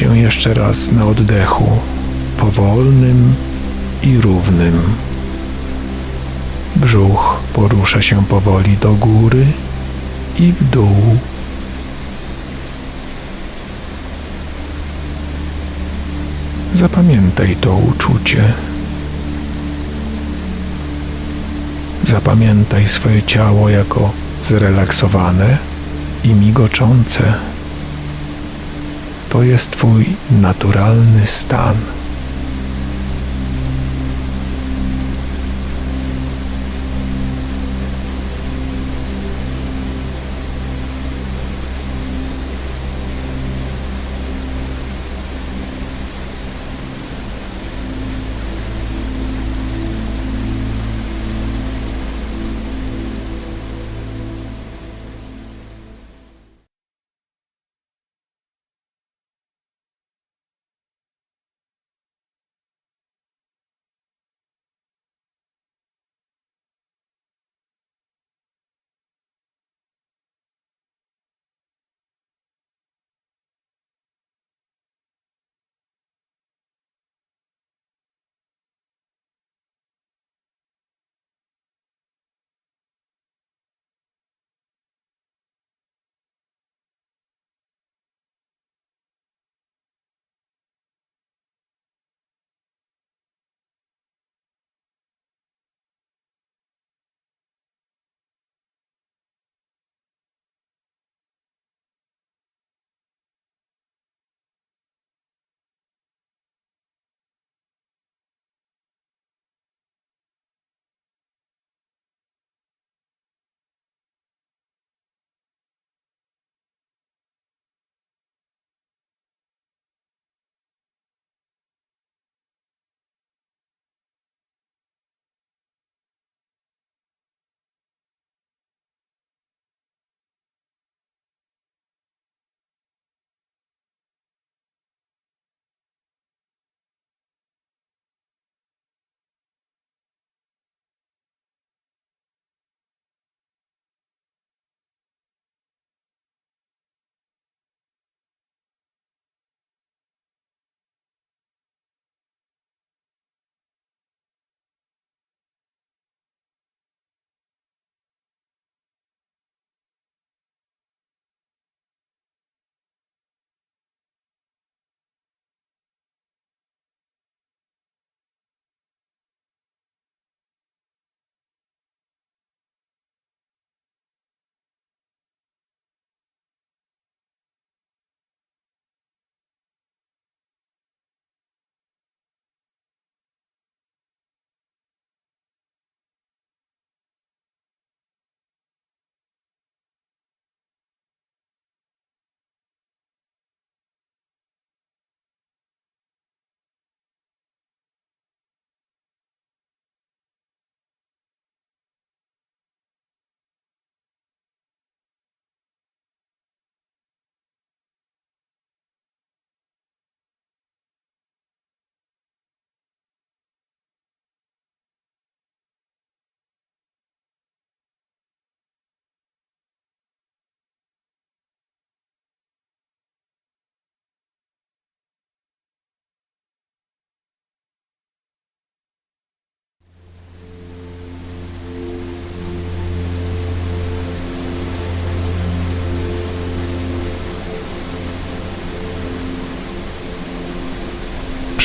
Się 0.03 0.19
jeszcze 0.19 0.55
raz 0.55 0.93
na 0.93 1.07
oddechu, 1.07 1.69
powolnym 2.39 3.35
i 4.03 4.21
równym. 4.21 4.83
Brzuch 6.77 7.41
porusza 7.53 8.03
się 8.03 8.25
powoli 8.25 8.77
do 8.77 8.93
góry 8.95 9.47
i 10.39 10.53
w 10.53 10.71
dół. 10.71 11.17
Zapamiętaj 16.73 17.57
to 17.57 17.75
uczucie. 17.77 18.53
Zapamiętaj 22.03 22.89
swoje 22.89 23.23
ciało 23.23 23.69
jako 23.69 24.11
zrelaksowane 24.43 25.59
i 26.25 26.29
migoczące. 26.29 27.52
To 29.33 29.43
jest 29.43 29.71
Twój 29.71 30.07
naturalny 30.31 31.27
stan. 31.27 31.75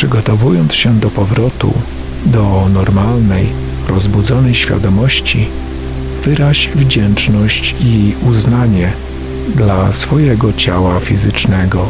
Przygotowując 0.07 0.73
się 0.73 0.99
do 0.99 1.09
powrotu 1.09 1.73
do 2.25 2.69
normalnej, 2.73 3.47
rozbudzonej 3.89 4.55
świadomości, 4.55 5.47
wyraź 6.23 6.69
wdzięczność 6.75 7.75
i 7.79 8.13
uznanie 8.29 8.91
dla 9.55 9.91
swojego 9.91 10.53
ciała 10.53 10.99
fizycznego 10.99 11.85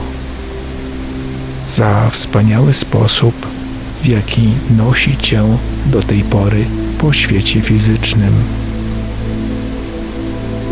za 1.67 2.09
wspaniały 2.09 2.73
sposób, 2.73 3.47
w 4.03 4.07
jaki 4.07 4.49
nosi 4.77 5.17
cię 5.17 5.43
do 5.85 6.01
tej 6.01 6.21
pory 6.21 6.65
po 6.97 7.13
świecie 7.13 7.61
fizycznym, 7.61 8.33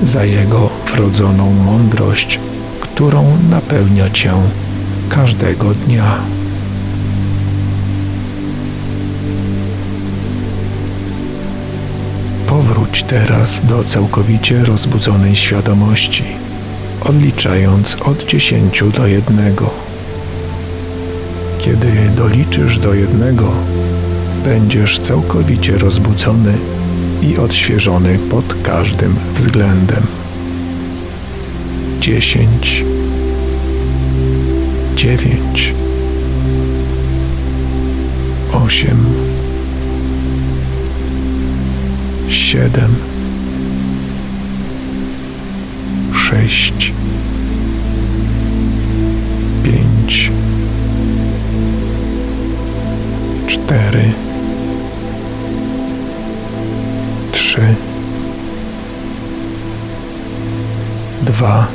za 0.04 0.26
jego 0.26 0.70
wrodzoną 0.94 1.52
mądrość, 1.54 2.40
którą 2.82 3.38
napełnia 3.50 4.10
cię 4.10 4.34
każdego 5.10 5.74
dnia. 5.74 6.35
Powróć 12.96 13.10
teraz 13.10 13.62
do 13.66 13.84
całkowicie 13.84 14.64
rozbudzonej 14.64 15.36
świadomości, 15.36 16.24
odliczając 17.02 17.96
od 17.96 18.26
dziesięciu 18.26 18.90
do 18.90 19.08
jednego. 19.08 19.70
Kiedy 21.60 21.88
doliczysz 22.18 22.80
do 22.80 22.94
jednego, 22.94 23.52
będziesz 24.44 25.00
całkowicie 25.00 25.78
rozbudzony 25.78 26.54
i 27.22 27.38
odświeżony 27.38 28.20
pod 28.30 28.56
każdym 28.64 29.16
względem. 29.34 30.04
Dziesięć, 32.00 32.84
dziewięć, 34.96 35.74
osiem, 38.66 39.06
siedem, 42.30 42.96
sześć, 46.14 46.94
pięć, 49.64 50.32
cztery, 53.48 54.12
trzy, 57.32 57.76
dwa, 61.22 61.68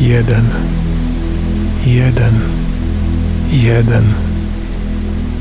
jeden, 0.00 0.44
jeden, 1.86 2.40
jeden. 3.52 4.04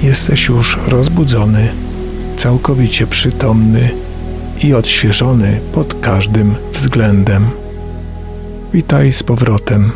Jesteś 0.04 0.48
już 0.48 0.78
rozbudzony, 0.88 1.70
całkowicie 2.40 3.08
przytomny 3.08 3.90
i 4.64 4.74
odświeżony 4.74 5.60
pod 5.74 6.00
każdym 6.02 6.56
względem. 6.74 7.46
Witaj 8.74 9.12
z 9.14 9.24
powrotem. 9.24 9.92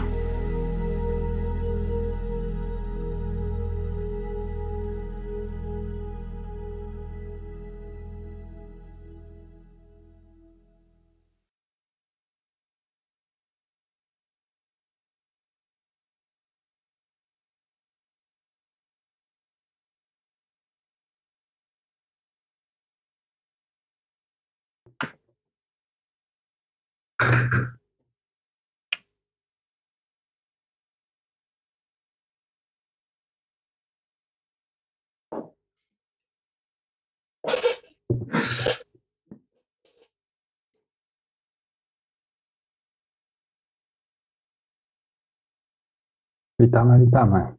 Witamy, 46.59 47.05
witamy. 47.05 47.55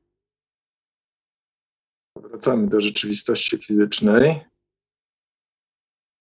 Wracamy 2.16 2.66
do 2.66 2.81
rzeczywistości 2.81 3.59
fizycznej. 3.59 4.44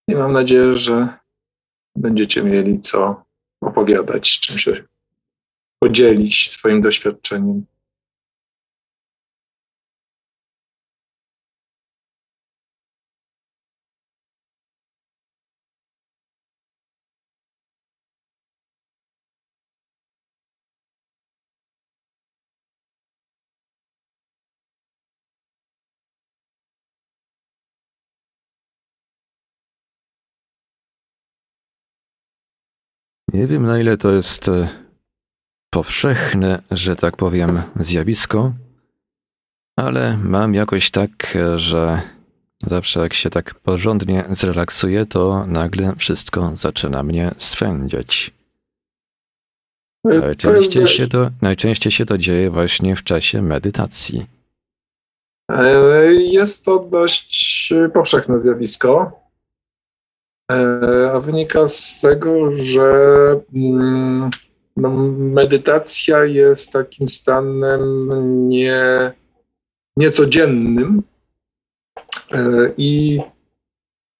I 0.08 0.16
mam 0.16 0.34
nadzieję, 0.34 0.74
że 0.74 1.23
będziecie 1.96 2.44
mieli 2.44 2.80
co 2.80 3.24
opowiadać, 3.62 4.40
czym 4.40 4.58
się 4.58 4.74
podzielić 5.80 6.50
swoim 6.50 6.82
doświadczeniem. 6.82 7.66
Nie 33.34 33.48
wiem, 33.48 33.66
na 33.66 33.80
ile 33.80 33.98
to 33.98 34.12
jest 34.12 34.48
e, 34.48 34.68
powszechne, 35.70 36.62
że 36.72 36.96
tak 36.96 37.18
powiem, 37.18 37.62
zjawisko, 37.80 38.54
ale 39.76 40.18
mam 40.18 40.54
jakoś 40.54 40.92
tak, 40.92 41.36
e, 41.36 41.60
że 41.60 42.02
zawsze 42.68 43.00
jak 43.00 43.14
się 43.14 43.30
tak 43.30 43.56
porządnie 43.56 44.26
zrelaksuję, 44.30 45.06
to 45.06 45.46
nagle 45.48 45.96
wszystko 45.96 46.52
zaczyna 46.56 47.04
mnie 47.04 47.36
swędziać. 47.38 48.32
E, 50.08 50.20
najczęściej 50.20 50.88
się, 50.88 51.08
to, 51.08 51.30
najczęściej 51.42 51.92
się 51.92 52.06
to 52.06 52.18
dzieje 52.18 52.50
właśnie 52.50 52.96
w 52.96 53.04
czasie 53.04 53.42
medytacji. 53.42 54.26
Jest 56.32 56.66
to 56.66 56.80
dość 56.80 57.74
powszechne 57.94 58.40
zjawisko. 58.40 59.23
E, 60.54 61.12
a 61.12 61.20
wynika 61.20 61.68
z 61.68 62.02
tego, 62.02 62.52
że 62.52 62.92
mm, 63.56 64.30
no, 64.78 64.90
medytacja 65.18 66.26
jest 66.26 66.74
takim 66.74 67.10
stanem 67.10 68.10
nie, 68.50 69.12
niecodziennym 69.98 71.04
e, 72.32 72.74
i 72.78 73.20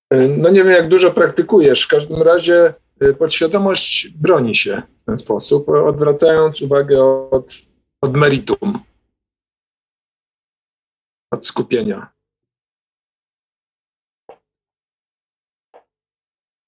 e, 0.10 0.28
no 0.28 0.50
nie 0.50 0.64
wiem, 0.64 0.74
jak 0.74 0.90
dużo 0.90 1.12
praktykujesz. 1.12 1.84
W 1.84 1.88
każdym 1.88 2.22
razie 2.22 2.74
podświadomość 3.20 4.08
broni 4.08 4.56
się 4.56 4.82
w 4.98 5.04
ten 5.04 5.18
sposób, 5.18 5.70
odwracając 5.70 6.62
uwagę 6.62 7.04
od, 7.32 7.52
od 8.02 8.14
meritum, 8.14 8.80
od 11.32 11.48
skupienia. 11.48 12.13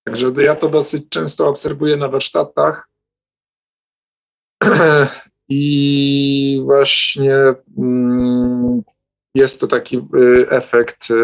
Także 0.06 0.32
ja 0.38 0.56
to 0.56 0.70
dosyć 0.70 1.10
często 1.10 1.48
obserwuję 1.48 1.98
na 1.98 2.10
warsztatach. 2.10 2.90
I 5.50 6.62
właśnie 6.66 7.34
mm, 7.78 8.82
jest 9.36 9.62
to 9.62 9.68
taki 9.68 9.98
y, 9.98 10.50
efekt, 10.50 11.12
y, 11.12 11.16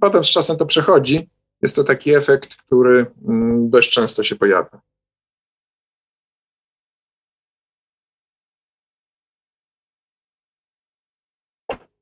potem 0.00 0.24
z 0.24 0.28
czasem 0.28 0.56
to 0.56 0.66
przechodzi, 0.66 1.30
jest 1.62 1.76
to 1.76 1.84
taki 1.84 2.14
efekt, 2.14 2.56
który 2.56 3.06
mm, 3.28 3.70
dość 3.70 3.92
często 3.92 4.22
się 4.22 4.36
pojawia. 4.36 4.80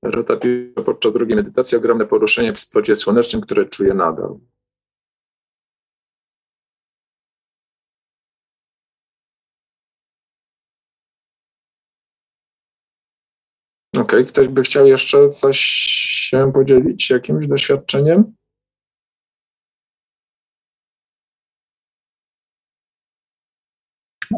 Rota 0.02 0.36
podczas 0.84 1.12
drugiej 1.12 1.36
medytacji 1.36 1.78
ogromne 1.78 2.06
poruszenie 2.06 2.52
w 2.52 2.58
splocie 2.58 2.96
słonecznym, 2.96 3.42
które 3.42 3.66
czuję 3.66 3.94
nadal. 3.94 4.38
Okej, 14.06 14.20
okay. 14.20 14.32
ktoś 14.32 14.48
by 14.48 14.62
chciał 14.62 14.86
jeszcze 14.86 15.28
coś 15.28 15.58
się 15.58 16.52
podzielić 16.52 17.10
jakimś 17.10 17.46
doświadczeniem? 17.46 18.34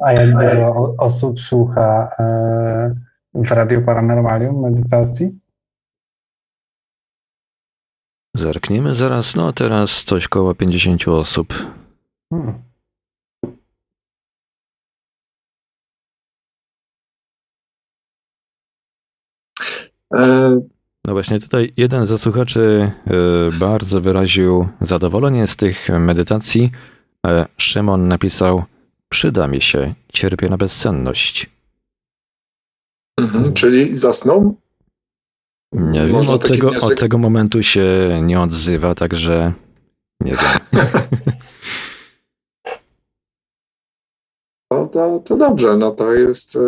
A 0.03 0.12
jak 0.12 0.32
dużo 0.32 0.95
osób 0.99 1.40
słucha 1.40 2.11
e, 2.19 2.95
w 3.35 3.53
Radio 3.53 3.82
Paranormalium 3.82 4.61
medytacji? 4.61 5.39
Zerkniemy 8.36 8.95
zaraz, 8.95 9.36
no 9.36 9.53
teraz 9.53 10.05
coś 10.05 10.28
koło 10.28 10.55
50 10.55 11.09
osób. 11.09 11.55
Hmm. 12.31 12.68
No 21.05 21.13
właśnie 21.13 21.41
tutaj 21.41 21.73
jeden 21.77 22.07
ze 22.07 22.19
słuchaczy 22.19 22.93
e, 23.07 23.13
bardzo 23.59 24.01
wyraził 24.01 24.69
zadowolenie 24.81 25.47
z 25.47 25.57
tych 25.57 25.89
medytacji. 25.89 26.71
E, 27.27 27.47
Szymon 27.57 28.09
napisał: 28.09 28.65
Przyda 29.09 29.47
mi 29.47 29.61
się, 29.61 29.95
cierpię 30.13 30.49
na 30.49 30.57
bezsenność. 30.57 31.51
Mhm, 33.21 33.53
czyli 33.53 33.97
zasnął? 33.97 34.57
Nie 35.73 36.07
wiem, 36.07 36.17
od 36.17 36.49
tego, 36.49 36.71
od 36.81 37.01
tego 37.01 37.19
momentu 37.19 37.63
się 37.63 38.21
nie 38.23 38.41
odzywa, 38.41 38.95
także 38.95 39.53
nie 40.21 40.37
wiem. 40.37 40.83
No 44.71 44.87
to, 44.87 45.23
to 45.25 45.37
dobrze, 45.37 45.77
no 45.77 45.91
to 45.91 46.13
jest 46.13 46.59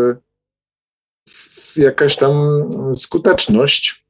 jakaś 1.77 2.17
tam 2.17 2.35
skuteczność. 2.95 4.07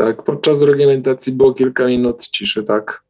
Tak, 0.00 0.22
podczas 0.22 0.60
drugiej 0.60 0.86
medytacji 0.86 1.32
było 1.32 1.54
kilka 1.54 1.86
minut 1.86 2.28
ciszy, 2.28 2.64
tak. 2.64 3.04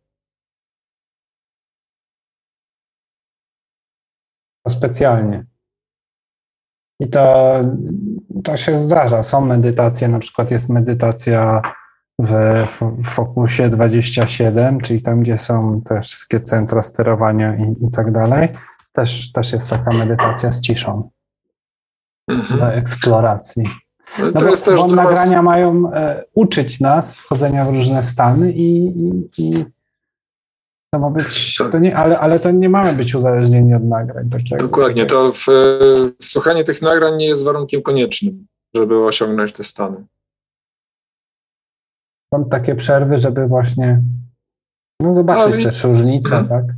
Specjalnie. 4.68 5.46
I 7.00 7.10
to 7.10 7.54
to 8.44 8.56
się 8.56 8.78
zdarza. 8.78 9.22
Są 9.22 9.40
medytacje, 9.40 10.08
na 10.08 10.18
przykład 10.18 10.50
jest 10.50 10.68
medytacja 10.68 11.62
w, 12.18 12.66
Fokusie 13.04 13.68
27, 13.68 14.80
czyli 14.80 15.02
tam, 15.02 15.20
gdzie 15.20 15.36
są 15.36 15.80
te 15.80 16.00
wszystkie 16.00 16.40
centra 16.40 16.82
sterowania 16.82 17.56
i, 17.56 17.86
i 17.86 17.90
tak 17.90 18.12
dalej. 18.12 18.48
Też, 18.92 19.32
też 19.32 19.52
jest 19.52 19.70
taka 19.70 19.92
medytacja 19.92 20.52
z 20.52 20.60
ciszą 20.60 21.10
mhm. 22.30 22.60
do 22.60 22.72
eksploracji. 22.72 23.64
No, 24.18 24.32
to 24.32 24.38
bo, 24.38 24.50
jest 24.50 24.64
też 24.64 24.80
bo 24.80 24.86
nagrania 24.86 25.42
mają 25.42 25.92
e, 25.92 26.24
uczyć 26.34 26.80
nas 26.80 27.16
wchodzenia 27.16 27.64
w 27.64 27.68
różne 27.68 28.02
stany 28.02 28.52
i, 28.52 28.86
i, 28.86 29.30
i 29.38 29.64
to 30.94 30.98
ma 31.00 31.10
być, 31.10 31.56
tak. 31.56 31.72
to 31.72 31.78
nie, 31.78 31.96
ale, 31.96 32.18
ale 32.18 32.40
to 32.40 32.50
nie 32.50 32.68
mamy 32.68 32.92
być 32.92 33.14
uzależnieni 33.14 33.74
od 33.74 33.84
nagrań. 33.84 34.30
Tak 34.30 34.50
jak, 34.50 34.60
Dokładnie, 34.60 35.06
to 35.06 35.32
w, 35.32 35.46
słuchanie 36.22 36.64
tych 36.64 36.82
nagrań 36.82 37.16
nie 37.16 37.26
jest 37.26 37.44
warunkiem 37.44 37.82
koniecznym, 37.82 38.46
żeby 38.74 39.04
osiągnąć 39.04 39.52
te 39.52 39.64
stany. 39.64 40.04
Mam 42.32 42.48
takie 42.48 42.74
przerwy, 42.74 43.18
żeby 43.18 43.46
właśnie 43.46 44.02
no, 45.00 45.14
zobaczyć 45.14 45.64
no, 45.64 45.64
też 45.64 45.84
różnice, 45.84 46.38
mhm. 46.38 46.48
tak? 46.48 46.74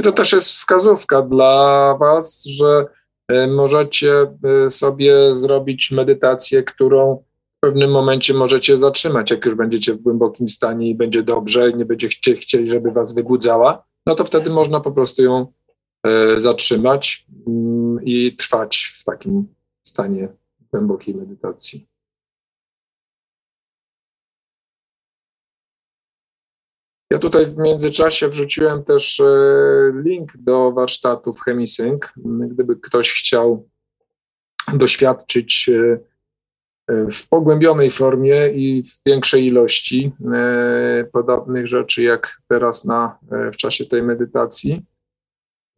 I 0.00 0.02
to 0.02 0.12
też 0.12 0.32
jest 0.32 0.48
wskazówka 0.48 1.22
dla 1.22 1.96
Was, 2.00 2.44
że 2.44 2.86
e, 3.28 3.46
możecie 3.46 4.12
e, 4.66 4.70
sobie 4.70 5.36
zrobić 5.36 5.90
medytację, 5.90 6.62
którą 6.62 7.24
w 7.56 7.60
pewnym 7.60 7.90
momencie 7.90 8.34
możecie 8.34 8.76
zatrzymać, 8.76 9.30
jak 9.30 9.44
już 9.44 9.54
będziecie 9.54 9.94
w 9.94 9.98
głębokim 9.98 10.48
stanie 10.48 10.90
i 10.90 10.94
będzie 10.94 11.22
dobrze, 11.22 11.72
nie 11.72 11.84
będziecie 11.84 12.34
chcieli, 12.34 12.68
żeby 12.68 12.90
was 12.90 13.14
wybudzała, 13.14 13.84
no 14.06 14.14
to 14.14 14.24
wtedy 14.24 14.50
można 14.50 14.80
po 14.80 14.92
prostu 14.92 15.22
ją 15.22 15.46
e, 16.06 16.40
zatrzymać 16.40 17.26
mm, 17.46 18.04
i 18.04 18.36
trwać 18.36 18.92
w 18.94 19.04
takim 19.04 19.54
stanie 19.82 20.28
głębokiej 20.72 21.14
medytacji. 21.14 21.89
Ja 27.10 27.18
tutaj 27.18 27.46
w 27.46 27.58
międzyczasie 27.58 28.28
wrzuciłem 28.28 28.84
też 28.84 29.20
e, 29.20 29.24
link 30.04 30.32
do 30.36 30.72
warsztatów 30.72 31.40
Chemisync. 31.40 32.02
Gdyby 32.16 32.76
ktoś 32.76 33.12
chciał 33.12 33.68
doświadczyć 34.74 35.68
e, 35.68 35.98
w 37.10 37.28
pogłębionej 37.28 37.90
formie 37.90 38.48
i 38.48 38.82
w 38.82 39.02
większej 39.06 39.46
ilości 39.46 40.12
e, 40.34 41.04
podobnych 41.12 41.66
rzeczy 41.66 42.02
jak 42.02 42.40
teraz 42.48 42.84
na, 42.84 43.18
w 43.52 43.56
czasie 43.56 43.86
tej 43.86 44.02
medytacji, 44.02 44.82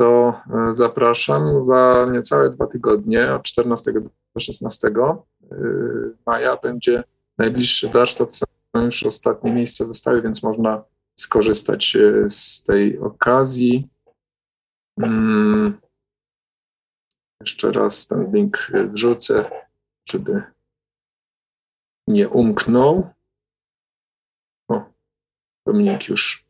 to 0.01 0.41
zapraszam 0.73 1.65
za 1.65 2.07
niecałe 2.13 2.51
dwa 2.51 2.67
tygodnie, 2.67 3.35
od 3.35 3.43
14 3.43 3.93
do 3.93 4.41
16 4.41 4.91
maja 6.27 6.57
będzie 6.57 7.05
najbliższy 7.39 7.89
warsztat, 7.89 8.37
są 8.37 8.47
już 8.85 9.03
ostatnie 9.03 9.53
miejsca 9.53 9.85
zostały, 9.85 10.23
więc 10.23 10.43
można 10.43 10.85
skorzystać 11.23 11.97
e, 11.97 12.31
z 12.31 12.63
tej 12.63 12.99
okazji. 12.99 13.89
Hmm. 15.01 15.81
Jeszcze 17.41 17.73
raz 17.73 18.07
ten 18.07 18.33
link 18.33 18.73
wrzucę, 18.93 19.51
żeby 20.09 20.43
nie 22.09 22.29
umknął. 22.29 23.11
O, 24.69 24.93
Dominik 25.67 26.09
już. 26.09 26.47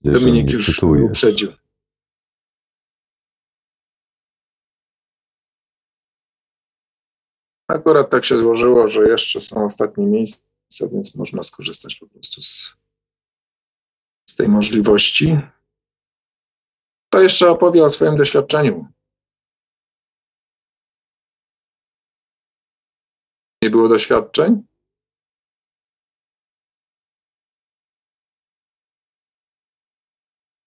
Dominik 0.00 0.52
już 0.52 0.82
uprzedził. 0.82 1.52
Akurat 7.68 8.10
tak 8.10 8.24
się 8.24 8.38
złożyło, 8.38 8.88
że 8.88 9.08
jeszcze 9.08 9.40
są 9.40 9.64
ostatnie 9.64 10.06
miejsca 10.06 10.45
więc 10.92 11.14
można 11.14 11.42
skorzystać 11.42 11.96
po 11.96 12.06
prostu 12.06 12.42
z, 12.42 12.76
z 14.30 14.36
tej 14.36 14.48
możliwości. 14.48 15.38
To 17.12 17.20
jeszcze 17.20 17.50
opowie 17.50 17.84
o 17.84 17.90
swoim 17.90 18.16
doświadczeniu. 18.16 18.86
Nie 23.62 23.70
było 23.70 23.88
doświadczeń? 23.88 24.66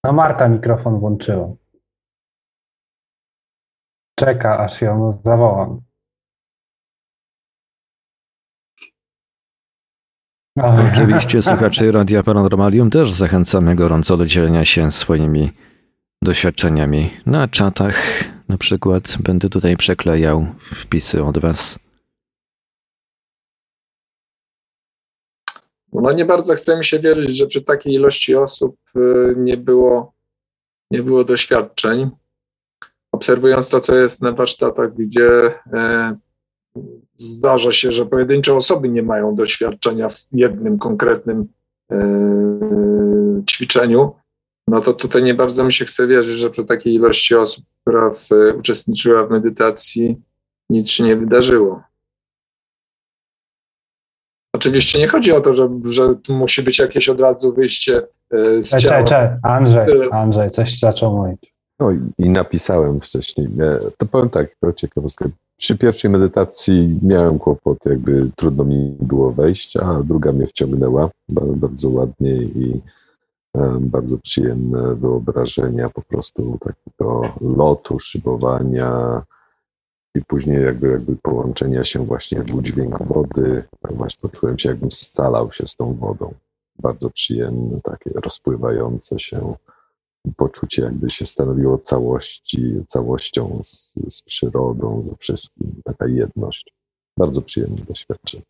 No 0.03 0.13
Marta 0.13 0.47
mikrofon 0.47 0.99
włączyła. 0.99 1.55
Czeka, 4.19 4.59
aż 4.59 4.81
ją 4.81 5.21
zawołam. 5.25 5.88
Oczywiście 10.63 11.41
słuchaczy 11.41 11.91
Radia 11.91 12.23
Paranormalium 12.23 12.89
też 12.89 13.11
zachęcamy 13.11 13.75
gorąco 13.75 14.17
do 14.17 14.25
dzielenia 14.25 14.65
się 14.65 14.91
swoimi 14.91 15.51
doświadczeniami. 16.21 17.09
Na 17.25 17.47
czatach 17.47 18.23
na 18.49 18.57
przykład 18.57 19.17
będę 19.23 19.49
tutaj 19.49 19.77
przeklejał 19.77 20.47
wpisy 20.57 21.23
od 21.23 21.37
Was. 21.37 21.79
No 25.93 26.11
nie 26.11 26.25
bardzo 26.25 26.55
chce 26.55 26.77
mi 26.77 26.85
się 26.85 26.99
wierzyć, 26.99 27.37
że 27.37 27.47
przy 27.47 27.61
takiej 27.61 27.93
ilości 27.93 28.35
osób 28.35 28.75
y, 28.95 29.33
nie 29.37 29.57
było, 29.57 30.13
nie 30.91 31.03
było 31.03 31.23
doświadczeń. 31.23 32.09
Obserwując 33.11 33.69
to, 33.69 33.79
co 33.79 33.95
jest 33.95 34.21
na 34.21 34.31
warsztatach, 34.31 34.95
gdzie 34.95 35.29
e, 35.73 36.17
zdarza 37.17 37.71
się, 37.71 37.91
że 37.91 38.05
pojedyncze 38.05 38.55
osoby 38.55 38.89
nie 38.89 39.03
mają 39.03 39.35
doświadczenia 39.35 40.09
w 40.09 40.27
jednym 40.31 40.79
konkretnym 40.79 41.47
e, 41.91 43.43
ćwiczeniu, 43.49 44.15
no 44.67 44.81
to 44.81 44.93
tutaj 44.93 45.23
nie 45.23 45.33
bardzo 45.33 45.63
mi 45.63 45.73
się 45.73 45.85
chce 45.85 46.07
wierzyć, 46.07 46.35
że 46.35 46.49
przy 46.49 46.65
takiej 46.65 46.93
ilości 46.93 47.35
osób, 47.35 47.65
która 47.81 48.09
w, 48.09 48.29
uczestniczyła 48.57 49.27
w 49.27 49.31
medytacji, 49.31 50.21
nic 50.69 50.89
się 50.89 51.03
nie 51.03 51.15
wydarzyło. 51.15 51.83
Oczywiście 54.55 54.99
nie 54.99 55.07
chodzi 55.07 55.31
o 55.31 55.41
to, 55.41 55.53
że, 55.53 55.69
że 55.83 56.13
musi 56.29 56.63
być 56.63 56.79
jakieś 56.79 57.09
od 57.09 57.21
razu 57.21 57.53
wyjście 57.53 58.07
e, 58.31 58.63
z 58.63 58.77
ciała. 58.77 59.03
Cze, 59.03 59.39
Andrzej, 59.43 60.09
Andrzej, 60.11 60.51
coś 60.51 60.79
zaczął 60.79 61.15
mówić. 61.15 61.48
No 61.79 61.91
i 62.17 62.29
napisałem 62.29 62.99
wcześniej. 62.99 63.47
To 63.97 64.05
powiem 64.05 64.29
tak, 64.29 64.55
to 64.61 64.73
ciekawostka. 64.73 65.29
Przy 65.57 65.77
pierwszej 65.77 66.11
medytacji 66.11 66.99
miałem 67.01 67.39
kłopot, 67.39 67.77
jakby 67.85 68.29
trudno 68.35 68.63
mi 68.63 68.95
było 69.01 69.31
wejść, 69.31 69.77
a 69.77 70.03
druga 70.03 70.31
mnie 70.31 70.47
wciągnęła 70.47 71.09
bardzo 71.29 71.89
ładnie 71.89 72.35
i 72.35 72.81
bardzo 73.79 74.17
przyjemne 74.17 74.95
wyobrażenia 74.95 75.89
po 75.89 76.01
prostu 76.01 76.57
takiego 76.61 77.21
lotu, 77.41 77.99
szybowania 77.99 79.21
i 80.15 80.21
później 80.25 80.63
jakby, 80.63 80.87
jakby 80.87 81.15
połączenia 81.15 81.83
się 81.83 82.05
właśnie 82.05 82.43
w 82.43 82.55
udźwięk 82.55 83.03
wody. 83.03 83.63
Właśnie 83.89 84.21
poczułem 84.21 84.59
się, 84.59 84.69
jakbym 84.69 84.91
scalał 84.91 85.51
się 85.51 85.67
z 85.67 85.75
tą 85.75 85.93
wodą. 85.93 86.33
Bardzo 86.79 87.09
przyjemne, 87.09 87.81
takie 87.83 88.09
rozpływające 88.09 89.19
się 89.19 89.53
poczucie, 90.37 90.81
jakby 90.81 91.09
się 91.09 91.25
stanowiło 91.25 91.77
całości, 91.77 92.83
całością 92.87 93.61
z, 93.63 93.91
z 94.09 94.21
przyrodą, 94.21 95.05
ze 95.09 95.17
wszystkim, 95.17 95.81
taka 95.85 96.07
jedność. 96.07 96.73
Bardzo 97.17 97.41
przyjemne 97.41 97.85
doświadczenie. 97.85 98.43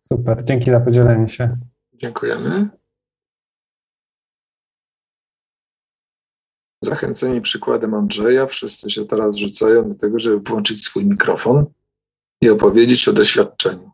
Super, 0.00 0.44
dzięki 0.44 0.70
za 0.70 0.80
podzielenie 0.80 1.28
się. 1.28 1.56
Dziękujemy. 1.92 2.68
Zachęceni 6.84 7.40
przykładem 7.40 7.94
Andrzeja, 7.94 8.46
wszyscy 8.46 8.90
się 8.90 9.04
teraz 9.04 9.36
rzucają 9.36 9.88
do 9.88 9.94
tego, 9.94 10.20
żeby 10.20 10.40
włączyć 10.40 10.84
swój 10.84 11.06
mikrofon 11.06 11.66
i 12.40 12.50
opowiedzieć 12.50 13.08
o 13.08 13.12
doświadczeniu. 13.12 13.90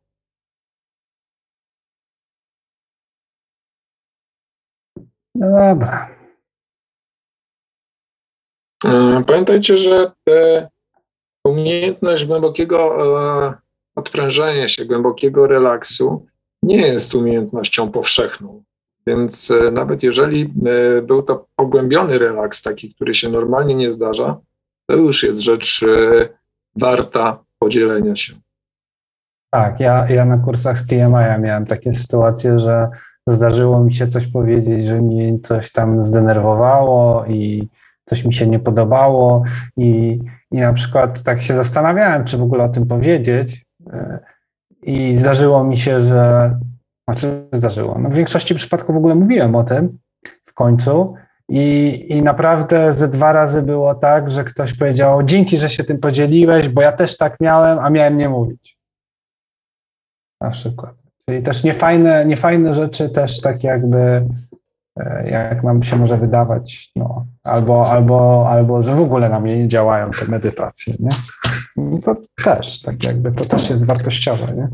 No 5.34 5.46
dobra. 5.50 6.21
E, 8.84 9.24
pamiętajcie, 9.26 9.76
że 9.76 10.12
umiejętność 11.44 12.26
głębokiego 12.26 12.78
e, 13.48 13.54
odprężenia 13.94 14.68
się, 14.68 14.84
głębokiego 14.84 15.46
relaksu 15.46 16.26
nie 16.62 16.76
jest 16.76 17.14
umiejętnością 17.14 17.90
powszechną. 17.90 18.62
Więc 19.06 19.50
e, 19.50 19.70
nawet 19.70 20.02
jeżeli 20.02 20.52
był 21.02 21.22
to 21.22 21.46
pogłębiony 21.56 22.18
relaks, 22.18 22.62
taki, 22.62 22.94
który 22.94 23.14
się 23.14 23.28
normalnie 23.28 23.74
nie 23.74 23.90
zdarza, 23.90 24.38
to 24.86 24.96
już 24.96 25.22
jest 25.22 25.40
rzecz 25.40 25.84
warta 26.76 27.44
podzielenia 27.58 28.16
się. 28.16 28.32
Tak, 29.50 29.80
ja, 29.80 30.10
ja 30.10 30.24
na 30.24 30.38
kursach 30.38 30.78
z 30.78 30.86
TMI 30.86 31.40
miałem 31.40 31.66
takie 31.66 31.94
sytuacje, 31.94 32.60
że 32.60 32.88
zdarzyło 33.26 33.84
mi 33.84 33.94
się 33.94 34.06
coś 34.06 34.26
powiedzieć, 34.26 34.84
że 34.84 35.02
mnie 35.02 35.38
coś 35.40 35.72
tam 35.72 36.02
zdenerwowało 36.02 37.24
i 37.26 37.68
coś 38.12 38.24
mi 38.24 38.34
się 38.34 38.46
nie 38.46 38.58
podobało 38.58 39.44
i, 39.76 40.18
I 40.50 40.56
na 40.56 40.72
przykład 40.72 41.22
tak 41.22 41.42
się 41.42 41.54
zastanawiałem, 41.54 42.24
czy 42.24 42.36
w 42.36 42.42
ogóle 42.42 42.64
o 42.64 42.68
tym 42.68 42.86
powiedzieć. 42.86 43.66
E, 43.92 44.18
I 44.82 45.16
zdarzyło 45.16 45.64
mi 45.64 45.76
się, 45.76 46.02
że. 46.02 46.54
Znaczy, 47.08 47.48
zdarzyło. 47.52 47.98
No 47.98 48.08
w 48.10 48.14
większości 48.14 48.54
przypadków 48.54 48.94
w 48.94 48.98
ogóle 48.98 49.14
mówiłem 49.14 49.54
o 49.54 49.64
tym 49.64 49.98
w 50.44 50.54
końcu. 50.54 51.14
I, 51.48 52.06
I 52.08 52.22
naprawdę 52.22 52.92
ze 52.92 53.08
dwa 53.08 53.32
razy 53.32 53.62
było 53.62 53.94
tak, 53.94 54.30
że 54.30 54.44
ktoś 54.44 54.74
powiedział: 54.74 55.22
Dzięki, 55.22 55.58
że 55.58 55.70
się 55.70 55.84
tym 55.84 55.98
podzieliłeś, 55.98 56.68
bo 56.68 56.82
ja 56.82 56.92
też 56.92 57.16
tak 57.16 57.40
miałem, 57.40 57.78
a 57.78 57.90
miałem 57.90 58.16
nie 58.16 58.28
mówić. 58.28 58.78
Na 60.40 60.50
przykład. 60.50 60.94
Czyli 61.26 61.42
też 61.42 61.64
niefajne, 61.64 62.26
niefajne 62.26 62.74
rzeczy, 62.74 63.08
też 63.08 63.40
tak 63.40 63.64
jakby 63.64 64.24
jak 65.24 65.62
nam 65.62 65.82
się 65.82 65.96
może 65.96 66.18
wydawać, 66.18 66.90
no, 66.96 67.26
albo, 67.44 67.90
albo, 67.90 68.48
albo 68.50 68.82
że 68.82 68.94
w 68.94 69.00
ogóle 69.00 69.28
na 69.28 69.40
mnie 69.40 69.58
nie 69.58 69.68
działają 69.68 70.10
te 70.10 70.24
medytacje, 70.24 70.94
nie? 70.98 71.10
No 71.76 71.98
to 71.98 72.16
też, 72.44 72.82
tak 72.82 73.04
jakby, 73.04 73.32
to 73.32 73.44
też 73.44 73.70
jest 73.70 73.86
wartościowe, 73.86 74.54
nie? 74.56 74.68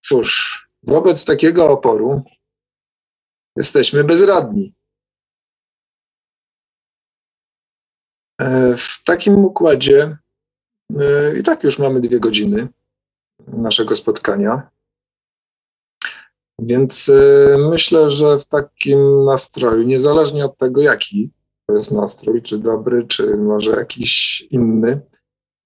Cóż, 0.00 0.60
wobec 0.82 1.24
takiego 1.24 1.70
oporu 1.70 2.22
jesteśmy 3.56 4.04
bezradni. 4.04 4.79
W 8.76 9.04
takim 9.04 9.44
układzie 9.44 10.16
e, 11.00 11.38
i 11.38 11.42
tak 11.42 11.64
już 11.64 11.78
mamy 11.78 12.00
dwie 12.00 12.20
godziny 12.20 12.68
naszego 13.46 13.94
spotkania. 13.94 14.70
Więc 16.58 17.08
e, 17.08 17.58
myślę, 17.58 18.10
że 18.10 18.38
w 18.38 18.48
takim 18.48 19.24
nastroju, 19.24 19.82
niezależnie 19.82 20.44
od 20.44 20.56
tego, 20.56 20.80
jaki 20.80 21.30
to 21.66 21.76
jest 21.76 21.92
nastrój, 21.92 22.42
czy 22.42 22.58
dobry, 22.58 23.06
czy 23.08 23.36
może 23.36 23.70
jakiś 23.70 24.40
inny, 24.50 25.00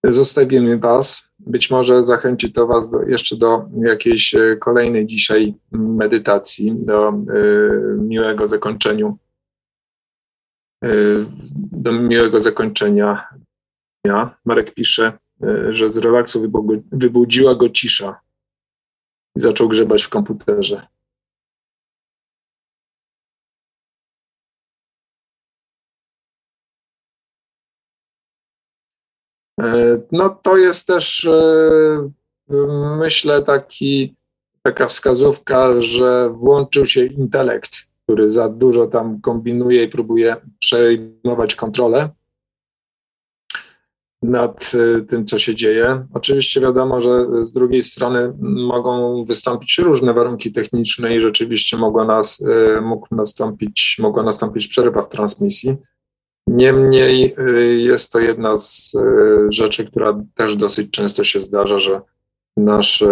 zostawimy 0.05 0.79
Was. 0.79 1.29
Być 1.39 1.71
może 1.71 2.05
zachęci 2.05 2.53
to 2.53 2.67
Was 2.67 2.91
do, 2.91 3.03
jeszcze 3.03 3.37
do 3.37 3.65
jakiejś 3.83 4.35
kolejnej 4.61 5.07
dzisiaj 5.07 5.55
medytacji, 5.73 6.75
do 6.77 7.09
y, 7.09 7.99
miłego 7.99 8.49
zakończenia 8.49 9.13
do 11.57 11.93
miłego 11.93 12.41
zakończenia 12.41 13.29
dnia. 14.05 14.37
Marek 14.45 14.75
pisze, 14.75 15.19
y, 15.45 15.75
że 15.75 15.91
z 15.91 15.97
relaksu 15.97 16.53
wybudziła 16.93 17.55
go 17.55 17.71
cisza 17.71 18.21
i 19.37 19.41
zaczął 19.41 19.69
grzebać 19.69 20.03
w 20.03 20.09
komputerze. 20.09 20.87
Y, 29.61 30.03
no 30.13 30.31
to 30.31 30.57
jest 30.57 30.87
też, 30.87 31.29
myślę, 32.99 33.43
taki, 33.43 34.17
taka 34.63 34.87
wskazówka, 34.87 35.83
że 35.83 36.31
włączył 36.31 36.87
się 36.87 37.05
intelekt 37.05 37.94
który 38.05 38.31
za 38.31 38.49
dużo 38.49 38.87
tam 38.87 39.21
kombinuje 39.21 39.85
i 39.85 39.89
próbuje 39.89 40.37
przejmować 40.59 41.55
kontrolę 41.55 42.11
nad 44.23 44.73
y, 44.75 45.03
tym, 45.03 45.27
co 45.27 45.39
się 45.39 45.55
dzieje. 45.55 46.07
Oczywiście 46.15 46.61
wiadomo, 46.61 47.01
że 47.01 47.27
z 47.43 47.53
drugiej 47.53 47.83
strony 47.83 48.33
mogą 48.41 49.25
wystąpić 49.25 49.79
różne 49.79 50.15
warunki 50.15 50.53
techniczne 50.53 51.17
i 51.17 51.21
rzeczywiście 51.21 51.77
mogła 51.77 52.05
nas, 52.05 52.41
y, 52.41 52.81
mógł 52.81 53.07
nastąpić, 53.11 53.97
mogła 54.01 54.23
nastąpić 54.23 54.69
przerwa 54.69 55.03
w 55.03 55.09
transmisji. 55.09 55.77
Niemniej 56.47 57.35
y, 57.39 57.79
jest 57.79 58.13
to 58.13 58.19
jedna 58.19 58.59
z 58.59 58.97
rzeczy, 59.49 59.87
która 59.87 60.25
też 60.35 60.57
dosyć 60.57 60.91
często 60.91 61.25
się 61.25 61.41
zdarza, 61.41 61.79
że 61.79 62.01
nasz 62.57 63.05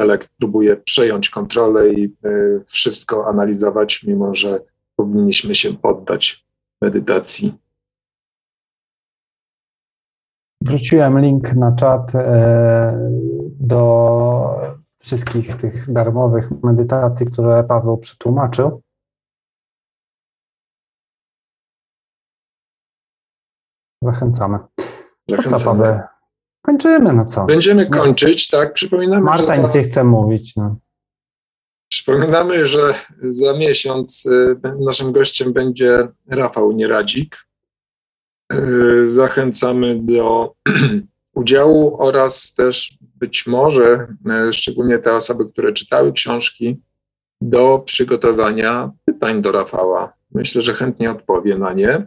intelekt 0.00 0.28
próbuje 0.38 0.76
przejąć 0.76 1.30
kontrolę 1.30 1.88
i 1.88 2.04
e, 2.04 2.30
wszystko 2.66 3.26
analizować, 3.26 4.02
mimo 4.02 4.34
że 4.34 4.60
powinniśmy 4.96 5.54
się 5.54 5.74
poddać 5.74 6.46
medytacji. 6.82 7.58
Wrzuciłem 10.60 11.20
link 11.20 11.54
na 11.54 11.72
czat 11.72 12.14
e, 12.14 13.10
do 13.60 14.60
wszystkich 14.98 15.54
tych 15.54 15.92
darmowych 15.92 16.50
medytacji, 16.62 17.26
które 17.26 17.64
Paweł 17.64 17.98
przetłumaczył. 17.98 18.82
Zachęcamy. 24.02 24.58
Zachęcamy. 25.28 25.58
co, 25.58 25.64
Paweł? 25.64 26.19
Kończymy, 26.62 27.12
no 27.12 27.24
co? 27.24 27.46
Będziemy 27.46 27.86
kończyć, 27.86 28.48
tak? 28.48 28.72
Przypominamy, 28.72 29.22
Marta 29.22 29.54
że. 29.54 29.62
nic 29.62 29.74
nie 29.74 29.82
chce 29.82 30.04
mówić. 30.04 30.56
No. 30.56 30.76
Przypominamy, 31.90 32.66
że 32.66 32.94
za 33.22 33.52
miesiąc 33.52 34.26
y, 34.26 34.56
naszym 34.80 35.12
gościem 35.12 35.52
będzie 35.52 36.08
Rafał 36.28 36.72
Nieradzik. 36.72 37.46
Y, 38.52 39.06
zachęcamy 39.06 39.98
do 40.02 40.54
udziału 41.34 41.96
oraz 42.02 42.54
też 42.54 42.98
być 43.00 43.46
może, 43.46 44.06
y, 44.48 44.52
szczególnie 44.52 44.98
te 44.98 45.14
osoby, 45.14 45.48
które 45.52 45.72
czytały 45.72 46.12
książki, 46.12 46.82
do 47.42 47.78
przygotowania 47.78 48.90
pytań 49.04 49.42
do 49.42 49.52
Rafała. 49.52 50.12
Myślę, 50.34 50.62
że 50.62 50.74
chętnie 50.74 51.10
odpowie 51.10 51.58
na 51.58 51.72
nie 51.72 52.06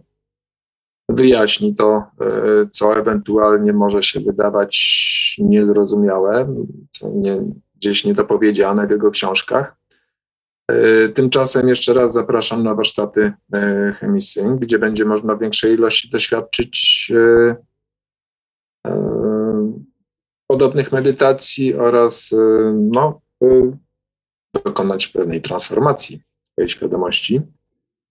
wyjaśni 1.09 1.75
to, 1.75 2.03
e, 2.21 2.31
co 2.71 2.97
ewentualnie 2.97 3.73
może 3.73 4.03
się 4.03 4.19
wydawać 4.19 5.35
niezrozumiałe, 5.39 6.55
co 6.89 7.11
nie, 7.15 7.43
gdzieś 7.75 8.05
niedopowiedziane 8.05 8.87
w 8.87 8.91
jego 8.91 9.11
książkach. 9.11 9.75
E, 10.71 11.09
tymczasem 11.09 11.67
jeszcze 11.67 11.93
raz 11.93 12.13
zapraszam 12.13 12.63
na 12.63 12.75
warsztaty 12.75 13.33
e, 13.55 13.93
Chemisync, 13.93 14.59
gdzie 14.59 14.79
będzie 14.79 15.05
można 15.05 15.35
w 15.35 15.39
większej 15.39 15.73
ilości 15.73 16.09
doświadczyć 16.09 17.11
podobnych 20.47 20.91
medytacji 20.91 21.73
oraz 21.73 22.35
no, 22.73 23.21
dokonać 24.65 25.07
pewnej 25.07 25.41
transformacji 25.41 26.21
swojej 26.51 26.69
świadomości. 26.69 27.41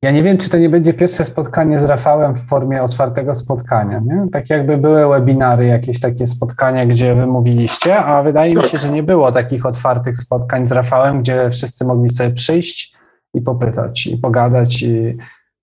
Ja 0.03 0.11
nie 0.11 0.23
wiem, 0.23 0.39
czy 0.39 0.51
to 0.51 0.59
nie 0.59 0.69
będzie 0.69 0.95
pierwsze 0.95 1.25
spotkanie 1.25 1.81
z 1.81 1.85
Rafałem 1.85 2.35
w 2.35 2.49
formie 2.49 2.83
otwartego 2.83 3.35
spotkania. 3.35 4.01
Nie? 4.05 4.27
Tak 4.33 4.51
jakby 4.51 4.79
były 4.79 5.09
webinary, 5.09 5.67
jakieś 5.67 6.01
takie 6.01 6.27
spotkania, 6.27 6.87
gdzie 6.87 7.15
wy 7.15 7.27
mówiliście, 7.27 7.99
a 7.99 8.23
wydaje 8.23 8.55
tak. 8.55 8.65
mi 8.65 8.71
się, 8.71 8.79
że 8.79 8.91
nie 8.91 9.03
było 9.03 9.33
takich 9.33 9.67
otwartych 9.67 10.17
spotkań 10.17 10.67
z 10.67 10.73
Rafałem, 10.73 11.21
gdzie 11.21 11.51
wszyscy 11.51 11.85
mogli 11.85 12.11
sobie 12.11 12.31
przyjść 12.31 12.97
i 13.35 13.41
popytać, 13.41 14.07
i 14.07 14.19
pogadać, 14.19 14.83
i 14.83 15.17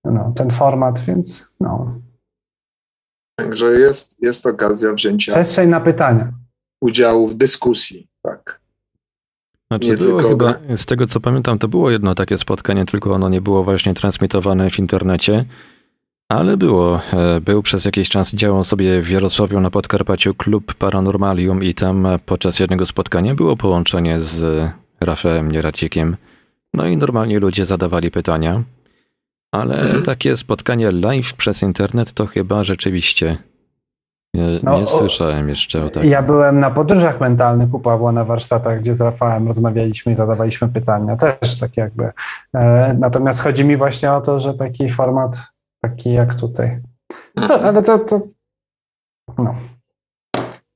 no, 0.04 0.32
ten 0.36 0.50
format, 0.50 1.00
więc 1.00 1.56
no. 1.60 2.00
Także 3.38 3.66
jest, 3.66 4.22
jest 4.22 4.46
okazja 4.46 4.92
wzięcia. 4.92 5.32
Przestrzeń 5.32 5.68
na 5.68 5.80
pytania. 5.80 6.32
Udziału 6.80 7.28
w 7.28 7.34
dyskusji, 7.34 8.08
tak. 8.22 8.59
Znaczy, 9.70 9.96
było 9.96 10.28
chyba, 10.28 10.54
z 10.76 10.86
tego 10.86 11.06
co 11.06 11.20
pamiętam, 11.20 11.58
to 11.58 11.68
było 11.68 11.90
jedno 11.90 12.14
takie 12.14 12.38
spotkanie, 12.38 12.84
tylko 12.84 13.14
ono 13.14 13.28
nie 13.28 13.40
było 13.40 13.64
właśnie 13.64 13.94
transmitowane 13.94 14.70
w 14.70 14.78
internecie, 14.78 15.44
ale 16.28 16.56
było. 16.56 17.00
E, 17.12 17.40
był 17.40 17.62
przez 17.62 17.84
jakiś 17.84 18.08
czas, 18.08 18.34
działał 18.34 18.64
sobie 18.64 19.02
w 19.02 19.10
Jarosławiu 19.10 19.60
na 19.60 19.70
Podkarpaciu 19.70 20.34
klub 20.34 20.74
Paranormalium 20.74 21.64
i 21.64 21.74
tam 21.74 22.08
podczas 22.26 22.60
jednego 22.60 22.86
spotkania 22.86 23.34
było 23.34 23.56
połączenie 23.56 24.20
z 24.20 24.68
Rafałem 25.00 25.52
Nieracikiem. 25.52 26.16
No 26.74 26.86
i 26.86 26.96
normalnie 26.96 27.38
ludzie 27.38 27.66
zadawali 27.66 28.10
pytania, 28.10 28.62
ale 29.52 29.82
mhm. 29.82 30.02
takie 30.02 30.36
spotkanie 30.36 30.90
live 30.90 31.34
przez 31.34 31.62
internet 31.62 32.12
to 32.12 32.26
chyba 32.26 32.64
rzeczywiście 32.64 33.36
nie, 34.34 34.60
no, 34.62 34.80
nie 34.80 34.86
słyszałem 34.86 35.48
jeszcze 35.48 35.84
o 35.84 35.90
takim. 35.90 36.10
Ja 36.10 36.22
byłem 36.22 36.60
na 36.60 36.70
podróżach 36.70 37.20
mentalnych 37.20 37.74
u 37.74 37.80
Pawła 37.80 38.12
na 38.12 38.24
warsztatach, 38.24 38.80
gdzie 38.80 38.94
z 38.94 39.00
Rafałem 39.00 39.48
rozmawialiśmy 39.48 40.12
i 40.12 40.14
zadawaliśmy 40.14 40.68
pytania. 40.68 41.16
Też 41.16 41.58
tak 41.58 41.76
jakby. 41.76 42.12
E, 42.54 42.94
natomiast 42.98 43.42
chodzi 43.42 43.64
mi 43.64 43.76
właśnie 43.76 44.12
o 44.12 44.20
to, 44.20 44.40
że 44.40 44.54
taki 44.54 44.90
format, 44.90 45.36
taki 45.82 46.12
jak 46.12 46.34
tutaj. 46.34 46.80
No, 47.36 47.42
mhm. 47.42 47.64
ale 47.64 47.82
to, 47.82 47.98
to 47.98 48.20
no, 49.38 49.54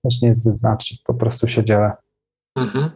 też 0.04 0.22
nie 0.22 0.28
jest 0.28 0.44
wyznaczyć, 0.44 1.02
po 1.04 1.14
prostu 1.14 1.48
się 1.48 1.64
dzielę. 1.64 1.92
Mhm. 2.56 2.90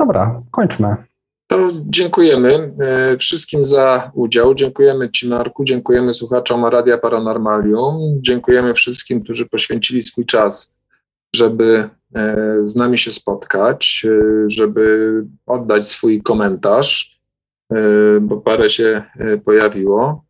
Dobra, 0.00 0.42
kończmy. 0.50 1.07
To 1.50 1.70
dziękujemy 1.86 2.72
e, 2.80 3.16
wszystkim 3.16 3.64
za 3.64 4.10
udział. 4.14 4.54
Dziękujemy 4.54 5.10
Ci, 5.10 5.28
Marku, 5.28 5.64
dziękujemy 5.64 6.12
słuchaczom 6.12 6.64
Radia 6.64 6.98
Paranormalium, 6.98 8.18
dziękujemy 8.22 8.74
wszystkim, 8.74 9.22
którzy 9.22 9.46
poświęcili 9.46 10.02
swój 10.02 10.26
czas 10.26 10.78
żeby 11.36 11.88
z 12.64 12.76
nami 12.76 12.98
się 12.98 13.10
spotkać, 13.10 14.06
żeby 14.46 15.12
oddać 15.46 15.88
swój 15.88 16.22
komentarz, 16.22 17.20
bo 18.20 18.36
parę 18.36 18.68
się 18.68 19.02
pojawiło. 19.44 20.24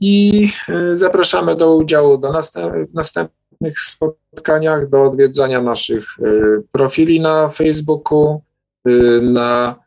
I 0.00 0.48
zapraszamy 0.92 1.56
do 1.56 1.76
udziału 1.76 2.18
do 2.18 2.32
następ, 2.32 2.90
w 2.90 2.94
następnych 2.94 3.80
spotkaniach, 3.80 4.88
do 4.88 5.02
odwiedzania 5.02 5.62
naszych 5.62 6.06
profili 6.72 7.20
na 7.20 7.48
Facebooku, 7.48 8.42
na 9.22 9.82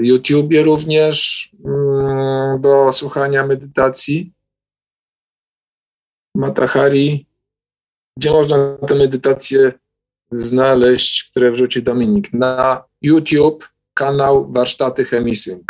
YouTubie 0.00 0.62
również, 0.62 1.48
mm, 1.64 2.60
do 2.60 2.92
słuchania 2.92 3.46
medytacji. 3.46 4.32
Matahari, 6.36 7.26
gdzie 8.18 8.30
można 8.30 8.76
te 8.88 8.94
medytacje 8.94 9.72
znaleźć, 10.32 11.30
które 11.30 11.52
wrzuci 11.52 11.82
Dominik. 11.82 12.32
Na 12.32 12.84
YouTube 13.02 13.68
kanał 13.94 14.52
Warsztaty 14.52 15.04
Chemisync. 15.04 15.66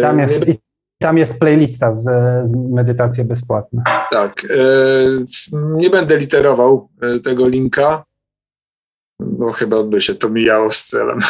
Tam 0.00 0.18
jest, 0.18 0.48
i 0.48 0.58
tam 0.98 1.18
jest 1.18 1.38
playlista 1.38 1.92
z, 1.92 2.04
z 2.48 3.24
bezpłatne. 3.24 3.82
Tak. 4.10 4.44
E, 4.44 4.56
nie 5.52 5.90
będę 5.90 6.16
literował 6.16 6.88
e, 7.02 7.20
tego 7.20 7.48
linka, 7.48 8.04
bo 9.22 9.52
chyba 9.52 9.82
by 9.82 10.00
się 10.00 10.14
to 10.14 10.28
mijało 10.30 10.70
z 10.70 10.84
celem. 10.84 11.20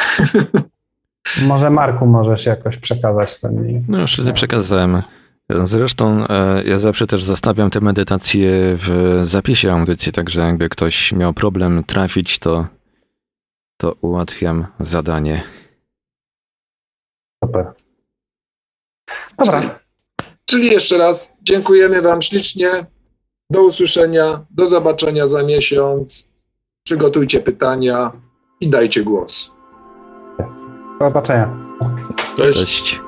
Może 1.47 1.71
Marku 1.71 2.07
możesz 2.07 2.47
jakoś 2.47 2.77
przekazać 2.77 3.41
ten 3.41 3.67
link. 3.67 3.85
No 3.89 4.01
już 4.01 4.15
wtedy 4.15 4.33
przekazałem. 4.33 5.03
Zresztą 5.65 6.27
e, 6.29 6.63
ja 6.65 6.79
zawsze 6.79 7.07
też 7.07 7.25
zostawiam 7.25 7.71
te 7.71 7.81
medytacje 7.81 8.51
w 8.77 9.21
zapisie 9.25 9.73
audycji, 9.73 10.13
także 10.13 10.41
jakby 10.41 10.69
ktoś 10.69 11.13
miał 11.13 11.35
problem 11.35 11.85
trafić, 11.85 12.39
to, 12.39 12.67
to 13.77 13.95
ułatwiam 14.01 14.67
zadanie. 14.81 15.43
Super. 17.45 17.73
Dobra. 19.39 19.61
Czyli, 19.61 19.73
czyli 20.45 20.67
jeszcze 20.67 20.99
raz 20.99 21.37
dziękujemy 21.43 22.03
Wam 22.03 22.23
ślicznie. 22.23 22.87
Do 23.51 23.63
usłyszenia, 23.63 24.45
do 24.51 24.67
zobaczenia 24.67 25.27
za 25.27 25.43
miesiąc. 25.43 26.30
Przygotujcie 26.91 27.41
pytania 27.41 28.13
i 28.61 28.69
dajcie 28.69 29.03
głos. 29.03 29.55
Jest. 30.39 30.61
Do 31.01 31.07
zobaczenia. 31.07 31.49
Cześć. 32.37 32.61
Cześć. 32.61 33.01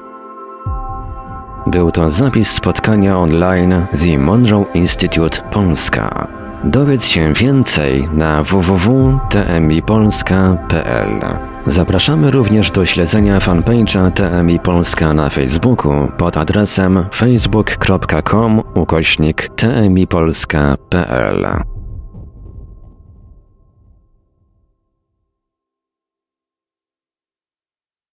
Był 1.66 1.90
to 1.90 2.10
zapis 2.10 2.50
spotkania 2.50 3.18
online 3.18 3.86
The 4.02 4.18
Monroe 4.18 4.64
Institute 4.74 5.42
Polska. 5.50 6.28
Dowiedz 6.64 7.06
się 7.06 7.32
więcej 7.32 8.08
na 8.12 8.42
www.tmipolska.pl. 8.42 11.20
Zapraszamy 11.66 12.30
również 12.30 12.70
do 12.70 12.86
śledzenia 12.86 13.38
fanpage'a 13.38 14.10
TMI 14.10 14.60
Polska 14.60 15.14
na 15.14 15.28
Facebooku 15.28 15.92
pod 16.18 16.36
adresem 16.36 17.04
facebook.com 17.12 18.62
ukośnik 18.74 19.48
tmipolska.pl. 19.56 21.71